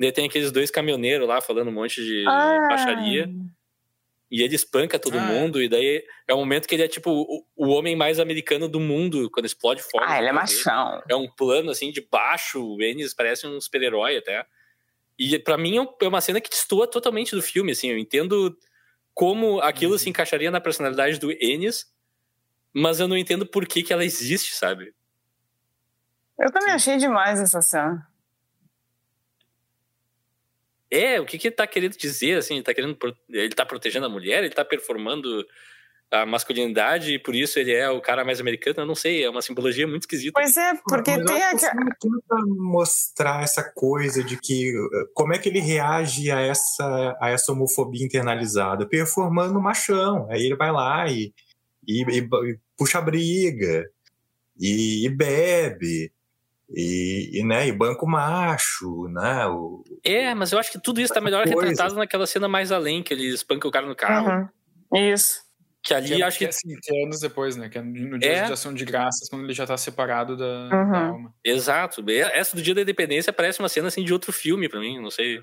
Daí 0.01 0.11
tem 0.11 0.25
aqueles 0.25 0.51
dois 0.51 0.71
caminhoneiros 0.71 1.29
lá 1.29 1.43
falando 1.43 1.69
um 1.69 1.73
monte 1.73 2.03
de 2.03 2.25
ah. 2.27 2.67
baixaria. 2.71 3.31
E 4.31 4.43
ele 4.43 4.55
espanca 4.55 4.99
todo 4.99 5.19
ah. 5.19 5.21
mundo, 5.21 5.61
e 5.61 5.69
daí 5.69 6.03
é 6.27 6.33
o 6.33 6.39
momento 6.39 6.67
que 6.67 6.75
ele 6.75 6.85
é 6.85 6.89
tipo 6.89 7.11
o, 7.11 7.45
o 7.55 7.69
homem 7.69 7.95
mais 7.95 8.19
americano 8.19 8.67
do 8.67 8.81
mundo, 8.81 9.29
quando 9.31 9.45
explode 9.45 9.83
fogo. 9.83 10.03
Ah, 10.07 10.19
ele 10.19 10.29
é 10.29 10.33
machão. 10.33 11.03
É 11.07 11.15
um 11.15 11.29
plano 11.29 11.71
assim 11.71 11.91
de 11.91 12.01
baixo, 12.01 12.65
o 12.65 12.83
Ennis 12.83 13.13
parece 13.13 13.47
um 13.47 13.61
super-herói 13.61 14.17
até. 14.17 14.47
E 15.19 15.39
para 15.39 15.59
mim 15.59 15.79
é, 15.79 15.87
é 16.01 16.09
uma 16.09 16.23
cena 16.23 16.41
que 16.41 16.49
destoa 16.49 16.87
totalmente 16.87 17.37
do 17.37 17.43
filme, 17.43 17.73
assim, 17.73 17.91
eu 17.91 17.99
entendo 17.99 18.57
como 19.13 19.61
aquilo 19.61 19.93
uhum. 19.93 19.99
se 19.99 20.09
encaixaria 20.09 20.51
na 20.51 20.63
personalidade 20.63 21.19
do 21.19 21.31
Ennis, 21.31 21.93
mas 22.73 23.01
eu 23.01 23.09
não 23.09 23.19
entendo 23.19 23.45
por 23.45 23.67
que, 23.67 23.83
que 23.83 23.93
ela 23.93 24.05
existe, 24.05 24.55
sabe? 24.55 24.95
Eu 26.39 26.51
também 26.51 26.73
achei 26.73 26.97
demais 26.97 27.39
essa 27.39 27.61
cena. 27.61 28.10
É, 30.91 31.21
o 31.21 31.25
que, 31.25 31.39
que 31.39 31.49
ele 31.49 31.55
tá 31.55 31.67
querendo 31.67 31.97
dizer, 31.97 32.39
assim, 32.39 32.55
ele 32.55 32.65
tá 32.65 32.75
querendo. 32.75 32.99
Ele 33.29 33.55
tá 33.55 33.65
protegendo 33.65 34.07
a 34.07 34.09
mulher, 34.09 34.43
ele 34.43 34.55
tá 34.55 34.65
performando 34.65 35.47
a 36.11 36.27
masculinidade 36.27 37.15
e 37.15 37.19
por 37.19 37.35
isso 37.37 37.59
ele 37.59 37.73
é 37.73 37.89
o 37.89 38.01
cara 38.01 38.25
mais 38.25 38.41
americano, 38.41 38.81
eu 38.81 38.87
não 38.87 38.97
sei, 38.97 39.23
é 39.23 39.31
uma 39.31 39.41
simbologia 39.41 39.87
muito 39.87 40.03
esquisita. 40.03 40.33
Pois 40.35 40.57
é, 40.57 40.75
porque 40.89 41.17
Mas 41.17 41.25
tem 41.25 41.43
aquela. 41.43 41.75
tenta 42.01 42.47
mostrar 42.47 43.45
essa 43.45 43.63
coisa 43.63 44.25
de 44.25 44.37
que. 44.37 44.73
Como 45.15 45.33
é 45.33 45.39
que 45.39 45.49
ele 45.49 45.61
reage 45.61 46.31
a 46.31 46.41
essa, 46.41 47.17
a 47.21 47.31
essa 47.31 47.53
homofobia 47.53 48.05
internalizada? 48.05 48.87
Performando 48.87 49.61
machão. 49.61 50.27
Aí 50.31 50.47
ele 50.47 50.57
vai 50.57 50.73
lá 50.73 51.07
e, 51.09 51.33
e, 51.87 52.03
e, 52.03 52.19
e 52.19 52.59
puxa 52.77 52.99
a 52.99 53.03
briga, 53.03 53.89
e, 54.59 55.07
e 55.07 55.09
bebe. 55.09 56.13
E, 56.73 57.41
e, 57.41 57.45
né, 57.45 57.67
e 57.67 57.73
banco 57.73 58.07
macho, 58.07 59.09
né? 59.09 59.47
O, 59.47 59.83
é, 60.05 60.33
mas 60.35 60.53
eu 60.53 60.59
acho 60.59 60.71
que 60.71 60.81
tudo 60.81 61.01
isso 61.01 61.13
tá 61.13 61.21
melhor 61.21 61.45
coisa. 61.45 61.69
retratado 61.69 61.97
naquela 61.97 62.27
cena 62.27 62.47
mais 62.47 62.71
além, 62.71 63.03
que 63.03 63.13
ele 63.13 63.27
espanca 63.27 63.67
o 63.67 63.71
cara 63.73 63.87
no 63.87 63.97
carro. 63.97 64.49
Uhum. 64.93 65.13
Isso. 65.13 65.43
Que 65.83 65.95
ali 65.95 66.09
que 66.09 66.23
é, 66.23 66.27
acho 66.27 66.39
que. 66.39 66.45
É, 66.45 66.49
assim, 66.49 66.69
que 66.81 66.95
é 66.95 67.05
anos 67.05 67.21
depois, 67.21 67.57
né? 67.57 67.69
Que 67.69 67.79
é 67.79 67.83
no 67.83 68.19
dia 68.19 68.33
é. 68.33 68.45
de 68.45 68.53
ação 68.53 68.73
de 68.73 68.85
graças, 68.85 69.29
quando 69.29 69.45
ele 69.45 69.55
já 69.55 69.67
tá 69.67 69.77
separado 69.77 70.37
da, 70.37 70.69
uhum. 70.73 70.93
da, 70.93 71.07
alma. 71.07 71.35
Exato. 71.43 72.05
Essa 72.09 72.55
do 72.55 72.63
dia 72.63 72.75
da 72.75 72.83
independência 72.83 73.33
parece 73.33 73.59
uma 73.59 73.69
cena 73.69 73.89
assim 73.89 74.05
de 74.05 74.13
outro 74.13 74.33
filme 74.33 74.69
para 74.69 74.79
mim, 74.79 75.01
não 75.01 75.11
sei. 75.11 75.43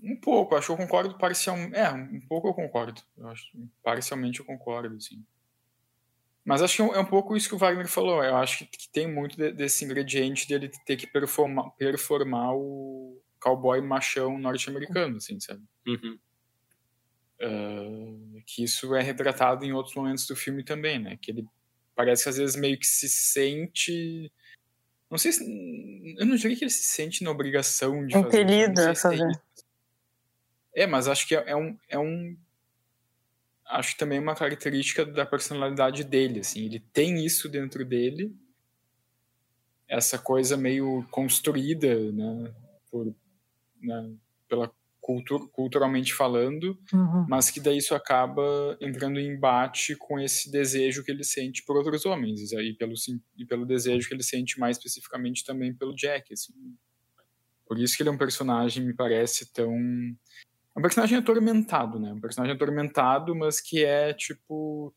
Um 0.00 0.16
pouco, 0.16 0.54
acho 0.54 0.68
que 0.68 0.72
eu 0.72 0.76
concordo 0.76 1.18
parcialmente. 1.18 1.76
É, 1.76 1.90
um 1.90 2.20
pouco 2.28 2.48
eu 2.48 2.54
concordo. 2.54 3.02
Eu 3.16 3.28
acho, 3.28 3.44
parcialmente 3.82 4.38
eu 4.38 4.46
concordo, 4.46 5.00
sim. 5.00 5.24
Mas 6.48 6.62
acho 6.62 6.76
que 6.76 6.82
é 6.96 6.98
um 6.98 7.04
pouco 7.04 7.36
isso 7.36 7.46
que 7.46 7.54
o 7.54 7.58
Wagner 7.58 7.86
falou. 7.86 8.24
Eu 8.24 8.34
acho 8.36 8.60
que, 8.60 8.78
que 8.78 8.88
tem 8.88 9.06
muito 9.06 9.36
de, 9.36 9.52
desse 9.52 9.84
ingrediente 9.84 10.48
dele 10.48 10.70
ter 10.86 10.96
que 10.96 11.06
performar, 11.06 11.70
performar 11.72 12.54
o 12.54 13.20
cowboy 13.38 13.82
machão 13.82 14.38
norte-americano, 14.38 15.18
assim, 15.18 15.38
sabe? 15.38 15.62
Uhum. 15.86 16.18
Uh, 17.38 18.42
que 18.46 18.64
isso 18.64 18.94
é 18.94 19.02
retratado 19.02 19.62
em 19.62 19.74
outros 19.74 19.94
momentos 19.94 20.26
do 20.26 20.34
filme 20.34 20.64
também, 20.64 20.98
né? 20.98 21.18
Que 21.20 21.32
ele 21.32 21.46
parece 21.94 22.22
que 22.22 22.30
às 22.30 22.38
vezes 22.38 22.56
meio 22.56 22.78
que 22.78 22.86
se 22.86 23.10
sente. 23.10 24.32
Não 25.10 25.18
sei 25.18 25.32
se. 25.32 25.44
Eu 26.18 26.24
não 26.24 26.36
diria 26.36 26.56
que 26.56 26.64
ele 26.64 26.70
se 26.70 26.84
sente 26.84 27.22
na 27.22 27.30
obrigação 27.30 28.06
de 28.06 28.16
Impelido 28.16 28.80
fazer. 28.80 28.90
a 28.90 28.94
fazer. 28.94 29.42
É, 30.74 30.84
é, 30.84 30.86
mas 30.86 31.08
acho 31.08 31.28
que 31.28 31.36
é, 31.36 31.44
é 31.50 31.54
um, 31.54 31.78
é 31.90 31.98
um 31.98 32.34
acho 33.68 33.92
que 33.92 33.98
também 33.98 34.18
é 34.18 34.20
uma 34.20 34.34
característica 34.34 35.04
da 35.04 35.26
personalidade 35.26 36.04
dele, 36.04 36.40
assim, 36.40 36.64
ele 36.66 36.80
tem 36.92 37.24
isso 37.24 37.48
dentro 37.48 37.84
dele, 37.84 38.34
essa 39.88 40.18
coisa 40.18 40.56
meio 40.56 41.06
construída, 41.10 42.12
né, 42.12 42.54
por, 42.90 43.14
né, 43.80 44.12
pela 44.48 44.70
cultura, 45.00 45.46
culturalmente 45.52 46.12
falando, 46.12 46.78
Uhum. 46.92 47.26
mas 47.28 47.50
que 47.50 47.60
daí 47.60 47.78
isso 47.78 47.94
acaba 47.94 48.76
entrando 48.80 49.18
em 49.18 49.28
embate 49.34 49.96
com 49.96 50.18
esse 50.20 50.50
desejo 50.50 51.02
que 51.02 51.10
ele 51.10 51.24
sente 51.24 51.64
por 51.64 51.76
outros 51.76 52.04
homens, 52.04 52.52
e, 52.52 52.56
aí 52.56 52.74
pelo, 52.74 52.92
e 53.36 53.44
pelo 53.46 53.64
desejo 53.64 54.06
que 54.08 54.14
ele 54.14 54.22
sente 54.22 54.58
mais 54.60 54.76
especificamente 54.76 55.44
também 55.44 55.72
pelo 55.74 55.94
Jack, 55.94 56.32
assim. 56.32 56.52
Por 57.66 57.78
isso 57.78 57.96
que 57.96 58.02
ele 58.02 58.10
é 58.10 58.12
um 58.12 58.18
personagem, 58.18 58.84
me 58.84 58.94
parece, 58.94 59.52
tão... 59.52 59.74
Um 60.78 60.82
personagem 60.82 61.18
atormentado, 61.18 61.98
né? 61.98 62.12
Um 62.12 62.20
personagem 62.20 62.54
atormentado, 62.54 63.34
mas 63.34 63.60
que 63.60 63.84
é, 63.84 64.12
tipo... 64.14 64.94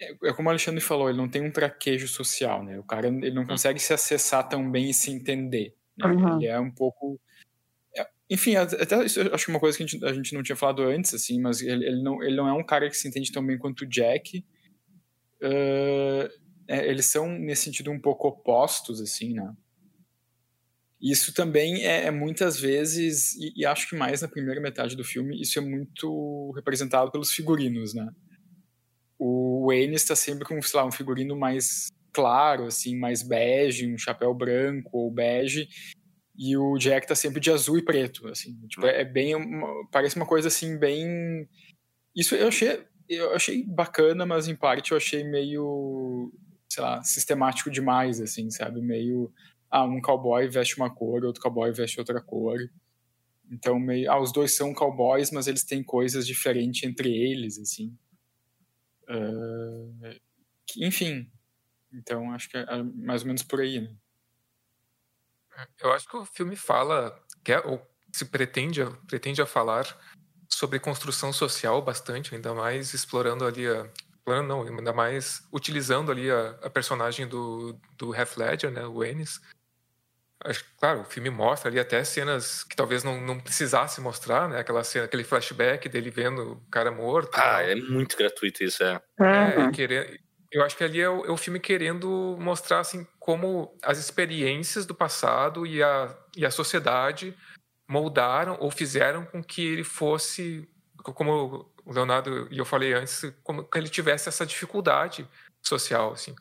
É, 0.00 0.12
é 0.28 0.32
como 0.32 0.48
o 0.48 0.50
Alexandre 0.50 0.80
falou, 0.80 1.08
ele 1.08 1.18
não 1.18 1.28
tem 1.28 1.42
um 1.42 1.50
traquejo 1.50 2.06
social, 2.06 2.62
né? 2.62 2.78
O 2.78 2.84
cara, 2.84 3.08
ele 3.08 3.32
não 3.32 3.44
consegue 3.44 3.80
se 3.80 3.92
acessar 3.92 4.48
tão 4.48 4.70
bem 4.70 4.90
e 4.90 4.94
se 4.94 5.10
entender. 5.10 5.74
né? 5.98 6.06
Uhum. 6.06 6.36
Ele 6.36 6.46
é 6.46 6.60
um 6.60 6.70
pouco... 6.70 7.20
é- 7.96 8.08
Enfim, 8.30 8.54
até 8.56 9.04
isso 9.04 9.20
acho 9.34 9.44
que 9.44 9.50
uma 9.50 9.60
coisa 9.60 9.76
que 9.76 9.82
a 9.82 9.86
gente, 9.86 10.04
a 10.04 10.12
gente 10.12 10.34
não 10.34 10.42
tinha 10.42 10.56
falado 10.56 10.82
antes, 10.82 11.12
assim, 11.12 11.40
mas 11.40 11.60
ele, 11.60 11.84
ele, 11.84 12.02
não, 12.02 12.22
ele 12.22 12.36
não 12.36 12.46
é 12.48 12.52
um 12.52 12.64
cara 12.64 12.88
que 12.88 12.96
se 12.96 13.08
entende 13.08 13.32
tão 13.32 13.44
bem 13.44 13.58
quanto 13.58 13.82
o 13.82 13.86
Jack. 13.86 14.44
Ah, 15.42 16.30
é, 16.68 16.86
eles 16.86 17.06
são, 17.06 17.26
nesse 17.28 17.64
sentido, 17.64 17.90
um 17.90 17.98
pouco 17.98 18.28
opostos, 18.28 19.00
assim, 19.00 19.32
né? 19.32 19.52
Isso 21.00 21.32
também 21.32 21.84
é, 21.84 22.06
é 22.06 22.10
muitas 22.10 22.58
vezes, 22.58 23.34
e, 23.36 23.52
e 23.56 23.66
acho 23.66 23.88
que 23.88 23.96
mais 23.96 24.22
na 24.22 24.28
primeira 24.28 24.60
metade 24.60 24.96
do 24.96 25.04
filme, 25.04 25.40
isso 25.40 25.58
é 25.58 25.62
muito 25.62 26.52
representado 26.56 27.10
pelos 27.12 27.32
figurinos, 27.32 27.94
né? 27.94 28.08
O 29.18 29.66
Wayne 29.68 29.94
está 29.94 30.16
sempre 30.16 30.44
com, 30.44 30.60
sei 30.60 30.80
lá, 30.80 30.86
um 30.86 30.92
figurino 30.92 31.36
mais 31.36 31.88
claro, 32.12 32.64
assim, 32.64 32.98
mais 32.98 33.22
bege, 33.22 33.92
um 33.92 33.98
chapéu 33.98 34.34
branco 34.34 34.90
ou 34.92 35.10
bege, 35.10 35.68
e 36.36 36.56
o 36.56 36.76
Jack 36.78 37.06
tá 37.06 37.14
sempre 37.14 37.40
de 37.40 37.50
azul 37.50 37.78
e 37.78 37.84
preto, 37.84 38.26
assim. 38.28 38.54
Tipo, 38.68 38.86
é 38.86 39.04
bem, 39.04 39.34
parece 39.90 40.16
uma 40.16 40.26
coisa 40.26 40.48
assim 40.48 40.78
bem 40.78 41.48
isso 42.18 42.34
eu 42.34 42.48
achei 42.48 42.84
eu 43.08 43.34
achei 43.34 43.64
bacana, 43.64 44.26
mas 44.26 44.48
em 44.48 44.56
parte 44.56 44.90
eu 44.90 44.96
achei 44.96 45.24
meio, 45.24 46.30
sei 46.68 46.82
lá, 46.82 47.02
sistemático 47.02 47.70
demais, 47.70 48.20
assim, 48.20 48.50
sabe? 48.50 48.82
Meio, 48.82 49.32
ah, 49.70 49.84
um 49.84 50.00
cowboy 50.00 50.48
veste 50.48 50.76
uma 50.76 50.90
cor, 50.94 51.24
outro 51.24 51.42
cowboy 51.42 51.70
veste 51.72 51.98
outra 51.98 52.20
cor. 52.20 52.58
Então, 53.50 53.78
meio, 53.78 54.10
ah, 54.10 54.20
os 54.20 54.32
dois 54.32 54.56
são 54.56 54.74
cowboys, 54.74 55.30
mas 55.30 55.46
eles 55.46 55.64
têm 55.64 55.82
coisas 55.82 56.26
diferentes 56.26 56.82
entre 56.84 57.10
eles, 57.10 57.58
assim. 57.58 57.96
Que- 60.66 60.84
enfim, 60.84 61.30
então 61.92 62.32
acho 62.32 62.48
que 62.50 62.56
é 62.58 62.62
é 62.62 62.82
mais 62.82 63.22
ou 63.22 63.28
menos 63.28 63.42
por 63.42 63.60
aí, 63.60 63.80
né? 63.80 63.96
Eu 65.80 65.92
acho 65.92 66.06
que 66.08 66.16
o 66.16 66.24
filme 66.24 66.54
fala, 66.56 67.18
quer, 67.44 67.64
ou 67.66 67.84
se 68.12 68.24
pretende, 68.24 68.80
pretende 69.06 69.42
a 69.42 69.46
falar 69.46 69.84
sobre 70.48 70.78
construção 70.78 71.32
social 71.32 71.82
bastante, 71.82 72.34
ainda 72.34 72.54
mais 72.54 72.94
explorando 72.94 73.44
ali 73.44 73.66
a. 73.66 73.90
Não, 74.46 74.62
ainda 74.62 74.92
mais 74.92 75.42
utilizando 75.50 76.12
ali 76.12 76.30
a, 76.30 76.50
a 76.62 76.68
personagem 76.68 77.26
do, 77.26 77.72
do 77.96 78.14
Heath 78.14 78.36
Ledger, 78.36 78.70
né, 78.70 78.86
o 78.86 79.02
Ennis. 79.02 79.40
Acho, 80.44 80.64
que, 80.64 80.70
claro, 80.78 81.00
o 81.00 81.04
filme 81.04 81.30
mostra 81.30 81.68
ali 81.68 81.80
até 81.80 82.02
cenas 82.04 82.62
que 82.62 82.76
talvez 82.76 83.02
não, 83.02 83.20
não 83.20 83.40
precisasse 83.40 84.00
mostrar, 84.00 84.48
né? 84.48 84.60
Aquela 84.60 84.84
cena, 84.84 85.04
aquele 85.06 85.24
flashback 85.24 85.88
dele 85.88 86.10
vendo 86.10 86.52
o 86.52 86.70
cara 86.70 86.92
morto. 86.92 87.34
Ah, 87.34 87.40
tal. 87.40 87.60
é 87.60 87.74
muito 87.74 88.16
gratuito 88.16 88.62
isso, 88.62 88.82
é. 88.84 89.00
É, 89.20 89.56
Uhum. 89.56 89.72
querer, 89.72 90.20
eu 90.50 90.62
acho 90.64 90.76
que 90.76 90.84
ali 90.84 91.00
é 91.00 91.08
o, 91.08 91.24
é 91.26 91.30
o 91.30 91.36
filme 91.36 91.58
querendo 91.58 92.36
mostrar 92.40 92.80
assim 92.80 93.06
como 93.18 93.76
as 93.82 93.98
experiências 93.98 94.86
do 94.86 94.94
passado 94.94 95.66
e 95.66 95.82
a, 95.82 96.16
e 96.36 96.46
a 96.46 96.50
sociedade 96.50 97.36
moldaram 97.88 98.56
ou 98.60 98.70
fizeram 98.70 99.24
com 99.26 99.42
que 99.42 99.66
ele 99.66 99.84
fosse, 99.84 100.68
como 101.02 101.70
o 101.84 101.92
Leonardo 101.92 102.46
e 102.50 102.58
eu 102.58 102.64
falei 102.64 102.92
antes, 102.92 103.22
como 103.42 103.64
que 103.64 103.78
ele 103.78 103.88
tivesse 103.88 104.28
essa 104.28 104.46
dificuldade 104.46 105.26
social, 105.62 106.12
assim. 106.12 106.34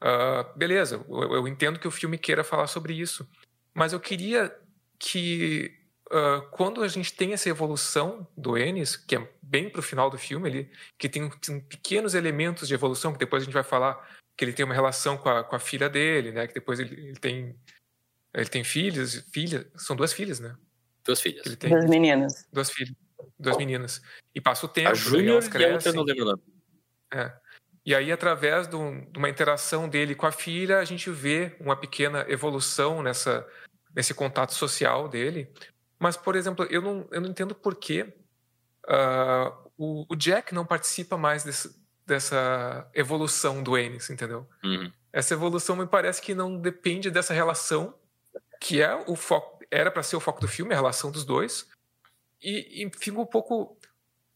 Ah, 0.00 0.50
beleza, 0.56 1.04
eu, 1.08 1.34
eu 1.34 1.48
entendo 1.48 1.78
que 1.78 1.88
o 1.88 1.90
filme 1.90 2.16
queira 2.16 2.42
falar 2.42 2.66
sobre 2.66 2.94
isso, 2.94 3.28
mas 3.74 3.92
eu 3.92 4.00
queria 4.00 4.54
que 4.98 5.76
ah, 6.10 6.42
quando 6.50 6.82
a 6.82 6.88
gente 6.88 7.12
tem 7.14 7.32
essa 7.32 7.48
evolução 7.48 8.26
do 8.36 8.58
Ennis, 8.58 8.96
que 8.96 9.16
é 9.16 9.32
bem 9.42 9.70
pro 9.70 9.82
final 9.82 10.10
do 10.10 10.18
filme, 10.18 10.48
ele, 10.48 10.70
que 10.98 11.08
tem, 11.08 11.28
tem 11.30 11.60
pequenos 11.60 12.14
elementos 12.14 12.66
de 12.66 12.74
evolução, 12.74 13.12
que 13.12 13.18
depois 13.18 13.42
a 13.42 13.44
gente 13.44 13.54
vai 13.54 13.62
falar 13.64 14.08
que 14.36 14.44
ele 14.44 14.52
tem 14.52 14.64
uma 14.64 14.74
relação 14.74 15.16
com 15.18 15.28
a, 15.28 15.44
com 15.44 15.54
a 15.54 15.58
filha 15.58 15.88
dele, 15.88 16.32
né? 16.32 16.46
Que 16.46 16.54
depois 16.54 16.80
ele, 16.80 16.94
ele 17.08 17.16
tem 17.16 17.56
ele 18.32 18.48
tem 18.48 18.62
filhos, 18.62 19.26
filha, 19.32 19.68
são 19.76 19.96
duas 19.96 20.12
filhas, 20.12 20.38
né? 20.38 20.56
Duas 21.04 21.20
filhas. 21.20 21.44
Ele 21.44 21.56
tem 21.56 21.70
Das 21.70 21.88
meninas. 21.88 22.46
duas 22.52 22.70
filhas, 22.70 22.94
duas 23.38 23.56
meninas. 23.56 24.00
E 24.34 24.40
passa 24.40 24.66
o 24.66 24.68
tempo, 24.68 24.90
A 24.90 24.94
Júnior 24.94 25.42
e 25.42 25.64
a 25.64 25.72
outra 25.74 25.92
não 25.92 26.02
lembro 26.04 26.22
o 26.22 26.26
nome. 26.26 26.42
É. 27.12 27.32
E 27.84 27.94
aí, 27.94 28.12
através 28.12 28.66
de, 28.68 28.76
um- 28.76 29.04
de 29.10 29.18
uma 29.18 29.28
interação 29.28 29.88
dele 29.88 30.14
com 30.14 30.26
a 30.26 30.32
filha, 30.32 30.78
a 30.78 30.84
gente 30.84 31.10
vê 31.10 31.56
uma 31.60 31.74
pequena 31.76 32.24
evolução 32.28 33.02
nessa, 33.02 33.46
nesse 33.94 34.12
contato 34.14 34.52
social 34.54 35.08
dele. 35.08 35.50
Mas, 35.98 36.16
por 36.16 36.36
exemplo, 36.36 36.66
eu 36.70 36.82
não, 36.82 37.08
eu 37.10 37.20
não 37.20 37.28
entendo 37.30 37.54
por 37.54 37.74
que 37.76 38.12
ah, 38.88 39.52
o, 39.76 40.06
o 40.08 40.16
Jack 40.16 40.54
não 40.54 40.64
participa 40.66 41.16
mais 41.16 41.42
desse- 41.44 41.78
dessa 42.06 42.88
evolução 42.94 43.62
do 43.62 43.78
Ennis, 43.78 44.10
entendeu? 44.10 44.48
Uhum. 44.64 44.90
Essa 45.12 45.34
evolução 45.34 45.76
me 45.76 45.86
parece 45.86 46.20
que 46.20 46.34
não 46.34 46.58
depende 46.58 47.10
dessa 47.10 47.32
relação, 47.32 47.94
que 48.60 48.82
é 48.82 48.94
o 49.06 49.16
foco, 49.16 49.64
era 49.70 49.90
para 49.90 50.02
ser 50.02 50.16
o 50.16 50.20
foco 50.20 50.40
do 50.40 50.48
filme, 50.48 50.72
a 50.72 50.76
relação 50.76 51.10
dos 51.10 51.24
dois, 51.24 51.68
e, 52.42 52.84
e 52.84 52.90
fica 52.98 53.18
um 53.18 53.26
pouco 53.26 53.78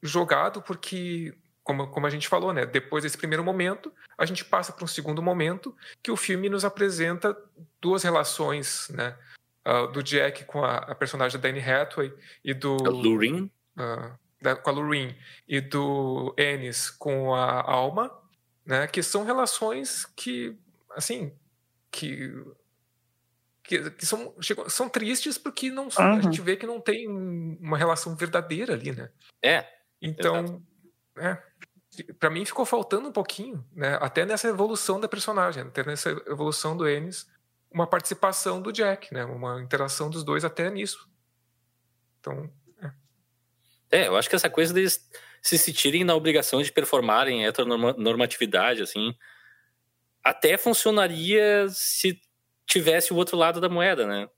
jogado 0.03 0.63
porque, 0.63 1.35
como, 1.65 1.89
como 1.89 2.07
a 2.07 2.11
gente 2.11 2.29
falou, 2.29 2.53
né, 2.53 2.65
depois 2.67 3.03
desse 3.03 3.17
primeiro 3.19 3.43
momento, 3.43 3.93
a 4.17 4.25
gente 4.27 4.45
passa 4.45 4.73
para 4.73 4.85
um 4.85 4.87
segundo 4.87 5.21
momento 5.23 5.75
que 6.03 6.11
o 6.13 6.17
filme 6.17 6.49
nos 6.49 6.65
apresenta 6.65 7.37
duas 7.81 8.03
relações, 8.05 8.89
né, 8.91 9.17
ah, 9.65 9.87
do 9.87 10.03
Jack 10.03 10.45
com 10.45 10.63
a, 10.63 10.77
a 10.77 10.95
personagem 10.95 11.41
da 11.41 11.49
Anne 11.49 11.61
Hathaway 11.61 12.13
e 12.45 12.53
do 12.55 12.77
o 12.77 12.91
Lurin. 12.91 13.51
ah, 13.77 14.17
da, 14.41 14.55
com 14.55 14.69
a 14.69 14.73
Lorraine 14.75 15.17
e 15.49 15.59
do 15.61 16.35
Ennis 16.39 16.91
com 16.91 17.35
a 17.35 17.63
Alma, 17.63 18.13
né, 18.67 18.87
que 18.87 19.03
são 19.03 19.25
relações 19.25 20.05
que, 20.05 20.57
assim, 20.95 21.33
que 21.91 22.31
que, 23.67 23.91
que 23.93 24.05
são, 24.05 24.35
chegam- 24.43 24.69
são 24.69 24.91
tristes 24.91 25.39
porque 25.39 25.71
não 25.71 25.89
a 25.97 26.03
Uhum. 26.17 26.23
gente 26.23 26.43
vê 26.43 26.55
que 26.57 26.67
não 26.67 26.79
tem 26.81 27.09
uma 27.09 27.79
relação 27.79 28.15
verdadeira 28.15 28.75
ali, 28.75 28.93
né? 28.93 29.11
É, 29.43 29.67
Então, 30.03 30.63
é, 31.17 31.39
para 32.19 32.31
mim 32.31 32.45
ficou 32.45 32.65
faltando 32.65 33.09
um 33.09 33.13
pouquinho, 33.13 33.65
né? 33.73 33.99
Até 34.01 34.25
nessa 34.25 34.49
evolução 34.49 35.01
da 35.01 35.09
personagem, 35.09 35.63
até 35.63 35.85
nessa 35.85 36.11
evolução 36.27 36.77
do 36.77 36.89
Ennis, 36.89 37.27
uma 37.71 37.87
participação 37.87 38.61
do 38.61 38.73
Jack, 38.73 39.13
né? 39.13 39.25
Uma 39.25 39.61
interação 39.61 40.11
dos 40.11 40.25
dois 40.25 40.45
até 40.45 40.71
nisso. 40.71 41.09
Então, 42.21 42.51
É, 43.91 44.09
eu 44.09 44.17
acho 44.17 44.29
que 44.29 44.35
essa 44.35 44.51
coisa 44.51 44.73
deles 44.73 45.09
se 45.41 45.59
sentirem 45.59 46.05
na 46.05 46.15
obrigação 46.15 46.63
de 46.63 46.73
performarem 46.73 47.47
heteronormatividade, 47.47 48.83
assim, 48.83 49.15
até 50.23 50.57
funcionaria 50.57 51.69
se 51.69 52.19
tivesse 52.67 53.13
o 53.13 53.17
outro 53.17 53.37
lado 53.37 53.61
da 53.61 53.69
moeda, 53.69 54.07
né? 54.07 54.29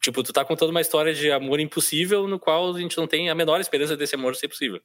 Tipo, 0.00 0.22
tu 0.22 0.32
tá 0.32 0.44
contando 0.44 0.70
uma 0.70 0.80
história 0.80 1.14
de 1.14 1.30
amor 1.30 1.60
impossível 1.60 2.26
no 2.28 2.38
qual 2.38 2.74
a 2.74 2.80
gente 2.80 2.96
não 2.96 3.06
tem 3.06 3.30
a 3.30 3.34
menor 3.34 3.60
esperança 3.60 3.96
desse 3.96 4.14
amor 4.14 4.34
ser 4.36 4.48
possível. 4.48 4.82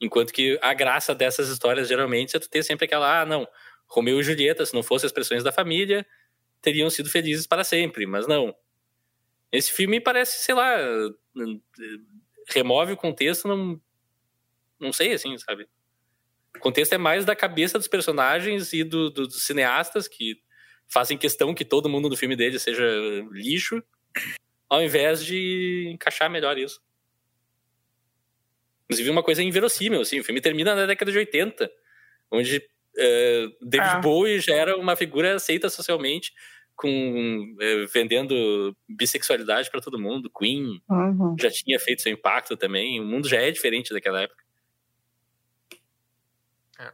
Enquanto 0.00 0.32
que 0.32 0.58
a 0.62 0.74
graça 0.74 1.14
dessas 1.14 1.48
histórias, 1.48 1.88
geralmente, 1.88 2.36
é 2.36 2.40
tu 2.40 2.48
ter 2.50 2.62
sempre 2.62 2.84
aquela, 2.84 3.22
ah, 3.22 3.26
não, 3.26 3.48
Romeu 3.86 4.20
e 4.20 4.22
Julieta, 4.22 4.66
se 4.66 4.74
não 4.74 4.82
fossem 4.82 5.06
as 5.06 5.12
pressões 5.12 5.42
da 5.42 5.52
família, 5.52 6.06
teriam 6.60 6.90
sido 6.90 7.08
felizes 7.08 7.46
para 7.46 7.64
sempre, 7.64 8.06
mas 8.06 8.26
não. 8.26 8.54
Esse 9.50 9.72
filme 9.72 10.00
parece, 10.00 10.44
sei 10.44 10.54
lá, 10.54 10.76
remove 12.48 12.92
o 12.92 12.96
contexto, 12.96 13.48
não, 13.48 13.80
não 14.78 14.92
sei, 14.92 15.12
assim, 15.12 15.36
sabe? 15.38 15.68
O 16.56 16.60
contexto 16.60 16.92
é 16.94 16.98
mais 16.98 17.24
da 17.24 17.36
cabeça 17.36 17.78
dos 17.78 17.88
personagens 17.88 18.72
e 18.72 18.82
do- 18.84 19.10
do- 19.10 19.26
dos 19.26 19.44
cineastas 19.44 20.08
que 20.08 20.40
fazem 20.88 21.18
questão 21.18 21.54
que 21.54 21.64
todo 21.64 21.88
mundo 21.88 22.08
do 22.08 22.16
filme 22.16 22.36
dele 22.36 22.58
seja 22.58 22.84
lixo, 23.30 23.82
ao 24.68 24.82
invés 24.82 25.24
de 25.24 25.88
encaixar 25.92 26.30
melhor 26.30 26.58
isso. 26.58 26.80
Inclusive, 28.86 29.10
uma 29.10 29.22
coisa 29.22 29.42
inverossímil, 29.42 30.00
assim, 30.00 30.20
o 30.20 30.24
filme 30.24 30.40
termina 30.40 30.74
na 30.74 30.86
década 30.86 31.10
de 31.12 31.18
80, 31.18 31.70
onde 32.30 32.62
eh, 32.98 33.46
David 33.60 33.90
Ah. 33.96 33.98
Bowie 34.00 34.40
já 34.40 34.54
era 34.54 34.76
uma 34.76 34.96
figura 34.96 35.34
aceita 35.34 35.68
socialmente, 35.68 36.32
com 36.76 37.56
é, 37.60 37.86
vendendo 37.86 38.76
bissexualidade 38.88 39.70
para 39.70 39.80
todo 39.80 39.98
mundo. 39.98 40.30
Queen 40.30 40.80
Uhum. 40.88 41.34
já 41.40 41.50
tinha 41.50 41.78
feito 41.80 42.02
seu 42.02 42.12
impacto 42.12 42.56
também. 42.56 43.00
O 43.00 43.04
mundo 43.04 43.28
já 43.28 43.38
é 43.40 43.50
diferente 43.50 43.92
daquela 43.94 44.20
época. 44.22 44.44
É. 46.78 46.92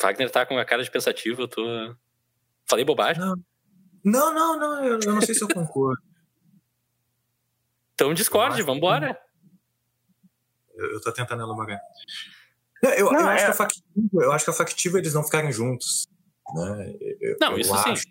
Wagner 0.00 0.30
tá 0.30 0.46
com 0.46 0.58
a 0.58 0.64
cara 0.64 0.82
de 0.82 0.90
pensativo, 0.90 1.42
eu 1.42 1.48
tô. 1.48 1.64
Falei 2.68 2.84
bobagem? 2.84 3.22
Não, 3.22 3.34
não, 4.04 4.34
não, 4.34 4.58
não 4.58 4.84
eu, 4.84 4.98
eu 5.04 5.14
não 5.14 5.20
sei 5.22 5.34
se 5.34 5.42
eu 5.42 5.48
concordo. 5.48 6.02
Então 7.98 8.12
acho 8.12 8.62
vambora. 8.62 9.18
Eu, 10.76 10.92
eu 10.92 11.00
tô 11.00 11.10
tentando 11.12 11.42
elaborar. 11.42 11.80
Não, 12.80 12.90
Eu, 12.92 13.10
Não, 13.12 13.20
eu 13.22 13.28
acho 13.28 13.42
é- 13.42 13.46
que 13.46 13.50
é 13.50 13.54
factível, 13.54 14.22
eu 14.22 14.30
acho 14.32 14.44
que 14.44 14.50
é 14.52 14.54
factível 14.54 14.98
eles 15.00 15.14
não 15.14 15.24
ficarem 15.24 15.50
juntos. 15.50 16.06
Né? 16.54 16.94
Eu- 17.20 17.36
Não, 17.40 17.52
eu 17.54 17.58
isso 17.58 17.76
sim. 17.76 17.90
acho, 17.90 18.04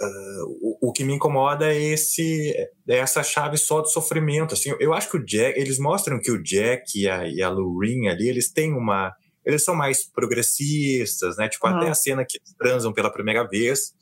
ah, 0.00 0.44
o, 0.62 0.88
o 0.88 0.92
que 0.92 1.04
me 1.04 1.12
incomoda 1.12 1.70
é 1.70 1.78
esse 1.78 2.50
é 2.88 2.96
essa 2.96 3.22
chave 3.22 3.58
só 3.58 3.82
do 3.82 3.88
sofrimento. 3.88 4.54
Assim, 4.54 4.74
eu 4.80 4.94
acho 4.94 5.10
que 5.10 5.18
o 5.18 5.24
Jack, 5.26 5.58
eles 5.60 5.78
mostram 5.78 6.18
que 6.18 6.30
o 6.30 6.42
Jack 6.42 6.98
e 6.98 7.06
a, 7.08 7.28
e 7.28 7.42
a 7.42 7.50
Lorraine 7.50 8.08
ali, 8.08 8.26
eles 8.26 8.50
têm 8.50 8.72
uma. 8.72 9.14
Eles 9.44 9.62
são 9.64 9.74
mais 9.74 10.04
progressistas, 10.10 11.36
né? 11.36 11.46
Tipo, 11.48 11.68
Uhum. 11.68 11.76
até 11.76 11.90
a 11.90 11.94
cena 11.94 12.24
que 12.24 12.38
eles 12.38 12.54
transam 12.54 12.90
pela 12.92 13.12
primeira 13.12 13.46
vez, 13.46 13.92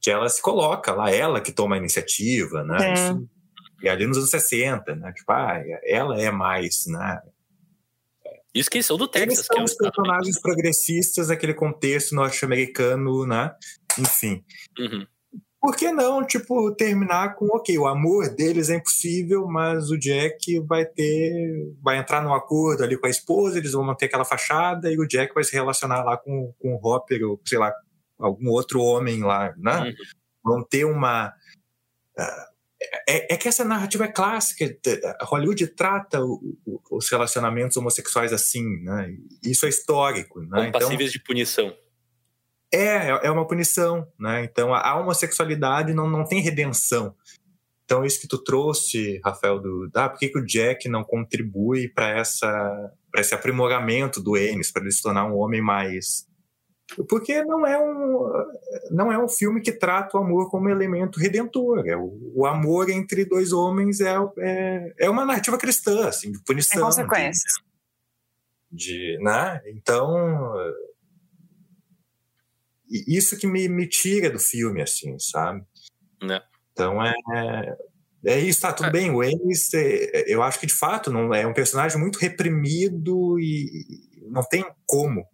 que 0.00 0.10
ela 0.10 0.28
se 0.28 0.40
coloca 0.40 0.92
lá, 0.92 1.10
ela 1.10 1.40
que 1.40 1.52
toma 1.52 1.74
a 1.76 1.78
iniciativa, 1.78 2.62
né? 2.64 2.78
Sim. 2.78 2.92
Isso- 2.92 3.28
e 3.82 3.88
ali 3.88 4.06
nos 4.06 4.16
anos 4.16 4.30
60, 4.30 4.94
né? 4.96 5.12
Tipo, 5.12 5.32
ah, 5.32 5.62
ela 5.84 6.20
é 6.20 6.30
mais, 6.30 6.86
né? 6.86 7.20
Isso 8.54 8.70
que 8.70 8.82
são 8.82 8.96
do 8.96 9.04
Eles 9.14 9.36
Texas, 9.36 9.40
que 9.40 9.54
são 9.54 9.58
é 9.58 9.60
um 9.60 9.64
os 9.64 9.74
personagens 9.74 10.40
progressistas 10.40 11.28
daquele 11.28 11.52
contexto 11.52 12.14
norte-americano, 12.14 13.26
né? 13.26 13.54
Enfim. 13.98 14.42
Uhum. 14.78 15.06
Por 15.60 15.76
que 15.76 15.90
não, 15.90 16.24
tipo, 16.24 16.74
terminar 16.74 17.34
com, 17.34 17.46
ok, 17.46 17.76
o 17.76 17.86
amor 17.86 18.34
deles 18.34 18.70
é 18.70 18.76
impossível, 18.76 19.46
mas 19.46 19.90
o 19.90 19.98
Jack 19.98 20.60
vai 20.60 20.86
ter, 20.86 21.74
vai 21.82 21.98
entrar 21.98 22.22
num 22.22 22.32
acordo 22.32 22.82
ali 22.84 22.96
com 22.96 23.06
a 23.06 23.10
esposa, 23.10 23.58
eles 23.58 23.72
vão 23.72 23.84
manter 23.84 24.06
aquela 24.06 24.24
fachada 24.24 24.90
e 24.90 24.98
o 24.98 25.06
Jack 25.06 25.34
vai 25.34 25.44
se 25.44 25.52
relacionar 25.52 26.02
lá 26.04 26.16
com, 26.16 26.54
com 26.58 26.74
o 26.74 26.80
Hopper 26.82 27.24
ou, 27.28 27.40
sei 27.44 27.58
lá, 27.58 27.74
algum 28.18 28.48
outro 28.50 28.80
homem 28.80 29.22
lá, 29.22 29.54
né? 29.56 29.80
Uhum. 29.84 29.94
Vão 30.44 30.64
ter 30.64 30.84
uma... 30.84 31.32
ah, 32.18 32.46
É, 33.08 33.34
é 33.34 33.36
que 33.38 33.48
essa 33.48 33.64
narrativa 33.64 34.04
é 34.04 34.08
clássica. 34.12 34.64
Hollywood 35.22 35.66
trata 35.68 36.22
o- 36.22 36.56
o- 36.66 36.80
os 36.98 37.08
relacionamentos 37.10 37.76
homossexuais 37.78 38.32
assim, 38.34 38.64
né? 38.82 39.14
Isso 39.42 39.64
é 39.64 39.68
histórico, 39.70 40.40
né? 40.42 40.68
Então, 40.68 40.80
passíveis 40.82 41.10
de 41.10 41.18
punição. 41.22 41.74
é, 42.72 43.08
é 43.26 43.30
uma 43.30 43.46
punição, 43.46 44.06
né? 44.18 44.44
Então 44.44 44.74
a 44.74 44.80
a 44.90 45.00
homossexualidade 45.00 45.94
não, 45.94 46.08
não 46.08 46.24
tem 46.26 46.40
redenção. 46.42 47.14
Então 47.84 48.04
isso 48.04 48.20
que 48.20 48.28
tu 48.28 48.36
trouxe, 48.42 49.20
Rafael, 49.24 49.58
do 49.60 49.88
ah, 49.94 50.08
por 50.10 50.18
que, 50.18 50.28
que 50.28 50.38
o 50.38 50.44
Jack 50.44 50.86
não 50.88 51.02
contribui 51.04 51.88
para 51.88 52.10
essa 52.10 52.92
para 53.10 53.20
esse 53.22 53.34
aprimoramento 53.34 54.20
do 54.22 54.36
Ennis, 54.36 54.70
para 54.70 54.82
ele 54.82 54.92
se 54.92 55.00
tornar 55.00 55.24
um 55.24 55.36
homem 55.38 55.62
mais 55.62 56.26
porque 57.08 57.42
não 57.44 57.66
é 57.66 57.78
um 57.78 58.30
não 58.90 59.10
é 59.12 59.18
um 59.22 59.28
filme 59.28 59.60
que 59.60 59.72
trata 59.72 60.16
o 60.16 60.20
amor 60.20 60.50
como 60.50 60.68
elemento 60.68 61.18
redentor. 61.18 61.86
É 61.86 61.96
o, 61.96 62.32
o 62.34 62.46
amor 62.46 62.88
entre 62.90 63.24
dois 63.24 63.52
homens 63.52 64.00
é, 64.00 64.14
é, 64.38 64.94
é 65.00 65.10
uma 65.10 65.24
narrativa 65.24 65.58
cristã, 65.58 66.08
assim, 66.08 66.30
de 66.30 66.38
Tem 66.38 66.44
punição. 66.44 66.82
consequências. 66.82 67.52
de, 68.70 69.18
né? 69.20 69.60
Então, 69.66 70.54
isso 72.88 73.36
que 73.36 73.46
me, 73.46 73.68
me 73.68 73.88
tira 73.88 74.30
do 74.30 74.38
filme, 74.38 74.80
assim, 74.82 75.18
sabe? 75.18 75.64
Né. 76.22 76.40
Então 76.72 77.02
é 77.04 77.14
é 78.24 78.40
isso, 78.40 78.60
tá 78.60 78.72
tudo 78.72 78.88
É. 78.88 78.92
bem. 78.92 79.10
O 79.10 79.22
Ennis, 79.22 79.72
é, 79.74 80.24
eu 80.26 80.42
acho 80.42 80.58
que 80.58 80.66
de 80.66 80.74
fato 80.74 81.12
não 81.12 81.32
é 81.34 81.46
um 81.46 81.54
personagem 81.54 81.98
muito 81.98 82.18
reprimido 82.18 83.38
e 83.38 83.84
não 84.28 84.42
tem 84.42 84.64
como 84.84 85.26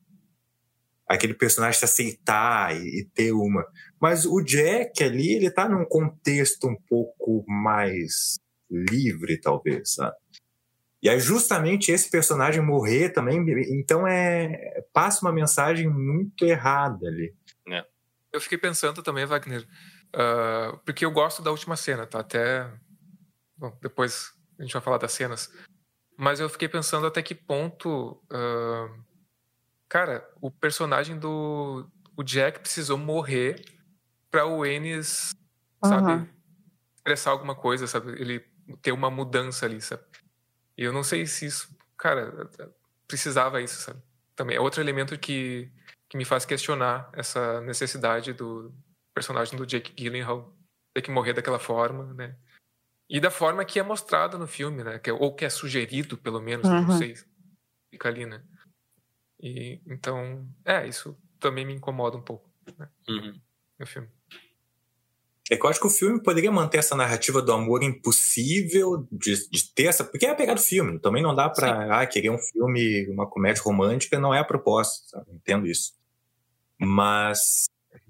aquele 1.09 1.35
personagem 1.35 1.79
se 1.79 1.85
aceitar 1.85 2.77
e, 2.77 3.01
e 3.01 3.05
ter 3.15 3.33
uma. 3.33 3.67
Mas 4.01 4.25
o 4.25 4.41
Jack 4.41 5.03
ali, 5.03 5.35
ele 5.35 5.51
tá 5.51 5.69
num 5.69 5.85
contexto 5.85 6.69
um 6.69 6.77
pouco 6.89 7.45
mais 7.49 8.37
livre, 8.71 9.41
talvez, 9.41 9.95
sabe? 9.95 10.17
E 11.03 11.09
aí 11.09 11.19
justamente 11.19 11.91
esse 11.91 12.09
personagem 12.09 12.63
morrer 12.63 13.11
também, 13.11 13.45
então 13.77 14.07
é 14.07 14.83
passa 14.93 15.27
uma 15.27 15.33
mensagem 15.33 15.89
muito 15.89 16.45
errada 16.45 17.09
ali. 17.09 17.35
Eu 18.33 18.41
fiquei 18.41 18.57
pensando 18.57 19.03
também, 19.03 19.27
Wagner, 19.27 19.67
ah, 20.15 20.79
porque 20.85 21.05
eu 21.05 21.11
gosto 21.11 21.43
da 21.43 21.51
última 21.51 21.77
cena, 21.77 22.07
tá? 22.07 22.21
Até. 22.21 22.71
Bom, 23.57 23.77
depois 23.81 24.33
a 24.59 24.63
gente 24.63 24.73
vai 24.73 24.83
falar 24.83 24.99
das 24.99 25.13
cenas. 25.13 25.53
Mas 26.17 26.41
eu 26.41 26.49
fiquei 26.49 26.69
pensando 26.69 27.07
até 27.07 27.23
que 27.23 27.35
ponto. 27.35 28.23
ah, 28.31 28.89
cara, 29.93 30.26
o 30.40 30.51
personagem 30.51 31.18
do. 31.18 31.86
O 32.16 32.22
Jack 32.22 32.61
precisou 32.61 32.97
morrer 32.97 33.62
pra 34.30 34.47
o 34.47 34.64
Ennis, 34.64 35.34
sabe? 35.84 36.12
Uhum. 36.12 36.28
Expressar 36.97 37.30
alguma 37.32 37.55
coisa, 37.55 37.86
sabe? 37.86 38.12
Ele 38.12 38.40
ter 38.80 38.93
uma 38.93 39.11
mudança 39.11 39.66
ali, 39.66 39.82
sabe? 39.82 40.03
E 40.78 40.82
eu 40.84 40.93
não 40.95 41.03
sei 41.05 41.26
se 41.26 41.45
isso. 41.45 41.76
Cara, 41.99 42.49
precisava 43.07 43.61
isso, 43.61 43.82
sabe? 43.82 44.01
Também 44.34 44.57
é 44.57 44.61
outro 44.61 44.80
elemento 44.80 45.18
que 45.18 45.70
que 46.09 46.16
me 46.18 46.24
faz 46.26 46.45
questionar 46.45 47.09
essa 47.14 47.61
necessidade 47.62 48.34
do 48.34 48.70
personagem 49.14 49.57
do 49.59 49.66
Jake 49.66 49.93
Gyllenhaal 49.95 50.55
ter 50.95 51.01
que 51.03 51.11
morrer 51.11 51.32
daquela 51.34 51.59
forma, 51.59 52.12
né? 52.14 52.36
E 53.09 53.18
da 53.20 53.30
forma 53.30 53.64
que 53.64 53.78
é 53.78 53.82
mostrado 53.82 54.38
no 54.38 54.47
filme, 54.47 54.82
né? 54.84 54.99
Que 54.99 55.09
é- 55.11 55.12
ou 55.14 55.34
que 55.34 55.45
é 55.45 55.51
sugerido, 55.51 56.16
pelo 56.18 56.40
menos, 56.40 56.66
Uhum. 56.68 56.82
não 56.86 56.99
sei, 56.99 57.14
fica 57.90 58.09
ali, 58.11 58.26
né? 58.26 58.43
E 59.43 59.80
então, 59.86 60.47
é, 60.64 60.86
isso 60.86 61.16
também 61.40 61.66
me 61.66 61.74
incomoda 61.74 62.16
um 62.16 62.22
pouco 62.22 62.49
né, 62.78 62.88
Uhum. 63.09 63.40
no 63.78 63.86
filme. 63.86 64.09
É 65.51 65.57
que 65.57 65.66
eu 65.66 65.68
acho 65.68 65.80
que 65.80 65.86
o 65.86 65.90
filme 65.90 66.22
poderia 66.22 66.53
manter 66.53 66.78
essa 66.78 66.95
narrativa 66.97 67.43
do 67.43 67.53
amor 67.53 67.82
impossível, 67.82 69.07
de, 69.11 69.51
de 69.51 69.64
ter 69.74 69.86
essa. 69.86 70.05
Porque 70.05 70.24
é 70.24 70.30
a 70.30 70.34
pegada 70.34 70.61
do 70.61 70.64
filme. 70.64 70.99
Também 71.01 71.22
não 71.22 71.34
dá 71.34 71.51
pra 71.51 72.01
ah, 72.01 72.07
querer 72.07 72.30
um 72.30 72.38
filme, 72.38 73.07
uma 73.09 73.28
comédia 73.28 73.62
romântica, 73.62 74.18
não 74.18 74.32
é 74.32 74.38
a 74.38 74.45
proposta, 74.45 75.09
sabe? 75.09 75.32
Entendo 75.34 75.66
isso. 75.66 75.95
Mas 76.78 77.64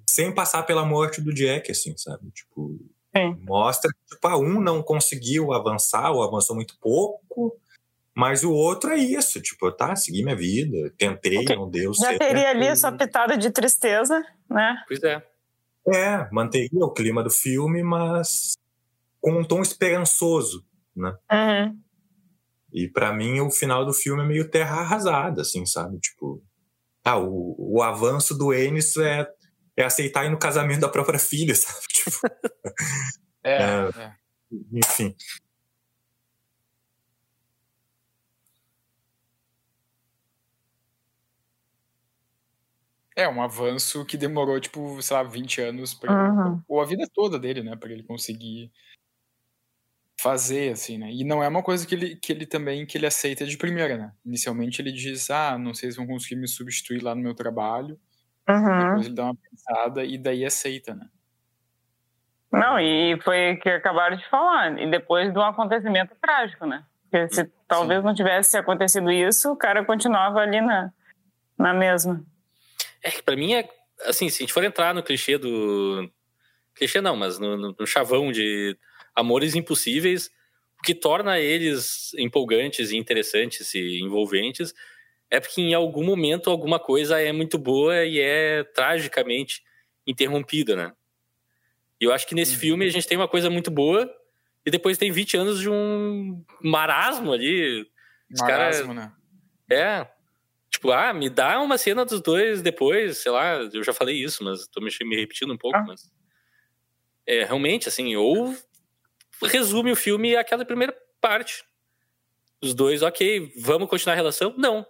sem 0.06 0.32
passar 0.32 0.62
pela 0.64 0.84
morte 0.84 1.20
do 1.20 1.32
Jack, 1.32 1.70
assim, 1.70 1.96
sabe? 1.96 2.30
Tipo, 2.30 2.78
Sim. 3.16 3.36
mostra 3.40 3.90
que 3.90 4.14
tipo, 4.14 4.28
ah, 4.28 4.36
um 4.38 4.60
não 4.60 4.82
conseguiu 4.82 5.52
avançar, 5.52 6.12
ou 6.12 6.22
avançou 6.22 6.54
muito 6.54 6.78
pouco, 6.78 7.58
mas 8.16 8.44
o 8.44 8.52
outro 8.52 8.90
é 8.90 8.96
isso, 8.96 9.40
tipo, 9.40 9.70
tá, 9.72 9.94
segui 9.96 10.22
minha 10.22 10.36
vida, 10.36 10.92
tentei, 10.98 11.38
Ok. 11.38 11.56
não 11.56 11.70
deu 11.70 11.92
Já 11.94 12.08
certo. 12.08 12.18
teria 12.18 12.50
ali 12.50 12.68
a 12.68 12.76
sua 12.76 12.92
pitada 12.92 13.36
de 13.36 13.50
tristeza, 13.50 14.22
né? 14.50 14.76
Pois 14.86 15.02
é. 15.02 15.22
É, 15.88 16.28
manteria 16.30 16.84
o 16.84 16.92
clima 16.92 17.22
do 17.24 17.30
filme, 17.30 17.82
mas 17.82 18.52
com 19.20 19.32
um 19.32 19.44
tom 19.44 19.60
esperançoso, 19.62 20.64
né? 20.94 21.16
Uhum. 21.32 21.78
E 22.72 22.88
pra 22.88 23.12
mim 23.12 23.40
o 23.40 23.50
final 23.50 23.84
do 23.84 23.92
filme 23.92 24.22
é 24.22 24.26
meio 24.26 24.48
terra 24.50 24.80
arrasada, 24.80 25.42
assim, 25.42 25.66
sabe? 25.66 25.98
Tipo, 25.98 26.42
ah, 27.04 27.18
o, 27.18 27.56
o 27.58 27.82
avanço 27.82 28.36
do 28.36 28.54
Ennis 28.54 28.96
é, 28.96 29.26
é 29.76 29.84
aceitar 29.84 30.24
ir 30.24 30.30
no 30.30 30.38
casamento 30.38 30.80
da 30.80 30.88
própria 30.88 31.18
filha, 31.18 31.54
sabe? 31.56 31.86
Tipo, 31.88 32.10
É, 33.44 33.62
É. 33.62 33.88
é. 33.98 34.12
enfim. 34.72 35.14
É, 43.16 43.28
um 43.28 43.42
avanço 43.42 44.04
que 44.06 44.16
demorou, 44.16 44.58
tipo, 44.60 45.00
sei 45.02 45.16
lá, 45.16 45.22
20 45.22 45.60
anos, 45.60 45.92
pra, 45.94 46.10
Uhum. 46.12 46.62
ou 46.66 46.80
a 46.80 46.84
vida 46.86 47.06
toda 47.12 47.38
dele, 47.38 47.62
né, 47.62 47.76
pra 47.76 47.90
ele 47.90 48.02
conseguir 48.02 48.72
fazer, 50.20 50.72
assim, 50.72 50.98
né, 50.98 51.10
e 51.10 51.24
não 51.24 51.42
é 51.42 51.48
uma 51.48 51.62
coisa 51.62 51.86
que 51.86 51.94
ele, 51.94 52.16
que 52.16 52.32
ele 52.32 52.46
também, 52.46 52.86
que 52.86 52.96
ele 52.96 53.06
aceita 53.06 53.44
de 53.44 53.56
primeira, 53.58 53.96
né, 53.98 54.12
inicialmente 54.24 54.80
ele 54.80 54.92
diz, 54.92 55.28
ah, 55.30 55.58
não 55.58 55.74
sei 55.74 55.90
se 55.90 55.96
vão 55.96 56.06
conseguir 56.06 56.36
me 56.36 56.46
substituir 56.46 57.02
lá 57.02 57.14
no 57.14 57.20
meu 57.22 57.34
trabalho, 57.34 57.98
Uhum. 58.48 58.78
depois 58.78 59.06
ele 59.06 59.14
dá 59.14 59.24
uma 59.24 59.36
pensada 59.36 60.04
e 60.04 60.16
daí 60.16 60.44
aceita, 60.44 60.94
né. 60.94 61.08
Não, 62.52 62.78
e 62.78 63.18
foi 63.22 63.54
o 63.54 63.60
que 63.60 63.68
acabaram 63.70 64.14
de 64.14 64.28
falar. 64.28 64.78
E 64.78 64.90
depois 64.90 65.32
de 65.32 65.38
um 65.38 65.42
acontecimento 65.42 66.14
trágico, 66.20 66.66
né? 66.66 66.84
Porque 67.04 67.26
se 67.30 67.44
talvez 67.66 68.04
não 68.04 68.14
tivesse 68.14 68.58
acontecido 68.58 69.10
isso, 69.10 69.50
o 69.52 69.56
cara 69.56 69.82
continuava 69.86 70.40
ali 70.40 70.60
na, 70.60 70.92
na 71.56 71.72
mesma. 71.72 72.22
É 73.02 73.10
que 73.10 73.22
pra 73.22 73.36
mim 73.36 73.54
é. 73.54 73.68
Assim, 74.04 74.28
se 74.28 74.36
a 74.36 74.40
gente 74.42 74.52
for 74.52 74.64
entrar 74.64 74.94
no 74.94 75.02
clichê 75.02 75.38
do. 75.38 76.10
Clichê 76.74 77.00
não, 77.00 77.16
mas 77.16 77.38
no, 77.38 77.56
no- 77.56 77.76
no 77.78 77.86
chavão 77.86 78.32
de 78.32 78.76
amores 79.14 79.54
impossíveis, 79.54 80.30
o 80.78 80.82
que 80.82 80.94
torna 80.94 81.38
eles 81.38 82.12
empolgantes 82.14 82.90
e 82.90 82.96
interessantes 82.96 83.74
e 83.74 84.00
envolventes 84.00 84.74
é 85.30 85.40
porque 85.40 85.62
em 85.62 85.72
algum 85.72 86.04
momento 86.04 86.50
alguma 86.50 86.78
coisa 86.78 87.18
é 87.20 87.32
muito 87.32 87.56
boa 87.58 88.04
e 88.04 88.20
é 88.20 88.64
tragicamente 88.64 89.62
interrompida, 90.06 90.76
né? 90.76 90.92
E 92.00 92.04
eu 92.04 92.12
acho 92.12 92.26
que 92.26 92.34
nesse 92.34 92.54
uhum. 92.54 92.60
filme 92.60 92.84
a 92.84 92.90
gente 92.90 93.06
tem 93.06 93.16
uma 93.16 93.28
coisa 93.28 93.48
muito 93.48 93.70
boa 93.70 94.12
e 94.66 94.70
depois 94.70 94.98
tem 94.98 95.10
20 95.10 95.36
anos 95.36 95.60
de 95.60 95.70
um 95.70 96.44
marasmo 96.60 97.32
ali. 97.32 97.86
Marasmo, 98.40 98.94
cara... 98.94 99.06
né? 99.06 99.12
É. 99.70 100.21
Tipo, 100.82 100.90
ah, 100.90 101.14
me 101.14 101.30
dá 101.30 101.60
uma 101.60 101.78
cena 101.78 102.04
dos 102.04 102.20
dois 102.20 102.60
depois, 102.60 103.18
sei 103.18 103.30
lá, 103.30 103.54
eu 103.72 103.84
já 103.84 103.92
falei 103.92 104.16
isso, 104.16 104.42
mas 104.42 104.66
tô 104.66 104.80
me, 104.80 104.90
me 105.02 105.14
repetindo 105.14 105.52
um 105.52 105.56
pouco, 105.56 105.78
ah. 105.78 105.84
mas. 105.86 106.10
É, 107.24 107.44
realmente, 107.44 107.86
assim, 107.86 108.16
ou 108.16 108.52
resume 109.40 109.92
o 109.92 109.96
filme 109.96 110.34
àquela 110.34 110.64
primeira 110.64 110.92
parte. 111.20 111.62
Os 112.60 112.74
dois, 112.74 113.00
ok, 113.00 113.52
vamos 113.58 113.88
continuar 113.88 114.14
a 114.14 114.16
relação? 114.16 114.52
Não. 114.58 114.84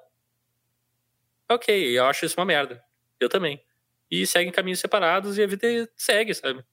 Ok, 1.46 1.98
eu 1.98 2.06
acho 2.06 2.24
isso 2.24 2.40
uma 2.40 2.46
merda. 2.46 2.82
Eu 3.20 3.28
também. 3.28 3.62
E 4.10 4.26
seguem 4.26 4.50
caminhos 4.50 4.80
separados 4.80 5.36
e 5.36 5.42
a 5.42 5.46
vida 5.46 5.68
segue, 5.94 6.32
sabe? 6.32 6.64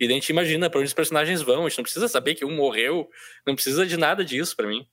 E 0.00 0.06
a 0.06 0.08
gente 0.08 0.30
imagina 0.30 0.70
pra 0.70 0.80
onde 0.80 0.88
os 0.88 0.94
personagens 0.94 1.42
vão. 1.42 1.66
A 1.66 1.68
gente 1.68 1.76
não 1.76 1.84
precisa 1.84 2.08
saber 2.08 2.34
que 2.34 2.44
um 2.44 2.56
morreu. 2.56 3.06
Não 3.46 3.54
precisa 3.54 3.84
de 3.84 3.98
nada 3.98 4.24
disso 4.24 4.56
para 4.56 4.66
mim. 4.66 4.88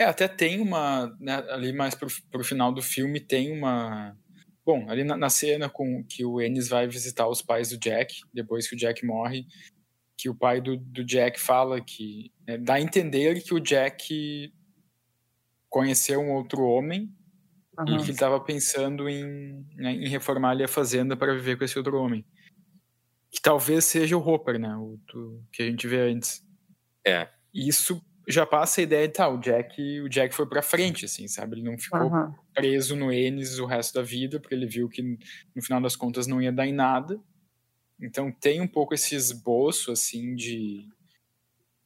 É, 0.00 0.04
até 0.04 0.26
tem 0.26 0.62
uma. 0.62 1.14
Né, 1.20 1.34
ali 1.50 1.74
mais 1.74 1.94
pro, 1.94 2.08
pro 2.30 2.42
final 2.42 2.72
do 2.72 2.80
filme, 2.80 3.20
tem 3.20 3.52
uma. 3.52 4.16
Bom, 4.64 4.88
ali 4.88 5.04
na, 5.04 5.14
na, 5.14 5.28
cena 5.28 5.68
com 5.68 6.02
que 6.04 6.24
o 6.24 6.40
Ennis 6.40 6.68
vai 6.68 6.88
visitar 6.88 7.28
os 7.28 7.42
pais 7.42 7.68
do 7.68 7.78
Jack, 7.78 8.22
depois 8.32 8.66
que 8.66 8.74
o 8.74 8.78
Jack 8.78 9.04
morre, 9.04 9.44
que 10.16 10.30
o 10.30 10.34
pai 10.34 10.60
do, 10.60 10.78
do 10.78 11.04
Jack 11.04 11.38
fala 11.38 11.82
que. 11.82 12.32
Né, 12.46 12.56
dá 12.56 12.74
a 12.74 12.80
entender 12.80 13.42
que 13.42 13.52
o 13.52 13.60
Jack 13.60 14.50
conheceu 15.68 16.20
um 16.20 16.32
outro 16.32 16.62
homem 16.62 17.14
uhum. 17.78 17.84
e 17.84 17.96
que 17.98 18.04
ele 18.04 18.12
estava 18.12 18.40
pensando 18.40 19.06
em, 19.06 19.66
né, 19.76 19.92
em 19.92 20.08
reformar 20.08 20.52
ali 20.52 20.64
a 20.64 20.68
fazenda 20.68 21.14
para 21.14 21.34
viver 21.34 21.58
com 21.58 21.64
esse 21.64 21.76
outro 21.76 22.00
homem 22.00 22.24
que 23.30 23.40
talvez 23.40 23.84
seja 23.84 24.16
o 24.16 24.26
Hopper, 24.26 24.58
né? 24.58 24.74
O 24.76 24.98
do, 25.12 25.44
que 25.52 25.62
a 25.62 25.66
gente 25.66 25.86
vê 25.86 26.10
antes. 26.10 26.44
É. 27.06 27.28
Isso 27.54 28.02
já 28.28 28.46
passa 28.46 28.80
a 28.80 28.84
ideia 28.84 29.08
de 29.08 29.14
tal, 29.14 29.32
tá, 29.32 29.36
o 29.36 29.40
Jack, 29.40 30.00
o 30.00 30.08
Jack 30.08 30.34
foi 30.34 30.46
para 30.46 30.62
frente, 30.62 31.04
assim, 31.04 31.26
sabe? 31.26 31.56
Ele 31.56 31.62
não 31.62 31.78
ficou 31.78 32.02
uhum. 32.02 32.34
preso 32.54 32.94
no 32.94 33.12
Ennis 33.12 33.58
o 33.58 33.66
resto 33.66 33.94
da 33.94 34.02
vida, 34.02 34.38
porque 34.38 34.54
ele 34.54 34.66
viu 34.66 34.88
que 34.88 35.02
no 35.02 35.62
final 35.62 35.80
das 35.80 35.96
contas 35.96 36.26
não 36.26 36.40
ia 36.40 36.52
dar 36.52 36.66
em 36.66 36.72
nada. 36.72 37.20
Então 38.00 38.30
tem 38.30 38.60
um 38.60 38.68
pouco 38.68 38.94
esse 38.94 39.14
esboço, 39.14 39.92
assim, 39.92 40.34
de, 40.34 40.88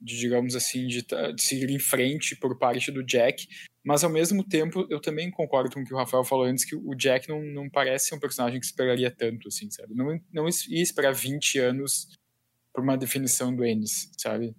de 0.01 0.16
digamos 0.18 0.55
assim, 0.55 0.87
de, 0.87 1.03
de 1.03 1.43
seguir 1.43 1.70
em 1.70 1.78
frente 1.78 2.37
por 2.37 2.59
parte 2.59 2.91
do 2.91 3.03
Jack, 3.03 3.47
mas 3.85 4.03
ao 4.03 4.11
mesmo 4.11 4.43
tempo, 4.43 4.87
eu 4.89 5.01
também 5.01 5.30
concordo 5.30 5.74
com 5.74 5.82
o 5.82 5.85
que 5.85 5.93
o 5.93 5.97
Rafael 5.97 6.24
falou 6.24 6.47
antes, 6.47 6.64
que 6.64 6.74
o 6.74 6.95
Jack 6.95 7.28
não, 7.28 7.43
não 7.43 7.68
parece 7.68 8.14
um 8.14 8.18
personagem 8.18 8.59
que 8.59 8.66
esperaria 8.66 9.11
tanto, 9.11 9.49
assim, 9.49 9.70
sabe? 9.70 9.95
Não, 9.95 10.18
não 10.32 10.49
ia 10.68 10.82
esperar 10.82 11.12
20 11.12 11.59
anos 11.59 12.09
por 12.72 12.82
uma 12.82 12.97
definição 12.97 13.55
do 13.55 13.64
Ennis, 13.64 14.11
sabe? 14.18 14.55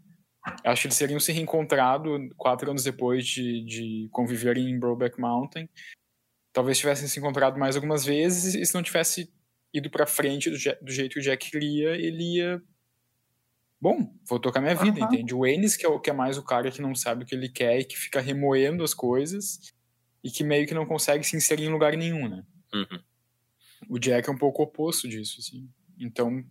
Acho 0.63 0.83
que 0.83 0.87
eles 0.87 0.97
seriam 0.97 1.19
se 1.19 1.31
reencontrado 1.31 2.29
quatro 2.37 2.69
anos 2.69 2.83
depois 2.83 3.25
de, 3.25 3.63
de 3.65 4.09
conviverem 4.11 4.69
em 4.69 4.79
Brokeback 4.79 5.19
Mountain. 5.19 5.67
Talvez 6.53 6.77
tivessem 6.77 7.07
se 7.07 7.19
encontrado 7.19 7.57
mais 7.57 7.75
algumas 7.75 8.05
vezes 8.05 8.53
e 8.53 8.65
se 8.65 8.73
não 8.75 8.83
tivesse 8.83 9.33
ido 9.73 9.89
para 9.89 10.05
frente 10.05 10.49
do, 10.49 10.57
do, 10.81 10.91
jeito 10.91 11.13
que 11.13 11.19
o 11.19 11.21
Jack 11.21 11.51
queria, 11.51 11.95
ele 11.95 12.37
ia 12.37 12.61
bom, 13.81 14.09
vou 14.27 14.39
tocar 14.39 14.61
minha 14.61 14.75
vida, 14.75 14.99
uhum. 14.99 15.05
entende? 15.05 15.35
O 15.35 15.45
Ennis, 15.45 15.75
que 15.75 15.85
é, 15.85 15.99
que 15.99 16.09
é 16.09 16.13
mais 16.13 16.37
o 16.37 16.43
cara 16.43 16.71
que 16.71 16.81
não 16.81 16.95
sabe 16.95 17.23
o 17.23 17.25
que 17.25 17.35
ele 17.35 17.49
quer 17.49 17.79
e 17.79 17.85
que 17.85 17.97
fica 17.97 18.21
remoendo 18.21 18.83
as 18.83 18.93
coisas 18.93 19.59
e 20.23 20.31
que 20.31 20.43
meio 20.43 20.65
que 20.65 20.73
não 20.73 20.85
consegue 20.85 21.23
se 21.23 21.35
inserir 21.35 21.65
em 21.65 21.71
lugar 21.71 21.95
nenhum, 21.95 22.27
né? 22.27 22.43
Uhum. 22.73 22.99
O 23.89 23.99
Jack 23.99 24.27
é 24.27 24.31
um 24.31 24.37
pouco 24.37 24.63
oposto 24.63 25.07
disso, 25.07 25.39
assim. 25.39 25.69
Então, 25.99 26.43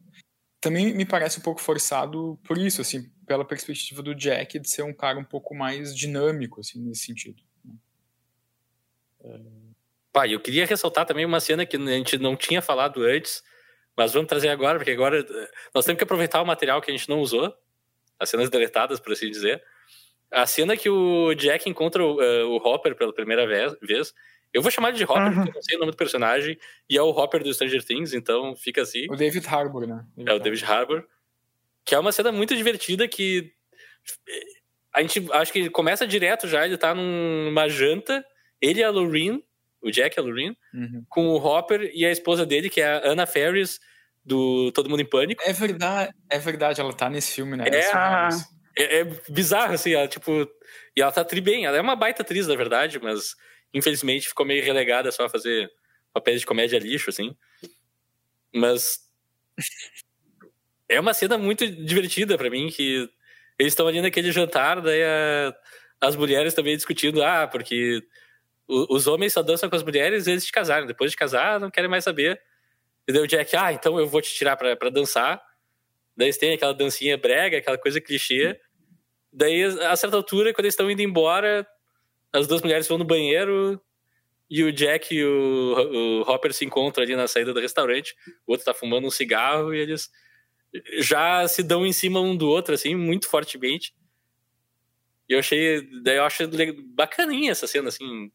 também 0.61 0.95
me 0.95 1.05
parece 1.05 1.41
um 1.41 1.43
pouco 1.43 1.61
forçado 1.61 2.39
por 2.45 2.57
isso, 2.57 2.81
assim, 2.81 3.11
pela 3.27 3.45
perspectiva 3.45 4.03
do 4.03 4.15
Jack 4.15 4.59
de 4.59 4.69
ser 4.69 4.83
um 4.83 4.93
cara 4.93 5.19
um 5.19 5.25
pouco 5.25 5.55
mais 5.55 5.97
dinâmico, 5.97 6.61
assim, 6.61 6.81
nesse 6.81 7.07
sentido. 7.07 7.43
Né? 7.65 7.75
Pai, 10.13 10.33
eu 10.33 10.41
queria 10.41 10.67
ressaltar 10.67 11.07
também 11.07 11.25
uma 11.25 11.41
cena 11.41 11.67
que 11.67 11.77
a 11.77 11.81
gente 11.81 12.19
não 12.19 12.37
tinha 12.37 12.63
falado 12.63 13.03
antes, 13.03 13.43
mas 13.97 14.13
vamos 14.13 14.29
trazer 14.29 14.49
agora, 14.49 14.79
porque 14.79 14.93
agora 14.93 15.21
eh, 15.21 15.51
nós 15.75 15.85
temos 15.85 15.99
que 15.99 16.05
aproveitar 16.05 16.41
o 16.43 16.47
material 16.47 16.81
que 16.81 16.91
a 16.91 16.97
gente 16.97 17.09
não 17.09 17.21
usou, 17.21 17.53
as 18.19 18.31
cenas 18.31 18.51
deletadas, 18.51 19.01
por 19.01 19.13
assim 19.13 19.31
dizer. 19.31 19.63
A 20.31 20.47
cena 20.47 20.77
que 20.77 20.89
o 20.89 21.35
Jack 21.35 21.69
encontra 21.69 22.05
o, 22.05 22.21
uh, 22.21 22.49
o 22.49 22.57
Hopper 22.57 22.95
pela 22.97 23.13
primeira 23.13 23.47
vez, 23.47 23.75
eu 24.53 24.63
vou 24.63 24.71
chamar 24.71 24.91
ele 24.91 24.99
de 24.99 25.05
Hopper, 25.05 25.27
uhum. 25.27 25.35
porque 25.35 25.51
eu 25.51 25.55
não 25.55 25.63
sei 25.63 25.77
o 25.77 25.81
nome 25.81 25.93
do 25.93 25.97
personagem, 25.97 26.59
e 26.89 26.97
é 26.97 27.03
o 27.03 27.11
Hopper 27.11 27.43
do 27.43 27.53
Stranger 27.53 27.85
Things, 27.85 28.15
então 28.15 28.55
fica 28.55 28.83
assim. 28.83 29.07
O 29.11 29.17
David 29.17 29.47
Harbour, 29.49 29.87
né? 29.87 30.05
David 30.17 30.31
é 30.31 30.35
o 30.35 30.39
David 30.39 30.65
Harbour. 30.65 31.09
Que 31.85 31.95
é 31.95 31.99
uma 31.99 32.13
cena 32.13 32.33
muito 32.33 32.57
divertida 32.57 33.07
que 33.07 33.53
eh, 34.29 34.45
a 34.95 35.03
gente 35.03 35.27
acho 35.33 35.53
que 35.53 35.69
começa 35.71 36.07
direto 36.07 36.49
já, 36.49 36.65
ele 36.65 36.79
tá 36.79 36.95
numa 36.95 37.69
janta, 37.69 38.25
ele 38.61 38.81
e 38.81 38.85
a 38.85 38.91
Lorraine, 38.91 39.45
o 39.83 39.91
Jack 39.91 40.17
e 40.17 40.21
a 40.21 40.23
Lorraine, 40.23 40.57
uhum. 40.73 41.05
com 41.09 41.27
o 41.29 41.37
Hopper 41.37 41.91
e 41.93 42.07
a 42.07 42.11
esposa 42.11 42.47
dele, 42.47 42.71
que 42.71 42.81
é 42.81 42.87
a 42.87 43.09
Anna 43.09 43.27
Ferris, 43.27 43.81
do 44.25 44.73
Todo 44.73 44.89
Mundo 44.89 45.03
em 45.03 45.09
Pânico. 45.09 45.43
É 45.45 45.53
verdade, 45.53 46.13
é 46.31 46.39
verdade, 46.39 46.81
ela 46.81 46.93
tá 46.93 47.11
nesse 47.11 47.35
filme, 47.35 47.57
né? 47.57 47.65
É, 47.69 48.83
é, 48.83 49.01
é, 49.01 49.05
bizarro, 49.29 49.75
assim, 49.75 49.93
ela, 49.93 50.09
tipo, 50.09 50.49
e 50.97 51.03
ela 51.03 51.13
tá 51.13 51.25
tri 51.25 51.41
bem, 51.41 51.67
ela 51.67 51.77
é 51.77 51.81
uma 51.81 51.95
baita 51.95 52.23
atriz, 52.23 52.47
na 52.47 52.57
verdade, 52.57 52.99
mas 53.01 53.35
infelizmente 53.73 54.29
ficou 54.29 54.47
meio 54.47 54.65
relegada 54.65 55.13
só 55.13 55.27
a 55.27 55.29
fazer 55.29 55.71
papéis 56.13 56.41
de 56.41 56.47
comédia 56.47 56.79
lixo, 56.79 57.11
assim. 57.11 57.37
Mas 58.55 59.01
é 60.89 61.01
uma 61.01 61.15
cena 61.15 61.39
muito 61.39 61.67
divertida 61.67 62.37
para 62.37 62.51
mim, 62.51 62.69
que 62.69 63.09
eles 63.59 63.73
estão 63.73 63.87
ali 63.87 64.01
naquele 64.01 64.33
jantar, 64.33 64.81
daí 64.81 65.03
a, 65.03 65.55
as 66.01 66.17
mulheres 66.17 66.55
também 66.55 66.77
discutindo, 66.77 67.23
ah, 67.23 67.47
porque 67.47 68.03
os 68.69 69.07
homens 69.07 69.33
só 69.33 69.43
dançam 69.43 69.69
com 69.69 69.77
as 69.77 69.83
mulheres 69.83 70.27
eles 70.27 70.45
se 70.45 70.53
casarem. 70.53 70.87
Depois 70.87 71.11
de 71.11 71.17
casar, 71.17 71.61
não 71.61 71.71
querem 71.71 71.89
mais 71.89 72.05
saber. 72.05 72.41
E 73.07 73.13
daí 73.13 73.23
o 73.23 73.27
Jack, 73.27 73.55
ah, 73.57 73.73
então 73.73 73.99
eu 73.99 74.07
vou 74.07 74.21
te 74.21 74.35
tirar 74.35 74.57
pra, 74.57 74.75
pra 74.77 74.91
dançar. 74.91 75.43
Daí 76.17 76.27
eles 76.27 76.39
têm 76.39 76.55
aquela 76.55 76.73
dancinha 76.73 77.17
brega, 77.17 77.59
aquela 77.59 77.77
coisa 77.77 78.01
clichê. 78.01 78.59
Daí, 79.33 79.65
a 79.65 79.97
certa 79.97 80.17
altura, 80.17 80.55
quando 80.55 80.65
eles 80.65 80.75
estão 80.75 80.91
indo 80.91 81.03
embora, 81.03 81.67
as 82.33 82.47
duas 82.47 82.63
mulheres 82.63 82.87
vão 82.89 82.99
no 82.99 83.05
banheiro 83.05 83.81
e 84.49 84.63
o 84.63 84.73
Jack 84.73 85.15
e 85.15 85.25
o, 85.25 86.23
o 86.23 86.31
Hopper 86.31 86.53
se 86.53 86.65
encontram 86.65 87.03
ali 87.03 87.17
na 87.17 87.27
saída 87.27 87.53
do 87.53 87.61
restaurante. 87.61 88.15
O 88.47 88.53
outro 88.53 88.65
tá 88.65 88.73
fumando 88.73 89.07
um 89.07 89.11
cigarro 89.11 89.75
e 89.75 89.79
eles 89.79 90.11
já 90.99 91.47
se 91.49 91.63
dão 91.63 91.87
em 91.87 91.93
cima 91.93 92.21
um 92.21 92.37
do 92.37 92.49
outro, 92.49 92.75
assim, 92.75 92.95
muito 92.95 93.29
fortemente. 93.29 93.95
E 95.29 95.33
eu 95.33 95.39
achei. 95.39 95.83
Daí 96.03 96.17
eu 96.17 96.25
acho 96.25 96.49
bacaninha 96.95 97.53
essa 97.53 97.67
cena, 97.67 97.89
assim 97.89 98.31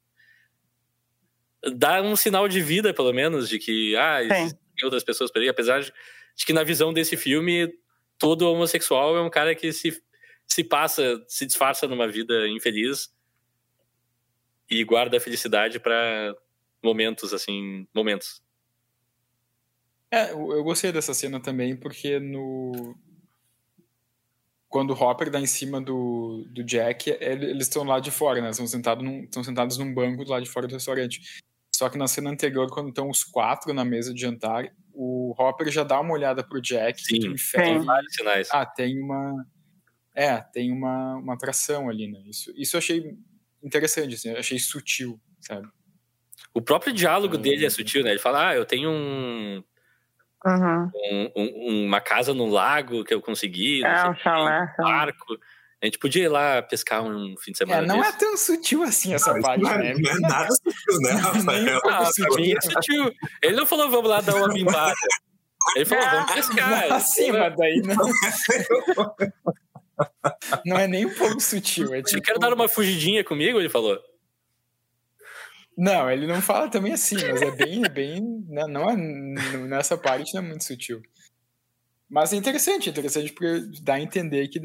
dá 1.76 2.02
um 2.02 2.16
sinal 2.16 2.48
de 2.48 2.62
vida, 2.62 2.94
pelo 2.94 3.14
menos, 3.14 3.50
de 3.50 3.60
que 3.60 3.96
ah, 3.96 4.24
existem 4.24 4.60
outras 4.84 5.04
pessoas 5.04 5.32
por 5.32 5.42
aí, 5.42 5.50
apesar 5.50 5.82
de, 5.82 5.94
de, 6.36 6.46
que 6.46 6.54
na 6.54 6.64
visão 6.64 6.94
desse 6.94 7.18
filme, 7.18 7.74
todo 8.18 8.50
homossexual 8.50 9.18
é 9.18 9.22
um 9.22 9.30
cara 9.30 9.54
que 9.54 9.72
se, 9.74 10.02
se 10.48 10.64
passa, 10.64 11.24
se 11.28 11.46
disfarça 11.46 11.88
numa 11.88 12.08
vida 12.08 12.48
infeliz 12.48 13.14
e 14.70 14.84
guarda 14.84 15.18
a 15.18 15.22
felicidade 15.22 15.80
para 15.80 16.36
momentos, 16.84 17.34
assim, 17.34 17.88
momentos. 17.94 18.42
É, 20.12 20.32
eu 20.32 20.64
gostei 20.64 20.92
dessa 20.92 21.14
cena 21.14 21.40
também, 21.40 21.76
porque 21.76 22.20
no. 22.20 22.96
Quando 24.68 24.92
o 24.92 24.94
Hopper 24.94 25.32
dá 25.32 25.40
em 25.40 25.48
cima 25.48 25.82
do, 25.82 26.46
do 26.50 26.64
Jack, 26.64 27.10
eles 27.20 27.68
estão 27.68 27.84
lá 27.84 28.00
de 28.00 28.12
fora, 28.12 28.40
né? 28.40 28.50
Estão 28.52 28.68
sentados, 28.68 29.04
num, 29.04 29.24
estão 29.24 29.44
sentados 29.44 29.78
num 29.78 29.92
banco 29.94 30.24
do 30.24 30.32
lado 30.32 30.44
de 30.44 30.50
fora 30.50 30.68
do 30.68 30.74
restaurante. 30.74 31.22
Só 31.74 31.90
que 31.90 31.98
na 31.98 32.08
cena 32.08 32.30
anterior, 32.30 32.70
quando 32.70 32.90
estão 32.90 33.10
os 33.10 33.24
quatro 33.24 33.74
na 33.74 33.84
mesa 33.84 34.14
de 34.14 34.22
jantar, 34.22 34.72
o 34.94 35.34
Hopper 35.40 35.72
já 35.72 35.84
dá 35.84 36.00
uma 36.00 36.14
olhada 36.14 36.44
pro 36.44 36.62
Jack. 36.62 37.02
Sim, 37.02 37.36
tem 37.54 37.80
vários 37.80 38.14
sinais. 38.14 38.50
Ah, 38.52 38.66
tem 38.66 39.02
uma... 39.02 39.46
É, 40.14 40.42
tem 40.42 40.72
uma, 40.72 41.16
uma 41.16 41.34
atração 41.36 41.90
ali, 41.90 42.08
né? 42.08 42.22
Isso, 42.28 42.52
isso 42.56 42.76
eu 42.76 42.80
achei 42.80 43.18
interessante, 43.64 44.16
assim, 44.16 44.30
eu 44.30 44.38
achei 44.38 44.60
sutil, 44.60 45.20
sabe? 45.40 45.68
O 46.54 46.62
próprio 46.62 46.92
diálogo 46.92 47.36
é... 47.36 47.40
dele 47.40 47.66
é 47.66 47.70
sutil, 47.70 48.04
né? 48.04 48.10
Ele 48.10 48.20
fala, 48.20 48.50
ah, 48.50 48.56
eu 48.56 48.66
tenho 48.66 48.92
um... 48.92 49.64
Uhum. 50.46 50.92
Um, 50.96 51.32
um, 51.36 51.86
uma 51.88 52.00
casa 52.00 52.34
no 52.34 52.46
lago 52.46 53.04
que 53.04 53.14
eu 53.14 53.22
consegui, 53.22 53.84
é, 53.84 54.10
um 54.10 54.16
chalé, 54.16 54.74
um 54.80 54.84
barco. 54.84 55.38
A 55.82 55.86
gente 55.86 55.98
podia 55.98 56.26
ir 56.26 56.28
lá 56.28 56.62
pescar 56.62 57.02
um 57.04 57.36
fim 57.38 57.52
de 57.52 57.58
semana. 57.58 57.84
É, 57.84 57.86
não 57.86 58.04
é 58.04 58.12
tão 58.12 58.36
sutil 58.36 58.84
assim 58.84 59.14
essa 59.14 59.34
não, 59.34 59.42
parte, 59.42 59.62
não 59.62 59.72
é, 59.72 59.78
né? 59.78 59.94
Não 59.98 60.12
é 60.12 60.20
nada 60.20 60.50
sutil, 60.52 61.00
né, 61.02 61.12
Rafael? 61.12 61.82
Ah, 61.86 62.06
sutil. 62.06 62.58
É 62.58 62.62
sutil. 62.62 63.14
Ele 63.42 63.56
não 63.56 63.66
falou, 63.66 63.90
vamos 63.90 64.10
lá 64.10 64.22
dar 64.22 64.36
uma 64.36 64.54
bimbada. 64.54 64.94
Ele 65.76 65.86
falou, 65.86 66.06
vamos 66.10 66.32
pescar. 66.34 66.92
Acima 66.92 67.50
daí, 67.50 67.82
não. 67.82 67.96
não 70.66 70.78
é 70.78 70.88
nem 70.88 71.06
um 71.06 71.14
pouco 71.14 71.40
sutil. 71.40 71.94
É 71.94 71.98
tipo... 71.98 72.10
Você 72.10 72.22
quer 72.22 72.38
dar 72.40 72.54
uma 72.54 72.68
fugidinha 72.68 73.24
comigo? 73.24 73.60
Ele 73.60 73.70
falou. 73.70 74.00
Não, 75.82 76.12
ele 76.12 76.28
não 76.28 76.42
fala 76.42 76.70
também 76.70 76.92
assim, 76.92 77.16
mas 77.16 77.42
é 77.42 77.52
bem, 77.52 77.86
é 77.86 77.90
bem, 77.90 78.22
né, 78.50 78.68
não 78.68 78.90
é 78.90 78.98
nessa 79.66 79.98
parte 79.98 80.34
não 80.34 80.42
é 80.44 80.46
muito 80.48 80.66
sutil. 80.66 81.02
Mas 82.10 82.34
é 82.34 82.36
interessante, 82.36 82.90
interessante 82.90 83.32
porque 83.32 83.62
dá 83.82 83.94
a 83.94 84.02
entender 84.02 84.50
que, 84.50 84.60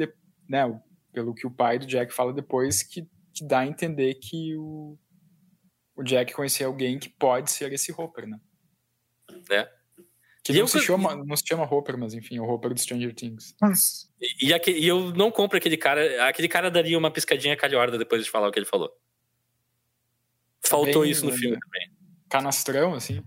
né, 0.48 0.80
pelo 1.12 1.32
que 1.32 1.46
o 1.46 1.50
pai 1.52 1.78
do 1.78 1.86
Jack 1.86 2.12
fala 2.12 2.32
depois, 2.32 2.82
que, 2.82 3.06
que 3.32 3.46
dá 3.46 3.60
a 3.60 3.66
entender 3.66 4.14
que 4.14 4.56
o, 4.56 4.98
o 5.94 6.02
Jack 6.02 6.32
conhecia 6.32 6.66
alguém 6.66 6.98
que 6.98 7.08
pode 7.08 7.48
ser 7.48 7.72
esse 7.72 7.92
Hopper, 7.92 8.26
né? 8.26 8.40
É. 9.52 9.68
Que 10.42 10.52
não 10.52 10.60
eu- 10.60 10.66
se, 10.66 10.80
chama, 10.80 11.14
não 11.14 11.36
se 11.36 11.46
chama 11.46 11.62
Hopper, 11.62 11.96
mas 11.96 12.12
enfim, 12.12 12.40
o 12.40 12.44
Hopper 12.44 12.74
do 12.74 12.80
Stranger 12.80 13.14
Things. 13.14 13.54
E, 14.20 14.48
e 14.52 14.70
e 14.80 14.88
eu 14.88 15.12
não 15.12 15.30
compro 15.30 15.56
aquele 15.56 15.76
cara. 15.76 16.26
Aquele 16.28 16.48
cara 16.48 16.70
daria 16.70 16.98
uma 16.98 17.10
piscadinha 17.10 17.56
calhorda 17.56 17.96
depois 17.96 18.24
de 18.24 18.30
falar 18.30 18.48
o 18.48 18.50
que 18.52 18.58
ele 18.58 18.66
falou. 18.66 18.90
Faltou 20.66 21.02
Bem, 21.02 21.10
isso 21.10 21.24
no 21.24 21.30
né? 21.32 21.36
filme 21.36 21.58
também. 21.58 21.90
Canastrão, 22.28 22.94
assim. 22.94 23.22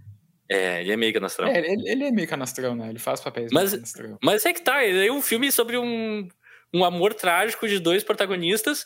É, 0.49 0.81
ele 0.81 0.91
é 0.91 0.97
meio 0.97 1.13
canastrão. 1.13 1.47
É, 1.47 1.59
ele, 1.59 1.89
ele 1.89 2.03
é 2.05 2.11
meio 2.11 2.27
canastrão, 2.27 2.75
né? 2.75 2.89
Ele 2.89 2.99
faz 2.99 3.19
papéis 3.21 3.51
Mas- 3.51 3.71
meio 3.71 3.81
canastrão. 3.83 4.17
Mas 4.23 4.45
é 4.45 4.53
que 4.53 4.61
tá, 4.61 4.83
é 4.83 5.11
um 5.11 5.21
filme 5.21 5.51
sobre 5.51 5.77
um, 5.77 6.27
um 6.73 6.83
amor 6.85 7.13
trágico 7.13 7.67
de 7.67 7.79
dois 7.79 8.03
protagonistas. 8.03 8.85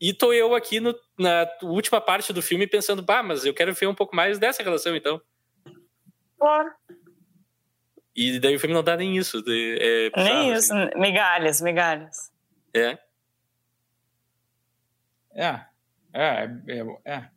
E 0.00 0.12
tô 0.12 0.32
eu 0.32 0.54
aqui 0.54 0.78
no- 0.80 0.94
na 1.18 1.46
última 1.62 2.00
parte 2.00 2.32
do 2.32 2.40
filme 2.42 2.66
pensando, 2.66 3.02
bah, 3.02 3.22
mas 3.22 3.44
eu 3.44 3.52
quero 3.54 3.72
ver 3.74 3.86
um 3.88 3.94
pouco 3.94 4.14
mais 4.14 4.38
dessa 4.38 4.62
relação, 4.62 4.94
então. 4.94 5.20
Claro. 6.38 6.70
E 8.14 8.38
daí 8.38 8.54
o 8.56 8.60
filme 8.60 8.74
não 8.74 8.82
dá 8.82 8.96
nem 8.96 9.16
isso. 9.16 9.38
É, 9.48 10.10
Nem 10.16 10.24
bizarro, 10.24 10.52
isso. 10.52 10.74
assim. 10.74 11.00
Migalhas, 11.00 11.60
migalhas. 11.60 12.30
É. 12.74 12.98
É. 15.34 15.60
É, 16.12 16.44
é, 16.68 16.84
é. 17.04 17.28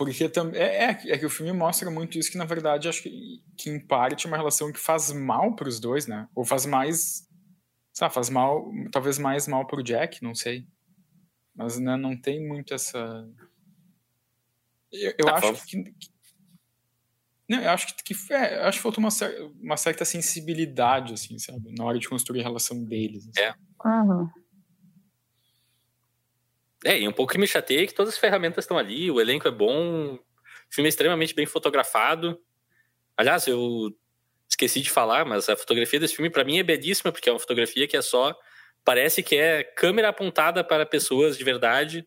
Porque 0.00 0.30
também. 0.30 0.58
É, 0.58 0.84
é, 0.84 0.90
é 1.12 1.18
que 1.18 1.26
o 1.26 1.30
filme 1.30 1.52
mostra 1.52 1.90
muito 1.90 2.16
isso, 2.18 2.30
que 2.32 2.38
na 2.38 2.46
verdade 2.46 2.88
acho 2.88 3.02
que, 3.02 3.42
que 3.54 3.68
em 3.68 3.78
parte 3.78 4.24
é 4.26 4.28
uma 4.30 4.36
relação 4.38 4.72
que 4.72 4.78
faz 4.80 5.12
mal 5.12 5.54
pros 5.54 5.78
dois, 5.78 6.06
né? 6.06 6.26
Ou 6.34 6.42
faz 6.42 6.64
mais. 6.64 7.28
Sabe, 7.92 8.14
faz 8.14 8.30
mal. 8.30 8.72
Talvez 8.90 9.18
mais 9.18 9.46
mal 9.46 9.66
pro 9.66 9.82
Jack, 9.82 10.22
não 10.22 10.34
sei. 10.34 10.66
Mas 11.54 11.78
né, 11.78 11.98
não 11.98 12.16
tem 12.18 12.42
muito 12.48 12.72
essa. 12.72 13.28
Eu, 14.90 15.12
eu 15.18 15.26
Tá, 15.26 15.34
acho 15.34 15.66
que. 15.66 15.82
que- 15.82 16.08
Não, 17.46 17.60
eu 17.60 17.70
acho 17.70 17.94
que, 17.94 18.02
que 18.14 18.32
é, 18.32 18.56
eu 18.62 18.64
acho 18.68 18.78
que 18.78 18.82
faltou 18.82 19.04
uma, 19.04 19.10
cer- 19.10 19.52
uma 19.60 19.76
certa 19.76 20.06
sensibilidade, 20.06 21.12
assim, 21.12 21.38
sabe? 21.38 21.74
Na 21.76 21.84
hora 21.84 21.98
de 21.98 22.08
construir 22.08 22.40
a 22.40 22.44
relação 22.44 22.82
deles. 22.84 23.28
assim. 23.28 23.40
É. 23.46 23.54
Uhum. 23.86 24.30
É, 26.84 26.98
e 26.98 27.06
um 27.08 27.12
pouco 27.12 27.32
que 27.32 27.38
me 27.38 27.46
chateia 27.46 27.82
é 27.82 27.86
que 27.86 27.94
todas 27.94 28.14
as 28.14 28.18
ferramentas 28.18 28.64
estão 28.64 28.78
ali, 28.78 29.10
o 29.10 29.20
elenco 29.20 29.46
é 29.46 29.50
bom, 29.50 30.14
o 30.14 30.20
filme 30.70 30.88
é 30.88 30.90
extremamente 30.90 31.34
bem 31.34 31.44
fotografado. 31.46 32.40
Aliás, 33.16 33.46
eu 33.46 33.90
esqueci 34.48 34.80
de 34.82 34.90
falar, 34.90 35.24
mas 35.26 35.48
a 35.48 35.56
fotografia 35.56 36.00
desse 36.00 36.16
filme 36.16 36.30
pra 36.30 36.44
mim 36.44 36.58
é 36.58 36.62
belíssima, 36.62 37.12
porque 37.12 37.28
é 37.28 37.32
uma 37.32 37.38
fotografia 37.40 37.88
que 37.88 37.96
é 37.96 38.02
só. 38.02 38.36
Parece 38.84 39.22
que 39.22 39.36
é 39.36 39.64
câmera 39.64 40.08
apontada 40.10 40.64
para 40.64 40.86
pessoas 40.86 41.38
de 41.38 41.44
verdade, 41.44 42.06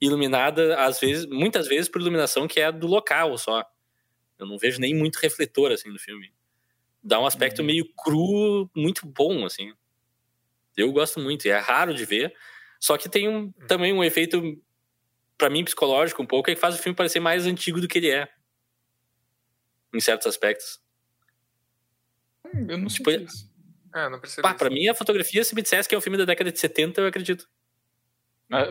iluminada, 0.00 0.76
às 0.80 1.00
vezes, 1.00 1.26
muitas 1.26 1.68
vezes 1.68 1.88
por 1.88 2.00
iluminação 2.00 2.48
que 2.48 2.60
é 2.60 2.72
do 2.72 2.86
local 2.88 3.38
só. 3.38 3.64
Eu 4.38 4.46
não 4.46 4.58
vejo 4.58 4.80
nem 4.80 4.94
muito 4.94 5.16
refletor 5.18 5.72
assim 5.72 5.90
no 5.90 5.98
filme. 5.98 6.32
Dá 7.02 7.20
um 7.20 7.26
aspecto 7.26 7.60
Uhum. 7.60 7.66
meio 7.66 7.86
cru, 7.96 8.70
muito 8.76 9.06
bom, 9.06 9.46
assim. 9.46 9.72
Eu 10.76 10.92
gosto 10.92 11.20
muito, 11.20 11.46
e 11.46 11.50
é 11.50 11.58
raro 11.58 11.92
de 11.94 12.04
ver. 12.04 12.32
Só 12.80 12.96
que 12.96 13.08
tem 13.08 13.28
um, 13.28 13.52
também 13.68 13.92
um 13.92 14.02
efeito, 14.02 14.40
pra 15.36 15.50
mim, 15.50 15.62
psicológico 15.64 16.22
um 16.22 16.26
pouco, 16.26 16.50
é 16.50 16.54
que 16.54 16.60
faz 16.60 16.74
o 16.74 16.78
filme 16.78 16.96
parecer 16.96 17.20
mais 17.20 17.46
antigo 17.46 17.80
do 17.80 17.86
que 17.86 17.98
ele 17.98 18.10
é. 18.10 18.26
Em 19.94 20.00
certos 20.00 20.26
aspectos. 20.26 20.80
Hum, 22.46 22.66
Eu 22.68 22.78
não 22.78 22.86
Tipo, 22.88 23.10
sei 23.10 23.24
isso. 23.24 23.50
É, 23.94 24.08
não 24.08 24.20
percebi. 24.20 24.42
Pá, 24.42 24.54
pra 24.54 24.70
mim, 24.70 24.88
a 24.88 24.94
fotografia, 24.94 25.44
se 25.44 25.54
me 25.54 25.62
dissesse 25.62 25.88
que 25.88 25.94
é 25.94 25.98
um 25.98 26.00
filme 26.00 26.16
da 26.16 26.24
década 26.24 26.50
de 26.50 26.58
70, 26.58 27.00
eu 27.00 27.06
acredito. 27.06 27.48
Mas- 28.48 28.68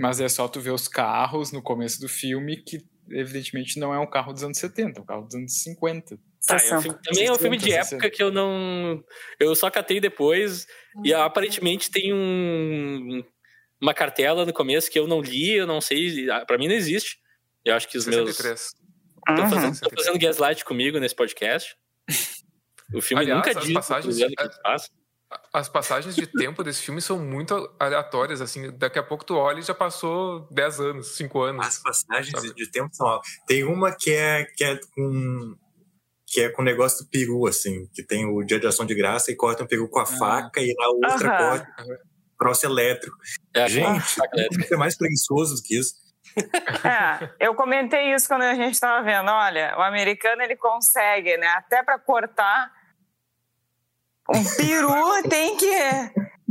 Mas 0.00 0.20
é 0.20 0.28
só 0.28 0.46
tu 0.46 0.60
ver 0.60 0.70
os 0.70 0.86
carros 0.86 1.50
no 1.50 1.60
começo 1.62 2.00
do 2.00 2.08
filme 2.08 2.56
que 2.62 2.86
evidentemente 3.10 3.80
não 3.80 3.92
é 3.92 3.98
um 3.98 4.06
carro 4.08 4.32
dos 4.32 4.44
anos 4.44 4.58
70, 4.58 5.00
é 5.00 5.02
um 5.02 5.06
carro 5.06 5.22
dos 5.24 5.34
anos 5.34 5.60
50. 5.62 6.18
Tá, 6.46 6.54
é 6.56 6.76
um 6.76 6.82
filme- 6.82 6.98
também 7.02 7.26
é 7.26 7.32
um 7.32 7.38
filme 7.38 7.56
de 7.56 7.70
60, 7.70 7.94
época 7.96 8.10
que 8.10 8.22
eu 8.22 8.30
não. 8.30 9.04
Eu 9.40 9.54
só 9.54 9.70
catei 9.70 10.00
depois. 10.00 10.66
E 11.04 11.12
aparentemente 11.12 11.90
tem 11.90 12.12
um, 12.14 13.22
uma 13.80 13.92
cartela 13.94 14.46
no 14.46 14.52
começo 14.52 14.90
que 14.90 14.98
eu 14.98 15.06
não 15.06 15.20
li, 15.20 15.52
eu 15.56 15.66
não 15.66 15.80
sei. 15.80 16.26
Pra 16.46 16.56
mim 16.58 16.68
não 16.68 16.74
existe. 16.74 17.18
Eu 17.64 17.74
acho 17.74 17.88
que 17.88 17.98
os 17.98 18.06
meus. 18.06 18.36
63. 18.36 18.72
Tô 19.26 19.32
Uhum. 19.42 19.50
fazendo, 19.50 19.80
tô 19.80 19.90
fazendo 19.96 20.18
gaslight 20.18 20.64
comigo 20.64 20.98
nesse 20.98 21.14
podcast. 21.14 21.76
O 22.94 23.02
filme 23.02 23.22
Aliás, 23.24 23.38
nunca 23.46 23.58
as 23.58 23.64
diz 23.66 23.74
passagens- 23.74 24.18
ele 24.18 24.34
faz. 24.62 24.90
As 25.52 25.68
passagens 25.68 26.16
de 26.16 26.26
tempo 26.26 26.64
desse 26.64 26.80
filme 26.80 27.02
são 27.02 27.18
muito 27.22 27.70
aleatórias, 27.78 28.40
assim. 28.40 28.70
Daqui 28.78 28.98
a 28.98 29.02
pouco 29.02 29.26
tu 29.26 29.34
olha 29.36 29.58
e 29.58 29.62
já 29.62 29.74
passou 29.74 30.48
10 30.50 30.80
anos, 30.80 31.08
5 31.08 31.42
anos. 31.42 31.66
As 31.66 31.82
passagens 31.82 32.30
Sabe? 32.40 32.54
de, 32.54 32.70
tempo 32.70 32.88
são. 32.94 33.20
Tem 33.46 33.62
uma 33.64 33.94
que 33.94 34.10
é, 34.10 34.44
que 34.56 34.64
é 34.64 34.80
com. 34.94 35.54
Que 36.30 36.42
é 36.42 36.48
com 36.50 36.62
o 36.62 36.64
negócio 36.64 37.04
do 37.04 37.10
peru, 37.10 37.46
assim, 37.46 37.86
que 37.94 38.02
tem 38.02 38.26
o 38.26 38.42
dia 38.42 38.60
de 38.60 38.66
ação 38.66 38.84
de 38.84 38.94
graça 38.94 39.30
e 39.30 39.36
corta 39.36 39.64
um 39.64 39.66
peru 39.66 39.88
com 39.88 39.98
a 39.98 40.06
faca 40.06 40.60
e 40.60 40.74
na 40.74 40.88
outra 40.88 41.28
Aham. 41.28 41.38
corta 41.38 41.82
um 41.82 41.96
troço 42.38 42.66
elétrico. 42.66 43.16
É, 43.54 43.68
Gente. 43.68 44.20
Isso 44.60 44.74
é 44.74 44.76
mais 44.76 44.96
preguiçoso 44.96 45.56
do 45.56 45.62
que 45.62 45.78
isso. 45.78 45.94
É, 46.84 47.30
eu 47.40 47.54
comentei 47.54 48.14
isso 48.14 48.28
quando 48.28 48.42
a 48.42 48.54
gente 48.54 48.74
estava 48.74 49.02
vendo. 49.02 49.30
Olha, 49.30 49.74
o 49.78 49.82
americano 49.82 50.42
ele 50.42 50.56
consegue, 50.56 51.36
né? 51.36 51.48
Até 51.48 51.82
para 51.82 51.98
cortar 51.98 52.70
um 54.30 54.44
peru 54.56 55.22
tem 55.28 55.56
que 55.56 55.72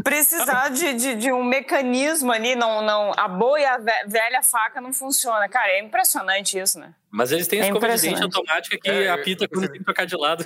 precisar 0.04 0.70
de, 0.70 0.94
de, 0.94 1.16
de 1.16 1.32
um 1.32 1.44
mecanismo 1.44 2.32
ali. 2.32 2.56
Não, 2.56 2.82
não, 2.82 3.12
a 3.18 3.28
boa 3.28 3.60
e 3.60 3.66
a 3.66 3.78
ve- 3.78 4.06
velha 4.08 4.42
faca 4.44 4.80
não 4.82 4.94
funciona. 4.94 5.48
Cara, 5.50 5.72
é 5.72 5.80
impressionante 5.82 6.58
isso, 6.58 6.80
né? 6.80 6.94
Mas 7.12 7.32
eles 7.32 7.48
têm 7.48 7.60
É 7.60 7.66
escova 7.68 7.88
de 7.90 8.02
dente 8.02 8.24
automática 8.24 8.78
que 8.82 8.90
É, 8.90 9.10
apita 9.10 9.46
eu 9.46 9.50
quando 9.50 9.68
tem 9.70 9.80
que 9.80 9.84
trocar 9.86 10.06
de 10.06 10.16
lado. 10.16 10.46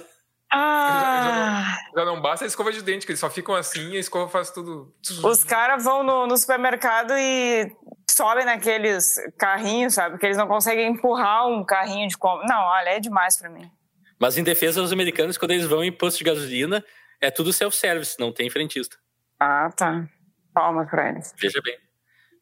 Ah, 0.54 1.78
Já 1.96 2.04
não 2.04 2.22
basta 2.22 2.44
a 2.44 2.48
escova 2.48 2.74
de 2.74 2.82
dente, 2.82 3.06
que 3.06 3.12
eles 3.14 3.20
só 3.22 3.30
ficam 3.30 3.56
assim 3.56 3.92
e 3.92 3.98
a 3.98 4.00
escova 4.02 4.30
faz 4.30 4.50
tudo. 4.52 4.94
os 5.24 5.44
caras 5.46 5.82
vão 5.84 6.04
no, 6.04 6.28
no 6.28 6.38
supermercado 6.38 7.14
e 7.18 7.72
sobem 8.10 8.44
naqueles 8.46 9.16
carrinhos, 9.40 9.94
sabe? 9.94 10.18
Que 10.18 10.26
eles 10.26 10.38
não 10.38 10.48
conseguem 10.48 10.88
empurrar 10.92 11.48
um 11.48 11.64
carrinho 11.64 12.06
de 12.10 12.18
compra. 12.18 12.46
Não, 12.48 12.62
olha, 12.64 12.90
é 12.90 13.00
demais 13.00 13.38
para 13.38 13.50
mim. 13.50 13.72
Mas 14.20 14.38
em 14.38 14.44
defesa 14.44 14.82
dos 14.82 14.92
americanos, 14.92 15.38
quando 15.38 15.52
eles 15.52 15.66
vão 15.66 15.84
em 15.84 15.92
posto 15.92 16.18
de 16.18 16.26
gasolina, 16.26 16.84
é 17.22 17.30
tudo 17.32 17.54
self-service, 17.54 18.20
não 18.20 18.32
tem 18.34 18.50
frentista. 18.50 18.98
Ah, 19.40 19.70
tá. 19.72 20.08
Palmas 20.54 20.90
pra 20.90 21.10
eles. 21.10 21.34
Veja 21.38 21.62
bem. 21.64 21.78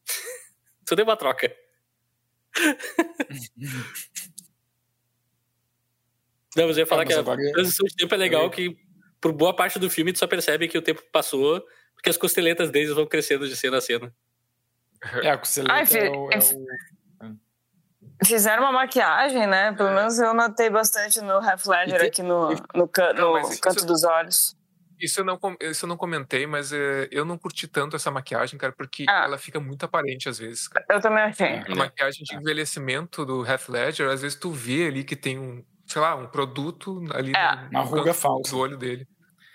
tudo 0.86 1.00
é 1.00 1.04
uma 1.04 1.16
troca. 1.16 1.54
Não, 6.56 6.66
mas 6.66 6.76
eu 6.76 6.82
ia 6.82 6.86
falar 6.86 7.02
É, 7.02 7.06
que 7.06 7.12
a 7.12 7.18
agora- 7.20 7.40
transição 7.52 7.86
de 7.86 7.94
tempo 7.94 8.12
é 8.14 8.18
legal, 8.18 8.42
Eu- 8.44 8.50
que 8.50 8.76
por 9.20 9.32
boa 9.32 9.54
parte 9.54 9.78
do 9.78 9.88
filme 9.88 10.12
tu 10.12 10.18
só 10.18 10.26
percebe 10.26 10.66
que 10.66 10.76
o 10.76 10.82
tempo 10.82 11.02
passou, 11.12 11.64
porque 11.94 12.10
as 12.10 12.16
costeletas 12.16 12.70
deles 12.70 12.92
vão 12.92 13.06
crescendo 13.06 13.46
de 13.48 13.56
cena 13.56 13.78
a 13.78 13.80
cena. 13.80 14.12
É, 15.22 15.30
a 15.30 15.38
costeleta 15.38 15.72
Ai, 15.74 15.82
é 15.84 16.10
o, 16.10 16.30
é 16.32 16.34
é- 16.34 16.38
o- 16.38 17.36
Fizeram 18.26 18.64
uma 18.64 18.72
maquiagem, 18.72 19.46
né? 19.46 19.72
Pelo 19.72 19.90
menos 19.94 20.18
eu 20.18 20.34
notei 20.34 20.68
bastante 20.68 21.20
no 21.22 21.34
Half 21.34 21.66
Ledger 21.66 22.00
tem- 22.00 22.08
aqui 22.08 22.22
no, 22.22 22.50
no, 22.74 22.86
can- 22.88 23.12
Não, 23.14 23.32
no 23.32 23.38
isso- 23.48 23.60
canto 23.60 23.86
dos 23.86 24.02
olhos. 24.04 24.54
Isso 25.00 25.20
eu 25.20 25.24
não, 25.24 25.38
isso 25.60 25.84
eu 25.84 25.88
não 25.88 25.96
comentei, 25.96 26.46
mas 26.46 26.72
é, 26.72 27.08
eu 27.10 27.24
não 27.24 27.38
curti 27.38 27.66
tanto 27.66 27.96
essa 27.96 28.10
maquiagem, 28.10 28.58
cara, 28.58 28.72
porque 28.72 29.06
Ah. 29.08 29.24
ela 29.24 29.38
fica 29.38 29.58
muito 29.58 29.84
aparente 29.84 30.28
às 30.28 30.38
vezes. 30.38 30.68
cara. 30.68 30.84
Eu 30.90 31.00
também 31.00 31.22
achei. 31.22 31.58
A 31.66 31.74
maquiagem 31.74 32.22
de 32.24 32.34
envelhecimento 32.36 33.24
do 33.24 33.44
Half 33.50 33.68
Ledger, 33.70 34.08
às 34.10 34.22
vezes 34.22 34.36
tu 34.38 34.50
vê 34.50 34.86
ali 34.86 35.02
que 35.04 35.16
tem 35.16 35.38
um, 35.38 35.64
sei 35.86 36.00
lá, 36.02 36.14
um 36.14 36.26
produto 36.26 37.02
ali 37.12 37.32
É. 37.34 37.56
no, 37.56 37.70
Uma 37.70 37.80
ruga 37.82 38.12
falsa. 38.12 38.50
do 38.50 38.58
olho 38.58 38.76
dele. 38.76 39.06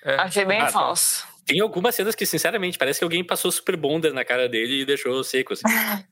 É. 0.04 0.16
Achei 0.16 0.46
bem 0.46 0.62
Ah, 0.62 0.66
tá. 0.66 0.72
falso. 0.72 1.26
Tem 1.46 1.60
algumas 1.62 1.94
cenas 1.94 2.16
que, 2.16 2.26
sinceramente, 2.26 2.78
parece 2.78 3.00
que 3.00 3.04
alguém 3.04 3.24
passou 3.24 3.52
super 3.52 3.78
bonder 3.78 4.12
na 4.14 4.26
cara 4.26 4.50
dele 4.50 4.82
e 4.82 4.86
deixou 4.86 5.24
seco, 5.24 5.54
assim. 5.54 5.62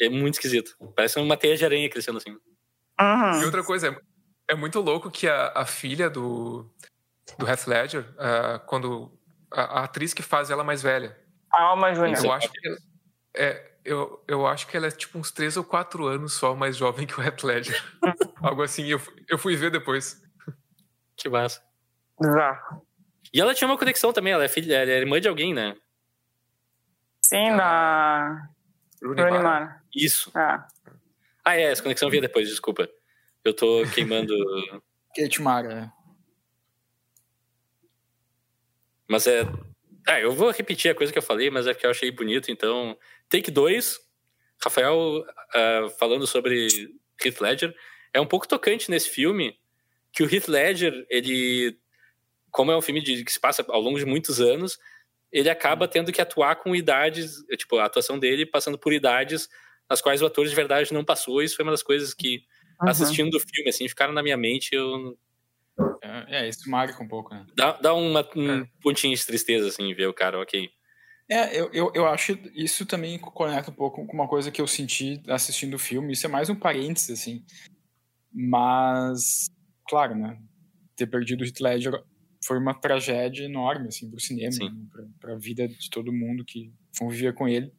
é 0.00 0.08
muito 0.08 0.34
esquisito. 0.34 0.76
Parece 0.94 1.18
uma 1.18 1.36
teia 1.36 1.56
de 1.56 1.64
aranha 1.64 1.88
crescendo 1.90 2.18
assim. 2.18 2.30
E 2.30 3.02
Uhum. 3.02 3.44
outra 3.46 3.64
coisa, 3.64 3.88
é, 3.88 4.52
é 4.52 4.54
muito 4.54 4.80
louco 4.80 5.10
que 5.10 5.26
a, 5.26 5.52
a 5.56 5.66
filha 5.66 6.08
do, 6.08 6.70
do 7.38 7.46
Heath 7.48 7.66
Ledger, 7.66 8.04
ah, 8.18 8.58
quando 8.66 9.10
a, 9.50 9.80
a 9.80 9.84
atriz 9.84 10.12
que 10.14 10.22
faz 10.22 10.50
ela 10.50 10.62
mais 10.64 10.82
velha, 10.82 11.16
Alma 11.52 11.92
Júnior. 11.94 12.24
eu 12.24 12.32
acho 12.32 12.50
que 12.50 12.66
ela- 12.66 12.78
é, 13.36 13.70
eu, 13.84 14.24
eu 14.28 14.46
acho 14.46 14.66
que 14.66 14.76
ela 14.76 14.86
é 14.86 14.90
tipo 14.90 15.18
uns 15.18 15.30
3 15.30 15.56
ou 15.56 15.64
4 15.64 16.06
anos 16.06 16.32
só 16.34 16.54
mais 16.54 16.76
jovem 16.76 17.06
que 17.06 17.18
o 17.18 17.22
Heath 17.22 17.42
Ledger. 17.42 17.82
Algo 18.42 18.62
assim, 18.62 18.86
eu, 18.86 19.00
eu 19.28 19.38
fui 19.38 19.56
ver 19.56 19.70
depois. 19.70 20.22
Que 21.16 21.28
massa. 21.28 21.62
Bizarro. 22.20 22.86
E 23.32 23.40
ela 23.40 23.54
tinha 23.54 23.68
uma 23.68 23.78
conexão 23.78 24.12
também, 24.12 24.32
ela 24.32 24.44
é 24.44 24.48
filha, 24.48 24.74
ela 24.76 24.90
é 24.90 24.98
irmã 24.98 25.20
de 25.20 25.28
alguém, 25.28 25.54
né? 25.54 25.76
Sim, 27.24 27.56
da 27.56 28.48
Rooney 29.02 29.24
Mara. 29.42 29.82
Isso. 29.94 30.30
Ah. 30.34 30.66
Ah, 31.44 31.56
é, 31.56 31.62
essa 31.64 31.82
conexão 31.82 32.10
via 32.10 32.20
depois, 32.20 32.48
desculpa. 32.48 32.88
Eu 33.44 33.54
tô 33.54 33.82
queimando. 33.94 34.34
Kate 35.16 35.40
Mara. 35.40 35.92
Mas 39.10 39.26
é. 39.26 39.42
Ah, 40.06 40.20
eu 40.20 40.32
vou 40.32 40.50
repetir 40.50 40.90
a 40.90 40.94
coisa 40.94 41.12
que 41.12 41.18
eu 41.18 41.22
falei, 41.22 41.50
mas 41.50 41.66
é 41.66 41.74
que 41.74 41.84
eu 41.84 41.90
achei 41.90 42.10
bonito, 42.10 42.50
então. 42.50 42.96
Take 43.28 43.50
2, 43.50 43.98
Rafael 44.62 45.24
ah, 45.54 45.88
falando 45.98 46.26
sobre 46.26 46.68
Heath 47.22 47.40
Ledger. 47.40 47.74
É 48.14 48.20
um 48.20 48.26
pouco 48.26 48.48
tocante 48.48 48.90
nesse 48.90 49.10
filme 49.10 49.58
que 50.12 50.22
o 50.22 50.32
Heath 50.32 50.48
Ledger, 50.48 51.06
ele. 51.10 51.76
Como 52.50 52.72
é 52.72 52.76
um 52.76 52.82
filme 52.82 53.00
de, 53.02 53.24
que 53.24 53.32
se 53.32 53.40
passa 53.40 53.64
ao 53.68 53.80
longo 53.80 53.98
de 53.98 54.04
muitos 54.04 54.40
anos, 54.40 54.78
ele 55.30 55.48
acaba 55.50 55.86
tendo 55.86 56.12
que 56.12 56.20
atuar 56.20 56.56
com 56.56 56.74
idades, 56.74 57.36
tipo, 57.56 57.78
a 57.78 57.84
atuação 57.84 58.18
dele 58.18 58.44
passando 58.46 58.78
por 58.78 58.92
idades 58.92 59.48
nas 59.88 60.00
quais 60.00 60.22
o 60.22 60.26
ator 60.26 60.46
de 60.46 60.54
verdade 60.54 60.92
não 60.94 61.04
passou. 61.04 61.42
Isso 61.42 61.56
foi 61.56 61.64
uma 61.64 61.72
das 61.72 61.82
coisas 61.82 62.14
que, 62.14 62.42
Uhum. 62.82 62.88
assistindo 62.88 63.34
o 63.34 63.40
filme, 63.40 63.68
assim, 63.68 63.88
ficaram 63.88 64.12
na 64.12 64.22
minha 64.22 64.36
mente. 64.36 64.74
Eu, 64.74 65.16
É, 66.02 66.44
é, 66.44 66.48
isso 66.48 66.68
marca 66.70 67.02
um 67.02 67.08
pouco, 67.08 67.34
né? 67.34 67.46
dá, 67.54 67.72
dá 67.72 67.94
uma, 67.94 68.28
um 68.36 68.62
É. 68.62 68.66
pontinho 68.82 69.14
de 69.14 69.26
tristeza, 69.26 69.68
assim, 69.68 69.92
ver 69.94 70.06
o 70.06 70.14
cara, 70.14 70.40
ok. 70.40 70.68
É, 71.28 71.60
eu, 71.60 71.70
eu, 71.72 71.92
eu 71.94 72.06
acho 72.06 72.32
isso 72.54 72.84
também 72.84 73.18
conecta 73.18 73.70
um 73.70 73.74
pouco 73.74 74.04
com 74.04 74.12
uma 74.12 74.26
coisa 74.26 74.50
que 74.50 74.60
eu 74.60 74.66
senti 74.66 75.22
assistindo 75.28 75.74
o 75.74 75.78
filme. 75.78 76.12
Isso 76.12 76.26
é 76.26 76.28
mais 76.28 76.50
um 76.50 76.56
parênteses, 76.56 77.20
assim. 77.20 77.44
Mas, 78.32 79.46
claro, 79.88 80.16
né? 80.16 80.40
Ter 80.96 81.06
perdido 81.06 81.42
o 81.42 81.44
Heath 81.44 81.60
Ledger 81.60 82.02
foi 82.44 82.58
uma 82.58 82.74
tragédia 82.74 83.44
enorme, 83.44 83.88
assim, 83.88 84.10
pro 84.10 84.18
cinema, 84.18 84.56
né, 84.58 84.86
pra, 84.90 85.04
pra 85.20 85.34
vida 85.36 85.68
de 85.68 85.90
todo 85.90 86.12
mundo 86.12 86.44
que 86.44 86.72
convivia 86.98 87.32
com 87.32 87.46
ele. 87.46 87.72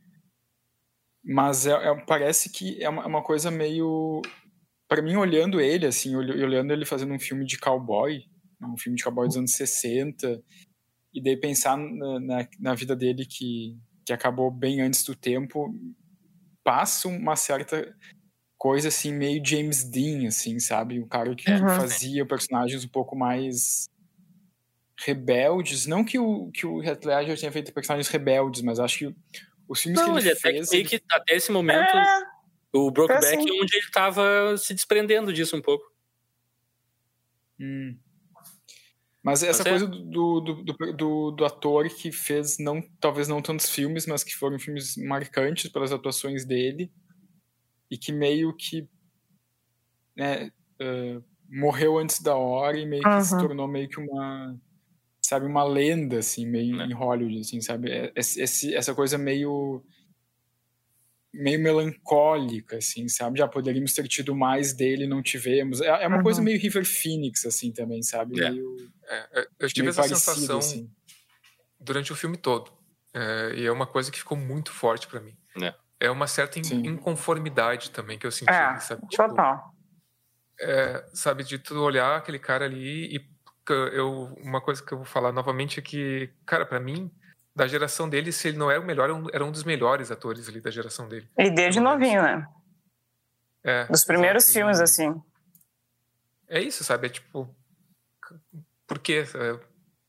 Mas 1.24 1.66
é, 1.68 1.72
é- 1.72 2.06
parece 2.06 2.49
que 2.49 2.82
é 2.82 2.88
uma, 2.89 3.04
é 3.04 3.06
uma 3.08 3.24
coisa 3.24 3.52
meio... 3.52 4.22
Pra 4.92 5.02
mim, 5.02 5.16
olhando 5.16 5.62
ele, 5.62 5.86
assim, 5.86 6.18
olh- 6.18 6.32
olhando 6.44 6.74
ele 6.74 6.86
fazendo 6.86 7.14
um 7.14 7.20
filme 7.20 7.46
de 7.46 7.58
cowboy, 7.58 8.26
um 8.62 8.76
filme 8.78 8.98
de 8.98 9.04
cowboy 9.06 9.26
dos 9.26 9.38
anos 9.38 9.54
60, 9.54 10.44
e 11.14 11.24
daí 11.24 11.38
pensar 11.38 11.78
na, 11.78 12.20
na, 12.20 12.48
na 12.60 12.76
vida 12.76 12.94
dele 12.94 13.26
que, 13.26 13.78
que 14.06 14.12
acabou 14.12 14.52
bem 14.52 14.82
antes 14.82 15.06
do 15.06 15.16
tempo, 15.16 15.74
passa 16.62 17.08
uma 17.08 17.38
certa 17.38 17.96
coisa 18.58 18.89
assim, 18.89 19.14
meio 19.14 19.42
James 19.46 19.89
Dean, 19.89 20.28
assim, 20.28 20.60
sabe? 20.60 21.00
O 21.00 21.08
cara 21.08 21.34
que 21.36 21.50
Uhum. 21.50 21.70
fazia 21.70 22.26
personagens 22.26 22.84
um 22.84 22.89
pouco 22.89 23.16
mais 23.16 23.86
rebeldes. 25.00 25.86
Não 25.88 26.04
que 26.04 26.20
o, 26.20 26.52
que 26.52 26.66
o 26.66 26.84
Heath 26.84 27.06
Ledger 27.06 27.39
tenha 27.39 27.52
feito 27.54 27.74
personagens 27.74 28.10
rebeldes, 28.10 28.62
mas 28.62 28.78
acho 28.78 28.98
que 29.00 29.16
os 29.70 29.82
filmes 29.82 30.02
Não, 30.02 30.08
que 30.16 30.20
ele 30.20 30.20
ele, 30.20 30.38
até 30.38 30.52
que 30.52 30.58
fez... 30.66 30.74
ele- 30.74 31.04
até 31.12 31.36
esse 31.38 31.50
momento, 31.50 31.80
É, 31.80 32.31
o 32.74 32.89
Brokeback 32.91 33.26
assim. 33.38 33.49
é 33.49 33.61
onde 33.61 33.76
ele 33.78 33.88
tava 33.91 34.57
se 34.57 34.74
desprendendo 34.74 35.32
disso 35.34 35.55
um 35.55 35.61
pouco. 35.61 35.86
Hum. 37.59 37.97
Mas 39.24 39.43
essa 39.43 39.61
é- 39.61 39.69
coisa 39.69 39.86
do, 39.88 40.41
do, 40.41 40.63
do, 40.63 40.93
do, 40.93 41.32
do 41.32 41.45
ator 41.45 41.88
que 41.89 42.11
fez, 42.11 42.57
não, 42.57 42.82
talvez 42.99 43.28
não 43.28 43.41
tantos 43.41 43.69
filmes, 43.69 44.07
mas 44.07 44.24
que 44.24 44.36
foram 44.36 44.57
filmes 44.57 44.97
marcantes 44.97 45.69
pelas 45.72 45.91
atuações 45.91 46.43
dele, 46.43 46.91
e 47.89 47.97
que 47.97 48.11
meio 48.11 48.55
que 48.55 48.88
né, 50.15 50.51
eh, 50.80 51.22
morreu 51.49 51.97
antes 51.99 52.19
da 52.22 52.36
hora 52.36 52.78
e 52.80 52.86
meio 52.86 53.03
que 53.03 53.22
se 53.24 53.38
tornou 53.38 53.67
meio 53.67 53.88
que 53.89 53.99
uma, 53.99 54.59
sabe, 55.22 55.45
uma 55.45 55.63
lenda, 55.63 56.17
assim, 56.19 56.45
meio 56.47 56.78
Né. 56.78 56.86
em 56.86 56.93
Hollywood, 56.93 57.41
assim, 57.41 57.61
sabe? 57.61 57.91
É- 57.91 58.11
Esse, 58.15 58.41
esse- 58.41 58.74
essa 58.76 58.95
coisa 58.95 59.17
meio 59.17 59.84
meio 61.34 61.60
melancólica, 61.62 62.78
assim, 62.78 63.08
sabe? 63.08 63.40
Já 63.40 63.48
poderíamos 63.48 63.94
ter 63.94 64.08
tido 64.08 64.36
mais 64.36 64.74
dele, 64.74 65.08
não 65.08 65.22
tivemos. 65.22 65.80
É, 65.82 65.88
é 66.04 66.08
uma 66.08 66.18
Uhum. 66.18 66.24
coisa 66.24 66.42
meio 66.42 66.60
River 66.60 66.86
Phoenix, 66.86 67.46
assim, 67.46 67.72
também, 67.72 68.02
sabe? 68.04 68.40
É. 68.42 68.50
Meio, 68.50 68.76
É, 69.08 69.42
é, 69.42 69.48
eu 69.60 69.68
tive 69.68 69.82
meio 69.82 69.90
essa 69.90 70.02
parecido, 70.02 70.20
sensação 70.20 70.58
assim. 70.60 70.90
durante 71.80 72.12
o 72.12 72.16
filme 72.16 72.38
todo. 72.38 72.72
É, 73.14 73.54
e 73.56 73.66
é 73.66 73.72
uma 73.72 73.86
coisa 73.88 74.10
que 74.12 74.18
ficou 74.20 74.38
muito 74.38 74.72
forte 74.72 75.08
pra 75.08 75.20
mim. 75.20 75.36
É. 75.62 75.74
É 76.00 76.10
uma 76.10 76.28
certa 76.28 76.58
in- 76.60 76.64
Sim. 76.64 76.86
inconformidade 76.88 77.92
também 77.92 78.18
que 78.18 78.26
eu 78.26 78.32
senti, 78.32 78.52
é 78.52 78.80
sabe? 78.80 79.02
Tipo, 79.08 79.28
total. 79.28 79.74
é, 80.60 81.06
sabe, 81.14 81.44
de 81.44 81.58
tu 81.60 81.76
olhar 81.80 82.18
aquele 82.18 82.40
cara 82.40 82.66
ali 82.66 83.16
e 83.16 83.32
eu 83.94 84.34
uma 84.42 84.60
coisa 84.60 84.84
que 84.84 84.92
eu 84.92 84.98
vou 84.98 85.06
falar 85.06 85.32
novamente 85.32 85.80
é 85.80 85.84
que, 85.84 86.30
cara, 86.46 86.66
pra 86.66 86.80
mim, 86.80 87.12
da 87.56 87.68
geração 87.68 88.08
dele, 88.10 88.32
se 88.32 88.47
ele 88.47 88.58
não 88.58 88.72
era 88.72 88.80
o 88.80 88.86
melhor, 88.86 89.04
era 89.06 89.16
um, 89.16 89.28
era 89.34 89.45
um 89.45 89.52
dos 89.52 89.64
melhores 89.64 90.10
atores 90.12 90.47
ali 90.47 90.62
da 90.62 90.72
geração 90.72 91.08
dele. 91.08 91.30
E 91.38 91.49
desde 91.49 91.80
novinho, 91.80 92.22
né? 92.22 92.47
É, 93.64 93.86
Dos 93.86 94.04
primeiros 94.06 94.52
filmes, 94.52 94.80
assim. 94.80 95.14
É 96.47 96.60
isso, 96.62 96.84
sabe? 96.84 97.08
É 97.08 97.10
tipo. 97.10 97.54
Por 98.88 98.99
quê? 98.99 99.24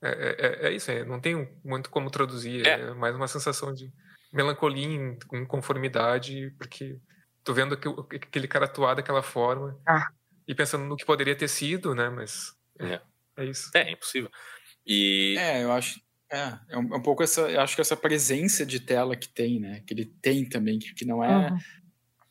É, 0.01 0.09
é, 0.09 0.37
é- 0.39 0.69
é 0.69 0.73
isso, 0.73 0.91
é, 0.91 1.05
não 1.05 1.21
tem 1.21 1.49
muito 1.65 1.91
como 1.91 2.11
traduzir. 2.11 2.67
É. 2.67 2.81
É. 2.81 2.95
mais 2.95 3.15
uma 3.15 3.29
sensação 3.29 3.73
de 3.73 3.93
melancolia, 4.33 4.87
in- 4.87 5.19
inconformidade, 5.35 6.51
porque 6.59 6.99
tô 7.45 7.53
vendo 7.53 7.75
aquele 7.75 8.49
cara 8.49 8.65
atuar 8.65 8.95
daquela 8.95 9.23
forma 9.23 9.79
Ah. 9.87 10.09
e 10.49 10.55
pensando 10.55 10.85
no 10.85 10.97
que 10.97 11.05
poderia 11.05 11.37
ter 11.37 11.49
sido, 11.49 11.95
né? 11.95 12.09
Mas. 12.09 12.55
É. 12.79 13.01
É 13.37 13.45
isso. 13.45 13.71
É, 13.75 13.83
é 13.83 13.93
impossível. 13.93 14.31
E 14.87 15.37
É, 15.39 15.63
eu 15.63 15.73
acho. 15.73 16.01
É, 16.33 16.59
é 16.71 16.79
um, 16.79 16.95
é 16.95 16.97
um 16.97 17.03
pouco 17.03 17.23
essa. 17.23 17.43
Eu 17.43 17.61
acho 17.61 17.75
que 17.75 17.83
essa 17.83 17.97
presença 17.97 18.65
de 18.65 18.81
tela 18.81 19.15
que 19.15 19.29
tem, 19.29 19.61
né? 19.61 19.83
Que 19.87 19.93
ele 19.93 20.07
tem 20.07 20.49
também, 20.49 20.79
que, 20.79 20.95
que 20.95 21.05
não 21.05 21.23
é, 21.23 21.51
Uhum. 21.51 21.59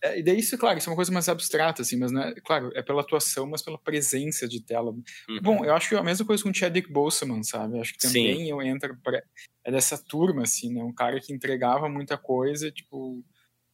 é. 0.03 0.19
E 0.19 0.23
daí, 0.23 0.39
isso, 0.39 0.57
claro, 0.57 0.79
isso 0.79 0.89
é 0.89 0.91
uma 0.91 0.95
coisa 0.95 1.11
mais 1.11 1.29
abstrata, 1.29 1.83
assim, 1.83 1.95
mas, 1.97 2.11
né, 2.11 2.33
claro, 2.43 2.71
é 2.73 2.81
pela 2.81 3.01
atuação, 3.01 3.45
mas 3.45 3.61
pela 3.61 3.77
presença 3.77 4.47
de 4.47 4.59
tela. 4.59 4.91
uhum. 4.91 5.39
Bom, 5.43 5.63
eu 5.63 5.75
acho 5.75 5.87
que 5.89 5.93
é 5.93 5.99
a 5.99 6.03
mesma 6.03 6.25
coisa 6.25 6.41
com 6.41 6.49
o 6.49 6.53
Chadwick 6.53 6.91
Boseman, 6.91 7.43
sabe? 7.43 7.77
Eu 7.77 7.81
acho 7.81 7.93
que 7.93 8.01
Sim. 8.01 8.07
também 8.07 8.49
eu 8.49 8.59
entro 8.63 8.97
pra, 9.03 9.21
é 9.63 9.71
dessa 9.71 9.95
turma, 10.03 10.41
assim, 10.41 10.73
né? 10.73 10.83
Um 10.83 10.93
cara 10.93 11.19
que 11.21 11.31
entregava 11.31 11.87
muita 11.87 12.17
coisa, 12.17 12.71
tipo, 12.71 13.23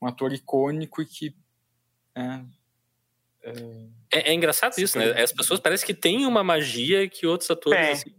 um 0.02 0.08
ator 0.08 0.34
icônico 0.34 1.02
e 1.02 1.06
que. 1.06 1.34
É, 2.14 2.42
é, 4.12 4.32
é 4.32 4.34
engraçado 4.34 4.78
isso, 4.78 4.98
né? 5.00 5.22
As 5.22 5.32
pessoas 5.32 5.60
parecem 5.60 5.86
que 5.88 5.94
têm 5.94 6.26
uma 6.26 6.44
magia 6.44 7.08
que 7.08 7.26
outros 7.26 7.50
atores 7.50 8.02
assim, 8.02 8.14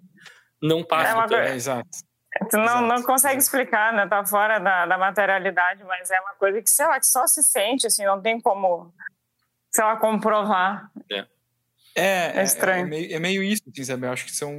não 0.63 0.85
passam. 0.85 1.13
É 1.13 1.15
uma 1.15 1.29
tanto. 1.29 1.41
é, 1.49 1.55
exato. 1.55 1.89
Tu 2.51 2.57
não, 2.57 2.62
Exato, 2.65 2.87
não 2.87 3.03
consegue 3.03 3.39
explicar, 3.39 3.93
né? 3.93 4.07
Tá 4.07 4.24
fora 4.24 4.59
da, 4.59 4.85
da 4.87 4.99
materialidade, 4.99 5.82
mas 5.85 6.11
é 6.11 6.20
uma 6.20 6.35
coisa 6.35 6.61
que, 6.62 6.69
sei 6.70 6.87
lá, 6.87 7.01
que 7.01 7.07
só 7.07 7.27
se 7.27 7.43
sente, 7.43 7.87
assim, 7.87 8.05
não 8.05 8.20
tem 8.20 8.39
como, 8.41 8.93
sei 9.70 9.82
lá, 9.82 9.97
comprovar. 9.97 10.91
É, 11.11 11.27
é, 11.97 12.39
é, 12.39 12.43
estranho. 12.43 12.87
meio, 12.87 13.12
é 13.15 13.19
meio 13.19 13.43
isso, 13.43 13.62
assim, 13.73 13.82
sabe? 13.82 14.07
Eu 14.07 14.12
acho 14.12 14.27
que 14.27 14.32
são. 14.32 14.53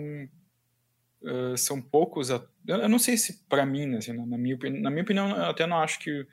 ah, 1.26 1.56
são 1.57 1.82
poucos. 1.82 2.32
at- 2.32 2.48
Eu, 2.68 2.78
eu 2.78 2.90
não 2.90 2.99
sei 2.99 3.18
se 3.18 3.44
pra 3.48 3.65
mim, 3.65 3.86
né, 3.86 3.98
assim, 3.99 4.14
na, 4.14 4.26
na 4.26 4.38
minha, 4.38 4.56
opini- 4.56 4.82
na 4.82 4.90
minha 4.90 5.03
opinião, 5.03 5.30
eu 5.30 5.45
até 5.45 5.65
não 5.68 5.78
acho 5.80 5.99
que. 5.99 6.28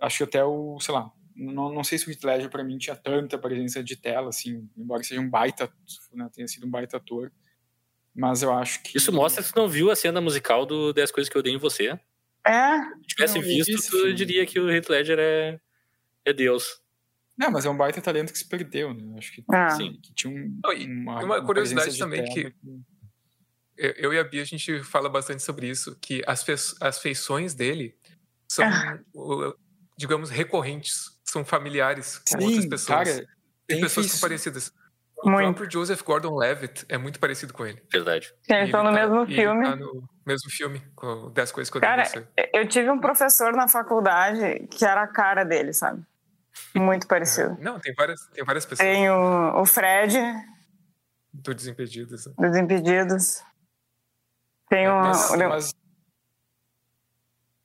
Acho 0.00 0.18
que 0.18 0.24
até 0.24 0.44
o. 0.44 0.78
Sei 0.80 0.94
lá. 0.94 1.10
Não, 1.34 1.72
não 1.72 1.82
sei 1.82 1.96
se 1.96 2.06
o 2.06 2.10
Heath 2.12 2.22
Ledger 2.22 2.50
pra 2.50 2.62
mim 2.62 2.76
tinha 2.76 2.94
tanta 2.94 3.38
presença 3.38 3.82
de 3.82 3.96
tela, 3.96 4.28
assim, 4.28 4.68
embora 4.76 5.02
seja 5.02 5.20
um 5.22 5.28
baita. 5.30 5.72
Né, 6.12 6.28
tenha 6.34 6.46
sido 6.46 6.66
um 6.66 6.70
baita 6.70 6.98
ator. 6.98 7.32
Mas 8.14 8.42
eu 8.42 8.52
acho 8.52 8.82
que. 8.82 8.96
Isso 8.98 9.12
mostra 9.12 9.42
que 9.42 9.52
tu 9.52 9.56
não 9.56 9.68
viu 9.68 9.90
a 9.90 9.96
cena 9.96 10.20
musical 10.20 10.66
do 10.66 10.92
10 10.92 11.10
Coisas 11.10 11.28
que 11.30 11.36
eu 11.36 11.40
odeio 11.40 11.54
em 11.56 11.58
você. 11.58 11.98
É, 12.46 12.78
Se 12.80 13.06
tivesse 13.06 13.38
visto, 13.40 13.70
esse 13.70 13.90
tu 13.90 14.12
diria 14.14 14.44
que 14.46 14.58
o 14.58 14.70
HeathLedger 14.70 15.18
é, 15.18 15.60
é 16.24 16.32
Deus. 16.32 16.80
Não, 17.36 17.50
mas 17.50 17.64
é 17.64 17.70
um 17.70 17.76
baita 17.76 18.00
talento 18.00 18.32
que 18.32 18.38
se 18.38 18.48
perdeu, 18.48 18.92
né? 18.92 19.02
Eu 19.04 19.18
Acho 19.18 19.32
que, 19.32 19.44
Ah. 19.50 19.70
Sim. 19.70 19.98
que 20.02 20.12
tinha 20.14 20.32
um, 20.32 20.58
Não, 20.62 20.72
e 20.72 20.86
uma, 20.86 21.22
uma 21.24 21.44
curiosidade 21.44 21.96
também 21.98 22.24
que- 22.24 22.52
Eu 23.76 24.12
e 24.12 24.18
a 24.18 24.24
Bia, 24.24 24.42
a 24.42 24.44
gente 24.44 24.82
fala 24.82 25.08
bastante 25.08 25.42
sobre 25.42 25.66
isso, 25.68 25.96
que 26.00 26.22
as, 26.26 26.42
fe- 26.42 26.54
as 26.80 26.98
feições 26.98 27.54
dele 27.54 27.96
são, 28.46 28.64
Ah. 28.66 28.98
digamos, 29.96 30.28
recorrentes, 30.28 31.18
são 31.24 31.44
familiares 31.44 32.18
com 32.28 32.44
outras 32.44 32.66
pessoas. 32.66 33.08
cara, 33.08 33.16
Tem 33.66 33.76
tem 33.76 33.80
pessoas 33.80 34.06
são 34.10 34.20
parecidas. 34.20 34.72
O 35.22 35.28
Muito. 35.30 35.54
próprio 35.54 35.70
Joseph 35.70 36.02
Gordon-Levitt 36.02 36.86
é 36.88 36.96
muito 36.96 37.20
parecido 37.20 37.52
com 37.52 37.66
ele. 37.66 37.82
Verdade. 37.92 38.32
que 38.42 38.52
eles 38.54 38.66
estão 38.66 38.82
no 38.82 38.90
tá- 38.90 38.94
mesmo 38.96 39.22
ele 39.22 39.34
filme. 39.34 39.64
tá 39.68 39.76
no 39.76 40.08
mesmo 40.24 40.50
filme, 40.50 40.80
com 40.96 41.30
10 41.30 41.52
coisas 41.52 41.70
que 41.70 41.76
eu 41.76 41.80
Cara, 41.82 42.04
eu 42.54 42.66
tive 42.66 42.90
um 42.90 42.98
professor 42.98 43.52
na 43.52 43.68
faculdade 43.68 44.66
que 44.70 44.82
era 44.84 45.02
a 45.02 45.06
cara 45.06 45.44
dele, 45.44 45.72
sabe? 45.74 46.02
Muito 46.74 47.06
parecido. 47.06 47.56
Não, 47.60 47.78
tem 47.78 47.92
várias, 47.94 48.26
tem 48.28 48.44
várias 48.44 48.64
pessoas 48.64 48.88
Tem 48.88 49.10
o, 49.10 49.60
o 49.60 49.66
Fred, 49.66 50.16
do 51.34 51.54
Desimpedidos. 51.54 52.26
né? 52.26 52.32
dos 52.38 52.56
Impedidos. 52.56 53.42
Tem 54.70 54.88
o. 54.88 55.00
Mas, 55.00 55.30
o 55.30 55.36
Leo- 55.36 55.48
mas- 55.50 55.74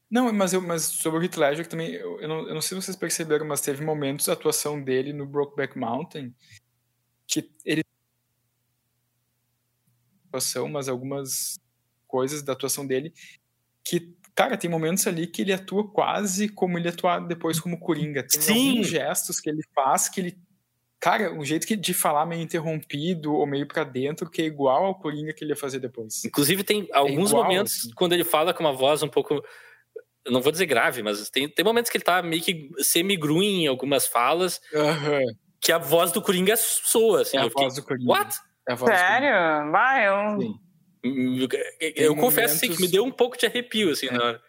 Não, 0.10 0.32
mas, 0.34 0.53
eu, 0.53 0.61
mas 0.61 0.84
sobre 0.84 1.19
o 1.19 1.23
Heath 1.23 1.36
Ledger 1.38 1.68
também, 1.68 1.91
eu, 1.94 2.19
eu, 2.22 2.27
não, 2.27 2.48
eu 2.48 2.53
não 2.53 2.61
sei 2.61 2.77
se 2.80 2.86
vocês 2.86 2.98
perceberam, 2.98 3.45
mas 3.45 3.61
teve 3.61 3.84
momentos 3.84 4.26
da 4.27 4.34
atuação 4.34 4.82
dele 4.82 5.11
no 5.14 5.26
Brokeback 5.26 5.77
Mountain 5.77 6.34
que 7.27 7.52
ele 7.64 7.84
atuação, 10.27 10.68
mas 10.68 10.89
algumas 10.89 11.60
coisas 12.07 12.43
da 12.43 12.53
atuação 12.53 12.85
dele 12.85 13.14
que 13.84 14.15
cara, 14.35 14.57
tem 14.57 14.69
momentos 14.69 15.07
ali 15.07 15.26
que 15.26 15.41
ele 15.41 15.53
atua 15.53 15.89
quase 15.89 16.49
como 16.49 16.77
ele 16.77 16.89
atua 16.89 17.19
depois 17.19 17.60
como 17.60 17.80
Coringa. 17.80 18.27
Tem 18.27 18.41
Sim. 18.41 18.69
alguns 18.69 18.88
gestos 18.88 19.39
que 19.39 19.49
ele 19.49 19.61
faz 19.73 20.10
que 20.10 20.19
ele. 20.19 20.38
Cara, 20.99 21.31
um 21.34 21.45
jeito 21.45 21.68
que, 21.68 21.76
de 21.76 21.93
falar 21.93 22.26
meio 22.26 22.41
interrompido 22.41 23.34
ou 23.34 23.45
meio 23.45 23.68
pra 23.68 23.84
dentro, 23.84 24.30
que 24.30 24.41
é 24.41 24.45
igual 24.45 24.85
ao 24.85 24.95
Coringa 24.95 25.34
que 25.34 25.43
ele 25.43 25.52
ia 25.52 25.56
fazer 25.56 25.80
depois. 25.80 26.26
Inclusive, 26.26 26.64
tem 26.64 26.88
alguns 26.91 27.30
igual, 27.30 27.43
momentos 27.43 27.80
assim. 27.80 27.91
quando 27.95 28.14
ele 28.14 28.23
fala 28.23 28.53
com 28.53 28.64
uma 28.64 28.73
voz 28.73 29.02
um 29.02 29.07
pouco. 29.07 29.41
Eu 30.26 30.31
não 30.31 30.41
vou 30.41 30.52
dizer 30.52 30.65
grave, 30.65 31.03
mas 31.03 31.30
tem, 31.30 31.47
tem 31.47 31.64
momentos 31.64 31.91
que 31.91 31.97
ele 31.97 32.03
tá 32.03 32.23
meio 32.23 32.41
que 32.41 32.72
semi-grunhe 32.80 33.65
em 33.65 33.68
algumas 33.68 34.07
falas, 34.07 34.60
Aham. 34.73 35.22
Que 35.66 35.72
a 35.72 35.78
voz 35.78 36.12
do 36.12 36.22
Coringa 36.22 36.56
soa, 36.58 37.22
assim. 37.22 37.38
É 37.38 37.42
a 37.42 37.44
fiquei, 37.50 37.64
voz 37.64 37.76
do 37.76 37.84
Coringa. 37.84 38.12
What? 38.12 38.36
É 38.68 38.74
a 38.74 38.76
voz 38.76 38.92
do 38.92 38.96
Coringa. 38.98 39.08
Sério? 39.08 39.72
Vai, 39.72 40.08
eu... 40.08 40.42
Sim. 40.42 40.60
Eu, 41.04 41.48
eu 41.96 42.16
confesso 42.16 42.56
assim, 42.56 42.68
que 42.68 42.74
momentos- 42.74 42.82
me 42.86 42.92
deu 42.92 43.04
um 43.06 43.12
pouco 43.12 43.38
de 43.38 43.46
arrepio, 43.46 43.92
assim, 43.92 44.08
É. 44.08 44.12
na 44.12 44.24
hora. 44.24 44.42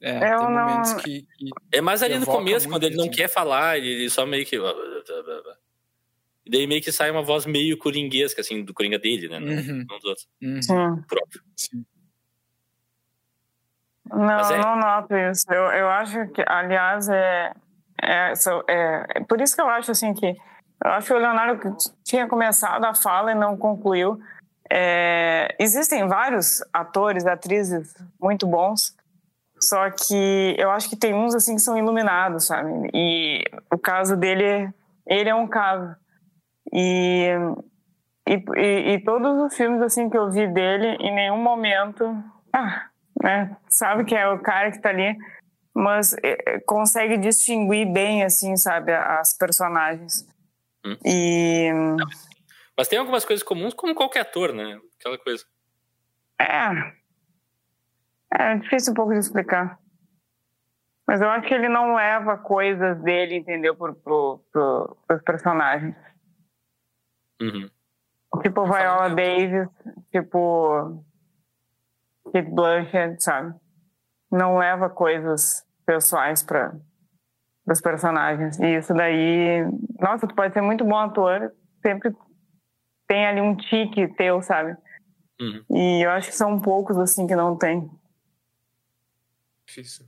É, 0.00 0.16
Eu 0.16 0.20
tem 0.20 0.30
não- 0.30 0.50
momentos 0.68 0.92
que, 0.94 1.22
que 1.22 1.50
É 1.72 1.80
mais 1.80 2.02
ali 2.02 2.18
no 2.18 2.26
começo, 2.26 2.68
quando 2.68 2.84
ele 2.84 2.96
não 2.96 3.04
assim. 3.04 3.12
quer 3.14 3.28
falar, 3.28 3.78
ele, 3.78 4.08
só 4.10 4.24
meio 4.26 4.44
que. 4.46 4.56
E 4.56 6.50
daí 6.50 6.66
meio 6.66 6.80
que 6.82 6.92
sai 6.92 7.10
uma 7.10 7.22
voz 7.22 7.44
meio 7.46 7.76
coringuesca, 7.78 8.40
assim, 8.40 8.62
do 8.64 8.72
Coringa 8.72 8.98
dele, 8.98 9.28
né? 9.28 9.40
Não, 9.40 9.52
Uhum. 9.52 9.84
não 9.88 9.96
dos 9.98 10.04
outros. 10.04 10.28
Uhum, 10.42 10.62
Sim. 10.62 11.02
Próprio. 11.08 11.42
sim. 11.56 11.84
Não, 14.08 14.38
é- 14.50 14.58
não 14.58 14.76
noto 14.78 15.14
isso. 15.16 15.44
Eu, 15.52 15.64
eu 15.72 15.88
acho 15.88 16.28
que, 16.28 16.42
aliás, 16.46 17.08
é, 17.08 17.52
é, 18.02 18.32
é, 18.68 19.06
é 19.16 19.20
por 19.24 19.40
isso 19.40 19.54
que 19.54 19.60
eu 19.60 19.68
acho 19.68 19.90
assim 19.90 20.12
que 20.14 20.36
eu 20.84 20.90
acho 20.90 21.06
que 21.06 21.14
o 21.14 21.18
Leonardo 21.18 21.76
tinha 22.04 22.28
começado 22.28 22.84
a 22.84 22.94
fala 22.94 23.32
e 23.32 23.34
não 23.34 23.56
concluiu. 23.56 24.20
É, 24.70 25.54
existem 25.58 26.06
vários 26.06 26.62
atores, 26.72 27.24
atrizes 27.24 27.94
muito 28.20 28.46
bons, 28.46 28.94
só 29.58 29.90
que 29.90 30.54
eu 30.58 30.70
acho 30.70 30.90
que 30.90 30.96
tem 30.96 31.14
uns 31.14 31.34
assim 31.34 31.54
que 31.54 31.62
são 31.62 31.78
iluminados, 31.78 32.46
sabe? 32.46 32.90
E 32.92 33.42
o 33.72 33.78
caso 33.78 34.16
dele, 34.16 34.68
ele 35.06 35.30
é 35.30 35.34
um 35.34 35.46
caso. 35.46 35.96
E 36.72 37.30
e, 38.28 38.44
e, 38.56 38.94
e 38.94 39.00
todos 39.00 39.38
os 39.38 39.56
filmes 39.56 39.80
assim 39.80 40.10
que 40.10 40.18
eu 40.18 40.30
vi 40.30 40.48
dele, 40.48 40.96
em 40.98 41.14
nenhum 41.14 41.40
momento, 41.40 42.04
ah, 42.52 42.86
né, 43.22 43.56
sabe 43.68 44.04
que 44.04 44.16
é 44.16 44.28
o 44.28 44.40
cara 44.40 44.72
que 44.72 44.80
tá 44.80 44.88
ali, 44.88 45.16
mas 45.76 46.16
eh, 46.22 46.58
consegue 46.60 47.18
distinguir 47.18 47.84
bem 47.92 48.24
assim, 48.24 48.56
sabe, 48.56 48.94
as 48.94 49.36
personagens. 49.36 50.26
Hum. 50.82 50.96
E 51.04 51.70
Mas 52.74 52.88
tem 52.88 52.98
algumas 52.98 53.26
coisas 53.26 53.42
comuns, 53.42 53.74
como 53.74 53.94
qualquer 53.94 54.20
ator, 54.20 54.54
né? 54.54 54.80
Aquela 54.98 55.18
coisa. 55.18 55.44
é 56.40 56.96
é 58.38 58.56
difícil 58.56 58.92
um 58.92 58.94
pouco 58.94 59.12
de 59.12 59.18
explicar. 59.18 59.78
Mas 61.06 61.20
eu 61.20 61.28
acho 61.28 61.46
que 61.46 61.54
ele 61.54 61.68
não 61.68 61.94
leva 61.94 62.38
coisas 62.38 63.00
dele, 63.02 63.36
entendeu, 63.36 63.76
pro, 63.76 63.94
pro, 63.94 64.40
pro, 64.50 64.96
pros 65.06 65.22
personagens. 65.22 65.94
Uhum. 67.40 67.70
Tipo 68.42 68.64
Viola 68.64 69.10
Davis, 69.10 69.68
tipo 70.10 71.04
Kate 72.32 72.50
Blanchett, 72.50 73.22
sabe? 73.22 73.54
Não 74.30 74.58
leva 74.58 74.90
coisas 74.90 75.65
pessoais 75.86 76.42
para 76.42 76.74
os 77.66 77.80
personagens. 77.80 78.58
E 78.60 78.76
isso 78.76 78.92
daí, 78.92 79.62
nossa, 80.00 80.26
tu 80.26 80.34
pode 80.34 80.52
ser 80.52 80.60
muito 80.60 80.84
bom 80.84 80.96
ator, 80.98 81.52
sempre 81.84 82.12
tem 83.08 83.24
ali 83.26 83.40
um 83.40 83.56
tique 83.56 84.08
teu, 84.16 84.42
sabe? 84.42 84.76
Uhum. 85.40 85.64
E 85.70 86.04
eu 86.04 86.10
acho 86.10 86.28
que 86.30 86.36
são 86.36 86.60
poucos 86.60 86.98
assim 86.98 87.26
que 87.26 87.36
não 87.36 87.56
tem. 87.56 87.88
Difícil. 89.66 90.06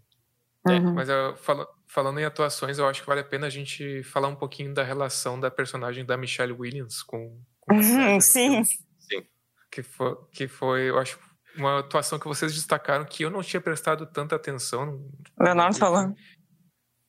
É, 0.67 0.73
Uhum. 0.73 0.95
Mas 0.95 1.09
eu, 1.09 1.37
fala- 1.37 1.67
falando 1.87 2.19
em 2.21 2.25
atuações, 2.25 2.79
eu 2.79 2.87
acho 2.87 3.01
que 3.01 3.07
vale 3.07 3.21
a 3.21 3.25
pena 3.25 3.47
a 3.47 3.51
gente 3.51 4.03
falar 4.03 4.29
um 4.29 4.35
pouquinho 4.37 4.75
da 4.75 4.83
relação 4.83 5.39
da 5.39 5.51
personagem 5.51 6.05
da 6.05 6.17
Michelle 6.17 6.53
Williams 6.53 7.03
com, 7.03 7.41
com 7.61 7.79
Sim. 8.21 8.65
filme, 8.65 9.31
que 9.71 9.83
foi, 9.83 10.17
que 10.33 10.49
foi, 10.49 10.91
eu 10.91 10.99
acho, 10.99 11.19
uma 11.57 11.81
atuação 11.81 12.19
que 12.19 12.27
vocês 12.29 12.55
destacaram 12.55 13.05
que 13.05 13.23
eu 13.25 13.31
não 13.31 13.43
tinha 13.43 13.61
prestado 13.61 14.07
tanta 14.07 14.37
atenção. 14.37 14.87
no- 14.87 15.11
Leonardo 15.41 15.77
filme, 15.77 16.15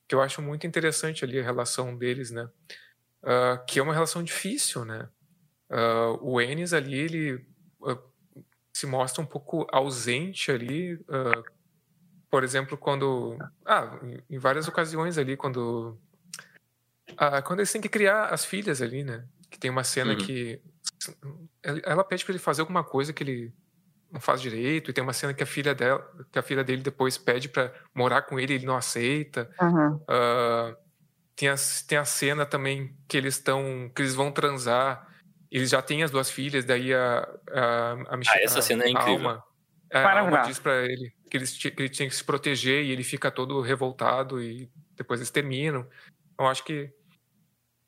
Que 0.07 0.15
eu 0.15 0.21
acho 0.21 0.41
muito 0.41 0.65
interessante 0.65 1.23
ali 1.23 1.39
a 1.39 1.43
relação 1.43 1.95
deles, 1.95 2.31
né? 2.31 2.49
Ah, 3.23 3.57
que 3.67 3.79
é 3.79 3.83
uma 3.83 3.93
relação 3.93 4.23
difícil, 4.23 4.85
né? 4.85 5.07
Ah, 5.69 6.17
o 6.21 6.39
Ennis 6.41 6.73
ali, 6.73 6.97
ele 6.97 7.45
ah, 7.85 7.97
se 8.73 8.87
mostra 8.87 9.21
um 9.21 9.25
pouco 9.25 9.67
ausente 9.71 10.51
ali, 10.51 10.99
por 12.31 12.43
exemplo, 12.43 12.77
quando. 12.77 13.37
Ah, 13.65 13.99
em- 14.29 14.39
várias 14.39 14.67
ocasiões 14.67 15.17
ali, 15.17 15.35
quando. 15.37 15.99
Quando 17.45 17.59
eles 17.59 17.71
têm 17.71 17.81
que 17.81 17.89
criar 17.89 18.27
as 18.27 18.45
filhas 18.45 18.81
ali, 18.81 19.03
né? 19.03 19.25
Que 19.49 19.59
tem 19.59 19.69
uma 19.69 19.83
cena 19.83 20.11
Uhum. 20.13 20.17
que. 20.17 20.61
ela- 21.63 21.81
Ela 21.83 22.03
pede 22.03 22.23
para 22.23 22.31
ele 22.33 22.39
fazer 22.39 22.61
alguma 22.61 22.83
coisa 22.83 23.11
que 23.11 23.23
ele 23.23 23.53
não 24.11 24.19
faz 24.19 24.41
direito, 24.41 24.90
e 24.90 24.94
tem 24.94 25.03
uma 25.03 25.14
cena 25.14 25.34
que 25.34 25.44
a 25.44 25.45
filha 25.45 25.73
dela, 25.76 26.10
que 26.31 26.40
a 26.40 26.41
filha 26.41 26.64
dele 26.64 26.81
depois 26.81 27.18
pede 27.18 27.48
para 27.49 27.73
morar 27.94 28.23
com 28.23 28.40
ele, 28.40 28.53
ele 28.56 28.65
não 28.65 28.76
aceita. 28.76 29.49
Uhum. 29.61 30.03
Ah, 30.07 30.76
tem, 31.36 31.49
a, 31.49 31.56
tem 31.88 31.98
a 31.98 32.06
cena 32.06 32.45
também 32.45 32.98
que 33.07 33.15
eles 33.18 33.36
estão. 33.36 33.91
que 33.95 34.02
eles 34.02 34.15
vão 34.15 34.31
transar. 34.31 35.07
Eles 35.52 35.69
já 35.72 35.81
têm 35.81 36.03
as 36.03 36.11
duas 36.11 36.30
filhas, 36.30 36.64
daí 36.65 36.94
a, 36.94 37.27
a, 37.52 37.91
a, 38.10 38.18
Mich- 38.18 38.30
Ah, 38.30 38.40
essa 38.41 38.61
cena 38.61 38.84
é 38.84 38.90
incrível. 38.90 39.30
Alma, 39.30 39.44
é, 39.90 40.03
a 40.03 40.19
Alma 40.19 40.41
diz 40.44 40.60
pra 40.60 40.76
ele 40.86 41.11
que, 41.30 41.38
eles, 41.38 41.57
que 41.57 41.73
ele 41.76 41.90
tinha 41.90 42.07
que 42.07 42.15
se 42.15 42.23
proteger 42.23 42.84
e 42.86 42.91
ele 42.91 43.03
fica 43.03 43.31
todo 43.31 43.60
revoltado 43.61 44.41
e 44.41 44.69
depois 44.95 45.19
eles 45.19 45.31
terminam. 45.31 45.88
Eu 46.40 46.45
acho 46.48 46.64
que. 46.64 46.91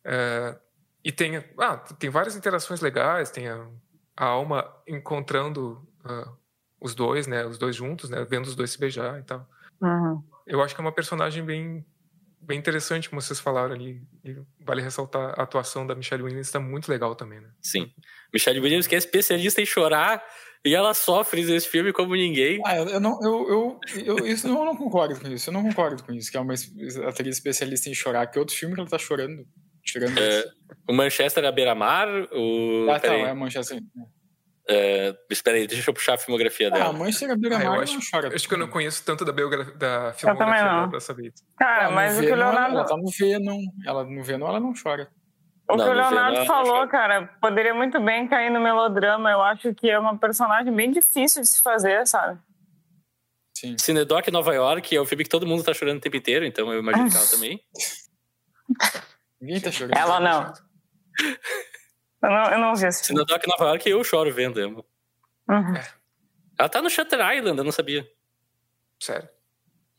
é, 0.05 0.57
e 1.03 1.11
tem, 1.11 1.37
ah, 1.59 1.77
tem 1.77 2.09
várias 2.09 2.35
interações 2.35 2.79
legais, 2.81 3.29
tem 3.31 3.47
a, 3.47 3.67
a 4.17 4.25
Alma 4.25 4.71
encontrando 4.87 5.87
ah, 6.03 6.31
os 6.79 6.95
dois, 6.95 7.27
né? 7.27 7.45
Os 7.45 7.57
dois 7.57 7.75
juntos, 7.75 8.09
né? 8.09 8.25
Vendo 8.29 8.45
os 8.45 8.55
dois 8.55 8.71
se 8.71 8.79
beijar 8.79 9.19
e 9.19 9.23
tal 9.23 9.47
Uhum. 9.81 10.21
eu 10.45 10.61
acho 10.61 10.75
que 10.75 10.81
é 10.81 10.83
uma 10.83 10.91
personagem 10.91 11.43
bem, 11.43 11.83
bem 12.39 12.59
interessante, 12.59 13.09
como 13.09 13.19
vocês 13.21 13.39
falaram 13.39 13.73
ali. 13.73 14.01
E 14.23 14.37
vale 14.63 14.81
ressaltar 14.81 15.33
a 15.39 15.43
atuação 15.43 15.87
da 15.87 15.95
Michelle 15.95 16.21
Williams, 16.21 16.47
está 16.47 16.59
muito 16.59 16.89
legal 16.89 17.15
também, 17.15 17.39
né? 17.41 17.49
Sim. 17.61 17.91
Michelle 18.31 18.59
Williams, 18.59 18.85
que 18.85 18.93
é 18.93 18.97
especialista 18.97 19.59
em 19.59 19.65
chorar, 19.65 20.23
e 20.63 20.75
ela 20.75 20.93
sofre 20.93 21.43
nesse 21.43 21.67
filme 21.67 21.91
como 21.91 22.15
ninguém. 22.15 22.61
Ah, 22.63 22.77
eu, 22.77 22.99
não, 22.99 23.19
eu, 23.23 23.49
eu, 23.49 23.79
eu, 24.05 24.27
isso 24.27 24.47
eu 24.47 24.53
não 24.53 24.75
concordo 24.75 25.19
com 25.19 25.27
isso. 25.27 25.49
Eu 25.49 25.53
não 25.53 25.63
concordo 25.63 26.03
com 26.03 26.13
isso, 26.13 26.29
que 26.29 26.37
é 26.37 26.39
uma 26.39 26.53
atriz 27.07 27.37
especialista 27.37 27.89
em 27.89 27.95
chorar. 27.95 28.27
Que 28.27 28.37
outro 28.37 28.55
filme 28.55 28.75
que 28.75 28.81
ela 28.81 28.89
tá 28.89 28.99
chorando? 28.99 29.47
Tirando 29.83 30.15
É. 30.19 30.45
O 30.87 30.93
Manchester 30.93 31.43
à 31.43 31.51
beira-mar, 31.51 32.07
o. 32.31 32.87
Ah, 32.91 32.99
tá, 32.99 33.11
é 33.11 33.33
Manchester. 33.33 33.81
É, 34.69 35.15
espera 35.29 35.57
aí, 35.57 35.67
deixa 35.67 35.89
eu 35.89 35.93
puxar 35.93 36.13
a 36.13 36.17
filmografia 36.17 36.67
Ah, 36.67 36.71
dela. 36.71 36.89
a 36.89 36.93
Manchester 36.93 37.29
à 37.29 37.33
Ah, 37.33 37.35
beira-mar 37.37 37.65
eu 37.65 37.71
não 37.73 37.79
acho, 37.81 37.99
chora. 38.11 38.33
acho 38.35 38.47
que 38.47 38.53
eu 38.53 38.57
não 38.57 38.67
conheço 38.67 39.03
tanto 39.03 39.23
da, 39.25 39.31
biogra- 39.31 39.65
da 39.75 40.13
filmografia 40.13 40.63
não. 40.65 40.75
dela 40.75 40.89
pra 40.89 40.99
saber. 40.99 41.33
Cara, 41.57 41.87
Ah, 41.87 41.91
mas 41.91 42.17
o 42.17 42.21
que 42.21 42.31
o 42.31 42.35
Leonardo. 42.35 42.75
Ela 42.77 42.85
tá 42.85 42.95
no 42.97 43.09
Venom. 43.11 43.59
Ela, 43.85 44.03
no 44.03 44.23
Venom 44.23 44.47
ela 44.47 44.59
não 44.59 44.73
chora. 44.81 45.09
O 45.69 45.75
Não, 45.77 45.85
que 45.85 45.91
o 45.91 45.93
Leonardo 45.93 46.33
Venom, 46.35 46.45
falou, 46.47 46.87
cara, 46.87 47.27
poderia 47.41 47.73
muito 47.73 47.99
bem 48.01 48.27
cair 48.27 48.49
no 48.49 48.59
melodrama. 48.59 49.31
Eu 49.31 49.41
acho 49.41 49.73
que 49.73 49.89
é 49.89 49.97
uma 49.97 50.17
personagem 50.17 50.73
bem 50.73 50.91
difícil 50.91 51.41
de 51.41 51.47
se 51.47 51.61
fazer, 51.63 52.05
sabe? 52.07 52.39
Sim. 53.57 53.77
Cinedoc 53.77 54.27
Nova 54.31 54.53
York 54.53 54.95
é 54.95 54.99
o 54.99 55.05
filme 55.05 55.23
que 55.23 55.29
todo 55.29 55.45
mundo 55.47 55.63
tá 55.63 55.73
chorando 55.73 55.97
o 55.97 56.01
tempo 56.01 56.17
inteiro, 56.17 56.43
então 56.45 56.73
eu 56.73 56.79
imagino 56.79 57.09
que 57.09 57.15
ela 57.15 57.27
também. 57.31 57.61
Ninguém 59.39 59.61
tá 59.61 59.71
chorando. 59.71 59.95
Ela 59.97 60.19
não. 60.19 60.53
Eu 62.23 62.29
não, 62.29 62.43
eu 62.51 62.59
não 62.59 62.75
vi 62.75 62.85
esse 62.85 63.05
filme. 63.07 63.21
Cinedoc 63.23 63.47
Nova 63.47 63.65
York 63.71 63.89
eu 63.89 64.03
choro 64.03 64.31
vendo. 64.31 64.59
eu- 64.59 64.85
Uhum. 65.49 65.73
Ela 66.57 66.69
tá 66.69 66.81
no 66.81 66.89
Shutter 66.89 67.19
Island, 67.35 67.57
eu 67.57 67.63
não 67.63 67.71
sabia. 67.71 68.07
Sério. 68.99 69.27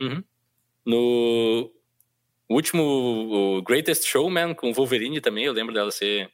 Uhum. 0.00 0.22
No 0.86 1.72
último 2.48 2.82
o 3.58 3.62
Greatest 3.62 4.06
Showman 4.06 4.54
com 4.54 4.72
Wolverine 4.72 5.20
também, 5.20 5.44
eu 5.44 5.52
lembro 5.52 5.74
dela 5.74 5.90
ser 5.90 6.30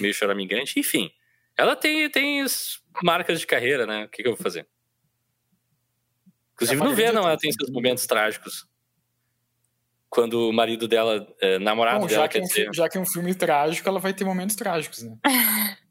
meio 0.00 0.14
choramingante. 0.14 0.78
Enfim, 0.78 1.10
ela 1.56 1.74
tem, 1.74 2.08
tem 2.10 2.40
as 2.42 2.80
marcas 3.02 3.40
de 3.40 3.46
carreira, 3.46 3.86
né? 3.86 4.04
O 4.04 4.08
que, 4.08 4.22
que 4.22 4.28
eu 4.28 4.34
vou 4.36 4.42
fazer? 4.42 4.68
Inclusive 6.54 6.80
É 6.80 6.84
no 6.84 6.94
Venom 6.94 7.22
ela 7.26 7.36
tem 7.36 7.50
seus 7.52 7.70
momentos 7.70 8.06
trágicos. 8.06 8.67
Quando 10.10 10.48
o 10.48 10.52
marido 10.52 10.88
dela, 10.88 11.26
é, 11.40 11.58
namorado 11.58 12.00
Bom, 12.00 12.06
dela, 12.06 12.22
já, 12.22 12.28
que 12.28 12.38
é 12.38 12.40
quer 12.40 12.44
um, 12.44 12.48
dizer. 12.48 12.70
já 12.74 12.88
que 12.88 12.96
é 12.96 13.00
um 13.00 13.06
filme 13.06 13.34
trágico, 13.34 13.88
ela 13.88 14.00
vai 14.00 14.12
ter 14.14 14.24
momentos 14.24 14.56
trágicos, 14.56 15.02
né? 15.02 15.16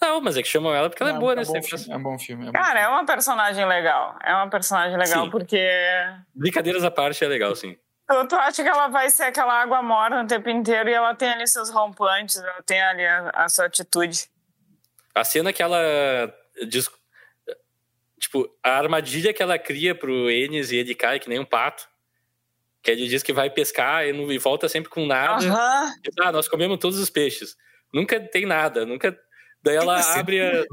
Não, 0.00 0.18
mas 0.20 0.36
é 0.36 0.42
que 0.42 0.48
chamam 0.48 0.74
ela 0.74 0.88
porque 0.88 1.02
ela 1.02 1.10
é 1.10 1.12
Não, 1.12 1.20
boa 1.20 1.32
é, 1.32 1.36
nesse 1.36 1.52
bom 1.52 1.60
tempo. 1.60 1.66
filme, 1.76 1.92
é 1.92 1.96
um 1.96 2.02
bom 2.02 2.18
filme. 2.18 2.42
é 2.44 2.46
bom 2.46 2.52
Cara, 2.52 2.80
é 2.80 2.88
uma 2.88 3.04
personagem 3.04 3.66
legal. 3.66 4.16
É 4.24 4.34
uma 4.34 4.48
personagem 4.48 4.96
legal 4.96 5.24
Sim. 5.24 5.30
porque. 5.30 5.68
Brincadeiras 6.34 6.84
à 6.84 6.90
parte 6.90 7.22
é 7.22 7.28
legal, 7.28 7.54
sim. 7.54 7.76
Tu, 8.08 8.28
tu 8.28 8.34
acha 8.36 8.62
que 8.62 8.68
ela 8.68 8.88
vai 8.88 9.10
ser 9.10 9.24
aquela 9.24 9.60
água 9.60 9.82
morna 9.82 10.22
o 10.22 10.26
tempo 10.26 10.48
inteiro 10.48 10.88
e 10.88 10.92
ela 10.94 11.14
tem 11.14 11.30
ali 11.30 11.46
seus 11.46 11.68
rompantes, 11.70 12.36
ela 12.38 12.62
tem 12.64 12.80
ali 12.80 13.04
a, 13.06 13.30
a 13.34 13.48
sua 13.48 13.66
atitude. 13.66 14.26
A 15.14 15.22
cena 15.22 15.52
que 15.52 15.62
ela 15.62 15.78
diz. 16.66 16.88
tipo, 18.18 18.48
a 18.64 18.70
armadilha 18.70 19.34
que 19.34 19.42
ela 19.42 19.58
cria 19.58 19.94
pro 19.94 20.30
Enes 20.30 20.70
e 20.70 20.76
ele 20.76 20.94
cai 20.94 21.18
que 21.20 21.28
nem 21.28 21.38
um 21.38 21.44
pato. 21.44 21.89
Que 22.82 22.90
ele 22.90 23.06
diz 23.08 23.22
que 23.22 23.32
vai 23.32 23.50
pescar 23.50 24.06
e, 24.06 24.12
não, 24.12 24.30
e 24.32 24.38
volta 24.38 24.68
sempre 24.68 24.90
com 24.90 25.04
nada. 25.06 25.44
Aham. 25.46 25.92
Ah, 26.20 26.32
nós 26.32 26.48
comemos 26.48 26.78
todos 26.78 26.98
os 26.98 27.10
peixes. 27.10 27.54
Nunca 27.92 28.18
tem 28.20 28.46
nada, 28.46 28.86
nunca. 28.86 29.16
Daí 29.62 29.76
ela 29.76 29.98
Tipo 30.00 30.18
abre 30.18 30.40
a. 30.40 30.64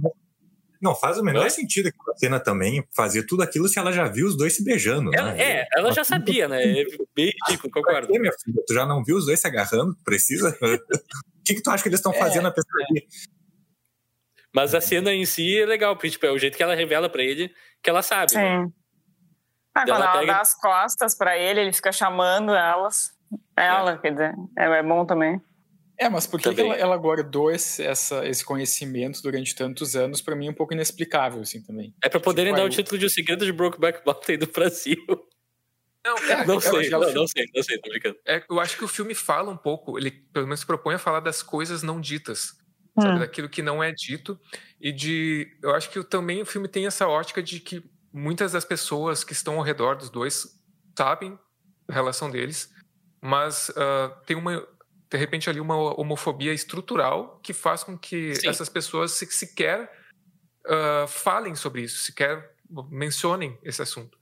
Não, 0.81 0.93
faz 0.93 1.17
o 1.17 1.23
menor 1.23 1.43
Oi? 1.45 1.49
sentido 1.49 1.87
aquela 1.87 2.15
cena 2.17 2.39
também, 2.39 2.87
fazer 2.95 3.23
tudo 3.25 3.41
aquilo 3.41 3.67
se 3.67 3.79
ela 3.79 3.91
já 3.91 4.07
viu 4.07 4.27
os 4.27 4.37
dois 4.37 4.55
se 4.55 4.63
beijando, 4.63 5.09
Ela- 5.13 5.33
né? 5.33 5.41
é, 5.61 5.67
ela 5.75 5.91
já 5.91 6.03
sabia, 6.03 6.47
né? 6.47 6.61
É 6.63 6.85
bem 7.15 7.31
ridículo, 7.47 7.71
Pra 7.73 7.81
concordo. 7.81 8.07
quê, 8.07 8.19
minha 8.19 8.31
filha? 8.43 8.61
Tu 8.67 8.73
já 8.75 8.85
não 8.85 9.03
viu 9.03 9.17
os 9.17 9.25
dois 9.25 9.39
se 9.39 9.47
agarrando? 9.47 9.97
Precisa? 10.05 10.55
O 11.39 11.43
que, 11.47 11.55
que 11.55 11.61
tu 11.63 11.69
acha 11.71 11.81
que 11.81 11.87
eles 11.89 11.99
estão 11.99 12.13
É. 12.13 12.19
fazendo 12.19 12.45
a 12.47 12.51
pessoa 12.51 12.83
ali? 12.91 13.07
Mas 14.53 14.75
a 14.75 14.81
cena 14.81 15.13
em 15.13 15.25
si 15.25 15.57
é 15.59 15.65
legal, 15.65 15.95
porque 15.95 16.09
tipo, 16.09 16.25
é 16.25 16.31
o 16.31 16.37
jeito 16.37 16.57
que 16.57 16.63
ela 16.63 16.75
revela 16.75 17.09
pra 17.09 17.23
ele 17.23 17.49
que 17.81 17.89
ela 17.89 18.01
sabe. 18.01 18.33
né? 18.35 18.67
Ah, 19.81 19.85
quando 19.85 19.89
ela 19.89 20.05
ela 20.05 20.19
pega- 20.19 20.33
dá 20.33 20.41
as 20.41 20.53
costas 20.53 21.15
pra 21.15 21.37
ele, 21.37 21.61
ele 21.61 21.73
fica 21.73 21.91
chamando 21.91 22.53
elas. 22.53 23.11
Ela, 23.55 23.97
quer 23.97 24.11
dizer, 24.11 24.35
é, 24.57 24.65
é 24.65 24.83
bom 24.83 25.05
também. 25.05 25.41
É, 25.99 26.07
mas 26.09 26.27
por 26.27 26.39
que, 26.39 26.49
ela, 26.61 26.75
ela 26.75 26.95
guardou 26.97 27.51
esse, 27.51 27.83
essa, 27.83 28.25
esse 28.27 28.45
conhecimento 28.45 29.19
durante 29.21 29.55
tantos 29.55 29.95
anos, 29.95 30.21
pra 30.21 30.35
mim 30.35 30.47
é 30.47 30.51
um 30.51 30.53
pouco 30.53 30.73
inexplicável, 30.73 31.41
assim, 31.41 31.61
também. 31.63 31.93
É 32.03 32.07
pra 32.07 32.19
poderem 32.19 32.51
Tipo, 32.53 32.57
dar 32.57 32.63
é, 32.63 32.67
o 32.67 32.69
título 32.69 32.99
de 32.99 33.05
O 33.07 33.09
Segredo 33.09 33.43
de 33.45 33.51
Brokeback 33.51 34.05
Mountain 34.05 34.37
do 34.37 34.47
Brasil. 34.47 34.97
Não, 36.05 36.15
É, 36.29 36.45
Não 36.45 36.59
sei, 36.61 36.89
não, 36.89 37.03
ela- 37.03 37.13
não 37.13 37.27
sei, 37.27 37.45
não 37.53 37.63
sei, 37.63 37.79
tô 37.79 37.89
brincando. 37.89 38.15
É, 38.27 38.43
eu 38.49 38.59
acho 38.59 38.77
que 38.77 38.83
o 38.83 38.87
filme 38.87 39.15
fala 39.15 39.51
um 39.51 39.57
pouco, 39.57 39.97
ele 39.97 40.11
pelo 40.11 40.45
menos 40.45 40.59
se 40.59 40.65
propõe 40.67 40.93
a 40.95 40.99
falar 40.99 41.19
das 41.19 41.41
coisas 41.41 41.81
não 41.81 41.99
ditas, 41.99 42.53
sabe? 42.99 43.15
Hum. 43.15 43.19
Daquilo 43.19 43.49
que 43.49 43.63
não 43.63 43.83
é 43.83 43.91
dito. 43.91 44.39
E 44.79 44.91
de. 44.91 45.47
Eu 45.63 45.73
acho 45.75 45.89
que 45.89 46.03
também 46.03 46.41
o 46.41 46.45
filme 46.45 46.67
tem 46.67 46.85
essa 46.85 47.07
ótica 47.07 47.41
de 47.41 47.59
que 47.59 47.83
muitas 48.13 48.51
das 48.53 48.65
pessoas 48.65 49.23
que 49.23 49.33
estão 49.33 49.55
ao 49.57 49.61
redor 49.63 49.95
dos 49.95 50.09
dois 50.09 50.59
sabem 50.97 51.37
a 51.87 51.93
relação 51.93 52.29
deles, 52.29 52.73
mas 53.21 53.71
ah, 53.75 54.09
tem 54.25 54.35
uma. 54.37 54.65
De 55.09 55.17
repente, 55.17 55.49
ali, 55.49 55.61
uma 55.61 55.75
homofobia 55.99 56.53
estrutural 56.53 57.39
que 57.41 57.53
faz 57.53 57.81
com 57.83 57.97
que 57.97 58.35
Sim. 58.35 58.49
essas 58.49 58.67
pessoas 58.67 59.11
se- 59.13 59.25
sequer 59.31 59.89
ah, 60.67 61.05
falem 61.07 61.55
sobre 61.55 61.81
isso, 61.83 61.97
sequer 61.99 62.53
mencionem 62.89 63.57
esse 63.63 63.81
assunto. 63.81 64.17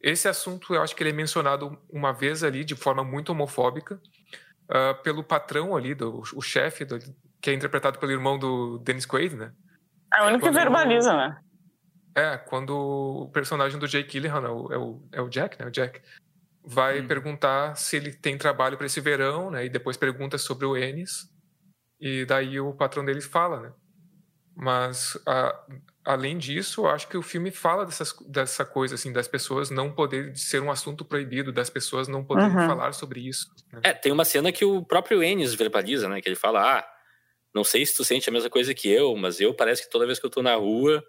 Esse 0.00 0.28
assunto, 0.28 0.72
eu 0.72 0.80
acho 0.80 0.94
que 0.94 1.02
ele 1.02 1.10
é 1.10 1.12
mencionado 1.12 1.76
uma 1.90 2.12
vez 2.12 2.44
ali 2.44 2.64
de 2.64 2.76
forma 2.76 3.02
muito 3.02 3.30
homofóbica 3.32 4.00
ah, 4.70 4.94
pelo 5.02 5.24
patrão 5.24 5.74
ali, 5.76 5.92
do, 5.94 6.22
o 6.34 6.40
chefe, 6.40 6.84
do- 6.84 6.98
que 7.40 7.50
é 7.50 7.54
interpretado 7.54 7.98
pelo 7.98 8.12
irmão 8.12 8.38
do 8.38 8.78
Dennis 8.78 9.06
Quaid, 9.06 9.34
né? 9.34 9.52
É 10.14 10.22
o 10.22 10.26
único 10.28 10.44
que 10.44 10.50
verbaliza, 10.52 11.16
né? 11.16 11.40
É, 12.18 12.36
quando 12.38 12.70
o 12.76 13.30
personagem 13.32 13.78
do 13.78 13.86
Jake 13.86 14.10
Gyllenhaal, 14.10 14.42
né, 14.42 14.48
o- 14.48 14.72
é 14.72 14.78
o, 14.78 15.08
é 15.12 15.20
o 15.22 15.28
Jack, 15.28 15.58
né? 15.60 15.66
O 15.66 15.70
Jack 15.70 16.00
vai 16.64 17.00
Hum. 17.00 17.06
perguntar 17.06 17.76
se 17.76 17.96
ele 17.96 18.12
tem 18.12 18.36
trabalho 18.36 18.76
para 18.76 18.86
esse 18.86 19.00
verão, 19.00 19.50
né? 19.50 19.64
E 19.64 19.68
depois 19.68 19.96
pergunta 19.96 20.36
sobre 20.38 20.66
o 20.66 20.76
Ennis. 20.76 21.28
E 22.00 22.24
daí 22.24 22.58
o 22.60 22.72
patrão 22.74 23.04
dele 23.04 23.20
fala, 23.20 23.60
né? 23.60 23.72
Mas 24.54 25.16
a- 25.26 25.66
além 26.04 26.36
disso, 26.36 26.80
eu 26.82 26.88
acho 26.88 27.06
que 27.08 27.16
o 27.16 27.22
filme 27.22 27.50
fala 27.50 27.84
dessas, 27.86 28.12
dessa 28.26 28.64
coisa 28.64 28.96
assim 28.96 29.12
das 29.12 29.28
pessoas 29.28 29.70
não 29.70 29.92
poderem 29.92 30.34
ser 30.34 30.60
um 30.60 30.70
assunto 30.70 31.04
proibido, 31.04 31.52
das 31.52 31.70
pessoas 31.70 32.08
não 32.08 32.24
poderem 32.24 32.56
Uhum. 32.56 32.66
falar 32.66 32.92
sobre 32.92 33.20
isso. 33.20 33.46
né? 33.72 33.80
É, 33.84 33.92
tem 33.92 34.10
uma 34.10 34.24
cena 34.24 34.50
que 34.50 34.64
o 34.64 34.84
próprio 34.84 35.22
Ennis 35.22 35.54
verbaliza, 35.54 36.08
né? 36.08 36.20
Que 36.20 36.28
ele 36.28 36.34
fala: 36.36 36.78
Ah, 36.80 36.88
não 37.54 37.62
sei 37.62 37.86
se 37.86 37.96
tu 37.96 38.04
sente 38.04 38.28
a 38.28 38.32
mesma 38.32 38.50
coisa 38.50 38.74
que 38.74 38.88
eu, 38.90 39.14
mas 39.16 39.40
eu 39.40 39.54
parece 39.54 39.82
que 39.84 39.90
toda 39.90 40.06
vez 40.06 40.18
que 40.18 40.26
eu 40.26 40.30
tô 40.30 40.42
na 40.42 40.54
rua, 40.56 41.04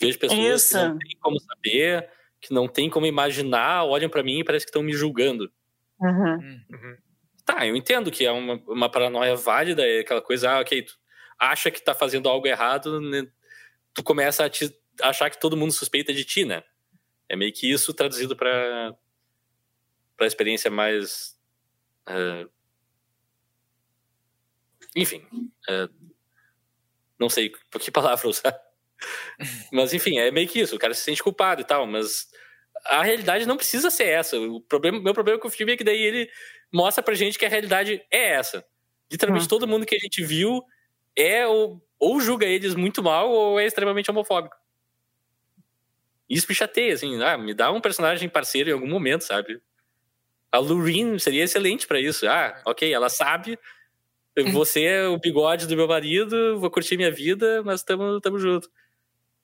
vejo 0.00 0.18
pessoas 0.18 0.62
Isso. 0.62 0.76
que 0.78 0.84
não 0.84 0.98
tem 0.98 1.16
como 1.20 1.40
saber, 1.40 2.10
que 2.40 2.52
não 2.54 2.66
tem 2.68 2.90
como 2.90 3.06
imaginar, 3.06 3.84
olham 3.84 4.08
pra 4.08 4.22
mim 4.22 4.40
e 4.40 4.44
parece 4.44 4.64
que 4.64 4.70
estão 4.70 4.82
me 4.82 4.92
julgando. 4.92 5.52
Uhum. 6.00 6.62
Uhum. 6.70 6.96
Tá, 7.44 7.66
eu 7.66 7.76
entendo 7.76 8.10
que 8.10 8.24
é 8.24 8.32
uma, 8.32 8.54
uma 8.66 8.90
paranoia 8.90 9.36
válida, 9.36 9.86
é 9.86 10.00
aquela 10.00 10.22
coisa, 10.22 10.50
ah, 10.50 10.60
ok, 10.60 10.82
tu 10.82 10.94
acha 11.38 11.70
que 11.70 11.82
tá 11.82 11.94
fazendo 11.94 12.28
algo 12.28 12.46
errado, 12.46 13.00
né? 13.00 13.26
tu 13.92 14.02
começa 14.02 14.44
a 14.44 14.50
te- 14.50 14.74
achar 15.02 15.30
que 15.30 15.40
todo 15.40 15.56
mundo 15.56 15.72
suspeita 15.72 16.12
de 16.12 16.24
ti, 16.24 16.44
né? 16.44 16.62
É 17.28 17.36
meio 17.36 17.52
que 17.52 17.70
isso 17.70 17.92
traduzido 17.94 18.36
pra, 18.36 18.94
pra 20.16 20.26
experiência 20.26 20.70
mais. 20.70 21.36
ah, 22.06 22.46
enfim. 24.96 25.26
ah, 25.68 25.88
não 27.18 27.28
sei 27.28 27.50
por 27.70 27.80
que 27.80 27.90
palavra 27.90 28.28
usar. 28.28 28.58
Mas 29.72 29.92
enfim, 29.94 30.18
é 30.18 30.30
meio 30.30 30.48
que 30.48 30.60
isso, 30.60 30.76
o 30.76 30.78
cara 30.78 30.94
se 30.94 31.02
sente 31.02 31.22
culpado 31.22 31.60
e 31.60 31.64
tal, 31.64 31.86
mas 31.86 32.28
a 32.86 33.02
realidade 33.02 33.46
não 33.46 33.56
precisa 33.56 33.90
ser 33.90 34.04
essa. 34.08 34.38
O 34.38 34.60
problema, 34.60 35.00
meu 35.00 35.14
problema 35.14 35.38
com 35.38 35.48
o 35.48 35.50
filme 35.50 35.72
é 35.72 35.76
que 35.76 35.84
daí 35.84 36.00
ele 36.00 36.30
mostra 36.72 37.02
pra 37.02 37.14
gente 37.14 37.38
que 37.38 37.46
a 37.46 37.48
realidade 37.48 38.02
é 38.10 38.30
essa. 38.32 38.64
Literalmente 39.10 39.46
Hum. 39.46 39.48
todo 39.48 39.68
mundo 39.68 39.86
que 39.86 39.94
a 39.94 39.98
gente 39.98 40.22
viu 40.24 40.62
é 41.16 41.46
ou, 41.46 41.82
ou 41.98 42.20
julga 42.20 42.46
eles 42.46 42.74
muito 42.74 43.02
mal 43.02 43.30
ou 43.30 43.60
é 43.60 43.66
extremamente 43.66 44.10
homofóbico. 44.10 44.56
Isso 46.28 46.46
me 46.48 46.54
chateia, 46.54 46.94
assim, 46.94 47.20
ah, 47.22 47.36
me 47.36 47.52
dá 47.52 47.72
um 47.72 47.80
personagem 47.80 48.28
parceiro 48.28 48.70
em 48.70 48.72
algum 48.72 48.88
momento, 48.88 49.22
sabe? 49.24 49.60
A 50.52 50.58
Loreen 50.58 51.18
seria 51.18 51.44
excelente 51.44 51.86
pra 51.86 52.00
isso. 52.00 52.26
Ah, 52.28 52.62
ok, 52.66 52.92
ela 52.92 53.08
sabe, 53.08 53.58
você 54.52 54.84
é 54.84 55.08
o 55.08 55.18
bigode 55.18 55.66
do 55.66 55.76
meu 55.76 55.88
marido, 55.88 56.58
vou 56.60 56.70
curtir 56.70 56.96
minha 56.96 57.10
vida, 57.10 57.62
mas 57.64 57.82
tamo, 57.82 58.20
tamo 58.20 58.38
junto. 58.38 58.70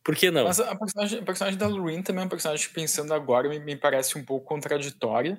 Por 0.07 0.15
que 0.15 0.31
não? 0.31 0.45
Mas 0.45 0.61
a 0.61 0.77
personagem, 0.77 1.19
a 1.19 1.23
personagem 1.23 1.59
da 1.59 1.67
Lorraine 1.67 2.03
também 2.05 2.23
é 2.23 2.27
um 2.27 2.29
personagem 2.31 2.69
que, 2.69 2.73
pensando 2.73 3.13
agora, 3.13 3.49
me, 3.49 3.59
me 3.59 3.77
parece 3.77 4.17
um 4.17 4.25
pouco 4.25 4.47
contraditória. 4.47 5.37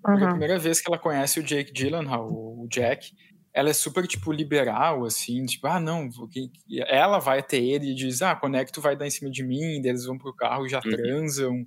Porque 0.00 0.24
a 0.24 0.28
primeira 0.28 0.58
vez 0.58 0.80
que 0.80 0.88
ela 0.88 0.98
conhece 0.98 1.40
o 1.40 1.42
Jake 1.42 1.72
Gyllenhaal, 1.72 2.30
o 2.32 2.68
Jack, 2.70 3.10
ela 3.52 3.70
é 3.70 3.72
super, 3.72 4.06
tipo, 4.06 4.30
liberal, 4.32 5.04
assim, 5.04 5.44
tipo, 5.44 5.66
ah, 5.66 5.80
não, 5.80 6.08
que- 6.30 6.50
ela 6.86 7.18
vai 7.18 7.40
até 7.40 7.56
ele 7.56 7.90
e 7.90 7.94
diz, 7.94 8.22
ah, 8.22 8.36
quando 8.36 8.56
é 8.56 8.64
que 8.64 8.70
tu 8.72 8.80
vai 8.80 8.96
dar 8.96 9.06
em 9.06 9.10
cima 9.10 9.30
de 9.30 9.42
mim? 9.42 9.80
Daí 9.82 9.90
eles 9.90 10.04
vão 10.06 10.16
pro 10.16 10.34
carro 10.34 10.64
e 10.66 10.68
já 10.68 10.80
Uhum. 10.84 10.90
transam. 10.92 11.66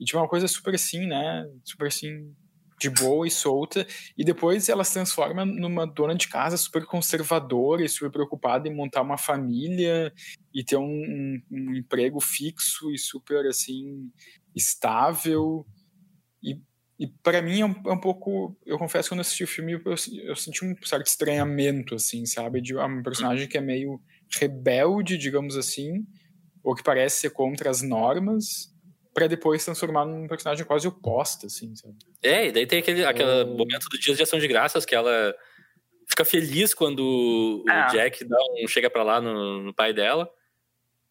E, 0.00 0.04
tipo, 0.04 0.18
é 0.18 0.22
uma 0.22 0.28
coisa 0.28 0.48
super 0.48 0.74
assim, 0.74 1.06
né, 1.06 1.44
super 1.64 1.88
assim, 1.88 2.34
de 2.80 2.90
boa 2.90 3.26
e 3.26 3.30
solta. 3.30 3.86
E 4.16 4.24
depois 4.24 4.68
ela 4.68 4.84
se 4.84 4.94
transforma 4.94 5.44
numa 5.44 5.86
dona 5.86 6.14
de 6.14 6.28
casa 6.28 6.56
super 6.56 6.84
conservadora 6.86 7.84
e 7.84 7.88
super 7.88 8.10
preocupada 8.10 8.68
em 8.68 8.74
montar 8.74 9.02
uma 9.02 9.18
família 9.18 10.12
e 10.54 10.64
ter 10.64 10.76
um, 10.76 10.84
um- 10.84 11.42
um 11.50 11.74
emprego 11.76 12.20
fixo 12.20 12.90
e 12.92 12.98
super, 12.98 13.46
assim, 13.46 14.10
estável. 14.54 15.66
E 16.42 16.60
e 17.02 17.06
para 17.22 17.40
mim 17.40 17.62
é 17.62 17.64
um, 17.64 17.74
é 17.86 17.92
um 17.92 18.00
pouco. 18.00 18.54
Eu 18.66 18.76
confesso 18.78 19.08
que 19.08 19.14
quando 19.14 19.20
assisti 19.22 19.42
o 19.44 19.48
filme, 19.48 19.72
eu, 19.72 19.80
eu 20.24 20.36
senti 20.36 20.66
um 20.66 20.74
certo 20.84 21.06
estranhamento, 21.06 21.94
assim, 21.94 22.26
sabe? 22.26 22.60
De 22.60 22.74
uma 22.76 23.02
personagem 23.02 23.48
que 23.48 23.56
é 23.56 23.60
meio 23.62 23.98
rebelde, 24.38 25.16
digamos 25.16 25.56
assim, 25.56 26.04
ou 26.62 26.74
que 26.74 26.82
parece 26.82 27.20
ser 27.20 27.30
contra 27.30 27.70
as 27.70 27.82
normas, 27.82 28.69
para 29.12 29.26
depois 29.26 29.62
se 29.62 29.66
transformar 29.66 30.04
num 30.06 30.26
personagem 30.28 30.64
quase 30.64 30.86
oposta, 30.86 31.46
assim, 31.46 31.74
sabe? 31.74 31.94
É, 32.22 32.46
e 32.48 32.52
daí 32.52 32.66
tem 32.66 32.78
aquele, 32.78 33.04
aquele 33.04 33.28
Oh. 33.42 33.56
momento 33.56 33.86
do 33.90 33.98
Dias 33.98 34.16
de 34.16 34.22
Ação 34.22 34.38
de 34.38 34.46
Graças 34.48 34.84
que 34.84 34.94
ela 34.94 35.34
fica 36.08 36.24
feliz 36.24 36.72
quando 36.74 37.00
o 37.00 37.64
Ah. 37.68 37.86
Jack 37.88 38.24
dá 38.24 38.36
um, 38.62 38.66
chega 38.68 38.88
pra 38.90 39.02
lá 39.02 39.20
no, 39.20 39.62
no 39.62 39.74
pai 39.74 39.92
dela. 39.92 40.30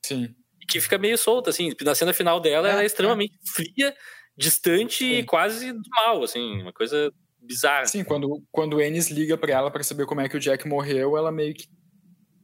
Sim. 0.06 0.34
E 0.62 0.66
que 0.66 0.80
fica 0.80 0.98
meio 0.98 1.18
solta, 1.18 1.50
assim. 1.50 1.72
Na 1.82 1.94
cena 1.96 2.14
final 2.14 2.40
dela, 2.40 2.68
É, 2.68 2.72
ela 2.72 2.82
é 2.82 2.84
é. 2.84 2.86
extremamente 2.86 3.38
fria, 3.54 3.96
distante 4.38 5.04
e 5.06 5.18
Sim. 5.18 5.26
quase 5.26 5.72
do 5.74 5.82
mal, 5.92 6.24
assim. 6.24 6.62
Uma 6.62 6.72
coisa 6.74 7.12
bizarra. 7.42 7.86
Sim, 7.86 8.04
quando, 8.04 8.42
quando 8.52 8.76
o 8.76 8.82
Ennis 8.82 9.10
liga 9.10 9.38
pra 9.38 9.52
ela 9.54 9.72
pra 9.72 9.84
saber 9.84 10.06
como 10.06 10.22
é 10.22 10.30
que 10.30 10.38
o 10.38 10.40
Jack 10.40 10.68
morreu, 10.68 11.18
ela 11.18 11.32
meio 11.32 11.54
que. 11.54 11.66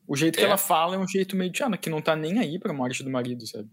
O 0.07 0.15
jeito 0.15 0.37
que 0.37 0.43
É. 0.43 0.47
ela 0.47 0.57
fala 0.57 0.95
é 0.95 0.99
um 0.99 1.07
jeito 1.07 1.35
meio 1.35 1.49
de, 1.51 1.63
ah, 1.63 1.75
que 1.77 1.89
não 1.89 2.01
tá 2.01 2.15
nem 2.15 2.37
aí 2.39 2.59
pra 2.59 2.73
morte 2.73 3.03
do 3.03 3.09
marido, 3.09 3.45
sabe? 3.47 3.69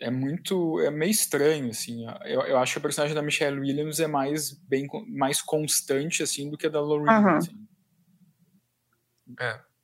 É 0.00 0.10
muito. 0.10 0.80
É 0.80 0.90
meio 0.90 1.10
estranho, 1.10 1.70
assim. 1.70 2.04
Eu, 2.24 2.42
eu 2.42 2.58
acho 2.58 2.72
que 2.72 2.78
a 2.78 2.82
personagem 2.82 3.14
da 3.14 3.22
Michelle 3.22 3.60
Williams 3.60 4.00
é 4.00 4.06
mais, 4.06 4.50
bem, 4.50 4.86
mais 5.08 5.40
constante, 5.40 6.22
assim, 6.22 6.50
do 6.50 6.58
que 6.58 6.66
a 6.66 6.70
da 6.70 6.80
Lorraine. 6.80 7.24
Uhum. 7.24 7.36
assim. 7.36 7.66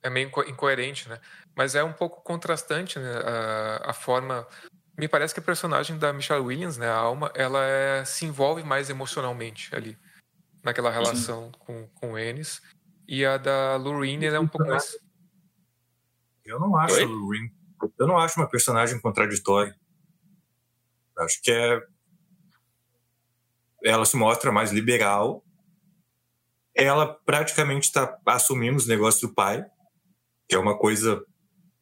É 0.03 0.11
meio 0.11 0.29
inco- 0.29 0.49
incoerente, 0.49 1.09
né? 1.09 1.19
Mas 1.57 1.75
é 1.75 1.85
um 1.85 1.93
pouco 1.93 2.23
contrastante, 2.23 2.99
né? 2.99 3.13
A, 3.25 3.91
a 3.91 3.93
forma. 3.93 4.47
Me 4.99 5.09
parece 5.09 5.33
que 5.33 5.41
a 5.41 5.43
personagem 5.43 5.99
da 5.99 6.13
Michelle 6.13 6.45
Williams, 6.45 6.77
né, 6.77 6.87
a 6.89 6.95
alma, 6.97 7.31
ela 7.35 7.65
é- 7.65 8.05
se 8.05 8.27
envolve 8.27 8.63
mais 8.63 8.91
emocionalmente 8.91 9.75
ali, 9.75 9.97
naquela 10.63 10.91
relação 10.91 11.51
com, 11.59 11.87
com 11.95 12.13
o 12.13 12.19
Ennis. 12.19 12.61
E 13.09 13.25
a 13.25 13.39
da 13.39 13.77
Lorraine, 13.77 14.27
é 14.27 14.39
um 14.39 14.47
pouco 14.47 14.69
mais. 14.69 14.99
Eu 16.45 16.61
não 16.61 16.77
acho 16.77 16.97
Oi? 16.97 17.03
a 17.03 17.07
Lorraine- 17.07 17.53
eu 17.99 18.07
não 18.07 18.19
acho 18.19 18.39
uma 18.39 18.49
personagem 18.49 19.01
contraditória. 19.01 19.75
Acho 21.21 21.41
que 21.43 21.51
é 21.51 21.81
ela 23.83 24.05
se 24.05 24.17
mostra 24.17 24.53
mais 24.53 24.73
liberal. 24.73 25.43
Ela 26.75 27.07
praticamente 27.07 27.87
está 27.87 28.19
assumindo 28.27 28.77
os 28.77 28.87
negócios 28.87 29.23
do 29.23 29.35
pai, 29.35 29.65
que 30.49 30.55
é 30.55 30.59
uma 30.59 30.77
coisa 30.77 31.23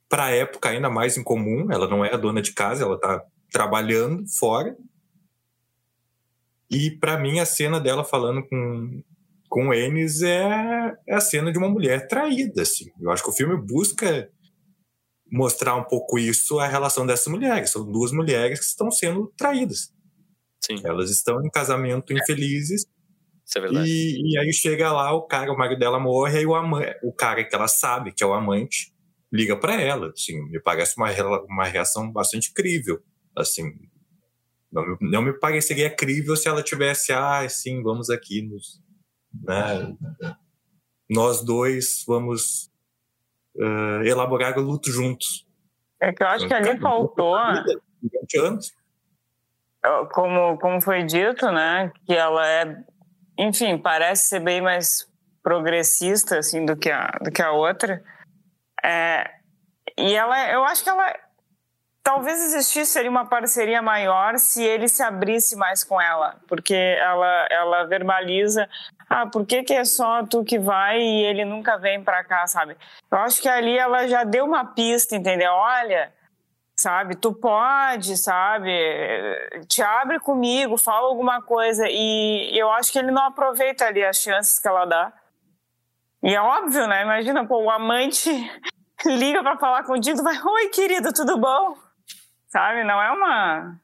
para 0.08 0.26
a 0.26 0.30
época 0.30 0.70
ainda 0.70 0.88
mais 0.88 1.16
incomum. 1.16 1.70
Ela 1.70 1.88
não 1.88 2.04
é 2.04 2.12
a 2.12 2.16
dona 2.16 2.40
de 2.40 2.52
casa, 2.52 2.84
ela 2.84 2.94
está 2.94 3.22
trabalhando 3.50 4.24
fora. 4.38 4.76
E 6.70 6.90
para 6.90 7.18
mim 7.18 7.40
a 7.40 7.46
cena 7.46 7.80
dela 7.80 8.04
falando 8.04 8.46
com 8.46 9.02
com 9.48 9.72
Ennis 9.72 10.20
é, 10.20 10.94
é 11.06 11.14
a 11.14 11.20
cena 11.20 11.50
de 11.50 11.56
uma 11.56 11.70
mulher 11.70 12.06
traída, 12.06 12.62
assim. 12.62 12.90
Eu 13.00 13.10
acho 13.10 13.22
que 13.22 13.30
o 13.30 13.32
filme 13.32 13.56
busca 13.56 14.30
mostrar 15.30 15.76
um 15.76 15.84
pouco 15.84 16.18
isso 16.18 16.58
a 16.58 16.66
relação 16.66 17.06
dessas 17.06 17.26
mulheres. 17.26 17.70
São 17.70 17.90
duas 17.90 18.12
mulheres 18.12 18.58
que 18.58 18.66
estão 18.66 18.90
sendo 18.90 19.32
traídas. 19.36 19.92
Sim. 20.60 20.80
Elas 20.84 21.10
estão 21.10 21.44
em 21.44 21.50
casamento 21.50 22.12
infelizes. 22.12 22.86
Isso 23.46 23.58
é 23.58 23.60
verdade. 23.60 23.88
E, 23.88 24.32
e 24.32 24.38
aí 24.38 24.52
chega 24.52 24.92
lá, 24.92 25.12
o 25.12 25.22
cara, 25.22 25.52
o 25.52 25.56
marido 25.56 25.78
dela 25.78 25.98
morre, 25.98 26.42
e 26.42 26.46
o, 26.46 26.54
ama, 26.54 26.80
o 27.02 27.12
cara 27.12 27.42
que 27.44 27.54
ela 27.54 27.68
sabe 27.68 28.12
que 28.12 28.22
é 28.22 28.26
o 28.26 28.34
amante 28.34 28.92
liga 29.32 29.56
para 29.56 29.80
ela. 29.80 30.10
Assim, 30.10 30.42
me 30.50 30.60
parece 30.60 30.96
uma, 30.96 31.10
uma 31.44 31.64
reação 31.64 32.10
bastante 32.10 32.52
crível. 32.52 33.02
Assim, 33.36 33.72
não, 34.70 34.98
não 35.00 35.22
me 35.22 35.32
pareceria 35.32 35.88
crível 35.88 36.36
se 36.36 36.48
ela 36.48 36.62
tivesse, 36.62 37.12
ah, 37.12 37.48
sim, 37.48 37.82
vamos 37.82 38.10
aqui 38.10 38.42
nos, 38.42 38.82
né? 39.42 39.96
Nós 41.08 41.42
dois 41.42 42.04
vamos 42.06 42.70
uh, 43.58 44.02
elaborar 44.04 44.58
o 44.58 44.62
luto 44.62 44.90
juntos. 44.90 45.46
É 46.00 46.12
que 46.12 46.22
eu 46.22 46.26
acho 46.28 46.46
que 46.46 46.54
ali 46.54 46.78
faltou. 46.78 47.36
20 48.02 48.38
anos. 48.38 48.72
Como, 50.12 50.58
como 50.58 50.80
foi 50.80 51.02
dito, 51.02 51.50
né? 51.50 51.92
Que 52.06 52.14
ela 52.14 52.46
é, 52.46 52.76
enfim, 53.38 53.78
parece 53.78 54.28
ser 54.28 54.40
bem 54.40 54.60
mais 54.60 55.08
progressista 55.42 56.38
assim 56.38 56.64
do 56.64 56.76
que 56.76 56.90
a, 56.90 57.06
do 57.22 57.30
que 57.30 57.42
a 57.42 57.52
outra. 57.52 58.02
É, 58.84 59.30
e 59.96 60.14
ela, 60.14 60.50
eu 60.50 60.64
acho 60.64 60.84
que 60.84 60.90
ela 60.90 61.14
talvez 62.02 62.42
existisse 62.42 62.98
ali 62.98 63.08
uma 63.08 63.26
parceria 63.26 63.82
maior 63.82 64.38
se 64.38 64.62
ele 64.62 64.88
se 64.88 65.02
abrisse 65.02 65.56
mais 65.56 65.84
com 65.84 66.00
ela, 66.00 66.40
porque 66.46 66.74
ela 66.74 67.46
ela 67.50 67.84
verbaliza 67.84 68.68
ah, 69.08 69.26
por 69.26 69.46
que, 69.46 69.62
que 69.62 69.72
é 69.72 69.84
só 69.84 70.24
tu 70.24 70.44
que 70.44 70.58
vai 70.58 71.00
e 71.00 71.24
ele 71.24 71.44
nunca 71.44 71.78
vem 71.78 72.02
para 72.02 72.22
cá, 72.24 72.46
sabe? 72.46 72.76
Eu 73.10 73.18
acho 73.18 73.40
que 73.40 73.48
ali 73.48 73.76
ela 73.76 74.06
já 74.06 74.22
deu 74.22 74.44
uma 74.44 74.66
pista, 74.66 75.16
entendeu? 75.16 75.50
Olha, 75.50 76.12
sabe, 76.76 77.16
tu 77.16 77.32
pode, 77.32 78.16
sabe, 78.18 78.70
te 79.66 79.82
abre 79.82 80.20
comigo, 80.20 80.76
fala 80.76 81.08
alguma 81.08 81.40
coisa 81.40 81.86
e 81.88 82.50
eu 82.56 82.70
acho 82.70 82.92
que 82.92 82.98
ele 82.98 83.10
não 83.10 83.24
aproveita 83.24 83.86
ali 83.86 84.04
as 84.04 84.18
chances 84.18 84.58
que 84.58 84.68
ela 84.68 84.84
dá. 84.84 85.12
E 86.22 86.34
é 86.34 86.40
óbvio, 86.40 86.86
né? 86.86 87.02
Imagina, 87.02 87.46
pô, 87.46 87.62
o 87.62 87.70
amante 87.70 88.30
liga 89.06 89.42
para 89.42 89.56
falar 89.56 89.84
contigo, 89.84 90.22
vai, 90.22 90.38
oi, 90.38 90.68
querido, 90.68 91.12
tudo 91.12 91.38
bom? 91.38 91.78
Sabe, 92.48 92.84
não 92.84 93.00
é 93.00 93.10
uma 93.10 93.80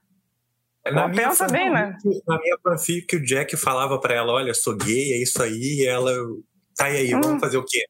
na 0.93 1.09
minha, 1.09 1.29
pensa 1.29 1.47
bem, 1.47 1.71
né? 1.73 1.97
Na 2.27 2.39
minha 2.39 2.59
fanfic, 2.63 3.17
o 3.17 3.25
Jack 3.25 3.57
falava 3.57 3.99
para 3.99 4.15
ela: 4.15 4.33
Olha, 4.33 4.53
sou 4.53 4.77
gay, 4.77 5.13
é 5.13 5.23
isso 5.23 5.43
aí. 5.43 5.81
E 5.81 5.87
ela, 5.87 6.13
tá 6.77 6.91
e 6.91 6.97
aí, 6.97 7.15
hum. 7.15 7.21
vamos 7.23 7.41
fazer 7.41 7.57
o 7.57 7.65
quê? 7.65 7.87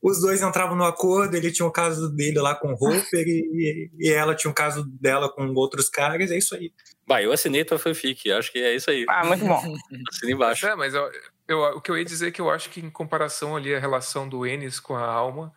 Os 0.00 0.20
dois 0.20 0.40
entravam 0.40 0.76
no 0.76 0.84
acordo, 0.84 1.36
ele 1.36 1.50
tinha 1.50 1.66
o 1.66 1.70
um 1.70 1.72
caso 1.72 2.08
dele 2.14 2.38
lá 2.38 2.54
com 2.54 2.68
o 2.68 2.74
Hopper 2.74 3.26
e, 3.26 3.90
e, 3.98 4.08
ela 4.10 4.34
tinha 4.34 4.50
um 4.50 4.54
caso 4.54 4.84
dela 4.84 5.28
com 5.28 5.52
outros 5.54 5.88
caras, 5.88 6.30
é 6.30 6.38
isso 6.38 6.54
aí. 6.54 6.72
Bah, 7.04 7.20
eu 7.20 7.32
assinei 7.32 7.64
tua 7.64 7.80
fanfic, 7.80 8.30
acho 8.30 8.52
que 8.52 8.58
é 8.58 8.76
isso 8.76 8.90
aí. 8.90 9.04
Ah, 9.08 9.24
muito 9.24 9.44
bom. 9.44 9.60
Assina 10.08 10.32
embaixo. 10.32 10.66
É, 10.66 10.76
mas 10.76 10.94
eu, 10.94 11.10
eu, 11.48 11.58
o 11.58 11.80
que 11.80 11.90
eu 11.90 11.98
ia 11.98 12.04
dizer 12.04 12.28
é 12.28 12.30
que 12.30 12.40
eu 12.40 12.48
acho 12.48 12.70
que 12.70 12.80
em 12.80 12.90
comparação 12.90 13.56
ali 13.56 13.74
a 13.74 13.80
relação 13.80 14.28
do 14.28 14.46
Ennis 14.46 14.78
com 14.78 14.94
a 14.94 15.04
Alma, 15.04 15.52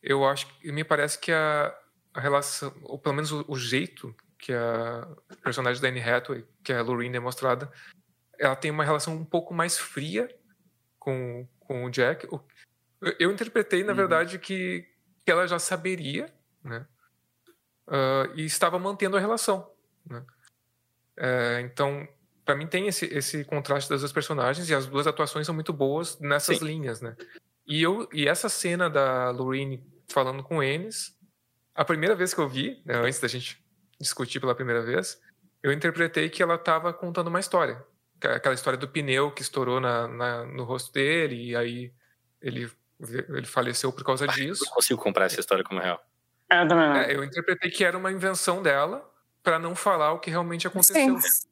eu 0.00 0.24
acho 0.24 0.46
que 0.46 0.70
me 0.70 0.84
parece 0.84 1.18
que 1.18 1.32
a, 1.32 1.74
a 2.14 2.20
relação, 2.20 2.72
ou 2.84 2.96
pelo 2.96 3.16
menos 3.16 3.32
o, 3.32 3.44
o 3.48 3.56
jeito 3.56 4.14
que 4.40 4.52
a 4.52 5.06
personagem 5.42 5.80
da 5.82 5.88
Anne 5.88 6.00
Hathaway, 6.00 6.44
que 6.64 6.72
é 6.72 6.78
a 6.78 6.82
Lorraine 6.82 7.16
é 7.16 7.20
mostrada, 7.20 7.70
ela 8.38 8.56
tem 8.56 8.70
uma 8.70 8.84
relação 8.84 9.14
um 9.14 9.24
pouco 9.24 9.52
mais 9.52 9.78
fria 9.78 10.34
com, 10.98 11.46
com 11.58 11.84
o 11.84 11.90
Jack. 11.90 12.26
Eu 13.18 13.30
interpretei, 13.30 13.84
na 13.84 13.90
uhum. 13.90 13.96
verdade, 13.96 14.38
que, 14.38 14.88
que 15.24 15.30
ela 15.30 15.46
já 15.46 15.58
saberia, 15.58 16.32
né? 16.64 16.86
Uh, 17.86 18.32
e 18.36 18.44
estava 18.44 18.78
mantendo 18.78 19.16
a 19.16 19.20
relação, 19.20 19.70
né? 20.06 20.24
Uh, 21.18 21.60
então, 21.64 22.08
para 22.44 22.54
mim 22.54 22.66
tem 22.66 22.86
esse, 22.86 23.04
esse 23.06 23.44
contraste 23.44 23.90
das 23.90 24.00
duas 24.00 24.12
personagens 24.12 24.70
e 24.70 24.74
as 24.74 24.86
duas 24.86 25.06
atuações 25.06 25.44
são 25.44 25.54
muito 25.54 25.72
boas 25.72 26.18
nessas 26.18 26.58
Sim. 26.58 26.64
linhas, 26.64 27.00
né? 27.00 27.16
E, 27.66 27.82
eu, 27.82 28.08
e 28.12 28.26
essa 28.26 28.48
cena 28.48 28.88
da 28.88 29.30
Lorraine 29.30 29.84
falando 30.08 30.42
com 30.42 30.62
Ennis, 30.62 31.16
a 31.74 31.84
primeira 31.84 32.14
vez 32.14 32.32
que 32.32 32.40
eu 32.40 32.48
vi, 32.48 32.80
né, 32.84 32.94
antes 32.94 33.20
da 33.20 33.28
gente 33.28 33.62
discutir 34.00 34.40
pela 34.40 34.54
primeira 34.54 34.82
vez, 34.82 35.20
eu 35.62 35.72
interpretei 35.72 36.28
que 36.30 36.42
ela 36.42 36.54
estava 36.54 36.92
contando 36.92 37.28
uma 37.28 37.38
história. 37.38 37.84
Aquela 38.22 38.54
história 38.54 38.78
do 38.78 38.88
pneu 38.88 39.30
que 39.30 39.42
estourou 39.42 39.80
na, 39.80 40.08
na, 40.08 40.46
no 40.46 40.64
rosto 40.64 40.92
dele, 40.92 41.50
e 41.50 41.56
aí 41.56 41.92
ele, 42.40 42.70
ele 43.00 43.46
faleceu 43.46 43.92
por 43.92 44.04
causa 44.04 44.26
disso. 44.26 44.64
Não 44.64 44.72
consigo 44.72 45.02
comprar 45.02 45.26
essa 45.26 45.40
história 45.40 45.62
como 45.62 45.80
real. 45.80 46.02
É, 46.50 46.62
eu, 46.62 46.78
é, 46.78 47.16
eu 47.16 47.24
interpretei 47.24 47.70
que 47.70 47.84
era 47.84 47.96
uma 47.96 48.10
invenção 48.10 48.62
dela 48.62 49.08
para 49.42 49.58
não 49.58 49.74
falar 49.74 50.12
o 50.12 50.18
que 50.18 50.30
realmente 50.30 50.66
aconteceu. 50.66 51.18
Sim. 51.18 51.46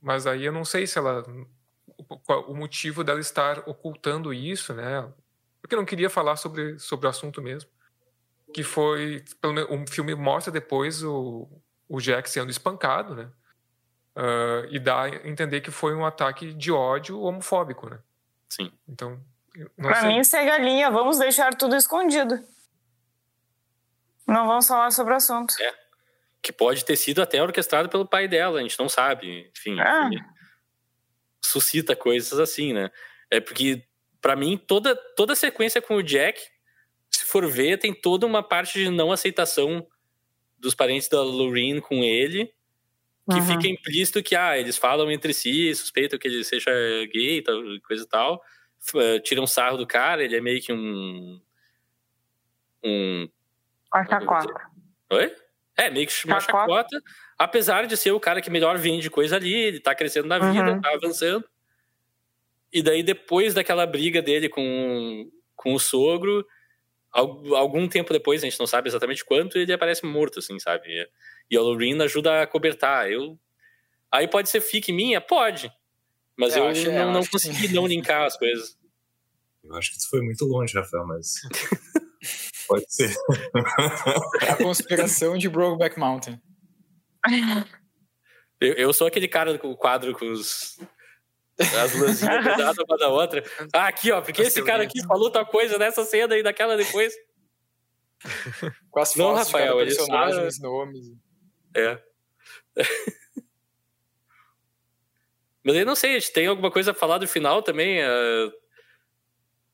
Mas 0.00 0.26
aí 0.26 0.44
eu 0.44 0.52
não 0.52 0.64
sei 0.64 0.86
se 0.86 0.98
ela. 0.98 1.22
o 2.48 2.54
motivo 2.54 3.04
dela 3.04 3.20
estar 3.20 3.60
ocultando 3.68 4.32
isso, 4.32 4.74
né? 4.74 5.10
Porque 5.60 5.76
não 5.76 5.84
queria 5.84 6.08
falar 6.08 6.36
sobre, 6.36 6.78
sobre 6.78 7.06
o 7.06 7.10
assunto 7.10 7.40
mesmo 7.42 7.70
que 8.52 8.62
foi 8.62 9.24
pelo 9.40 9.52
menos, 9.54 9.70
o 9.70 9.92
filme 9.92 10.14
mostra 10.14 10.52
depois 10.52 11.02
o, 11.02 11.48
o 11.88 12.00
Jack 12.00 12.28
sendo 12.28 12.50
espancado, 12.50 13.14
né? 13.14 13.30
Uh, 14.16 14.66
e 14.70 14.78
dá 14.78 15.02
a 15.02 15.08
entender 15.08 15.60
que 15.60 15.70
foi 15.70 15.94
um 15.94 16.04
ataque 16.04 16.52
de 16.52 16.72
ódio 16.72 17.20
homofóbico, 17.20 17.88
né? 17.88 17.98
Sim. 18.48 18.72
Então, 18.88 19.20
para 19.76 20.02
mim 20.04 20.22
segue 20.24 20.50
a 20.50 20.58
linha, 20.58 20.90
vamos 20.90 21.18
deixar 21.18 21.54
tudo 21.54 21.76
escondido. 21.76 22.42
Não 24.26 24.46
vamos 24.46 24.66
falar 24.66 24.90
sobre 24.90 25.12
o 25.12 25.16
assunto. 25.16 25.54
É. 25.60 25.74
Que 26.42 26.52
pode 26.52 26.84
ter 26.84 26.96
sido 26.96 27.22
até 27.22 27.42
orquestrado 27.42 27.88
pelo 27.88 28.06
pai 28.06 28.28
dela, 28.28 28.58
a 28.58 28.62
gente 28.62 28.78
não 28.78 28.88
sabe. 28.88 29.50
Enfim, 29.56 29.80
é. 29.80 30.10
suscita 31.44 31.94
coisas 31.96 32.38
assim, 32.38 32.72
né? 32.72 32.90
É 33.30 33.40
porque 33.40 33.84
para 34.20 34.36
mim 34.36 34.56
toda 34.58 34.94
toda 35.16 35.32
a 35.32 35.36
sequência 35.36 35.80
com 35.80 35.96
o 35.96 36.02
Jack 36.02 36.40
for 37.30 37.46
ver, 37.46 37.78
tem 37.78 37.94
toda 37.94 38.26
uma 38.26 38.42
parte 38.42 38.78
de 38.78 38.90
não 38.90 39.12
aceitação 39.12 39.86
dos 40.58 40.74
parentes 40.74 41.08
da 41.08 41.22
Lorraine 41.22 41.80
com 41.80 42.02
ele, 42.02 42.52
que 43.30 43.36
uhum. 43.36 43.46
fica 43.46 43.68
implícito 43.68 44.22
que, 44.22 44.34
ah, 44.34 44.58
eles 44.58 44.76
falam 44.76 45.10
entre 45.10 45.32
si, 45.32 45.74
suspeitam 45.74 46.18
que 46.18 46.28
ele 46.28 46.44
seja 46.44 46.70
gay, 47.12 47.40
tal, 47.42 47.62
coisa 47.86 48.04
e 48.04 48.08
tal, 48.08 48.42
uh, 48.94 49.20
tiram 49.22 49.46
sarro 49.46 49.78
do 49.78 49.86
cara, 49.86 50.24
ele 50.24 50.36
é 50.36 50.40
meio 50.40 50.60
que 50.60 50.72
um... 50.72 51.40
um... 52.84 53.28
Uma 53.94 54.04
chacota. 54.04 54.70
Oi? 55.10 55.34
É, 55.76 55.90
meio 55.90 56.06
que 56.06 56.24
uma 56.26 56.40
chacota. 56.40 56.62
chacota, 56.62 57.02
apesar 57.38 57.86
de 57.86 57.96
ser 57.96 58.10
o 58.12 58.20
cara 58.20 58.42
que 58.42 58.50
melhor 58.50 58.76
vende 58.76 59.08
coisa 59.08 59.36
ali, 59.36 59.54
ele 59.54 59.80
tá 59.80 59.94
crescendo 59.94 60.28
na 60.28 60.38
vida, 60.38 60.72
uhum. 60.72 60.80
tá 60.80 60.90
avançando. 60.92 61.44
E 62.72 62.82
daí, 62.82 63.02
depois 63.02 63.54
daquela 63.54 63.86
briga 63.86 64.20
dele 64.20 64.48
com, 64.48 65.30
com 65.56 65.74
o 65.74 65.80
sogro, 65.80 66.46
algum 67.12 67.88
tempo 67.88 68.12
depois, 68.12 68.42
a 68.42 68.46
gente 68.46 68.58
não 68.58 68.66
sabe 68.66 68.88
exatamente 68.88 69.24
quanto, 69.24 69.58
ele 69.58 69.72
aparece 69.72 70.06
morto, 70.06 70.38
assim, 70.38 70.58
sabe? 70.58 70.88
E 71.50 71.56
a 71.56 71.60
Lorraine 71.60 72.02
ajuda 72.02 72.42
a 72.42 72.46
cobertar. 72.46 73.10
Eu... 73.10 73.38
Aí 74.12 74.28
pode 74.28 74.48
ser 74.48 74.60
fique 74.60 74.92
minha? 74.92 75.20
Pode. 75.20 75.70
Mas 76.36 76.56
eu, 76.56 76.64
eu 76.64 76.70
acho, 76.70 76.90
não, 76.90 77.12
não 77.12 77.26
consegui 77.26 77.68
não 77.68 77.86
linkar 77.86 78.24
as 78.24 78.36
coisas. 78.36 78.78
Eu 79.62 79.74
acho 79.74 79.90
que 79.90 79.98
isso 79.98 80.08
foi 80.08 80.22
muito 80.22 80.44
longe, 80.44 80.74
Rafael, 80.74 81.06
mas. 81.06 81.34
pode 82.66 82.84
ser. 82.88 83.14
a 84.48 84.56
conspiração 84.56 85.36
de 85.36 85.48
Brokeback 85.48 85.98
Mountain. 85.98 86.40
Eu, 88.60 88.74
eu 88.74 88.92
sou 88.92 89.06
aquele 89.06 89.28
cara 89.28 89.52
do 89.52 89.76
quadro 89.76 90.14
com 90.14 90.30
os 90.30 90.78
as 91.60 91.94
luzinhas 91.94 92.44
pesadas 92.44 92.84
uma 92.86 92.96
da 92.96 93.08
outra. 93.08 93.44
Ah, 93.72 93.86
aqui, 93.88 94.10
ó, 94.10 94.20
porque 94.22 94.42
esse 94.42 94.62
cara 94.62 94.82
aqui 94.82 95.04
falou 95.06 95.30
tal 95.30 95.46
coisa 95.46 95.78
nessa 95.78 96.04
cena 96.04 96.36
e 96.36 96.42
daquela 96.42 96.76
depois. 96.76 97.14
Com 98.90 99.00
as 99.00 99.14
Não, 99.16 99.34
Rafael, 99.34 99.84
de 99.84 99.96
nomes. 100.60 101.06
É. 101.74 102.02
Mas 105.62 105.76
eu 105.76 105.84
não 105.84 105.94
sei, 105.94 106.16
a 106.16 106.18
gente 106.18 106.32
tem 106.32 106.46
alguma 106.46 106.70
coisa 106.70 106.92
a 106.92 106.94
falar 106.94 107.18
do 107.18 107.28
final 107.28 107.62
também? 107.62 108.02
Uh... 108.02 108.50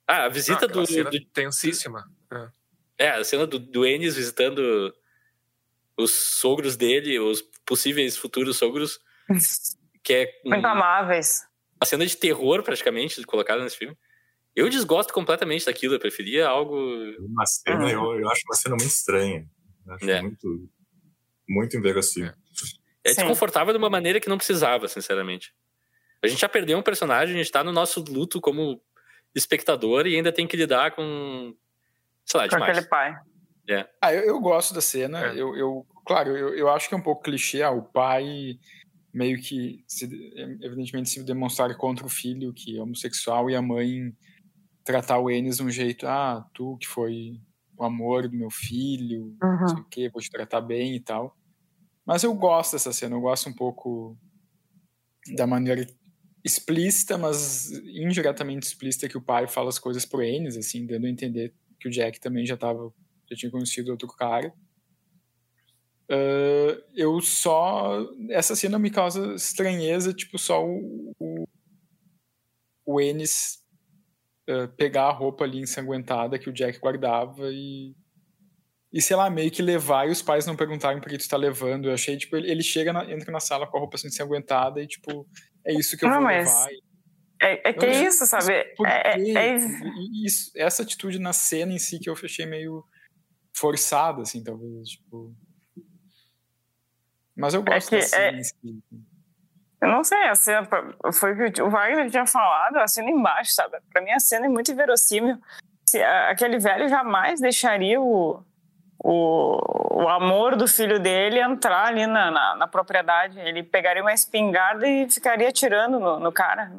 Ah, 0.06 0.24
a 0.24 0.28
visita 0.28 0.64
ah, 0.64 0.68
do, 0.68 0.84
cena 0.84 1.10
do. 1.10 1.24
Tensíssima. 1.26 2.04
É. 2.98 3.06
é, 3.06 3.10
a 3.10 3.22
cena 3.24 3.46
do, 3.46 3.58
do 3.58 3.86
Ennis 3.86 4.16
visitando 4.16 4.92
os 5.96 6.12
sogros 6.12 6.76
dele, 6.76 7.18
os 7.20 7.42
possíveis 7.64 8.16
futuros 8.16 8.56
sogros. 8.56 8.98
Que 10.02 10.14
é. 10.14 10.40
Muito 10.44 10.64
amáveis 10.64 11.40
uma 11.80 11.86
cena 11.86 12.06
de 12.06 12.16
terror, 12.16 12.62
praticamente, 12.62 13.22
colocada 13.24 13.62
nesse 13.62 13.76
filme. 13.76 13.96
Eu 14.54 14.68
desgosto 14.68 15.12
completamente 15.12 15.66
daquilo, 15.66 15.94
eu 15.94 16.00
preferia 16.00 16.48
algo. 16.48 16.74
Uma 17.20 17.44
cena, 17.44 17.90
eu, 17.90 18.18
eu 18.18 18.30
acho 18.30 18.42
uma 18.46 18.54
cena 18.56 18.74
muito 18.74 18.90
estranha. 18.90 19.46
Eu 19.86 19.94
Acho 19.94 20.10
É. 20.10 20.22
muito, 20.22 20.68
muito 21.48 21.76
inverossímil. 21.76 22.32
É 23.04 23.10
Sim. 23.10 23.16
desconfortável 23.16 23.72
de 23.72 23.78
uma 23.78 23.90
maneira 23.90 24.18
que 24.18 24.28
não 24.28 24.38
precisava, 24.38 24.88
sinceramente. 24.88 25.54
A 26.22 26.26
gente 26.26 26.40
já 26.40 26.48
perdeu 26.48 26.78
um 26.78 26.82
personagem, 26.82 27.34
a 27.34 27.38
gente 27.38 27.52
tá 27.52 27.62
no 27.62 27.70
nosso 27.70 28.02
luto 28.02 28.40
como 28.40 28.80
espectador 29.34 30.06
e 30.06 30.16
ainda 30.16 30.32
tem 30.32 30.46
que 30.46 30.56
lidar 30.56 30.92
com. 30.92 31.54
Sei 32.24 32.40
lá, 32.40 32.48
Com 32.48 32.56
demais. 32.56 32.70
aquele 32.78 32.88
pai. 32.88 33.14
Ah, 34.00 34.14
eu, 34.14 34.22
eu 34.22 34.40
gosto 34.40 34.72
da 34.72 34.80
cena. 34.80 35.26
É. 35.26 35.32
Eu, 35.40 35.54
eu, 35.56 35.86
claro, 36.06 36.36
eu, 36.36 36.54
eu 36.54 36.68
acho 36.68 36.88
que 36.88 36.94
é 36.94 36.98
um 36.98 37.02
pouco 37.02 37.22
clichê. 37.22 37.62
Ah, 37.62 37.70
o 37.70 37.82
pai 37.82 38.58
meio 39.16 39.40
que, 39.40 39.82
se, 39.88 40.04
evidentemente, 40.62 41.08
se 41.10 41.24
demonstrar 41.24 41.74
contra 41.78 42.04
o 42.06 42.10
filho 42.10 42.52
que 42.52 42.76
é 42.78 42.82
homossexual 42.82 43.48
e 43.50 43.56
a 43.56 43.62
mãe 43.62 44.14
tratar 44.84 45.18
o 45.18 45.30
Enes 45.30 45.56
de 45.58 45.64
um 45.64 45.70
jeito, 45.70 46.06
ah, 46.06 46.46
tu 46.54 46.76
que 46.78 46.86
foi 46.88 47.40
o 47.78 47.84
amor 47.84 48.28
do 48.28 48.36
meu 48.36 48.50
filho, 48.50 49.36
não 49.60 49.68
Uhum. 49.68 49.68
sei 49.68 49.80
o 49.82 49.86
quê, 49.86 50.10
vou 50.10 50.22
te 50.22 50.30
tratar 50.30 50.60
bem 50.60 50.96
e 50.96 51.00
tal. 51.00 51.36
Mas 52.06 52.24
eu 52.24 52.34
gosto 52.34 52.72
dessa 52.72 52.92
cena, 52.92 53.16
eu 53.16 53.22
gosto 53.22 53.48
um 53.50 53.54
pouco 53.54 54.18
da 55.34 55.46
maneira 55.46 55.86
explícita, 56.44 57.18
mas 57.18 57.70
indiretamente 57.72 58.66
explícita 58.66 59.08
que 59.08 59.18
o 59.18 59.22
pai 59.22 59.48
fala 59.48 59.68
as 59.68 59.78
coisas 59.78 60.04
pro 60.06 60.22
Enes, 60.22 60.56
assim, 60.56 60.86
dando 60.86 61.06
a 61.06 61.10
entender 61.10 61.54
que 61.80 61.88
o 61.88 61.90
Jack 61.90 62.20
também 62.20 62.46
já 62.46 62.56
tava, 62.56 62.92
já 63.30 63.36
tinha 63.36 63.50
conhecido 63.50 63.90
outro 63.90 64.08
cara. 64.08 64.54
Ah, 66.10 66.82
eu 66.94 67.20
só. 67.20 67.98
Essa 68.30 68.54
cena 68.56 68.78
me 68.78 68.90
causa 68.90 69.34
estranheza, 69.34 70.12
tipo, 70.14 70.38
só 70.38 70.64
o, 70.64 71.12
o, 71.18 71.44
o 72.84 73.00
Ennis 73.00 73.58
ah, 74.48 74.68
pegar 74.76 75.04
a 75.08 75.12
roupa 75.12 75.44
ali 75.44 75.58
ensanguentada 75.60 76.38
que 76.38 76.48
o 76.48 76.52
Jack 76.52 76.78
guardava 76.78 77.50
e. 77.52 77.94
E 78.92 79.02
sei 79.02 79.16
lá, 79.16 79.28
meio 79.28 79.50
que 79.50 79.60
levar 79.60 80.08
e 80.08 80.12
os 80.12 80.22
pais 80.22 80.46
não 80.46 80.56
perguntarem 80.56 81.00
por 81.02 81.10
que 81.10 81.18
tu 81.18 81.28
tá 81.28 81.36
levando. 81.36 81.88
Eu 81.88 81.92
achei, 81.94 82.16
tipo, 82.16 82.36
ele, 82.36 82.50
ele 82.50 82.62
chega, 82.62 82.92
na- 82.92 83.04
entra 83.12 83.30
na 83.30 83.40
sala 83.40 83.66
com 83.66 83.76
a 83.76 83.80
roupa 83.80 83.96
assim 83.96 84.06
ensanguentada 84.06 84.80
e, 84.80 84.86
tipo, 84.86 85.28
é 85.66 85.74
isso 85.74 85.98
que 85.98 86.04
eu 86.04 86.08
Não, 86.08 86.16
vou 86.18 86.24
mas 86.24 86.46
levar. 86.46 86.72
E, 86.72 86.82
É, 87.42 87.68
é 87.68 87.72
que 87.74 87.84
é 87.84 88.04
isso, 88.06 88.24
sabe? 88.26 88.52
É, 88.52 88.74
é- 88.86 89.34
é- 89.34 89.56
isso, 90.24 90.50
essa 90.56 90.82
atitude 90.82 91.18
na 91.18 91.34
cena 91.34 91.72
em 91.72 91.78
si 91.78 91.98
que 91.98 92.08
eu 92.08 92.14
achei 92.14 92.46
meio 92.46 92.82
forçada, 93.54 94.22
assim, 94.22 94.42
talvez, 94.42 94.88
tipo... 94.88 95.34
Mas 97.36 97.54
eu 97.54 97.62
gosto 97.62 97.90
que 97.90 97.96
da 97.96 98.02
cena 98.02 98.22
é- 98.22 98.40
em 98.40 98.44
si. 98.44 98.82
Eu 99.80 99.88
não 99.88 100.02
sei, 100.02 100.24
a 100.24 100.34
cena 100.34 100.66
foi 101.12 101.32
o 101.32 101.52
que 101.52 101.62
o 101.62 101.70
Wagner 101.70 102.10
tinha 102.10 102.26
falado, 102.26 102.78
a 102.78 102.88
cena 102.88 103.10
embaixo, 103.10 103.52
sabe? 103.52 103.76
Pra 103.92 104.02
mim 104.02 104.10
a 104.10 104.18
cena 104.18 104.46
é 104.46 104.48
muito 104.48 104.72
inverossímil. 104.72 105.38
Se, 105.88 106.02
aquele 106.02 106.58
velho 106.58 106.88
jamais 106.88 107.40
deixaria 107.40 108.00
o, 108.00 108.42
o, 108.98 110.02
o 110.02 110.08
amor 110.08 110.56
do 110.56 110.66
filho 110.66 110.98
dele 110.98 111.40
entrar 111.40 111.88
ali 111.88 112.06
na, 112.06 112.30
na, 112.30 112.56
na 112.56 112.66
propriedade. 112.66 113.38
Ele 113.38 113.62
pegaria 113.62 114.02
uma 114.02 114.14
espingarda 114.14 114.88
e 114.88 115.08
ficaria 115.10 115.48
atirando 115.48 116.00
no, 116.00 116.18
no 116.18 116.32
cara. 116.32 116.72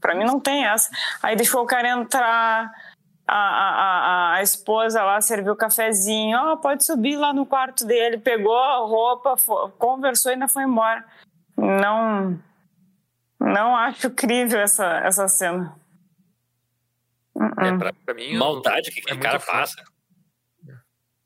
Pra 0.00 0.14
mim 0.14 0.24
não 0.24 0.40
tem 0.40 0.66
essa. 0.66 0.90
Aí 1.22 1.36
deixou 1.36 1.62
o 1.62 1.66
cara 1.66 1.88
entrar, 1.88 2.72
a, 3.32 3.38
a, 3.38 3.98
a, 4.32 4.34
a 4.34 4.42
esposa 4.42 5.02
lá 5.02 5.20
serviu 5.20 5.52
o 5.52 5.56
cafezinho, 5.56 6.36
ó, 6.38 6.56
pode 6.56 6.84
subir 6.84 7.16
lá 7.16 7.32
no 7.32 7.46
quarto 7.46 7.84
dele, 7.86 8.18
pegou 8.18 8.56
a 8.56 8.78
roupa, 8.78 9.36
conversou 9.78 10.30
e 10.30 10.34
ainda 10.34 10.48
foi 10.48 10.64
embora. 10.64 11.04
Não, 11.56 12.38
não 13.40 13.76
acho 13.76 14.10
crível 14.10 14.60
essa, 14.60 14.84
essa 14.98 15.28
cena. 15.28 15.74
Uh-uh. 17.34 17.60
É 17.64 17.78
pra 17.78 17.92
Pra 18.04 18.14
mim, 18.14 18.36
maldade 18.36 18.90
que 18.90 19.00
é 19.00 19.02
aquele 19.02 19.14
muito 19.16 19.22
cara 19.24 19.40
forte. 19.40 19.76
passa. 19.76 19.84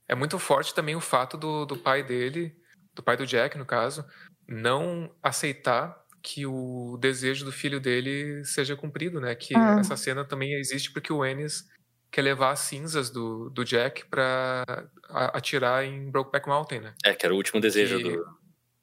É 0.08 0.14
muito 0.14 0.38
forte 0.38 0.72
também 0.74 0.94
o 0.94 1.00
fato 1.00 1.36
do, 1.36 1.64
do 1.66 1.76
pai 1.76 2.02
dele, 2.02 2.54
do 2.94 3.02
pai 3.02 3.16
do 3.16 3.26
Jack, 3.26 3.58
no 3.58 3.66
caso, 3.66 4.04
não 4.46 5.10
aceitar 5.22 6.00
que 6.22 6.46
o 6.46 6.96
desejo 7.00 7.44
do 7.44 7.52
filho 7.52 7.80
dele 7.80 8.44
seja 8.44 8.76
cumprido, 8.76 9.20
né? 9.20 9.34
Que 9.34 9.56
Ah. 9.56 9.78
essa 9.80 9.96
cena 9.96 10.24
também 10.24 10.52
existe 10.54 10.92
porque 10.92 11.12
o 11.12 11.24
Ennis 11.24 11.68
quer 12.16 12.22
levar 12.22 12.52
as 12.52 12.60
cinzas 12.60 13.10
do, 13.10 13.50
do 13.50 13.62
Jack 13.62 14.06
pra 14.06 14.64
a- 15.10 15.36
atirar 15.36 15.84
em 15.84 16.10
Brokeback 16.10 16.48
Mountain, 16.48 16.80
né? 16.80 16.94
É, 17.04 17.14
que 17.14 17.26
era 17.26 17.34
o 17.34 17.36
último 17.36 17.60
desejo 17.60 17.98
Que- 17.98 18.04
do. 18.04 18.36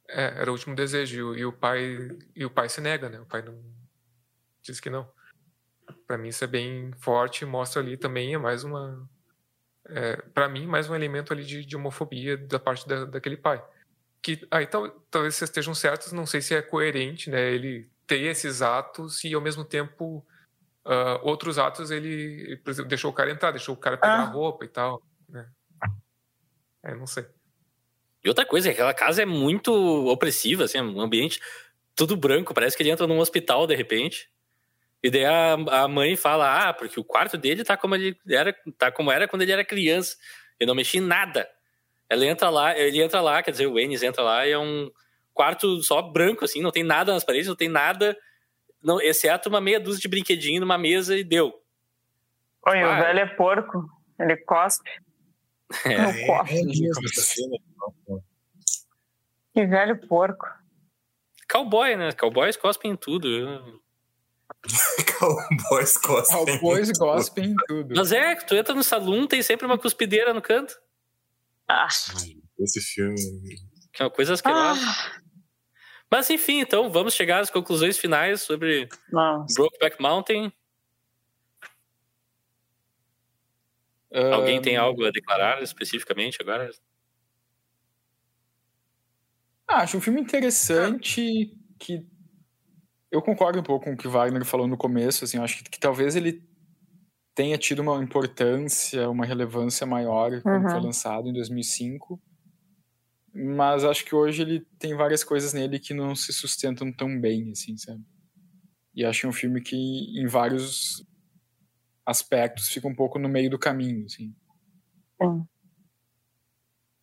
É, 0.08 0.42
era 0.42 0.52
o 0.52 0.54
último 0.54 0.76
desejo 0.76 1.16
e 1.18 1.24
o, 1.24 1.36
e 1.40 1.46
o 1.46 1.52
pai 1.52 1.98
e 2.36 2.46
o 2.46 2.50
pai 2.52 2.70
se 2.70 2.80
nega, 2.80 3.10
né? 3.10 3.20
O 3.20 3.26
pai 3.26 3.42
não 3.42 3.60
diz 4.62 4.80
que 4.80 4.88
não. 4.88 5.10
Pra 6.06 6.16
mim 6.16 6.28
isso 6.28 6.44
é 6.44 6.48
bem 6.48 6.92
forte, 7.00 7.44
mostra 7.44 7.82
ali 7.82 7.98
também 7.98 8.36
é 8.36 8.38
mais 8.38 8.64
uma 8.64 9.10
é, 9.90 10.18
para 10.34 10.48
mim 10.48 10.68
mais 10.68 10.88
um 10.88 10.94
elemento 10.94 11.34
ali 11.34 11.44
de, 11.44 11.66
de 11.66 11.76
homofobia 11.76 12.38
da 12.38 12.60
parte 12.60 12.88
da, 12.88 13.06
daquele 13.06 13.36
pai. 13.38 13.64
Que 14.22 14.46
aí 14.52 14.68
tal, 14.68 14.88
talvez 15.10 15.34
vocês 15.34 15.50
estejam 15.50 15.74
certos, 15.74 16.12
não 16.12 16.28
sei 16.28 16.40
se 16.40 16.54
é 16.54 16.62
coerente, 16.62 17.32
né? 17.32 17.52
Ele 17.52 17.90
ter 18.06 18.20
esses 18.20 18.62
atos 18.62 19.24
e 19.24 19.34
ao 19.34 19.42
mesmo 19.42 19.66
tempo 19.66 20.24
ah, 20.86 21.20
outros 21.24 21.58
atos 21.58 21.92
ele, 21.92 22.58
por 22.64 22.72
exemplo, 22.72 22.90
deixou 22.90 23.12
o 23.12 23.14
cara 23.14 23.32
entrar, 23.32 23.52
deixou 23.52 23.76
o 23.76 23.78
cara 23.78 23.98
pegar 23.98 24.20
Ah. 24.20 24.22
a 24.24 24.26
roupa 24.26 24.66
e 24.66 24.68
tal, 24.68 25.02
né? 25.30 25.48
É, 26.84 26.94
não 26.96 27.08
sei. 27.08 27.26
E 28.24 28.30
outra 28.30 28.46
coisa, 28.46 28.70
aquela 28.70 28.94
casa 28.94 29.22
é 29.22 29.26
muito 29.26 29.74
opressiva, 30.08 30.64
assim, 30.66 30.80
um 30.80 31.02
ambiente 31.02 31.40
tudo 31.96 32.18
branco, 32.18 32.54
parece 32.54 32.76
que 32.76 32.84
ele 32.84 32.90
entra 32.90 33.06
num 33.06 33.20
hospital 33.20 33.68
de 33.68 33.76
repente. 33.76 34.30
E 35.02 35.10
daí 35.12 35.26
a, 35.26 35.54
a 35.54 35.88
mãe 35.88 36.16
fala: 36.16 36.70
"Ah, 36.70 36.74
porque 36.74 37.00
o 37.00 37.04
quarto 37.04 37.38
dele 37.38 37.64
tá 37.64 37.78
como 37.78 37.96
ele 37.96 38.18
era, 38.28 38.56
tá 38.78 38.92
como 38.92 39.12
era 39.12 39.28
quando 39.28 39.42
ele 39.44 39.52
era 39.52 39.64
criança. 39.66 40.18
Eu 40.60 40.66
não 40.68 40.76
mexi 40.76 40.98
em 40.98 41.02
nada". 41.02 41.48
Ela 42.10 42.26
entra 42.26 42.50
lá, 42.50 42.78
ele 42.78 43.02
entra 43.02 43.22
lá, 43.22 43.42
quer 43.44 43.52
dizer, 43.52 43.68
o 43.68 43.80
Ennis 43.80 44.04
entra 44.04 44.24
lá 44.24 44.48
e 44.48 44.52
é 44.52 44.60
um 44.60 44.90
quarto 45.34 45.82
só 45.84 46.02
branco 46.02 46.46
assim, 46.46 46.62
não 46.62 46.72
tem 46.72 46.84
nada 46.84 47.14
nas 47.14 47.24
paredes, 47.24 47.48
não 47.48 47.56
tem 47.56 47.70
nada, 47.70 48.18
não, 48.84 49.00
exceto 49.02 49.50
uma 49.50 49.62
meia 49.62 49.80
dúzia 49.80 50.02
de 50.02 50.08
brinquedinho 50.08 50.60
numa 50.62 50.78
mesa 50.78 51.16
e 51.18 51.24
deu. 51.24 51.54
Oi, 52.68 52.84
o 52.84 52.90
Ah. 52.90 53.02
velho 53.02 53.20
é 53.20 53.26
porco. 53.26 53.86
Ele 54.20 54.38
cospe. 54.38 54.90
É. 55.86 55.98
No 55.98 56.10
É, 56.10 56.26
cofre. 56.28 56.60
é. 56.60 58.20
Que 59.54 59.66
velho 59.66 60.08
porco. 60.08 60.46
Cowboy, 61.50 61.96
né? 61.96 62.12
Cowboys 62.14 62.56
cospem 62.58 62.92
em 62.92 62.96
tudo. 62.96 63.82
Cowboys 65.20 65.98
cospem. 65.98 66.46
Cowboys 66.60 66.92
gospem 66.98 67.46
em 67.52 67.56
tudo. 67.68 67.94
Mas 67.96 68.12
é, 68.12 68.36
tu 68.36 68.56
entra 68.56 68.74
no 68.74 68.84
salão, 68.84 69.28
tem 69.28 69.42
sempre 69.42 69.66
uma 69.66 69.78
cuspideira 69.78 70.34
no 70.34 70.42
canto. 70.42 70.76
Ah. 71.68 71.88
Esse 72.60 72.80
filme. 72.82 73.16
Que 73.92 74.02
é 74.02 74.06
uma 74.06 74.12
coisa 74.12 74.34
asquerosa. 74.34 74.80
Ah. 74.84 75.22
Mas 76.14 76.30
enfim, 76.30 76.60
então 76.60 76.92
vamos 76.92 77.16
chegar 77.16 77.40
às 77.40 77.50
conclusões 77.50 77.98
finais 77.98 78.44
sobre 78.44 78.88
Não. 79.12 79.48
Brokeback 79.56 80.00
Mountain. 80.00 80.54
Ah, 84.14 84.36
Alguém 84.36 84.62
tem 84.62 84.78
algo 84.78 85.08
a 85.08 85.10
declarar 85.10 85.64
especificamente 85.64 86.38
agora? 86.40 86.70
Ah, 89.68 89.78
acho 89.78 89.98
um 89.98 90.02
filme 90.02 90.22
interessante 90.22 91.58
que 91.80 92.06
eu 93.12 93.20
concordo 93.20 93.60
um 93.60 93.64
pouco 93.64 93.86
com 93.86 93.94
o 93.94 93.98
que 93.98 94.08
o 94.08 94.12
Wagner 94.12 94.46
falou 94.46 94.68
no 94.68 94.78
começo, 94.78 95.24
assim, 95.24 95.40
acho 95.40 95.64
que, 95.64 95.72
que 95.72 95.80
talvez 95.80 96.16
ele 96.16 96.48
tenha 97.34 97.58
tido 97.58 97.82
uma 97.82 98.04
importância, 98.04 99.10
uma 99.10 99.26
relevância 99.26 99.84
maior 99.88 100.44
quando 100.44 100.66
Uhum. 100.66 100.70
foi 100.70 100.80
lançado 100.80 101.28
em 101.28 101.34
2005, 101.34 102.22
mas 103.34 103.84
acho 103.84 104.06
que 104.06 104.14
hoje 104.14 104.42
ele 104.44 104.60
tem 104.78 104.96
várias 104.96 105.24
coisas 105.24 105.54
nele 105.54 105.80
que 105.80 105.94
não 105.94 106.16
se 106.16 106.32
sustentam 106.32 106.92
tão 106.92 107.20
bem, 107.20 107.52
assim, 107.52 107.78
sabe? 107.78 108.04
E 108.96 109.04
acho 109.04 109.28
um 109.28 109.34
filme 109.34 109.60
que 109.62 109.76
em 109.76 110.28
vários 110.28 111.04
aspectos 112.06 112.68
fica 112.68 112.88
um 112.88 112.94
pouco 112.96 113.18
no 113.18 113.28
meio 113.28 113.50
do 113.50 113.58
caminho, 113.58 114.06
assim. 114.06 114.36
Sim. 115.22 115.48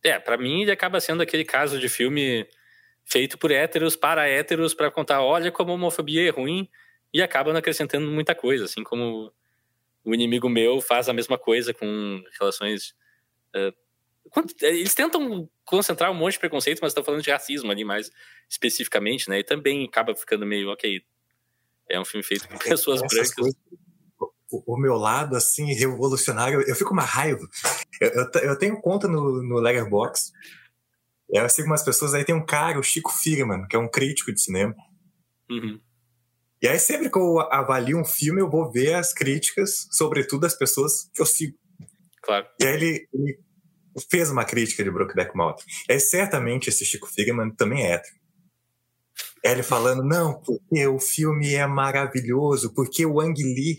É, 0.03 0.17
pra 0.19 0.37
mim 0.37 0.61
ele 0.61 0.71
acaba 0.71 0.99
sendo 0.99 1.21
aquele 1.21 1.43
caso 1.43 1.79
de 1.79 1.89
filme 1.89 2.47
feito 3.03 3.37
por 3.37 3.51
héteros 3.51 3.95
para 3.95 4.27
héteros 4.27 4.73
pra 4.73 4.89
contar, 4.89 5.21
olha 5.21 5.51
como 5.51 5.71
a 5.71 5.75
homofobia 5.75 6.27
é 6.27 6.29
ruim 6.31 6.69
e 7.13 7.21
acaba 7.21 7.51
não 7.51 7.59
acrescentando 7.59 8.09
muita 8.09 8.33
coisa, 8.33 8.65
assim 8.65 8.83
como 8.83 9.33
o 10.03 10.13
inimigo 10.13 10.47
meu 10.49 10.79
faz 10.81 11.09
a 11.09 11.13
mesma 11.13 11.37
coisa 11.37 11.73
com 11.73 12.23
relações 12.39 12.95
quando- 14.29 14.53
eles 14.61 14.93
tentam 14.95 15.49
concentrar 15.71 16.11
um 16.11 16.13
monte 16.13 16.33
de 16.33 16.39
preconceito, 16.39 16.79
mas 16.81 16.91
estão 16.91 17.03
falando 17.03 17.23
de 17.23 17.31
racismo 17.31 17.71
ali 17.71 17.85
mais 17.85 18.11
especificamente, 18.49 19.29
né? 19.29 19.39
E 19.39 19.43
também 19.43 19.85
acaba 19.85 20.13
ficando 20.13 20.45
meio, 20.45 20.69
ok, 20.69 21.01
é 21.89 21.99
um 21.99 22.05
filme 22.05 22.23
feito 22.23 22.47
por 22.47 22.59
pessoas 22.59 23.01
Essas 23.01 23.13
brancas. 23.13 23.33
coisas, 23.33 23.55
o, 24.51 24.75
o 24.75 24.77
meu 24.77 24.95
lado, 24.95 25.35
assim, 25.35 25.73
revolucionário, 25.73 26.61
eu 26.67 26.75
fico 26.75 26.91
uma 26.91 27.03
raiva. 27.03 27.47
Eu, 28.01 28.09
eu, 28.09 28.41
eu 28.41 28.59
tenho 28.59 28.81
conta 28.81 29.07
no, 29.07 29.41
no 29.41 29.59
Letterboxd. 29.59 30.33
Eu 31.29 31.49
sigo 31.49 31.67
umas 31.67 31.83
pessoas, 31.83 32.13
aí 32.13 32.25
tem 32.25 32.35
um 32.35 32.45
cara, 32.45 32.77
o 32.77 32.83
Chico 32.83 33.09
Firman, 33.09 33.65
que 33.67 33.75
é 33.77 33.79
um 33.79 33.89
crítico 33.89 34.33
de 34.33 34.41
cinema. 34.41 34.75
Uhum. 35.49 35.79
E 36.61 36.67
aí, 36.67 36.77
sempre 36.77 37.09
que 37.09 37.17
eu 37.17 37.39
avalio 37.39 37.97
um 37.97 38.03
filme, 38.03 38.41
eu 38.41 38.49
vou 38.49 38.69
ver 38.69 38.95
as 38.95 39.13
críticas, 39.13 39.87
sobretudo 39.91 40.41
das 40.41 40.53
pessoas 40.53 41.09
que 41.13 41.21
eu 41.21 41.25
sigo. 41.25 41.57
Claro. 42.21 42.45
E 42.59 42.65
aí 42.65 42.73
ele, 42.73 43.07
ele 43.13 43.39
fez 44.09 44.29
uma 44.29 44.45
crítica 44.45 44.83
de 44.83 44.91
Brokeback 44.91 45.35
Mountain. 45.35 45.65
É 45.87 45.99
certamente 45.99 46.69
esse 46.69 46.85
Chico 46.85 47.07
Figman 47.07 47.51
também 47.51 47.85
é 47.85 47.93
hétero. 47.93 48.15
Ele 49.43 49.63
falando, 49.63 50.03
não, 50.03 50.39
porque 50.39 50.85
o 50.87 50.99
filme 50.99 51.53
é 51.53 51.65
maravilhoso, 51.65 52.73
porque 52.73 53.05
o 53.05 53.19
Ang 53.19 53.41
Lee. 53.41 53.77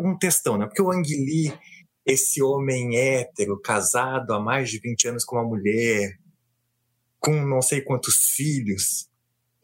Um 0.00 0.16
textão, 0.16 0.56
né? 0.56 0.66
Porque 0.66 0.80
o 0.80 0.90
Ang 0.90 1.06
Lee, 1.06 1.52
esse 2.06 2.42
homem 2.42 2.96
hétero, 2.96 3.60
casado 3.60 4.32
há 4.32 4.40
mais 4.40 4.70
de 4.70 4.78
20 4.78 5.08
anos 5.08 5.24
com 5.24 5.36
uma 5.36 5.44
mulher, 5.44 6.18
com 7.18 7.44
não 7.44 7.60
sei 7.60 7.80
quantos 7.80 8.28
filhos, 8.36 9.08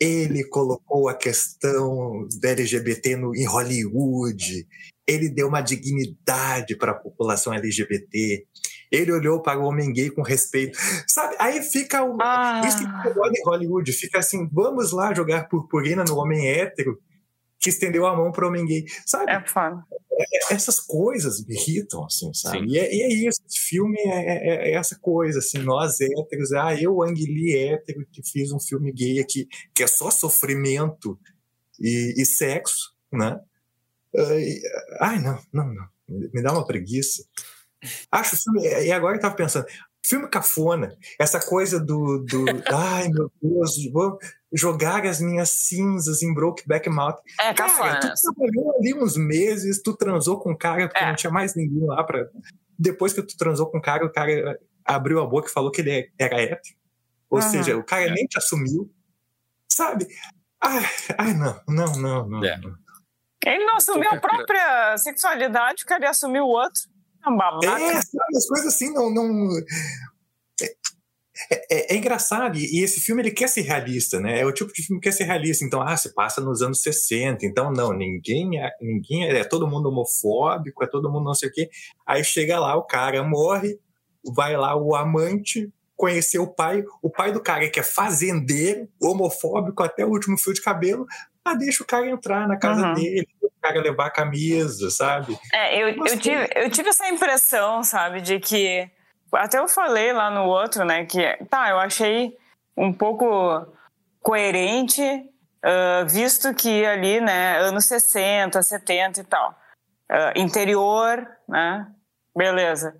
ele 0.00 0.42
colocou 0.44 1.08
a 1.08 1.14
questão 1.14 2.26
da 2.40 2.48
LGBT 2.50 3.16
no, 3.16 3.36
em 3.36 3.46
Hollywood, 3.46 4.66
ele 5.06 5.28
deu 5.28 5.48
uma 5.48 5.60
dignidade 5.60 6.74
para 6.74 6.92
a 6.92 6.98
população 6.98 7.52
LGBT, 7.52 8.46
ele 8.90 9.12
olhou 9.12 9.40
para 9.40 9.58
o 9.58 9.64
homem 9.64 9.92
gay 9.92 10.10
com 10.10 10.22
respeito. 10.22 10.78
Sabe? 11.06 11.36
Aí 11.38 11.62
fica 11.62 12.02
o. 12.02 12.16
Ah. 12.20 12.62
Isso 12.66 12.78
que 12.78 12.84
em 12.84 13.44
Hollywood, 13.44 13.92
fica 13.92 14.18
assim: 14.18 14.48
vamos 14.52 14.92
lá 14.92 15.14
jogar 15.14 15.48
purpurina 15.48 16.04
no 16.04 16.16
homem 16.16 16.48
hétero 16.48 17.00
que 17.60 17.68
estendeu 17.68 18.06
a 18.06 18.16
mão 18.16 18.32
para 18.32 18.46
o 18.46 18.48
homem 18.48 18.64
gay. 18.64 18.84
Sabe? 19.06 19.30
É 19.30 19.46
foda. 19.46 19.84
É, 20.12 20.54
essas 20.54 20.80
coisas 20.80 21.44
me 21.44 21.54
irritam, 21.54 22.04
assim, 22.04 22.32
sabe? 22.32 22.66
E 22.66 22.78
é, 22.78 22.94
e 22.94 23.02
é, 23.02 23.28
isso, 23.28 23.40
esse 23.46 23.60
filme 23.60 23.98
é, 24.00 24.08
é, 24.08 24.70
é, 24.70 24.72
essa 24.72 24.98
coisa, 24.98 25.38
assim, 25.38 25.58
nós 25.58 26.00
héteros, 26.00 26.52
ah, 26.52 26.74
eu, 26.74 27.02
Ang 27.02 27.14
Lee, 27.14 27.56
hétero, 27.56 28.06
que 28.10 28.22
fiz 28.22 28.50
um 28.50 28.58
filme 28.58 28.90
gay 28.92 29.20
aqui, 29.20 29.46
que 29.74 29.82
é 29.82 29.86
só 29.86 30.10
sofrimento 30.10 31.18
e, 31.78 32.14
e 32.16 32.24
sexo, 32.24 32.94
né? 33.12 33.38
Ai, 35.00 35.20
não, 35.20 35.38
não, 35.52 35.72
não. 35.72 35.88
Me 36.08 36.42
dá 36.42 36.52
uma 36.52 36.66
preguiça. 36.66 37.22
Acho 38.10 38.34
o 38.34 38.38
filme. 38.38 38.66
E 38.84 38.92
agora 38.92 39.16
eu 39.16 39.20
tava 39.20 39.34
pensando, 39.34 39.66
filme 40.02 40.28
cafona, 40.28 40.96
essa 41.18 41.40
coisa 41.40 41.78
do. 41.78 42.24
do 42.24 42.44
ai, 42.72 43.08
meu 43.08 43.30
Deus, 43.42 43.76
vou 43.92 44.18
jogar 44.52 45.06
as 45.06 45.20
minhas 45.20 45.50
cinzas 45.50 46.22
em 46.22 46.34
Brokeback 46.34 46.88
Mountain. 46.88 47.22
É, 47.40 47.54
cafona. 47.54 48.00
Cara, 48.00 48.14
tu 48.14 48.34
trabalhou 48.34 48.76
ali 48.76 48.94
uns 48.94 49.16
meses, 49.16 49.82
tu 49.82 49.96
transou 49.96 50.38
com 50.38 50.52
o 50.52 50.58
cara, 50.58 50.88
porque 50.88 51.04
é. 51.04 51.08
não 51.08 51.16
tinha 51.16 51.32
mais 51.32 51.54
ninguém 51.54 51.86
lá 51.86 52.02
pra. 52.04 52.26
Depois 52.78 53.12
que 53.12 53.22
tu 53.22 53.36
transou 53.36 53.66
com 53.66 53.78
o 53.78 53.82
cara, 53.82 54.04
o 54.04 54.12
cara 54.12 54.58
abriu 54.84 55.20
a 55.20 55.26
boca 55.26 55.48
e 55.48 55.52
falou 55.52 55.70
que 55.70 55.80
ele 55.80 55.90
é, 55.90 56.08
era 56.18 56.40
hétero. 56.40 56.74
Ou 57.28 57.38
uhum. 57.38 57.48
seja, 57.48 57.76
o 57.76 57.84
cara 57.84 58.06
é. 58.06 58.10
nem 58.10 58.26
te 58.26 58.38
assumiu. 58.38 58.90
Sabe? 59.70 60.06
Ai, 60.60 60.84
ai 61.16 61.34
não, 61.34 61.60
não, 61.68 61.92
não, 61.92 62.28
não. 62.28 62.44
É. 62.44 62.60
Ele 63.46 63.64
não 63.64 63.76
assumiu 63.76 64.10
a 64.10 64.18
própria 64.18 64.98
sexualidade, 64.98 65.84
o 65.84 65.86
cara 65.86 66.04
ia 66.04 66.10
assumir 66.10 66.40
o 66.40 66.46
outro. 66.46 66.82
É, 67.64 68.02
sabe, 68.02 68.36
as 68.36 68.46
coisas 68.46 68.74
assim 68.74 68.92
não. 68.92 69.12
não... 69.12 69.50
É, 71.50 71.66
é, 71.70 71.94
é, 71.94 71.96
engraçado, 71.96 72.58
e 72.58 72.84
esse 72.84 73.00
filme 73.00 73.22
ele 73.22 73.30
quer 73.30 73.48
ser 73.48 73.62
realista, 73.62 74.20
né? 74.20 74.40
É 74.40 74.44
o 74.44 74.52
tipo 74.52 74.72
de 74.72 74.82
filme 74.82 75.00
que 75.00 75.08
quer 75.08 75.14
ser 75.14 75.24
realista. 75.24 75.64
Então, 75.64 75.80
ah, 75.80 75.96
se 75.96 76.12
passa 76.14 76.40
nos 76.40 76.60
anos 76.60 76.82
60, 76.82 77.46
então 77.46 77.72
não, 77.72 77.94
ninguém 77.94 78.60
é, 78.60 78.70
ninguém 78.80 79.24
é, 79.24 79.38
é 79.38 79.44
todo 79.44 79.66
mundo 79.66 79.88
homofóbico, 79.88 80.84
é 80.84 80.86
todo 80.86 81.10
mundo 81.10 81.24
não 81.24 81.34
sei 81.34 81.48
o 81.48 81.52
quê. 81.52 81.70
Aí 82.06 82.22
chega 82.22 82.60
lá, 82.60 82.76
o 82.76 82.82
cara 82.82 83.22
morre, 83.24 83.78
vai 84.34 84.56
lá 84.56 84.76
o 84.76 84.94
amante 84.94 85.72
conhecer 85.96 86.38
o 86.38 86.46
pai, 86.46 86.82
o 87.02 87.10
pai 87.10 87.30
do 87.30 87.42
cara 87.42 87.68
que 87.68 87.78
é 87.78 87.82
fazendeiro, 87.82 88.88
homofóbico 89.02 89.82
até 89.82 90.04
o 90.04 90.08
último 90.08 90.38
fio 90.38 90.54
de 90.54 90.62
cabelo, 90.62 91.06
ah, 91.44 91.54
deixa 91.54 91.82
o 91.82 91.86
cara 91.86 92.08
entrar 92.08 92.48
na 92.48 92.56
casa 92.56 92.88
uhum. 92.88 92.94
dele, 92.94 93.28
cara 93.60 93.80
levar 93.80 94.06
a 94.06 94.10
camisa, 94.10 94.90
sabe? 94.90 95.38
É, 95.52 95.82
eu, 95.82 95.88
eu, 95.88 96.18
tive, 96.18 96.48
eu 96.54 96.70
tive 96.70 96.88
essa 96.88 97.08
impressão, 97.08 97.82
sabe, 97.82 98.20
de 98.20 98.40
que. 98.40 98.90
Até 99.32 99.58
eu 99.58 99.68
falei 99.68 100.12
lá 100.12 100.30
no 100.30 100.44
outro, 100.44 100.84
né, 100.84 101.04
que 101.04 101.22
tá, 101.48 101.70
eu 101.70 101.78
achei 101.78 102.36
um 102.76 102.92
pouco 102.92 103.66
coerente, 104.20 105.02
uh, 105.02 106.06
visto 106.08 106.52
que 106.52 106.84
ali, 106.84 107.20
né, 107.20 107.58
anos 107.58 107.84
60, 107.84 108.60
70 108.60 109.20
e 109.20 109.24
tal. 109.24 109.50
Uh, 110.10 110.36
interior, 110.36 111.24
né, 111.48 111.86
beleza. 112.36 112.96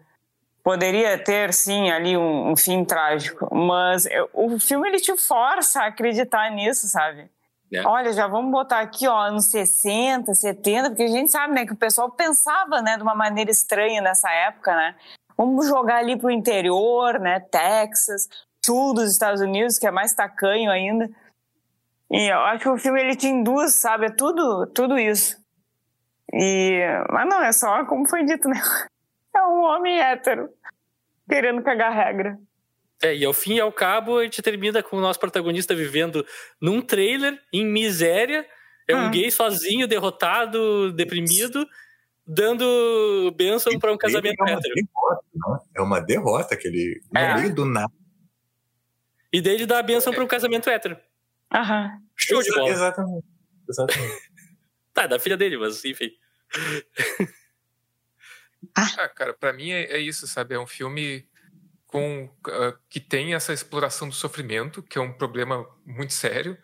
Poderia 0.63 1.19
ter, 1.19 1.53
sim, 1.53 1.91
ali 1.91 2.17
um, 2.17 2.53
um 2.53 2.57
fim 2.57 2.85
trágico, 2.85 3.53
mas 3.53 4.07
eu, 4.07 4.31
o 4.33 4.61
filme 4.61 4.89
ele 4.89 5.01
te 5.01 5.17
força 5.17 5.83
a 5.83 5.87
acreditar 5.87 6.51
nisso, 6.51 6.87
sabe? 6.87 7.29
É. 7.73 7.87
Olha, 7.87 8.13
já 8.13 8.27
vamos 8.27 8.51
botar 8.51 8.81
aqui, 8.81 9.07
ó, 9.07 9.31
nos 9.31 9.47
60, 9.47 10.35
70, 10.35 10.91
porque 10.91 11.05
a 11.05 11.09
gente 11.09 11.31
sabe, 11.31 11.55
né, 11.55 11.65
que 11.65 11.73
o 11.73 11.77
pessoal 11.77 12.11
pensava, 12.11 12.83
né, 12.83 12.97
de 12.97 13.03
uma 13.03 13.15
maneira 13.15 13.51
estranha 13.51 14.03
nessa 14.03 14.31
época, 14.31 14.75
né? 14.75 14.97
Vamos 15.37 15.69
jogar 15.69 15.99
ali 15.99 16.19
pro 16.19 16.31
interior, 16.31 17.21
né, 17.21 17.39
Texas, 17.41 18.29
sul 18.65 18.93
dos 18.93 19.11
Estados 19.11 19.41
Unidos, 19.41 19.79
que 19.79 19.87
é 19.87 19.91
mais 19.91 20.13
tacanho 20.13 20.71
ainda. 20.71 21.09
E 22.11 22.33
eu 22.33 22.41
acho 22.41 22.63
que 22.65 22.69
o 22.69 22.79
filme 22.79 23.01
ele 23.01 23.15
te 23.15 23.29
induz, 23.29 23.75
sabe, 23.75 24.07
é 24.07 24.11
tudo, 24.11 24.67
tudo 24.67 24.99
isso. 24.99 25.41
E 26.33 26.81
mas 27.09 27.29
não, 27.29 27.43
é 27.43 27.53
só 27.53 27.85
como 27.85 28.09
foi 28.09 28.25
dito, 28.25 28.49
né? 28.49 28.61
É 29.33 29.45
um 29.45 29.63
homem 29.63 30.01
hétero 30.01 30.51
querendo 31.29 31.63
cagar 31.63 31.93
regra. 31.93 32.37
É, 33.03 33.17
e 33.17 33.25
ao 33.25 33.33
fim 33.33 33.55
e 33.55 33.61
ao 33.61 33.73
cabo, 33.73 34.19
a 34.19 34.25
gente 34.25 34.43
termina 34.43 34.83
com 34.83 34.97
o 34.97 35.01
nosso 35.01 35.19
protagonista 35.19 35.75
vivendo 35.75 36.27
num 36.61 36.83
trailer, 36.83 37.41
em 37.53 37.65
miséria. 37.65 38.47
É 38.87 38.95
um 38.95 39.07
ah. 39.07 39.09
gay 39.09 39.31
sozinho, 39.31 39.87
derrotado, 39.87 40.93
deprimido, 40.93 41.67
dando 42.27 43.33
bênção 43.37 43.79
para 43.79 43.93
um 43.93 43.97
casamento 43.97 44.45
é 44.47 44.53
hétero. 44.53 44.75
Derrota, 44.75 45.25
não? 45.35 45.67
É 45.75 45.81
uma 45.81 46.01
derrota 46.01 46.57
que 46.57 46.69
ele, 46.69 47.01
no 47.13 47.21
é. 47.21 47.35
meio 47.41 47.55
do 47.55 47.65
nada. 47.65 47.93
E 49.33 49.41
daí 49.41 49.55
ele 49.55 49.67
dá 49.67 49.79
a 49.79 49.83
bênção 49.83 50.13
para 50.13 50.25
um 50.25 50.27
casamento 50.27 50.69
hétero. 50.69 50.99
Aham. 51.53 52.03
Show 52.17 52.43
de 52.43 52.51
bola. 52.51 52.69
Exatamente. 52.69 53.27
Exatamente. 53.69 54.31
tá, 54.93 55.07
da 55.07 55.19
filha 55.19 55.37
dele, 55.37 55.57
mas 55.57 55.85
enfim. 55.85 56.11
Ah, 58.75 59.09
cara, 59.09 59.33
pra 59.33 59.53
mim 59.53 59.71
é, 59.71 59.85
é 59.85 59.99
isso, 59.99 60.27
sabe? 60.27 60.55
É 60.55 60.59
um 60.59 60.67
filme 60.67 61.27
com 61.91 62.25
uh, 62.25 62.79
que 62.89 63.01
tem 63.01 63.35
essa 63.35 63.53
exploração 63.53 64.09
do 64.09 64.15
sofrimento, 64.15 64.83
que 64.83 64.97
é 64.97 65.01
um 65.01 65.13
problema 65.13 65.67
muito 65.85 66.13
sério. 66.13 66.57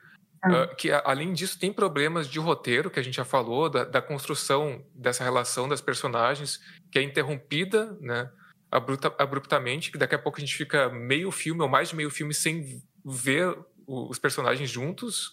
Uh, 0.44 0.76
que 0.76 0.92
além 0.92 1.32
disso 1.32 1.58
tem 1.58 1.72
problemas 1.72 2.28
de 2.28 2.38
roteiro 2.38 2.88
que 2.88 3.00
a 3.00 3.02
gente 3.02 3.16
já 3.16 3.24
falou 3.24 3.68
da, 3.68 3.82
da 3.84 4.00
construção 4.00 4.84
dessa 4.94 5.24
relação 5.24 5.68
das 5.68 5.80
personagens 5.80 6.60
que 6.92 7.00
é 7.00 7.02
interrompida, 7.02 7.96
né, 8.00 8.30
abrupta, 8.70 9.12
abruptamente 9.18 9.90
que 9.90 9.98
daqui 9.98 10.14
a 10.14 10.18
pouco 10.18 10.38
a 10.38 10.40
gente 10.40 10.54
fica 10.54 10.88
meio 10.88 11.32
filme 11.32 11.62
ou 11.62 11.68
mais 11.68 11.88
de 11.88 11.96
meio 11.96 12.10
filme 12.10 12.32
sem 12.32 12.80
ver 13.04 13.58
os 13.86 14.20
personagens 14.20 14.70
juntos. 14.70 15.32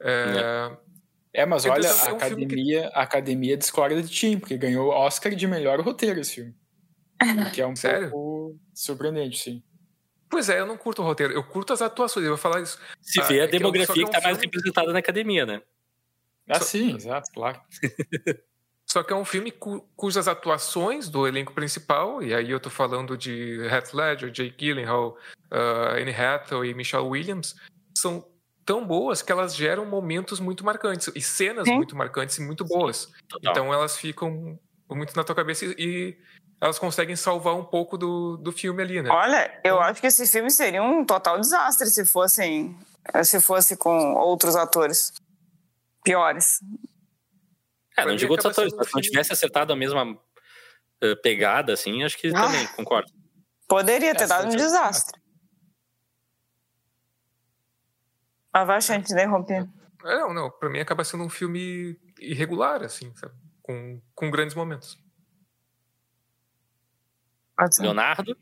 É, 0.00 0.70
é 1.32 1.46
mas 1.46 1.64
olha, 1.64 1.90
a, 1.90 2.12
um 2.12 2.16
academia, 2.16 2.82
que... 2.82 2.96
a 2.96 3.02
academia 3.02 3.56
discorda 3.56 4.00
de 4.00 4.08
ti, 4.08 4.36
porque 4.36 4.56
ganhou 4.56 4.90
Oscar 4.90 5.34
de 5.34 5.46
melhor 5.48 5.80
roteiro 5.80 6.20
esse 6.20 6.36
filme. 6.36 6.54
Que 7.54 7.60
é 7.60 7.66
um 7.66 7.74
Sério? 7.76 8.10
pouco 8.10 8.58
surpreendente, 8.74 9.38
sim. 9.38 9.62
Pois 10.30 10.48
é, 10.48 10.60
eu 10.60 10.66
não 10.66 10.76
curto 10.76 11.00
o 11.02 11.04
roteiro, 11.04 11.32
eu 11.32 11.42
curto 11.42 11.72
as 11.72 11.80
atuações, 11.80 12.24
eu 12.24 12.32
vou 12.32 12.38
falar 12.38 12.60
isso. 12.60 12.78
Se 13.00 13.20
ah, 13.20 13.24
vê 13.24 13.40
a 13.40 13.44
é 13.44 13.46
demografia 13.46 13.94
que, 13.94 14.00
é 14.00 14.04
um 14.04 14.06
que 14.06 14.12
tá 14.12 14.20
mais 14.20 14.38
representada 14.38 14.92
na 14.92 14.98
academia, 14.98 15.46
né? 15.46 15.62
Ah, 16.48 16.58
só... 16.58 16.64
sim, 16.66 16.94
exato, 16.94 17.30
claro. 17.32 17.60
Só 18.90 19.02
que 19.02 19.12
é 19.12 19.16
um 19.16 19.24
filme 19.24 19.50
cu 19.50 19.86
cujas 19.94 20.26
atuações 20.28 21.10
do 21.10 21.28
elenco 21.28 21.52
principal, 21.52 22.22
e 22.22 22.32
aí 22.32 22.50
eu 22.50 22.58
tô 22.58 22.70
falando 22.70 23.18
de 23.18 23.60
Heath 23.66 23.92
Ledger, 23.92 24.30
Jake 24.30 24.56
Gyllenhaal, 24.56 25.18
uh, 25.52 26.00
Anne 26.00 26.10
Hathaway 26.10 26.70
e 26.70 26.74
Michelle 26.74 27.06
Williams, 27.06 27.54
são 27.94 28.26
tão 28.64 28.86
boas 28.86 29.20
que 29.20 29.30
elas 29.30 29.54
geram 29.54 29.84
momentos 29.84 30.40
muito 30.40 30.64
marcantes 30.64 31.10
e 31.14 31.20
cenas 31.20 31.68
Sim. 31.68 31.76
muito 31.76 31.94
marcantes 31.94 32.38
e 32.38 32.42
muito 32.42 32.64
boas. 32.64 33.12
Total. 33.28 33.52
Então 33.52 33.74
elas 33.74 33.98
ficam 33.98 34.58
muito 34.90 35.14
na 35.14 35.22
tua 35.22 35.34
cabeça 35.34 35.66
e 35.66 36.16
elas 36.60 36.78
conseguem 36.78 37.14
salvar 37.14 37.54
um 37.54 37.64
pouco 37.64 37.96
do, 37.96 38.36
do 38.36 38.50
filme 38.52 38.82
ali, 38.82 39.00
né? 39.00 39.10
Olha, 39.10 39.50
eu 39.64 39.76
então 39.76 39.80
acho 39.80 40.00
que 40.00 40.06
esse 40.08 40.26
filme 40.26 40.50
seria 40.50 40.82
um 40.82 41.04
total 41.04 41.40
desastre 41.40 41.88
se 41.88 42.04
fossem 42.04 42.76
se 43.24 43.40
fosse 43.40 43.76
com 43.76 44.14
outros 44.14 44.54
atores 44.56 45.12
piores. 46.04 46.60
É, 47.96 48.04
não 48.04 48.16
digo 48.16 48.32
outros 48.32 48.50
atores, 48.50 48.72
mas 48.74 48.88
se 48.88 48.94
não 48.94 49.00
tivesse 49.00 49.32
acertado 49.32 49.72
a 49.72 49.76
mesma 49.76 50.04
uh, 50.12 51.22
pegada, 51.22 51.72
assim, 51.72 52.02
acho 52.02 52.18
que 52.18 52.28
ah, 52.28 52.42
também, 52.42 52.66
concordo. 52.68 53.10
Poderia 53.66 54.14
ter 54.14 54.24
é, 54.24 54.26
dado 54.26 54.48
um 54.48 54.56
desastre. 54.56 55.20
Ah, 58.52 58.64
vai, 58.64 58.78
interromper. 58.96 59.68
É, 60.04 60.16
não, 60.16 60.34
não, 60.34 60.50
pra 60.50 60.68
mim 60.68 60.80
acaba 60.80 61.04
sendo 61.04 61.24
um 61.24 61.28
filme 61.28 61.98
irregular, 62.18 62.82
assim, 62.82 63.14
sabe? 63.16 63.34
Com, 63.62 64.00
com 64.14 64.30
grandes 64.30 64.54
momentos. 64.54 64.98
Leonardo? 67.80 68.36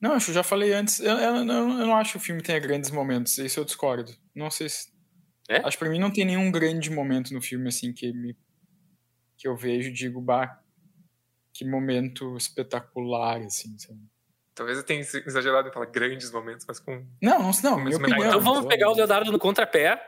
Não, 0.00 0.14
eu 0.14 0.20
já 0.20 0.42
falei 0.42 0.72
antes. 0.72 0.98
Eu, 1.00 1.16
eu, 1.16 1.36
eu, 1.36 1.46
eu, 1.46 1.68
não 1.86 1.96
acho 1.96 2.12
que 2.12 2.16
o 2.16 2.20
filme 2.20 2.42
tenha 2.42 2.58
grandes 2.58 2.90
momentos. 2.90 3.36
Isso 3.38 3.60
eu 3.60 3.64
discordo. 3.64 4.12
Não 4.34 4.50
sei 4.50 4.68
se. 4.68 4.90
É? 5.48 5.58
Acho 5.58 5.76
que 5.76 5.84
pra 5.84 5.90
mim 5.90 5.98
não 5.98 6.10
tem 6.10 6.24
nenhum 6.24 6.50
grande 6.50 6.90
momento 6.90 7.34
no 7.34 7.42
filme, 7.42 7.68
assim, 7.68 7.92
que, 7.92 8.12
me, 8.12 8.36
que 9.36 9.46
eu 9.46 9.56
vejo 9.56 9.90
e 9.90 9.92
digo, 9.92 10.20
bah, 10.20 10.60
que 11.52 11.64
momento 11.64 12.36
espetacular, 12.36 13.42
assim, 13.42 13.76
sabe? 13.78 14.00
Talvez 14.54 14.78
eu 14.78 14.84
tenha 14.84 15.00
exagerado 15.00 15.68
em 15.68 15.72
falar 15.72 15.86
grandes 15.86 16.30
momentos, 16.30 16.64
mas 16.66 16.78
com. 16.78 17.06
Não, 17.20 17.42
não, 17.42 17.50
não, 17.62 17.76
melhor. 17.78 18.00
opinião. 18.00 18.28
Então 18.28 18.40
vamos 18.40 18.66
pegar 18.66 18.90
o 18.90 18.94
Leonardo 18.94 19.32
no 19.32 19.38
contrapé. 19.38 20.00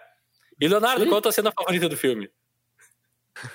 E 0.61 0.69
Leonardo, 0.69 1.03
Sim. 1.03 1.09
qual 1.09 1.19
a 1.19 1.23
tua 1.23 1.33
cena 1.33 1.51
favorita 1.51 1.89
do 1.89 1.97
filme? 1.97 2.31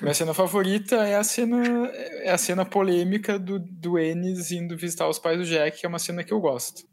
Minha 0.01 0.13
cena 0.13 0.33
favorita 0.33 0.95
é 1.07 1.15
a 1.15 1.23
cena, 1.23 1.87
é 2.23 2.31
a 2.31 2.37
cena 2.37 2.65
polêmica 2.65 3.37
do, 3.37 3.59
do 3.59 3.99
Ennis 3.99 4.51
indo 4.51 4.77
visitar 4.77 5.07
os 5.07 5.19
pais 5.19 5.37
do 5.37 5.45
Jack, 5.45 5.79
que 5.79 5.85
é 5.85 5.89
uma 5.89 5.99
cena 5.99 6.23
que 6.23 6.33
eu 6.33 6.39
gosto. 6.39 6.83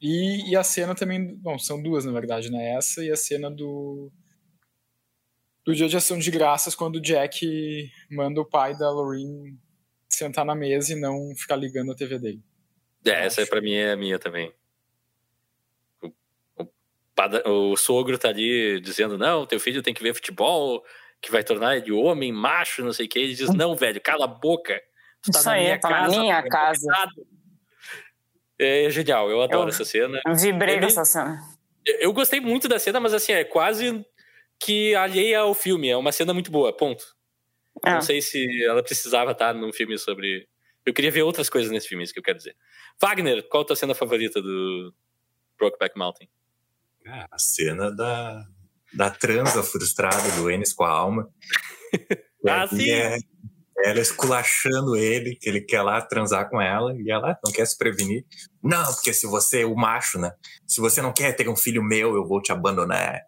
E, 0.00 0.50
e 0.50 0.56
a 0.56 0.62
cena 0.62 0.94
também, 0.94 1.34
bom, 1.36 1.58
são 1.58 1.82
duas 1.82 2.04
na 2.04 2.12
verdade, 2.12 2.50
né? 2.50 2.74
Essa 2.74 3.04
e 3.04 3.10
a 3.10 3.16
cena 3.16 3.50
do 3.50 4.10
do 5.64 5.74
dia 5.74 5.88
de 5.88 5.96
ação 5.96 6.16
de 6.16 6.30
graças, 6.30 6.76
quando 6.76 6.96
o 6.96 7.00
Jack 7.00 7.90
manda 8.08 8.40
o 8.40 8.48
pai 8.48 8.76
da 8.76 8.88
Lorraine 8.88 9.58
sentar 10.08 10.44
na 10.44 10.54
mesa 10.54 10.92
e 10.92 11.00
não 11.00 11.34
ficar 11.36 11.56
ligando 11.56 11.90
a 11.90 11.96
TV 11.96 12.20
dele. 12.20 12.40
É, 13.04 13.26
essa 13.26 13.44
pra 13.46 13.60
mim 13.60 13.74
é 13.74 13.90
a 13.90 13.96
minha 13.96 14.16
também. 14.16 14.52
O, 16.00 16.12
o 16.60 17.72
o 17.72 17.76
sogro 17.76 18.16
tá 18.16 18.28
ali 18.28 18.80
dizendo, 18.80 19.18
não, 19.18 19.44
teu 19.44 19.58
filho 19.58 19.82
tem 19.82 19.92
que 19.92 20.02
ver 20.02 20.14
futebol, 20.14 20.84
que 21.20 21.30
vai 21.30 21.42
tornar 21.42 21.76
ele 21.76 21.92
homem, 21.92 22.32
macho, 22.32 22.84
não 22.84 22.92
sei 22.92 23.06
o 23.06 23.08
que. 23.08 23.18
Ele 23.18 23.34
diz, 23.34 23.48
não, 23.54 23.74
velho, 23.74 24.00
cala 24.00 24.24
a 24.24 24.28
boca. 24.28 24.80
Tu 25.22 25.30
tá 25.32 25.38
Isso 25.40 25.48
na 25.48 25.54
aí, 25.54 25.64
minha 25.64 25.78
tá 25.80 25.90
na 25.90 25.96
casa. 26.02 26.20
minha 26.20 26.42
tu 26.42 26.46
é 26.46 26.50
casa." 26.50 26.80
convidado." 26.80 27.26
É 28.58 28.88
genial, 28.90 29.30
eu 29.30 29.42
adoro 29.42 29.64
Eu- 29.64 29.68
essa 29.68 29.84
cena. 29.84 30.20
Vibrei 30.34 30.76
É 30.76 30.80
com 30.80 30.86
essa 30.86 31.04
cena. 31.04 31.38
Eu 32.00 32.12
gostei 32.12 32.40
muito 32.40 32.66
da 32.68 32.78
cena, 32.78 32.98
mas 32.98 33.12
assim, 33.12 33.32
é 33.32 33.44
quase 33.44 34.04
que 34.58 34.94
alheia 34.94 35.40
ao 35.40 35.54
filme. 35.54 35.88
É 35.90 35.96
uma 35.96 36.10
cena 36.12 36.32
muito 36.32 36.50
boa, 36.50 36.74
ponto. 36.74 37.04
É. 37.84 37.92
Não 37.94 38.00
sei 38.00 38.22
se 38.22 38.64
ela 38.64 38.82
precisava 38.82 39.32
estar 39.32 39.54
num 39.54 39.72
filme 39.72 39.98
sobre. 39.98 40.48
Eu 40.84 40.94
queria 40.94 41.10
ver 41.10 41.22
outras 41.22 41.50
coisas 41.50 41.70
nesse 41.70 41.88
filme, 41.88 42.02
isso 42.04 42.12
que 42.14 42.18
eu 42.18 42.22
quero 42.24 42.38
dizer. 42.38 42.56
Wagner, 43.00 43.46
qual 43.48 43.62
a 43.62 43.66
tua 43.66 43.76
cena 43.76 43.94
favorita 43.94 44.40
do 44.40 44.94
Brokeback 45.58 45.96
Mountain? 45.98 46.28
Ah, 47.06 47.26
A 47.30 47.38
cena 47.38 47.94
da, 47.94 48.42
da 48.96 49.10
transa 49.10 49.62
frustrada 49.62 50.30
do 50.32 50.50
Enes 50.50 50.72
com 50.72 50.84
a 50.84 50.90
alma. 50.90 51.28
Ah, 52.48 52.64
sim. 52.68 52.88
é 52.88 53.18
ela 53.78 54.00
esculachando 54.00 54.96
ele, 54.96 55.36
que 55.36 55.48
ele 55.48 55.60
quer 55.60 55.82
lá 55.82 56.00
transar 56.00 56.48
com 56.48 56.60
ela, 56.60 56.94
e 56.96 57.10
ela 57.10 57.38
não 57.44 57.52
quer 57.52 57.66
se 57.66 57.76
prevenir. 57.76 58.24
Não, 58.62 58.84
porque 58.94 59.12
se 59.12 59.26
você, 59.26 59.64
o 59.64 59.74
macho, 59.74 60.18
né? 60.18 60.32
Se 60.66 60.80
você 60.80 61.02
não 61.02 61.12
quer 61.12 61.34
ter 61.34 61.48
um 61.48 61.56
filho 61.56 61.82
meu, 61.82 62.14
eu 62.14 62.26
vou 62.26 62.40
te 62.40 62.52
abandonar. 62.52 63.20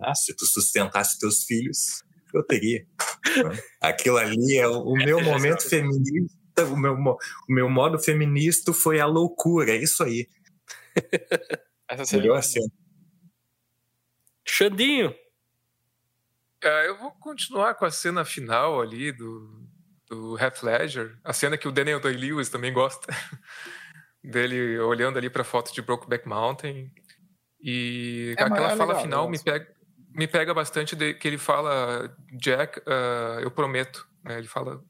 Ah, 0.00 0.14
se 0.14 0.34
tu 0.34 0.46
sustentasse 0.46 1.18
teus 1.18 1.44
filhos, 1.44 2.02
eu 2.32 2.42
teria. 2.42 2.86
Aquilo 3.80 4.16
ali 4.16 4.56
é 4.56 4.66
o, 4.66 4.94
meu 4.94 5.22
momento 5.22 5.68
feminista, 5.68 6.64
o 6.64 6.76
meu, 6.76 6.94
o 6.94 7.18
meu 7.48 7.68
modo 7.68 7.98
feminista 7.98 8.72
foi 8.72 9.00
a 9.00 9.06
loucura, 9.06 9.72
é 9.72 9.76
isso 9.76 10.02
aí. 10.02 10.26
Essa 11.90 12.04
cena 12.04 12.22
Melhor 12.22 12.42
cena. 12.42 12.79
Xandinho. 14.50 15.14
Ah, 16.62 16.84
eu 16.84 16.98
vou 16.98 17.10
continuar 17.12 17.74
com 17.74 17.84
a 17.84 17.90
cena 17.90 18.24
final 18.24 18.80
ali 18.80 19.12
do, 19.12 19.66
do 20.08 20.38
Heath 20.38 20.62
Ledger, 20.62 21.18
a 21.24 21.32
cena 21.32 21.56
que 21.56 21.66
o 21.68 21.72
Daniel 21.72 22.00
Day-Lewis 22.00 22.48
também 22.50 22.72
gosta, 22.72 23.06
dele 24.22 24.78
olhando 24.80 25.16
ali 25.18 25.30
para 25.30 25.42
a 25.42 25.44
foto 25.44 25.72
de 25.72 25.80
Brokeback 25.80 26.28
Mountain. 26.28 26.92
E 27.62 28.34
É, 28.38 28.42
aquela 28.42 28.72
é 28.72 28.76
fala 28.76 28.86
legal, 28.92 29.02
final 29.02 29.24
eu 29.24 29.30
me 29.30 29.38
pega, 29.42 29.74
me 30.14 30.26
pega 30.26 30.52
bastante, 30.52 30.94
de, 30.96 31.14
que 31.14 31.28
ele 31.28 31.38
fala, 31.38 32.14
Jack, 32.38 32.80
ah, 32.86 33.38
eu 33.40 33.50
prometo. 33.50 34.06
né? 34.24 34.36
Ele 34.38 34.48
fala, 34.48 34.82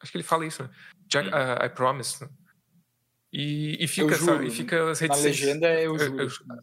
acho 0.00 0.10
que 0.12 0.16
ele 0.16 0.24
fala 0.24 0.46
isso, 0.46 0.62
né? 0.62 0.70
Jack, 1.08 1.28
ah, 1.32 1.66
I 1.66 1.68
promise. 1.68 2.22
né? 2.24 2.30
E, 3.32 3.84
e 3.84 3.88
fica, 3.88 4.14
sabe? 4.14 4.46
E 4.46 4.50
fica 4.50 4.90
as 4.90 5.00
Na 5.00 5.16
legenda 5.16 5.66
é 5.68 5.86
Eu- 5.86 5.98
juro. 5.98 6.20
eu- 6.22 6.28
Eu 6.28 6.62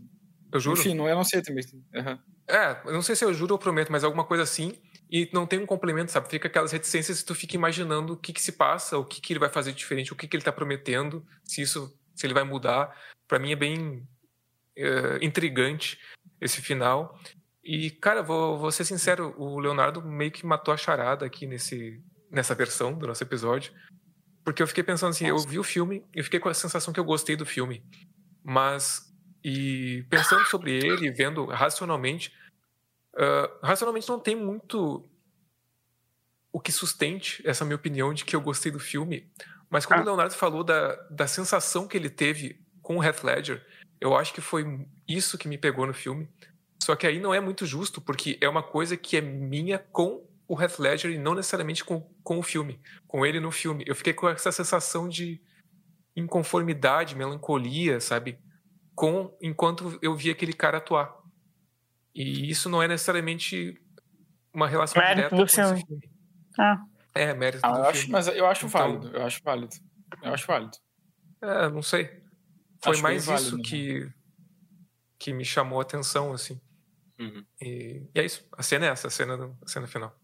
juro. 0.60 0.80
Enfim, 0.80 0.94
não, 0.94 1.08
eu 1.08 1.16
não 1.16 1.24
sei 1.24 1.42
também. 1.42 1.64
Aham. 1.96 2.20
É, 2.48 2.82
eu 2.86 2.94
não 2.94 3.02
sei 3.02 3.16
se 3.16 3.24
eu 3.24 3.34
juro 3.34 3.54
ou 3.54 3.60
prometo, 3.60 3.92
mas 3.92 4.04
alguma 4.04 4.26
coisa 4.26 4.44
assim. 4.44 4.74
E 5.10 5.30
não 5.34 5.46
tem 5.46 5.60
um 5.60 5.66
complemento, 5.66 6.12
sabe? 6.12 6.30
Fica 6.30 6.48
aquelas 6.48 6.72
reticências 6.72 7.20
e 7.20 7.26
tu 7.26 7.36
fica 7.36 7.56
imaginando 7.56 8.14
o 8.14 8.18
que 8.18 8.32
que 8.34 8.42
se 8.42 8.54
passa, 8.54 8.98
o 8.98 9.06
que 9.06 9.20
que 9.22 9.34
ele 9.34 9.40
vai 9.40 9.50
fazer 9.50 9.74
diferente, 9.74 10.14
o 10.14 10.16
que 10.16 10.28
que 10.28 10.36
ele 10.36 10.44
tá 10.44 10.52
prometendo, 10.52 11.26
se 11.44 11.62
isso, 11.62 11.94
se 12.16 12.26
ele 12.26 12.34
vai 12.34 12.44
mudar. 12.44 12.96
Pra 13.28 13.40
mim 13.40 13.52
é 13.52 13.56
bem 13.56 14.08
é, 14.76 15.20
intrigante 15.22 16.00
esse 16.40 16.62
final. 16.62 17.20
E, 17.64 17.92
cara, 17.92 18.24
vou, 18.24 18.58
vou 18.58 18.72
ser 18.72 18.86
sincero, 18.86 19.36
o 19.38 19.60
Leonardo 19.60 20.02
meio 20.02 20.32
que 20.32 20.46
matou 20.46 20.74
a 20.74 20.78
charada 20.78 21.26
aqui 21.26 21.46
nesse, 21.46 22.02
nessa 22.30 22.56
versão 22.56 22.94
do 22.94 23.06
nosso 23.06 23.24
episódio. 23.24 23.74
Porque 24.44 24.64
eu 24.64 24.68
fiquei 24.68 24.84
pensando 24.84 25.12
assim, 25.12 25.28
eu 25.28 25.38
vi 25.38 25.60
o 25.60 25.64
filme, 25.64 26.04
eu 26.16 26.24
fiquei 26.24 26.40
com 26.40 26.50
a 26.50 26.54
sensação 26.54 26.94
que 26.94 27.00
eu 27.00 27.06
gostei 27.06 27.36
do 27.36 27.46
filme. 27.46 27.86
Mas, 28.44 29.11
e 29.44 30.06
pensando 30.10 30.46
sobre 30.46 30.72
ele, 30.72 31.12
vendo 31.12 31.46
racionalmente, 31.46 32.34
ah, 33.16 33.50
racionalmente 33.64 34.08
não 34.10 34.20
tem 34.20 34.36
muito 34.36 35.08
o 36.52 36.60
que 36.60 36.72
sustente 36.72 37.42
essa 37.46 37.64
minha 37.64 37.76
opinião 37.76 38.14
de 38.14 38.26
que 38.26 38.36
eu 38.36 38.42
gostei 38.42 38.72
do 38.72 38.80
filme. 38.80 39.30
Mas 39.70 39.86
quando 39.86 40.00
Ah. 40.00 40.04
o 40.04 40.06
Leonardo 40.06 40.34
falou 40.34 40.64
da, 40.64 40.96
da 41.10 41.28
sensação 41.28 41.88
que 41.88 41.96
ele 41.96 42.10
teve 42.10 42.60
com 42.82 42.98
o 42.98 43.04
Heath 43.04 43.24
Ledger, 43.24 43.66
eu 44.02 44.18
acho 44.18 44.34
que 44.34 44.42
foi 44.42 44.86
isso 45.08 45.38
que 45.38 45.48
me 45.48 45.58
pegou 45.58 45.88
no 45.88 45.94
filme. 45.94 46.28
Só 46.84 46.96
que 46.96 47.08
aí 47.08 47.20
não 47.20 47.34
é 47.34 47.40
muito 47.40 47.66
justo, 47.66 48.02
porque 48.02 48.38
é 48.42 48.50
uma 48.50 48.64
coisa 48.64 48.98
que 48.98 49.16
é 49.16 49.22
minha 49.22 49.80
com 49.80 50.28
o 50.48 50.60
Heath 50.60 50.80
Ledger 50.80 51.12
e 51.12 51.18
não 51.18 51.36
necessariamente 51.36 51.86
com, 51.86 52.02
com 52.24 52.40
o 52.40 52.44
filme, 52.44 52.82
com 53.08 53.26
ele 53.26 53.40
no 53.40 53.52
filme. 53.52 53.86
Eu 53.88 53.96
fiquei 53.96 54.12
com 54.14 54.28
essa 54.28 54.52
sensação 54.52 55.08
de 55.08 55.40
inconformidade, 56.16 57.16
melancolia, 57.16 58.02
sabe? 58.02 58.38
Com 59.02 59.36
enquanto 59.42 59.98
eu 60.00 60.16
vi 60.16 60.30
aquele 60.30 60.54
cara 60.54 60.78
atuar. 60.78 61.12
E 62.14 62.52
isso 62.52 62.70
não 62.70 62.84
é 62.84 62.88
necessariamente 62.88 63.82
uma 64.54 64.68
relação 64.68 65.02
Mérito 65.02 65.16
direta 65.16 65.36
do 65.36 65.40
com 65.42 65.46
esse 65.48 65.56
filme. 65.56 65.86
filme. 65.88 66.12
Ah. 66.60 66.84
É, 67.16 67.34
mérito 67.34 67.66
Ah, 67.66 67.72
do 67.72 67.78
eu 67.80 67.84
acho, 67.86 68.00
filme. 68.02 68.12
mas 68.14 68.28
eu 68.28 68.46
acho 68.46 68.66
Então- 68.68 68.80
válido. 68.80 69.18
Eu 69.18 69.26
acho 69.26 69.42
válido. 69.44 69.76
Eu 70.22 70.34
acho 70.36 70.46
válido. 70.46 70.78
É, 71.42 71.70
não 71.70 71.82
sei. 71.82 72.22
Foi 72.84 72.94
Acho 72.94 73.02
mais 73.02 73.26
válido, 73.26 73.48
isso 73.48 73.58
né? 73.58 73.64
que, 73.66 74.14
que 75.18 75.34
me 75.34 75.44
chamou 75.44 75.80
a 75.80 75.82
atenção, 75.82 76.32
assim. 76.34 76.62
Uhum. 77.20 77.44
E, 77.60 78.08
e 78.14 78.20
é 78.20 78.24
isso. 78.26 78.48
A 78.56 78.62
cena 78.62 78.86
é 78.86 78.90
essa, 78.90 79.08
a 79.08 79.10
cena, 79.12 79.34
a 79.64 79.68
cena 79.68 79.88
final. 79.88 80.16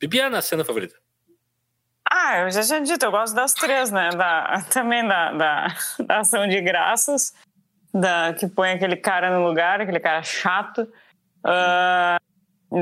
Bibiana, 0.00 0.42
cena 0.42 0.64
favorita. 0.64 0.96
Ah, 2.10 2.38
eu 2.40 2.50
já 2.50 2.62
tinha 2.62 2.80
dito, 2.80 3.04
eu 3.04 3.10
gosto 3.12 3.34
das 3.34 3.52
três, 3.54 3.90
né? 3.92 4.10
Da, 4.10 4.62
também 4.72 5.06
da, 5.06 5.32
da, 5.32 5.66
da 6.06 6.18
ação 6.20 6.46
de 6.48 6.60
graças, 6.60 7.32
da, 8.00 8.34
que 8.34 8.46
põe 8.48 8.70
aquele 8.72 8.96
cara 8.96 9.30
no 9.38 9.46
lugar, 9.46 9.80
aquele 9.80 10.00
cara 10.00 10.22
chato, 10.22 10.86
ah, 11.44 12.18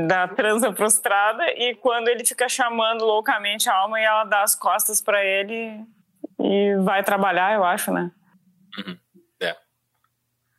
da 0.08 0.26
transa 0.28 0.72
frustrada, 0.74 1.44
e 1.50 1.74
quando 1.76 2.08
ele 2.08 2.24
fica 2.24 2.48
chamando 2.48 3.04
loucamente 3.04 3.68
a 3.68 3.74
alma 3.74 4.00
e 4.00 4.04
ela 4.04 4.24
dá 4.24 4.42
as 4.42 4.54
costas 4.54 5.00
pra 5.00 5.24
ele 5.24 5.84
e 6.40 6.74
vai 6.82 7.02
trabalhar, 7.04 7.54
eu 7.54 7.64
acho, 7.64 7.92
né? 7.92 8.10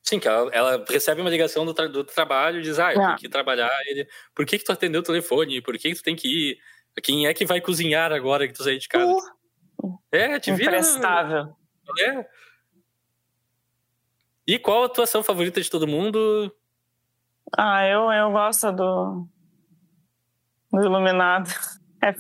Sim, 0.08 0.20
que 0.20 0.28
ela, 0.28 0.52
ela 0.54 0.86
recebe 0.88 1.20
uma 1.20 1.32
ligação 1.32 1.66
do, 1.66 1.74
tra- 1.74 1.88
do 1.88 2.04
trabalho 2.04 2.60
e 2.60 2.62
diz, 2.62 2.78
ah, 2.78 2.94
eu 2.94 3.02
Ah. 3.02 3.06
tenho 3.08 3.18
que 3.18 3.28
trabalhar. 3.30 3.72
Ele, 3.88 4.08
por 4.36 4.46
que, 4.46 4.60
que 4.60 4.64
tu 4.64 4.72
atendeu 4.72 5.02
o 5.02 5.04
telefone? 5.04 5.62
Por 5.64 5.74
que, 5.80 5.90
que 5.90 5.96
tu 5.96 6.04
tem 6.04 6.16
que 6.16 6.28
ir? 6.52 6.58
Quem 7.02 7.26
é 7.26 7.34
que 7.34 7.44
vai 7.44 7.60
cozinhar 7.60 8.12
agora 8.14 8.46
que 8.48 8.54
tu 8.54 8.64
sair 8.64 8.78
de 8.78 8.88
casa? 8.88 9.12
Uh, 9.82 9.98
é, 10.12 10.40
te 10.40 10.52
vira. 10.54 10.74
imprestável. 10.78 11.56
É. 12.02 12.24
E 14.48 14.60
qual 14.60 14.84
a 14.84 14.86
atuação 14.86 15.24
favorita 15.24 15.62
de 15.62 15.70
todo 15.70 15.88
mundo? 15.88 16.54
Ah, 17.58 17.86
eu, 17.88 18.12
eu 18.12 18.32
gosto 18.32 18.72
do, 18.72 19.28
do 20.72 20.84
Iluminado. 20.84 21.50
É. 22.02 22.12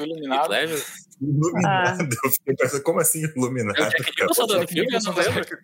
O 0.00 0.04
Iluminado. 0.04 0.50
Ledger? 0.50 0.84
Iluminado. 1.20 2.08
Eu 2.46 2.54
pensando, 2.56 2.82
como 2.82 3.00
assim 3.00 3.24
iluminado? 3.24 3.76
É 3.76 3.88
o 3.88 3.90
Jack 3.90 4.10
Nicholson 4.10 4.46
do 4.46 4.68
filme? 4.68 4.94
Eu 4.94 5.00
não 5.02 5.14
lembro. 5.14 5.58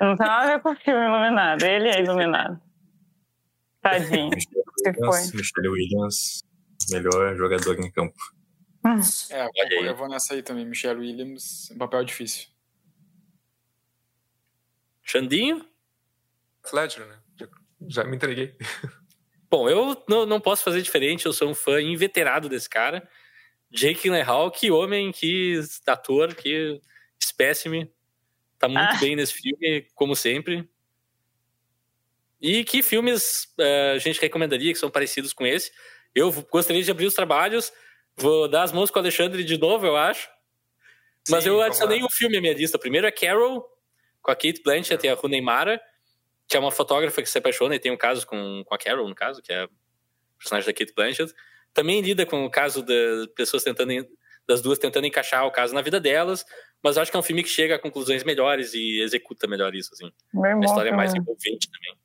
Não 0.00 0.16
tem 0.16 0.26
nada 0.26 0.44
a 0.44 0.46
ver 0.46 0.62
com 0.62 0.70
o 0.70 0.76
filme 0.76 1.04
Iluminado. 1.04 1.64
Ele 1.64 1.88
é 1.88 2.00
iluminado. 2.00 2.60
Tadinho. 3.82 4.30
Se 4.38 4.92
foi. 4.92 5.08
Williams, 5.08 5.32
Michelle 5.32 5.68
Williams, 5.68 6.44
melhor 6.90 7.36
jogador 7.36 7.80
em 7.80 7.90
campo. 7.90 8.18
É, 9.30 9.44
eu, 9.44 9.80
aí. 9.80 9.86
eu 9.86 9.96
vou 9.96 10.08
nessa 10.08 10.34
aí 10.34 10.42
também. 10.42 10.64
Michelle 10.64 11.00
Williams, 11.00 11.70
um 11.72 11.78
papel 11.78 12.04
difícil. 12.04 12.49
Xandinho? 15.10 15.66
Ledger, 16.72 17.06
né? 17.06 17.18
Já, 17.38 17.48
já 17.88 18.04
me 18.04 18.16
entreguei. 18.16 18.54
Bom, 19.50 19.68
eu 19.68 20.00
não, 20.08 20.24
não 20.24 20.40
posso 20.40 20.62
fazer 20.62 20.80
diferente, 20.82 21.26
eu 21.26 21.32
sou 21.32 21.48
um 21.50 21.54
fã 21.54 21.80
inveterado 21.82 22.48
desse 22.48 22.68
cara. 22.68 23.08
Jake 23.70 24.02
Gyllenhaal, 24.02 24.50
que 24.50 24.70
homem, 24.70 25.10
que 25.10 25.60
ator, 25.86 26.34
que 26.34 26.80
espécime. 27.20 27.92
Tá 28.58 28.68
muito 28.68 28.94
Ah. 28.94 28.98
bem 29.00 29.16
nesse 29.16 29.34
filme, 29.34 29.86
como 29.94 30.14
sempre. 30.14 30.68
E 32.40 32.64
que 32.64 32.82
filmes 32.82 33.44
uh, 33.58 33.94
a 33.94 33.98
gente 33.98 34.20
recomendaria 34.20 34.72
que 34.72 34.78
são 34.78 34.90
parecidos 34.90 35.32
com 35.32 35.46
esse? 35.46 35.72
Eu 36.14 36.30
gostaria 36.50 36.82
de 36.82 36.90
abrir 36.90 37.06
os 37.06 37.14
trabalhos, 37.14 37.72
vou 38.16 38.48
dar 38.48 38.62
as 38.62 38.72
mãos 38.72 38.90
com 38.90 38.98
o 38.98 39.02
Alexandre 39.02 39.44
de 39.44 39.58
novo, 39.58 39.86
eu 39.86 39.96
acho. 39.96 40.28
Sim, 41.24 41.32
Mas 41.32 41.46
eu 41.46 41.60
adicionei 41.60 42.02
um 42.02 42.08
filme 42.10 42.36
à 42.38 42.40
minha 42.40 42.54
lista. 42.54 42.76
O 42.76 42.80
primeiro 42.80 43.06
é 43.06 43.10
Carol, 43.10 43.64
com 44.22 44.30
a 44.30 44.34
Kate 44.34 44.62
Blanchett 44.62 45.04
e 45.06 45.08
a 45.08 45.14
Rooney 45.14 45.40
Mara, 45.40 45.80
que 46.48 46.56
é 46.56 46.60
uma 46.60 46.70
fotógrafa 46.70 47.22
que 47.22 47.30
se 47.30 47.38
apaixona 47.38 47.74
e 47.74 47.78
tem 47.78 47.92
um 47.92 47.96
caso 47.96 48.26
com, 48.26 48.62
com 48.64 48.74
a 48.74 48.78
Carol, 48.78 49.08
no 49.08 49.14
caso, 49.14 49.40
que 49.40 49.52
é 49.52 49.62
a 49.62 49.68
personagem 50.38 50.66
da 50.66 50.72
Kate 50.72 50.92
Blanchett. 50.94 51.32
Também 51.72 52.00
lida 52.00 52.26
com 52.26 52.44
o 52.44 52.50
caso 52.50 52.82
das 52.82 53.26
pessoas 53.36 53.62
tentando, 53.62 53.92
das 54.46 54.60
duas 54.60 54.78
tentando 54.78 55.06
encaixar 55.06 55.46
o 55.46 55.52
caso 55.52 55.74
na 55.74 55.80
vida 55.80 56.00
delas, 56.00 56.44
mas 56.82 56.98
acho 56.98 57.10
que 57.10 57.16
é 57.16 57.20
um 57.20 57.22
filme 57.22 57.42
que 57.42 57.48
chega 57.48 57.76
a 57.76 57.78
conclusões 57.78 58.24
melhores 58.24 58.74
e 58.74 59.00
executa 59.00 59.46
melhor 59.46 59.74
isso, 59.74 59.90
assim. 59.92 60.12
a 60.42 60.64
história 60.64 60.90
é 60.90 60.96
mais 60.96 61.14
envolvente 61.14 61.70
também. 61.70 61.96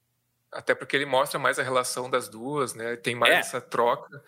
Até 0.52 0.76
porque 0.76 0.96
ele 0.96 1.06
mostra 1.06 1.40
mais 1.40 1.60
a 1.60 1.64
relação 1.64 2.10
das 2.10 2.30
duas, 2.30 2.74
né? 2.76 2.96
Tem 2.96 3.16
mais 3.16 3.34
é. 3.34 3.40
essa 3.40 3.60
troca. 3.60 4.24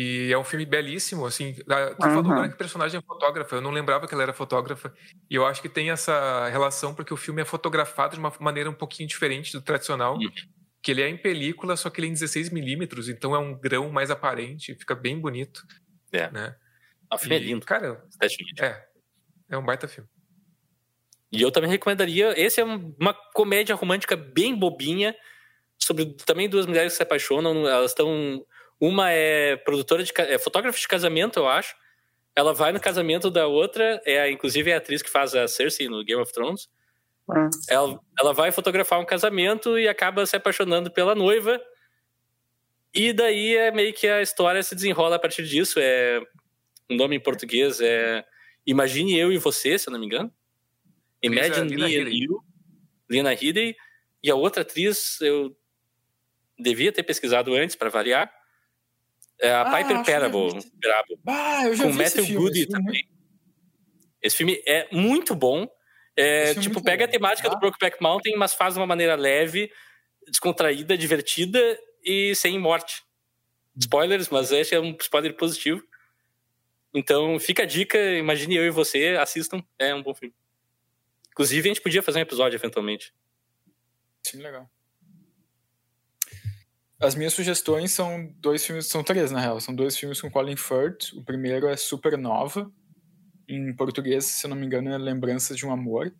E 0.00 0.32
é 0.32 0.38
um 0.38 0.44
filme 0.44 0.64
belíssimo, 0.64 1.26
assim. 1.26 1.54
Tu 1.54 1.64
uhum. 1.72 1.96
falou 1.98 2.22
que 2.22 2.54
a 2.54 2.56
personagem 2.56 2.98
é 2.98 3.02
fotógrafa, 3.02 3.56
eu 3.56 3.60
não 3.60 3.72
lembrava 3.72 4.06
que 4.06 4.14
ela 4.14 4.22
era 4.22 4.32
fotógrafa. 4.32 4.94
E 5.28 5.34
eu 5.34 5.44
acho 5.44 5.60
que 5.60 5.68
tem 5.68 5.90
essa 5.90 6.48
relação 6.50 6.94
porque 6.94 7.12
o 7.12 7.16
filme 7.16 7.42
é 7.42 7.44
fotografado 7.44 8.14
de 8.14 8.20
uma 8.20 8.32
maneira 8.38 8.70
um 8.70 8.74
pouquinho 8.74 9.08
diferente 9.08 9.52
do 9.52 9.60
tradicional. 9.60 10.14
Uhum. 10.14 10.30
Que 10.80 10.92
ele 10.92 11.02
é 11.02 11.08
em 11.08 11.16
película, 11.16 11.76
só 11.76 11.90
que 11.90 11.98
ele 12.00 12.06
é 12.06 12.10
em 12.10 12.14
16mm, 12.14 13.08
então 13.08 13.34
é 13.34 13.40
um 13.40 13.58
grão 13.58 13.90
mais 13.90 14.08
aparente, 14.08 14.72
fica 14.76 14.94
bem 14.94 15.18
bonito. 15.18 15.64
É. 16.12 16.30
Né? 16.30 16.54
O 17.12 17.18
filme 17.18 17.34
é 17.34 17.40
lindo. 17.40 17.66
Cara, 17.66 18.00
é, 18.60 18.86
é 19.50 19.58
um 19.58 19.64
baita 19.64 19.88
filme. 19.88 20.08
E 21.32 21.42
eu 21.42 21.50
também 21.50 21.68
recomendaria. 21.68 22.40
Esse 22.40 22.60
é 22.60 22.64
uma 22.64 23.12
comédia 23.34 23.74
romântica 23.74 24.14
bem 24.14 24.54
bobinha, 24.54 25.12
sobre 25.76 26.14
também 26.24 26.48
duas 26.48 26.66
mulheres 26.66 26.92
que 26.92 26.98
se 26.98 27.02
apaixonam. 27.02 27.66
Elas 27.66 27.90
estão 27.90 28.46
uma 28.80 29.10
é 29.10 29.56
produtora 29.56 30.02
de 30.02 30.12
é 30.16 30.38
fotógrafa 30.38 30.78
de 30.78 30.88
casamento, 30.88 31.38
eu 31.38 31.48
acho. 31.48 31.74
Ela 32.34 32.54
vai 32.54 32.72
no 32.72 32.80
casamento 32.80 33.30
da 33.30 33.46
outra, 33.46 34.00
é 34.06 34.30
inclusive 34.30 34.70
é 34.70 34.74
a 34.74 34.78
atriz 34.78 35.02
que 35.02 35.10
faz 35.10 35.34
a 35.34 35.48
Cersei 35.48 35.88
no 35.88 36.04
Game 36.04 36.22
of 36.22 36.32
Thrones. 36.32 36.68
Hum. 37.28 37.50
Ela, 37.68 38.00
ela 38.18 38.32
vai 38.32 38.52
fotografar 38.52 39.00
um 39.00 39.04
casamento 39.04 39.78
e 39.78 39.88
acaba 39.88 40.24
se 40.24 40.36
apaixonando 40.36 40.90
pela 40.90 41.14
noiva. 41.14 41.60
E 42.94 43.12
daí 43.12 43.56
é 43.56 43.70
meio 43.70 43.92
que 43.92 44.06
a 44.06 44.22
história 44.22 44.62
se 44.62 44.74
desenrola 44.74 45.16
a 45.16 45.18
partir 45.18 45.44
disso. 45.44 45.78
É 45.80 46.20
o 46.90 46.94
nome 46.94 47.16
em 47.16 47.20
português 47.20 47.80
é 47.80 48.24
Imagine 48.66 49.18
eu 49.18 49.32
e 49.32 49.38
você, 49.38 49.78
se 49.78 49.88
eu 49.88 49.92
não 49.92 49.98
me 49.98 50.06
engano. 50.06 50.32
Imagine 51.22 51.74
Me 51.74 51.96
and 51.96 52.10
You, 52.10 52.42
Lina 53.10 53.32
Headey. 53.34 53.74
E 54.22 54.30
a 54.30 54.34
outra 54.34 54.62
atriz 54.62 55.20
eu 55.20 55.56
devia 56.58 56.92
ter 56.92 57.02
pesquisado 57.02 57.54
antes 57.54 57.76
para 57.76 57.88
variar. 57.88 58.32
É 59.40 59.50
a 59.50 59.62
ah, 59.62 59.76
Piper 59.76 60.04
Parable, 60.04 60.58
brabo. 60.74 61.20
Ah, 61.26 61.66
eu 61.66 61.74
já 61.76 61.84
com 61.84 61.92
Matthew 61.92 62.26
Goody 62.34 62.66
também. 62.66 63.08
Esse 64.20 64.36
filme 64.36 64.60
é 64.66 64.88
muito 64.90 65.34
bom. 65.34 65.68
É, 66.16 66.54
tipo, 66.54 66.82
pega 66.82 67.04
bom. 67.04 67.08
a 67.08 67.12
temática 67.12 67.48
ah. 67.48 67.50
do 67.52 67.60
Brokeback 67.60 68.02
Mountain, 68.02 68.36
mas 68.36 68.54
faz 68.54 68.74
de 68.74 68.80
uma 68.80 68.86
maneira 68.86 69.14
leve, 69.14 69.70
descontraída, 70.26 70.98
divertida 70.98 71.78
e 72.02 72.34
sem 72.34 72.58
morte. 72.58 73.04
Spoilers, 73.76 74.28
mas 74.28 74.50
esse 74.50 74.74
é 74.74 74.80
um 74.80 74.96
spoiler 75.00 75.36
positivo. 75.36 75.82
Então, 76.92 77.38
fica 77.38 77.62
a 77.62 77.66
dica, 77.66 77.98
imagine 78.16 78.56
eu 78.56 78.64
e 78.64 78.70
você, 78.70 79.16
assistam, 79.20 79.62
é 79.78 79.94
um 79.94 80.02
bom 80.02 80.14
filme. 80.14 80.34
Inclusive, 81.30 81.68
a 81.68 81.72
gente 81.72 81.82
podia 81.82 82.02
fazer 82.02 82.18
um 82.18 82.22
episódio 82.22 82.56
eventualmente. 82.56 83.14
Sim, 84.24 84.38
legal. 84.38 84.68
As 87.00 87.14
minhas 87.14 87.32
sugestões 87.32 87.92
são 87.92 88.34
dois 88.40 88.64
filmes, 88.66 88.86
são 88.86 89.04
três 89.04 89.30
na 89.30 89.40
real, 89.40 89.60
são 89.60 89.72
dois 89.72 89.96
filmes 89.96 90.20
com 90.20 90.28
Colin 90.28 90.56
Firth. 90.56 91.12
O 91.14 91.22
primeiro 91.22 91.68
é 91.68 91.76
Supernova, 91.76 92.70
em 93.48 93.72
português, 93.72 94.24
se 94.24 94.46
eu 94.46 94.50
não 94.50 94.56
me 94.56 94.66
engano, 94.66 94.90
é 94.90 94.98
Lembranças 94.98 95.56
de 95.56 95.64
um 95.64 95.72
Amor, 95.72 96.12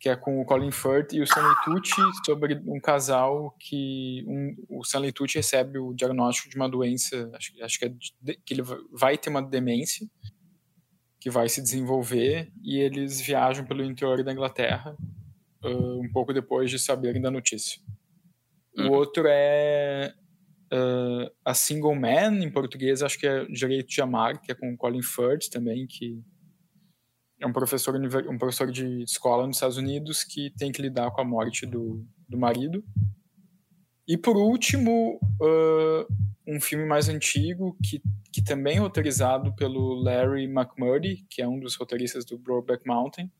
que 0.00 0.08
é 0.08 0.16
com 0.16 0.40
o 0.40 0.46
Colin 0.46 0.70
Firth 0.70 1.12
e 1.12 1.20
o 1.20 1.24
Stanley 1.24 1.54
Tucci 1.62 2.00
sobre 2.24 2.54
um 2.66 2.80
casal 2.80 3.54
que 3.60 4.24
um, 4.26 4.78
o 4.78 4.80
Stanley 4.80 5.12
Tucci 5.12 5.36
recebe 5.36 5.78
o 5.78 5.92
diagnóstico 5.92 6.48
de 6.48 6.56
uma 6.56 6.70
doença, 6.70 7.30
acho, 7.34 7.52
acho 7.62 7.78
que 7.78 7.84
é 7.84 7.88
de, 7.88 8.34
que 8.44 8.54
ele 8.54 8.62
vai 8.90 9.18
ter 9.18 9.28
uma 9.28 9.42
demência 9.42 10.08
que 11.20 11.28
vai 11.28 11.50
se 11.50 11.60
desenvolver 11.60 12.50
e 12.62 12.78
eles 12.78 13.20
viajam 13.20 13.64
pelo 13.64 13.84
interior 13.84 14.24
da 14.24 14.32
Inglaterra 14.32 14.96
uh, 15.62 16.00
um 16.00 16.10
pouco 16.10 16.32
depois 16.32 16.70
de 16.70 16.78
saberem 16.78 17.20
da 17.20 17.30
notícia. 17.30 17.80
Uhum. 18.76 18.88
O 18.88 18.92
outro 18.92 19.24
é 19.26 20.12
uh, 20.72 21.30
A 21.44 21.54
Single 21.54 21.94
Man, 21.94 22.44
em 22.44 22.50
português, 22.50 23.02
acho 23.02 23.18
que 23.18 23.26
é 23.26 23.44
Direito 23.46 23.88
de 23.88 24.00
Amar, 24.00 24.40
que 24.40 24.52
é 24.52 24.54
com 24.54 24.76
Colin 24.76 25.02
Firth 25.02 25.48
também, 25.50 25.86
que 25.86 26.22
é 27.40 27.46
um 27.46 27.52
professor, 27.52 27.94
um 27.96 28.38
professor 28.38 28.70
de 28.70 29.02
escola 29.02 29.46
nos 29.46 29.56
Estados 29.56 29.76
Unidos 29.76 30.24
que 30.24 30.50
tem 30.56 30.72
que 30.72 30.80
lidar 30.80 31.10
com 31.10 31.20
a 31.20 31.24
morte 31.24 31.66
do, 31.66 32.04
do 32.28 32.38
marido. 32.38 32.84
E 34.08 34.16
por 34.16 34.36
último, 34.36 35.18
uh, 35.40 36.06
um 36.46 36.60
filme 36.60 36.86
mais 36.86 37.08
antigo 37.08 37.76
que, 37.82 38.00
que 38.32 38.42
também 38.42 38.76
é 38.76 38.80
autorizado 38.80 39.54
pelo 39.56 39.94
Larry 39.94 40.44
McMurdy, 40.44 41.26
que 41.28 41.42
é 41.42 41.48
um 41.48 41.58
dos 41.58 41.74
roteiristas 41.74 42.24
do 42.24 42.38
Brokeback 42.38 42.86
Mountain, 42.86 43.30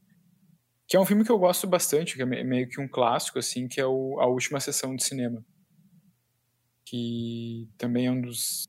que 0.89 0.97
é 0.97 1.01
um 1.01 1.05
filme 1.05 1.25
que 1.25 1.31
eu 1.31 1.39
gosto 1.39 1.67
bastante, 1.67 2.15
que 2.15 2.23
é 2.23 2.25
meio 2.25 2.69
que 2.69 2.81
um 2.81 2.89
clássico, 2.89 3.39
assim, 3.39 3.67
que 3.67 3.81
é 3.81 3.87
o, 3.87 4.21
A 4.21 4.27
Última 4.27 4.61
Sessão 4.61 4.95
de 4.95 5.05
Cinema. 5.05 5.45
Que 6.85 7.69
também 7.77 8.07
é 8.07 8.11
um 8.11 8.21
dos. 8.21 8.69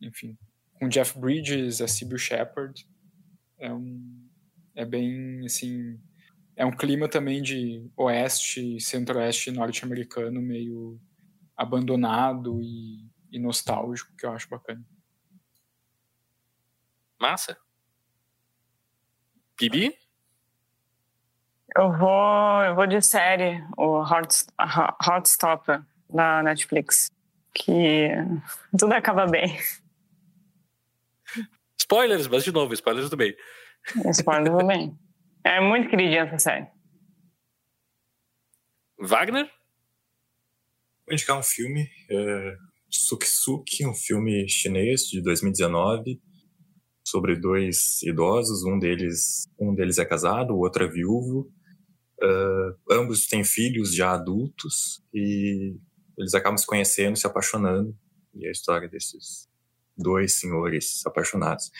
Enfim, 0.00 0.36
com 0.74 0.88
Jeff 0.88 1.18
Bridges, 1.18 1.80
a 1.80 1.88
Sybil 1.88 2.18
Shepard. 2.18 2.86
É 3.58 3.72
um. 3.72 4.28
É 4.74 4.84
bem, 4.84 5.44
assim. 5.46 5.98
É 6.54 6.66
um 6.66 6.76
clima 6.76 7.08
também 7.08 7.40
de 7.40 7.88
oeste, 7.96 8.80
centro-oeste 8.80 9.50
norte-americano, 9.50 10.42
meio 10.42 11.00
abandonado 11.56 12.60
e, 12.60 13.08
e 13.32 13.38
nostálgico, 13.38 14.14
que 14.16 14.26
eu 14.26 14.32
acho 14.32 14.48
bacana. 14.48 14.84
Massa. 17.18 17.56
Bibi? 19.58 19.96
Eu 21.76 21.92
vou, 21.92 22.62
eu 22.64 22.74
vou 22.74 22.86
de 22.86 23.00
série, 23.02 23.62
o 23.76 24.02
Heartstopper, 24.02 25.82
da 26.08 26.42
Netflix, 26.42 27.10
que 27.54 28.08
tudo 28.78 28.92
acaba 28.92 29.26
bem. 29.26 29.58
Spoilers, 31.78 32.26
mas 32.26 32.44
de 32.44 32.52
novo, 32.52 32.72
spoilers 32.72 33.10
do 33.10 33.16
bem. 33.16 33.36
Spoilers 34.10 34.56
do 34.56 34.66
bem. 34.66 34.98
É 35.44 35.60
muito 35.60 35.88
queridinha 35.88 36.22
essa 36.22 36.38
série. 36.38 36.66
Wagner? 38.98 39.50
Vou 41.06 41.12
indicar 41.12 41.38
um 41.38 41.42
filme, 41.42 41.88
é, 42.10 42.56
Sukisuki, 42.90 43.86
um 43.86 43.94
filme 43.94 44.48
chinês 44.48 45.02
de 45.02 45.22
2019 45.22 46.20
sobre 47.04 47.36
dois 47.36 48.02
idosos, 48.02 48.64
um 48.64 48.78
deles, 48.78 49.46
um 49.58 49.74
deles 49.74 49.98
é 49.98 50.04
casado, 50.04 50.54
o 50.54 50.58
outro 50.58 50.84
é 50.84 50.88
viúvo, 50.88 51.50
Uh, 52.22 52.76
ambos 52.90 53.26
têm 53.26 53.44
filhos 53.44 53.94
já 53.94 54.12
adultos 54.12 55.02
e 55.14 55.76
eles 56.16 56.34
acabam 56.34 56.58
se 56.58 56.66
conhecendo, 56.66 57.16
se 57.16 57.26
apaixonando. 57.26 57.96
E 58.34 58.44
é 58.44 58.48
a 58.48 58.52
história 58.52 58.88
desses 58.88 59.48
dois 59.96 60.34
senhores 60.34 61.04
apaixonados. 61.06 61.70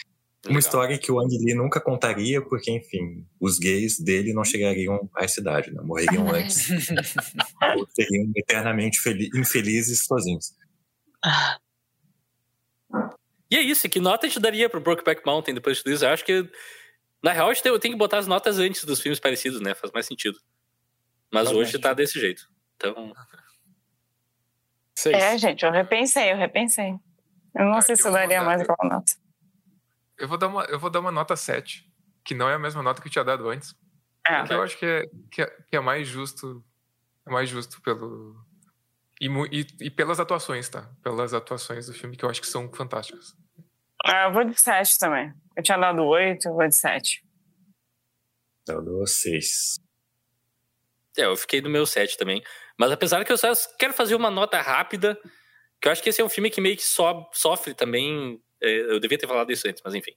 Legal. 0.44 0.54
Uma 0.54 0.60
história 0.60 0.98
que 0.98 1.10
o 1.10 1.20
Ang 1.20 1.36
Lee 1.36 1.54
nunca 1.54 1.80
contaria, 1.80 2.40
porque, 2.40 2.70
enfim, 2.70 3.26
os 3.40 3.58
gays 3.58 3.98
dele 3.98 4.32
não 4.32 4.44
chegariam 4.44 5.10
à 5.16 5.24
essa 5.24 5.40
idade, 5.40 5.72
né? 5.72 5.82
morreriam 5.82 6.28
antes. 6.32 6.70
ou 7.76 7.88
seriam 7.90 8.30
eternamente 8.36 9.00
infelizes 9.34 10.04
sozinhos. 10.04 10.54
E 13.50 13.56
é 13.56 13.62
isso, 13.62 13.88
que 13.88 13.98
nota 13.98 14.26
a 14.26 14.28
gente 14.28 14.40
daria 14.40 14.70
pro 14.70 14.80
Brokeback 14.80 15.22
Mountain 15.26 15.54
depois 15.54 15.78
de 15.78 15.82
tudo 15.82 15.94
isso? 15.94 16.04
Eu 16.04 16.10
acho 16.10 16.24
que 16.24 16.48
na 17.22 17.32
real, 17.32 17.52
eu 17.64 17.78
tenho 17.78 17.94
que 17.94 17.98
botar 17.98 18.18
as 18.18 18.26
notas 18.26 18.58
antes 18.58 18.84
dos 18.84 19.00
filmes 19.00 19.18
parecidos, 19.18 19.60
né? 19.60 19.74
Faz 19.74 19.92
mais 19.92 20.06
sentido. 20.06 20.38
Mas 21.32 21.50
hoje 21.50 21.78
tá 21.78 21.92
desse 21.92 22.18
jeito. 22.18 22.48
Então. 22.76 23.12
Seis. 24.94 25.16
É, 25.16 25.38
gente, 25.38 25.64
eu 25.64 25.70
repensei, 25.70 26.32
eu 26.32 26.36
repensei. 26.36 26.94
Eu 27.54 27.64
não 27.64 27.76
ah, 27.76 27.82
sei 27.82 27.96
se 27.96 28.06
eu 28.06 28.12
daria 28.12 28.42
mais 28.42 28.60
aquela 28.60 28.88
nota. 28.88 29.12
Eu 30.16 30.28
vou, 30.28 30.38
dar 30.38 30.48
uma, 30.48 30.64
eu 30.64 30.78
vou 30.78 30.90
dar 30.90 31.00
uma 31.00 31.12
nota 31.12 31.36
7, 31.36 31.88
que 32.24 32.34
não 32.34 32.48
é 32.48 32.54
a 32.54 32.58
mesma 32.58 32.82
nota 32.82 33.00
que 33.00 33.08
eu 33.08 33.12
tinha 33.12 33.24
dado 33.24 33.48
antes. 33.48 33.76
É, 34.26 34.38
porque 34.38 34.54
eu 34.54 34.62
acho 34.62 34.78
que 34.78 34.86
é, 34.86 35.02
que 35.30 35.42
é, 35.42 35.46
que 35.46 35.76
é 35.76 35.80
mais 35.80 36.06
justo. 36.06 36.64
É 37.26 37.30
mais 37.30 37.48
justo 37.48 37.80
pelo. 37.82 38.36
E, 39.20 39.26
e, 39.26 39.66
e, 39.80 39.90
pelas 39.90 40.20
atuações, 40.20 40.68
tá? 40.68 40.88
Pelas 41.02 41.34
atuações 41.34 41.86
do 41.86 41.92
filme, 41.92 42.16
que 42.16 42.24
eu 42.24 42.30
acho 42.30 42.40
que 42.40 42.46
são 42.46 42.72
fantásticas. 42.72 43.36
Ah, 44.10 44.24
eu 44.24 44.32
vou 44.32 44.42
de 44.42 44.58
7 44.58 44.98
também. 44.98 45.32
Eu 45.54 45.62
tinha 45.62 45.76
dado 45.76 46.02
8, 46.02 46.48
eu 46.48 46.54
vou 46.54 46.66
de 46.66 46.74
7. 46.74 47.22
Eu 48.66 48.82
dou 48.82 49.06
6. 49.06 49.78
É, 51.18 51.24
eu 51.24 51.36
fiquei 51.36 51.60
no 51.60 51.68
meu 51.68 51.84
set 51.84 52.16
também. 52.16 52.42
Mas 52.78 52.92
apesar 52.92 53.24
que 53.24 53.32
eu 53.32 53.36
só 53.36 53.52
quero 53.78 53.92
fazer 53.92 54.14
uma 54.14 54.30
nota 54.30 54.60
rápida, 54.60 55.18
que 55.80 55.88
eu 55.88 55.92
acho 55.92 56.02
que 56.02 56.08
esse 56.08 56.20
é 56.20 56.24
um 56.24 56.28
filme 56.28 56.48
que 56.48 56.60
meio 56.60 56.76
que 56.76 56.84
so, 56.84 57.28
sofre 57.32 57.74
também. 57.74 58.40
É, 58.62 58.80
eu 58.92 59.00
devia 59.00 59.18
ter 59.18 59.26
falado 59.26 59.50
isso 59.50 59.68
antes, 59.68 59.82
mas 59.84 59.94
enfim. 59.94 60.12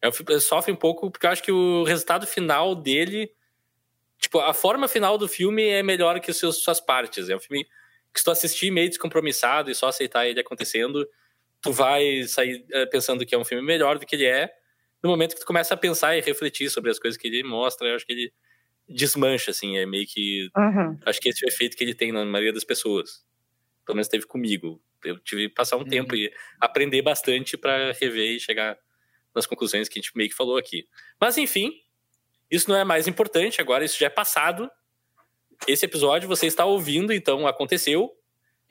É 0.00 0.08
um, 0.08 0.40
sofre 0.40 0.70
um 0.70 0.76
pouco 0.76 1.10
porque 1.10 1.26
eu 1.26 1.30
acho 1.30 1.42
que 1.42 1.52
o 1.52 1.82
resultado 1.84 2.26
final 2.26 2.74
dele. 2.74 3.32
Tipo, 4.18 4.38
a 4.40 4.54
forma 4.54 4.86
final 4.86 5.18
do 5.18 5.26
filme 5.26 5.66
é 5.66 5.82
melhor 5.82 6.20
que 6.20 6.30
as 6.30 6.36
suas, 6.36 6.56
suas 6.58 6.80
partes. 6.80 7.28
É 7.28 7.36
um 7.36 7.40
filme 7.40 7.64
que 8.12 8.20
se 8.20 8.24
tu 8.24 8.30
assistir 8.30 8.70
meio 8.70 8.88
descompromissado 8.88 9.70
e 9.70 9.74
só 9.74 9.88
aceitar 9.88 10.26
ele 10.26 10.40
acontecendo, 10.40 11.08
tu 11.64 11.72
vai 11.72 12.24
sair 12.24 12.64
é, 12.70 12.84
pensando 12.84 13.24
que 13.24 13.34
é 13.34 13.38
um 13.38 13.44
filme 13.44 13.64
melhor 13.64 13.98
do 13.98 14.04
que 14.04 14.14
ele 14.14 14.26
é. 14.26 14.52
No 15.02 15.08
momento 15.08 15.34
que 15.34 15.40
tu 15.40 15.46
começa 15.46 15.72
a 15.72 15.76
pensar 15.76 16.16
e 16.16 16.20
refletir 16.20 16.70
sobre 16.70 16.90
as 16.90 16.98
coisas 16.98 17.18
que 17.18 17.26
ele 17.26 17.42
mostra, 17.42 17.88
eu 17.88 17.96
acho 17.96 18.06
que 18.06 18.12
ele 18.12 18.32
desmancha, 18.86 19.50
assim, 19.50 19.78
é 19.78 19.86
meio 19.86 20.06
que. 20.06 20.50
Uhum. 20.56 20.98
Acho 21.06 21.20
que 21.20 21.30
esse 21.30 21.44
é 21.44 21.48
o 21.48 21.50
efeito 21.50 21.76
que 21.76 21.82
ele 21.82 21.94
tem 21.94 22.12
na 22.12 22.24
maioria 22.24 22.52
das 22.52 22.64
pessoas. 22.64 23.24
Pelo 23.84 23.96
menos 23.96 24.08
teve 24.08 24.26
comigo. 24.26 24.80
Eu 25.02 25.18
tive 25.18 25.48
que 25.48 25.54
passar 25.54 25.76
um 25.76 25.80
uhum. 25.80 25.88
tempo 25.88 26.14
e 26.14 26.30
aprender 26.60 27.00
bastante 27.02 27.56
para 27.56 27.92
rever 27.92 28.36
e 28.36 28.40
chegar 28.40 28.78
nas 29.34 29.46
conclusões 29.46 29.88
que 29.88 29.98
a 29.98 30.02
gente 30.02 30.14
meio 30.14 30.28
que 30.28 30.36
falou 30.36 30.56
aqui. 30.58 30.86
Mas 31.18 31.38
enfim, 31.38 31.72
isso 32.50 32.68
não 32.68 32.76
é 32.76 32.84
mais 32.84 33.08
importante, 33.08 33.60
agora 33.60 33.84
isso 33.84 33.98
já 33.98 34.06
é 34.06 34.10
passado. 34.10 34.70
Esse 35.66 35.86
episódio 35.86 36.28
você 36.28 36.46
está 36.46 36.64
ouvindo, 36.64 37.12
então 37.12 37.46
aconteceu. 37.46 38.14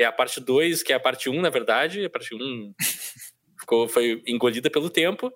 É 0.04 0.08
a 0.08 0.12
parte 0.12 0.40
2, 0.40 0.84
que 0.84 0.94
é 0.94 0.96
a 0.96 1.00
parte 1.00 1.30
1, 1.30 1.34
um, 1.34 1.42
na 1.42 1.50
verdade. 1.50 2.06
A 2.06 2.10
parte 2.10 2.34
1 2.34 2.38
um 2.38 2.74
ficou, 3.60 3.88
foi 3.88 4.22
engolida 4.28 4.70
pelo 4.70 4.90
tempo. 4.90 5.32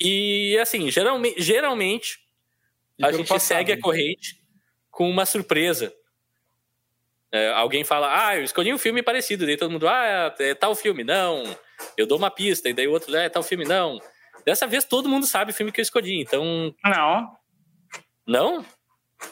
E 0.00 0.58
assim, 0.60 0.90
geralmente, 0.90 1.40
geralmente 1.40 2.18
a 3.00 3.12
gente 3.12 3.28
passado. 3.28 3.48
segue 3.48 3.72
a 3.72 3.80
corrente 3.80 4.40
com 4.90 5.08
uma 5.08 5.26
surpresa. 5.26 5.92
É, 7.32 7.50
alguém 7.52 7.82
fala, 7.82 8.28
ah, 8.28 8.36
eu 8.36 8.44
escolhi 8.44 8.72
um 8.72 8.78
filme 8.78 9.02
parecido. 9.02 9.44
Daí 9.44 9.56
todo 9.56 9.70
mundo, 9.70 9.88
ah, 9.88 10.32
é 10.38 10.54
tal 10.54 10.74
filme. 10.74 11.02
Não. 11.02 11.42
Eu 11.96 12.06
dou 12.06 12.16
uma 12.16 12.30
pista. 12.30 12.68
E 12.68 12.72
daí 12.72 12.86
o 12.86 12.92
outro, 12.92 13.14
é 13.16 13.28
tal 13.28 13.42
filme. 13.42 13.64
Não. 13.64 13.98
Dessa 14.44 14.66
vez 14.66 14.84
todo 14.84 15.08
mundo 15.08 15.26
sabe 15.26 15.50
o 15.50 15.54
filme 15.54 15.72
que 15.72 15.80
eu 15.80 15.82
escolhi, 15.82 16.20
então. 16.20 16.72
Não. 16.84 17.36
Não? 18.26 18.66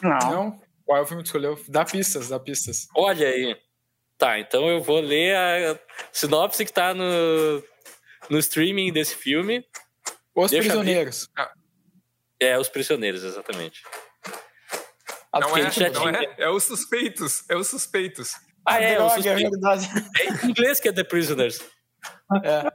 Não. 0.01 0.19
Não. 0.29 0.61
Qual 0.85 0.97
é 0.97 1.01
o 1.01 1.05
filme 1.05 1.23
que 1.23 1.29
escolheu? 1.29 1.57
Dá 1.69 1.85
pistas, 1.85 2.27
dá 2.29 2.39
pistas. 2.39 2.87
Olha 2.93 3.27
aí. 3.27 3.57
Tá, 4.17 4.39
então 4.39 4.69
eu 4.69 4.81
vou 4.81 4.99
ler 4.99 5.35
a 5.35 5.79
sinopse 6.11 6.65
que 6.65 6.71
tá 6.71 6.93
no, 6.93 7.63
no 8.29 8.37
streaming 8.39 8.91
desse 8.91 9.15
filme. 9.15 9.65
Os 10.35 10.51
Deixa 10.51 10.69
Prisioneiros. 10.69 11.29
É, 12.39 12.57
Os 12.57 12.69
Prisioneiros, 12.69 13.23
exatamente. 13.23 13.81
Não 15.33 15.57
é, 15.57 15.89
não 15.89 16.09
é, 16.09 16.35
é 16.37 16.49
os 16.49 16.63
suspeitos, 16.63 17.43
é 17.49 17.55
os 17.55 17.67
suspeitos. 17.67 18.35
Ah, 18.65 18.81
é, 18.81 18.93
é, 18.93 19.03
os 19.03 19.25
é 19.25 19.35
verdade. 19.35 19.89
É 20.19 20.45
em 20.45 20.49
inglês 20.49 20.79
que 20.79 20.87
é 20.87 20.91
The 20.93 21.03
Prisoners. 21.03 21.59
É. 22.43 22.71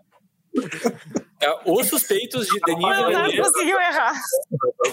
é 1.40 1.60
os 1.64 1.86
suspeitos 1.86 2.46
de 2.48 2.60
Denis 2.60 2.84
Villeneuve. 2.84 3.36
Não 3.36 3.44
conseguiu 3.44 3.80
errar. 3.80 4.14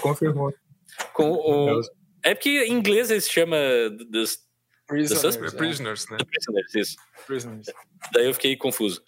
Confirmou. 0.00 0.54
Com 1.12 1.32
o... 1.32 1.80
É 2.22 2.34
porque 2.34 2.64
em 2.64 2.72
inglês 2.72 3.10
eles 3.10 3.28
chamam 3.28 3.58
dos 4.10 4.38
Prisoners, 4.86 5.36
the 5.36 5.50
prisoners, 5.56 6.08
né? 6.08 6.18
Prisoners, 6.30 6.74
isso. 6.74 6.96
Prisoners. 7.26 7.66
Daí 8.12 8.26
eu 8.26 8.34
fiquei 8.34 8.56
confuso. 8.56 9.02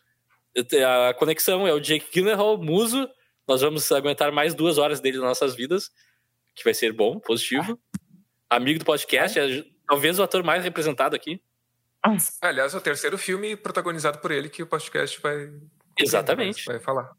A 1.09 1.15
conexão 1.15 1.67
é 1.67 1.73
o 1.73 1.81
Jake 1.81 2.09
Gyllenhaal, 2.13 2.59
muso. 2.59 3.09
Nós 3.47 3.61
vamos 3.61 3.91
aguentar 3.93 4.33
mais 4.33 4.55
duas 4.55 4.77
horas 4.77 5.01
dele 5.01 5.19
nas 5.19 5.27
nossas 5.27 5.55
vidas, 5.55 5.91
que 6.55 6.65
vai 6.65 6.75
ser 6.75 6.93
bom, 6.93 7.21
positivo. 7.21 7.79
Amigo 8.51 8.79
do 8.79 8.85
podcast, 8.85 9.39
é 9.39 9.65
talvez 9.87 10.19
o 10.19 10.23
ator 10.23 10.43
mais 10.43 10.65
representado 10.65 11.15
aqui. 11.15 11.41
Aliás, 12.41 12.75
é 12.75 12.77
o 12.77 12.81
terceiro 12.81 13.17
filme 13.17 13.57
protagonizado 13.57 14.19
por 14.19 14.31
ele 14.31 14.49
que 14.49 14.63
o 14.63 14.67
podcast 14.67 15.21
vai. 15.21 15.53
Exatamente. 15.99 16.65
Vai 16.65 16.79
falar. 16.79 17.13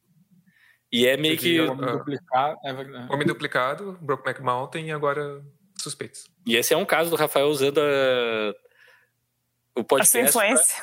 E 0.91 1.05
é 1.05 1.15
meio 1.17 1.37
que. 1.37 1.59
Homem, 1.61 1.89
uh, 1.89 1.97
duplicado, 1.97 2.57
é 2.65 2.73
Homem 3.13 3.27
Duplicado, 3.27 3.97
Brokeback 4.01 4.41
Mountain 4.41 4.87
e 4.87 4.91
agora 4.91 5.43
Suspeitos. 5.81 6.25
E 6.45 6.55
esse 6.55 6.73
é 6.73 6.77
um 6.77 6.85
caso 6.85 7.09
do 7.09 7.15
Rafael 7.15 7.47
usando 7.47 7.79
a... 7.79 8.53
o 9.75 9.83
podcast 9.83 10.37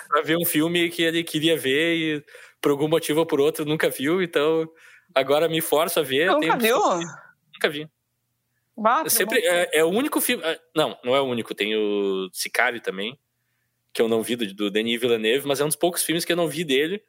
para 0.08 0.22
ver 0.22 0.36
um 0.36 0.44
filme 0.44 0.88
que 0.90 1.02
ele 1.02 1.22
queria 1.22 1.56
ver 1.56 1.94
e 1.96 2.24
por 2.60 2.70
algum 2.70 2.88
motivo 2.88 3.20
ou 3.20 3.26
por 3.26 3.40
outro 3.40 3.64
nunca 3.64 3.88
viu, 3.88 4.22
então 4.22 4.68
agora 5.14 5.48
me 5.48 5.60
forço 5.60 6.00
a 6.00 6.02
ver. 6.02 6.30
Nunca 6.30 6.56
viu? 6.56 6.78
Nunca 7.54 7.68
vi. 7.68 7.88
Bah, 8.76 9.08
sempre, 9.08 9.38
é, 9.38 9.78
é, 9.78 9.84
o 9.84 9.88
único 9.88 10.20
filme. 10.20 10.42
É, 10.44 10.60
não, 10.74 10.98
não 11.02 11.16
é 11.16 11.20
o 11.20 11.24
único. 11.24 11.54
Tem 11.54 11.74
o 11.74 12.28
Sicário 12.32 12.80
também, 12.80 13.18
que 13.92 14.02
eu 14.02 14.08
não 14.08 14.22
vi 14.22 14.36
do, 14.36 14.52
do 14.52 14.70
Denis 14.70 15.00
Villeneuve, 15.00 15.46
mas 15.46 15.60
é 15.60 15.64
um 15.64 15.68
dos 15.68 15.76
poucos 15.76 16.02
filmes 16.02 16.24
que 16.24 16.32
eu 16.32 16.36
não 16.36 16.46
vi 16.46 16.62
dele. 16.62 17.02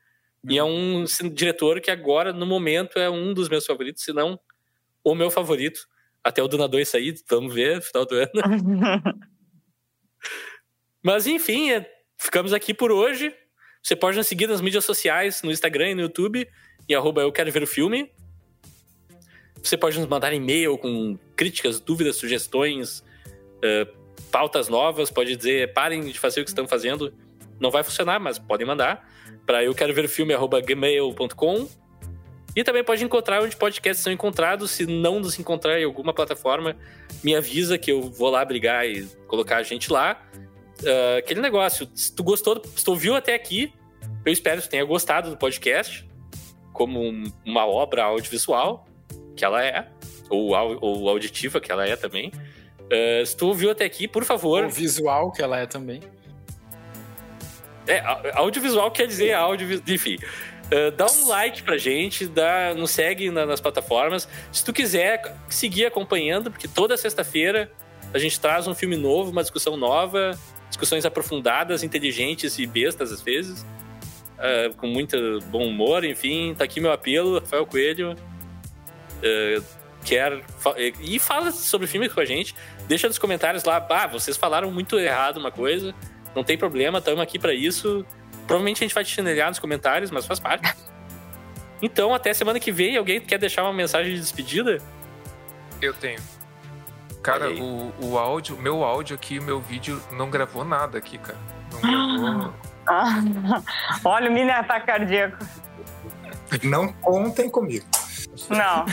Uhum. 0.44 0.52
E 0.52 0.58
é 0.58 0.64
um 0.64 1.04
diretor 1.34 1.82
que 1.82 1.92
agora, 1.92 2.32
no 2.32 2.46
momento, 2.46 2.98
é 2.98 3.10
um 3.10 3.34
dos 3.34 3.50
meus 3.50 3.66
favoritos, 3.66 4.04
se 4.04 4.14
não 4.14 4.40
o 5.04 5.14
meu 5.14 5.30
favorito. 5.30 5.82
Até 6.28 6.44
o 6.44 6.48
Duna 6.50 6.68
2 6.68 6.90
sair, 6.90 7.16
vamos 7.30 7.54
ver, 7.54 7.82
final 7.82 8.06
do 8.06 8.16
ano. 8.16 8.32
mas 11.02 11.26
enfim, 11.26 11.72
é, 11.72 11.90
ficamos 12.18 12.52
aqui 12.52 12.74
por 12.74 12.92
hoje. 12.92 13.34
Você 13.82 13.96
pode 13.96 14.18
nos 14.18 14.28
seguir 14.28 14.46
nas 14.46 14.60
mídias 14.60 14.84
sociais, 14.84 15.42
no 15.42 15.52
Instagram 15.52 15.92
e 15.92 15.96
no 15.96 16.02
YouTube, 16.02 16.46
em 16.90 16.94
arroba 16.94 17.22
eu 17.22 17.32
quero 17.32 17.50
ver 17.50 17.64
o 17.64 17.68
filme. 17.68 18.12
Você 19.64 19.78
pode 19.78 19.98
nos 19.98 20.10
mandar 20.10 20.34
e-mail 20.34 20.78
com 20.78 21.18
críticas, 21.34 21.80
dúvidas, 21.80 22.18
sugestões, 22.18 23.00
uh, 23.00 23.90
pautas 24.30 24.68
novas. 24.68 25.10
Pode 25.10 25.34
dizer, 25.34 25.72
parem 25.72 26.02
de 26.02 26.20
fazer 26.20 26.42
o 26.42 26.44
que 26.44 26.50
estão 26.50 26.68
fazendo. 26.68 27.14
Não 27.58 27.72
vai 27.72 27.86
funcionar, 27.86 28.20
mas 28.20 28.38
podem 28.38 28.68
mandar 28.68 29.10
para 29.46 29.64
eu 29.64 29.74
quero 29.74 29.94
ver 29.94 30.04
o 30.04 30.10
filme 30.10 30.34
gmail.com. 30.66 31.70
E 32.58 32.64
também 32.64 32.84
pode 32.84 33.04
encontrar 33.04 33.44
onde 33.44 33.56
podcasts 33.56 34.04
são 34.04 34.12
encontrados. 34.12 34.72
Se 34.72 34.88
não 34.88 35.20
nos 35.20 35.38
encontrar 35.38 35.80
em 35.80 35.84
alguma 35.84 36.12
plataforma, 36.12 36.76
me 37.24 37.36
avisa 37.36 37.78
que 37.78 37.92
eu 37.92 38.02
vou 38.02 38.32
lá 38.32 38.44
brigar 38.44 38.84
e 38.84 39.06
colocar 39.28 39.58
a 39.58 39.64
gente 39.64 39.94
lá. 39.94 40.20
Uh, 40.82 41.20
aquele 41.20 41.40
negócio, 41.40 41.88
se 41.94 42.16
tu 42.16 42.24
gostou, 42.24 42.60
se 42.76 42.84
tu 42.84 42.90
ouviu 42.90 43.16
até 43.16 43.36
aqui, 43.36 43.72
eu 44.26 44.34
espero 44.34 44.60
que 44.60 44.68
tu 44.68 44.72
tenha 44.72 44.84
gostado 44.84 45.30
do 45.30 45.38
podcast 45.38 46.10
como 46.74 47.00
um, 47.00 47.32
uma 47.46 47.68
obra 47.68 48.06
audiovisual 48.06 48.88
que 49.36 49.46
ela 49.46 49.64
é, 49.64 49.88
ou, 50.28 50.50
ou 50.82 51.10
auditiva, 51.10 51.62
que 51.62 51.72
ela 51.72 51.88
é 51.88 51.96
também. 51.96 52.32
Uh, 52.86 53.24
se 53.24 53.38
tu 53.38 53.50
ouviu 53.50 53.70
até 53.70 53.86
aqui, 53.86 54.08
por 54.08 54.26
favor. 54.26 54.64
Ou 54.64 54.70
visual, 54.72 55.32
que 55.32 55.44
ela 55.44 55.60
é 55.60 55.68
também. 55.68 56.02
É, 57.88 58.02
audiovisual 58.34 58.90
quer 58.90 59.06
dizer 59.06 59.34
áudio, 59.34 59.80
enfim. 59.88 60.18
Uh, 60.68 60.92
dá 60.92 61.06
um 61.06 61.28
like 61.30 61.64
pra 61.64 61.78
gente, 61.78 62.28
dá, 62.28 62.74
nos 62.76 62.92
segue 62.92 63.32
na, 63.32 63.46
nas 63.46 63.62
plataformas. 63.62 64.28
Se 64.52 64.64
tu 64.66 64.74
quiser 64.74 65.36
seguir 65.50 65.86
acompanhando, 65.86 66.52
porque 66.52 66.68
toda 66.68 66.98
sexta-feira 66.98 67.72
a 68.14 68.20
gente 68.20 68.40
traz 68.40 68.68
um 68.68 68.76
filme 68.76 68.98
novo, 68.98 69.32
uma 69.32 69.42
discussão 69.42 69.78
nova, 69.78 70.38
discussões 70.68 71.06
aprofundadas, 71.06 71.84
inteligentes 71.84 72.60
e 72.60 72.66
bestas 72.66 73.12
às 73.12 73.22
vezes, 73.22 73.62
uh, 73.62 74.74
com 74.76 74.88
muito 74.88 75.18
bom 75.48 75.66
humor, 75.66 76.04
enfim. 76.04 76.54
Tá 76.54 76.66
aqui 76.66 76.82
meu 76.82 76.92
apelo, 76.92 77.40
Rafael 77.40 77.66
Coelho 77.66 78.12
uh, 78.12 79.64
quer. 80.04 80.42
E 81.00 81.18
fala 81.20 81.52
sobre 81.52 81.88
filme 81.88 82.10
com 82.10 82.20
a 82.20 82.26
gente. 82.26 82.54
Deixa 82.88 83.08
nos 83.08 83.18
comentários 83.18 83.64
lá, 83.64 83.86
ah, 83.90 84.08
vocês 84.08 84.36
falaram 84.36 84.72
muito 84.72 84.98
errado 85.00 85.38
uma 85.38 85.52
coisa. 85.52 85.94
Não 86.36 86.44
tem 86.44 86.58
problema, 86.58 87.00
estamos 87.00 87.22
aqui 87.22 87.40
para 87.40 87.54
isso. 87.54 88.06
Provavelmente 88.48 88.84
a 88.84 88.88
gente 88.88 88.96
vai 88.96 89.04
te 89.04 89.14
chinelhar 89.14 89.50
nos 89.50 89.60
comentários, 89.60 90.10
mas 90.10 90.26
faz 90.26 90.40
parte. 90.40 90.74
Então, 91.80 92.12
até 92.12 92.34
semana 92.34 92.60
que 92.60 92.72
vem, 92.72 92.98
alguém 92.98 93.22
quer 93.22 93.38
deixar 93.38 93.62
uma 93.62 93.72
mensagem 93.72 94.16
de 94.16 94.20
despedida? 94.20 94.80
Eu 95.80 95.94
tenho. 95.94 96.20
Cara, 97.22 97.52
o, 97.52 97.94
o 98.02 98.18
áudio, 98.18 98.58
meu 98.58 98.84
áudio 98.84 99.16
aqui, 99.16 99.40
meu 99.40 99.60
vídeo 99.62 100.02
não 100.12 100.28
gravou 100.28 100.66
nada 100.66 100.98
aqui, 100.98 101.20
cara. 101.20 101.38
Não 101.72 102.24
gravou. 102.24 102.54
Ah, 102.88 103.22
olha 104.04 104.28
o 104.28 104.34
mini 104.34 104.50
ataque 104.50 104.88
cardíaco. 104.88 105.38
Não 106.64 106.92
contem 106.94 107.48
comigo. 107.48 107.86
Não. 108.50 108.86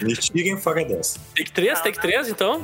Me 0.00 0.14
tirem 0.16 0.56
fora 0.56 0.84
dessa. 0.84 1.18
Take 1.34 1.50
3? 1.50 1.80
Take 1.80 2.00
3, 2.00 2.28
então? 2.28 2.62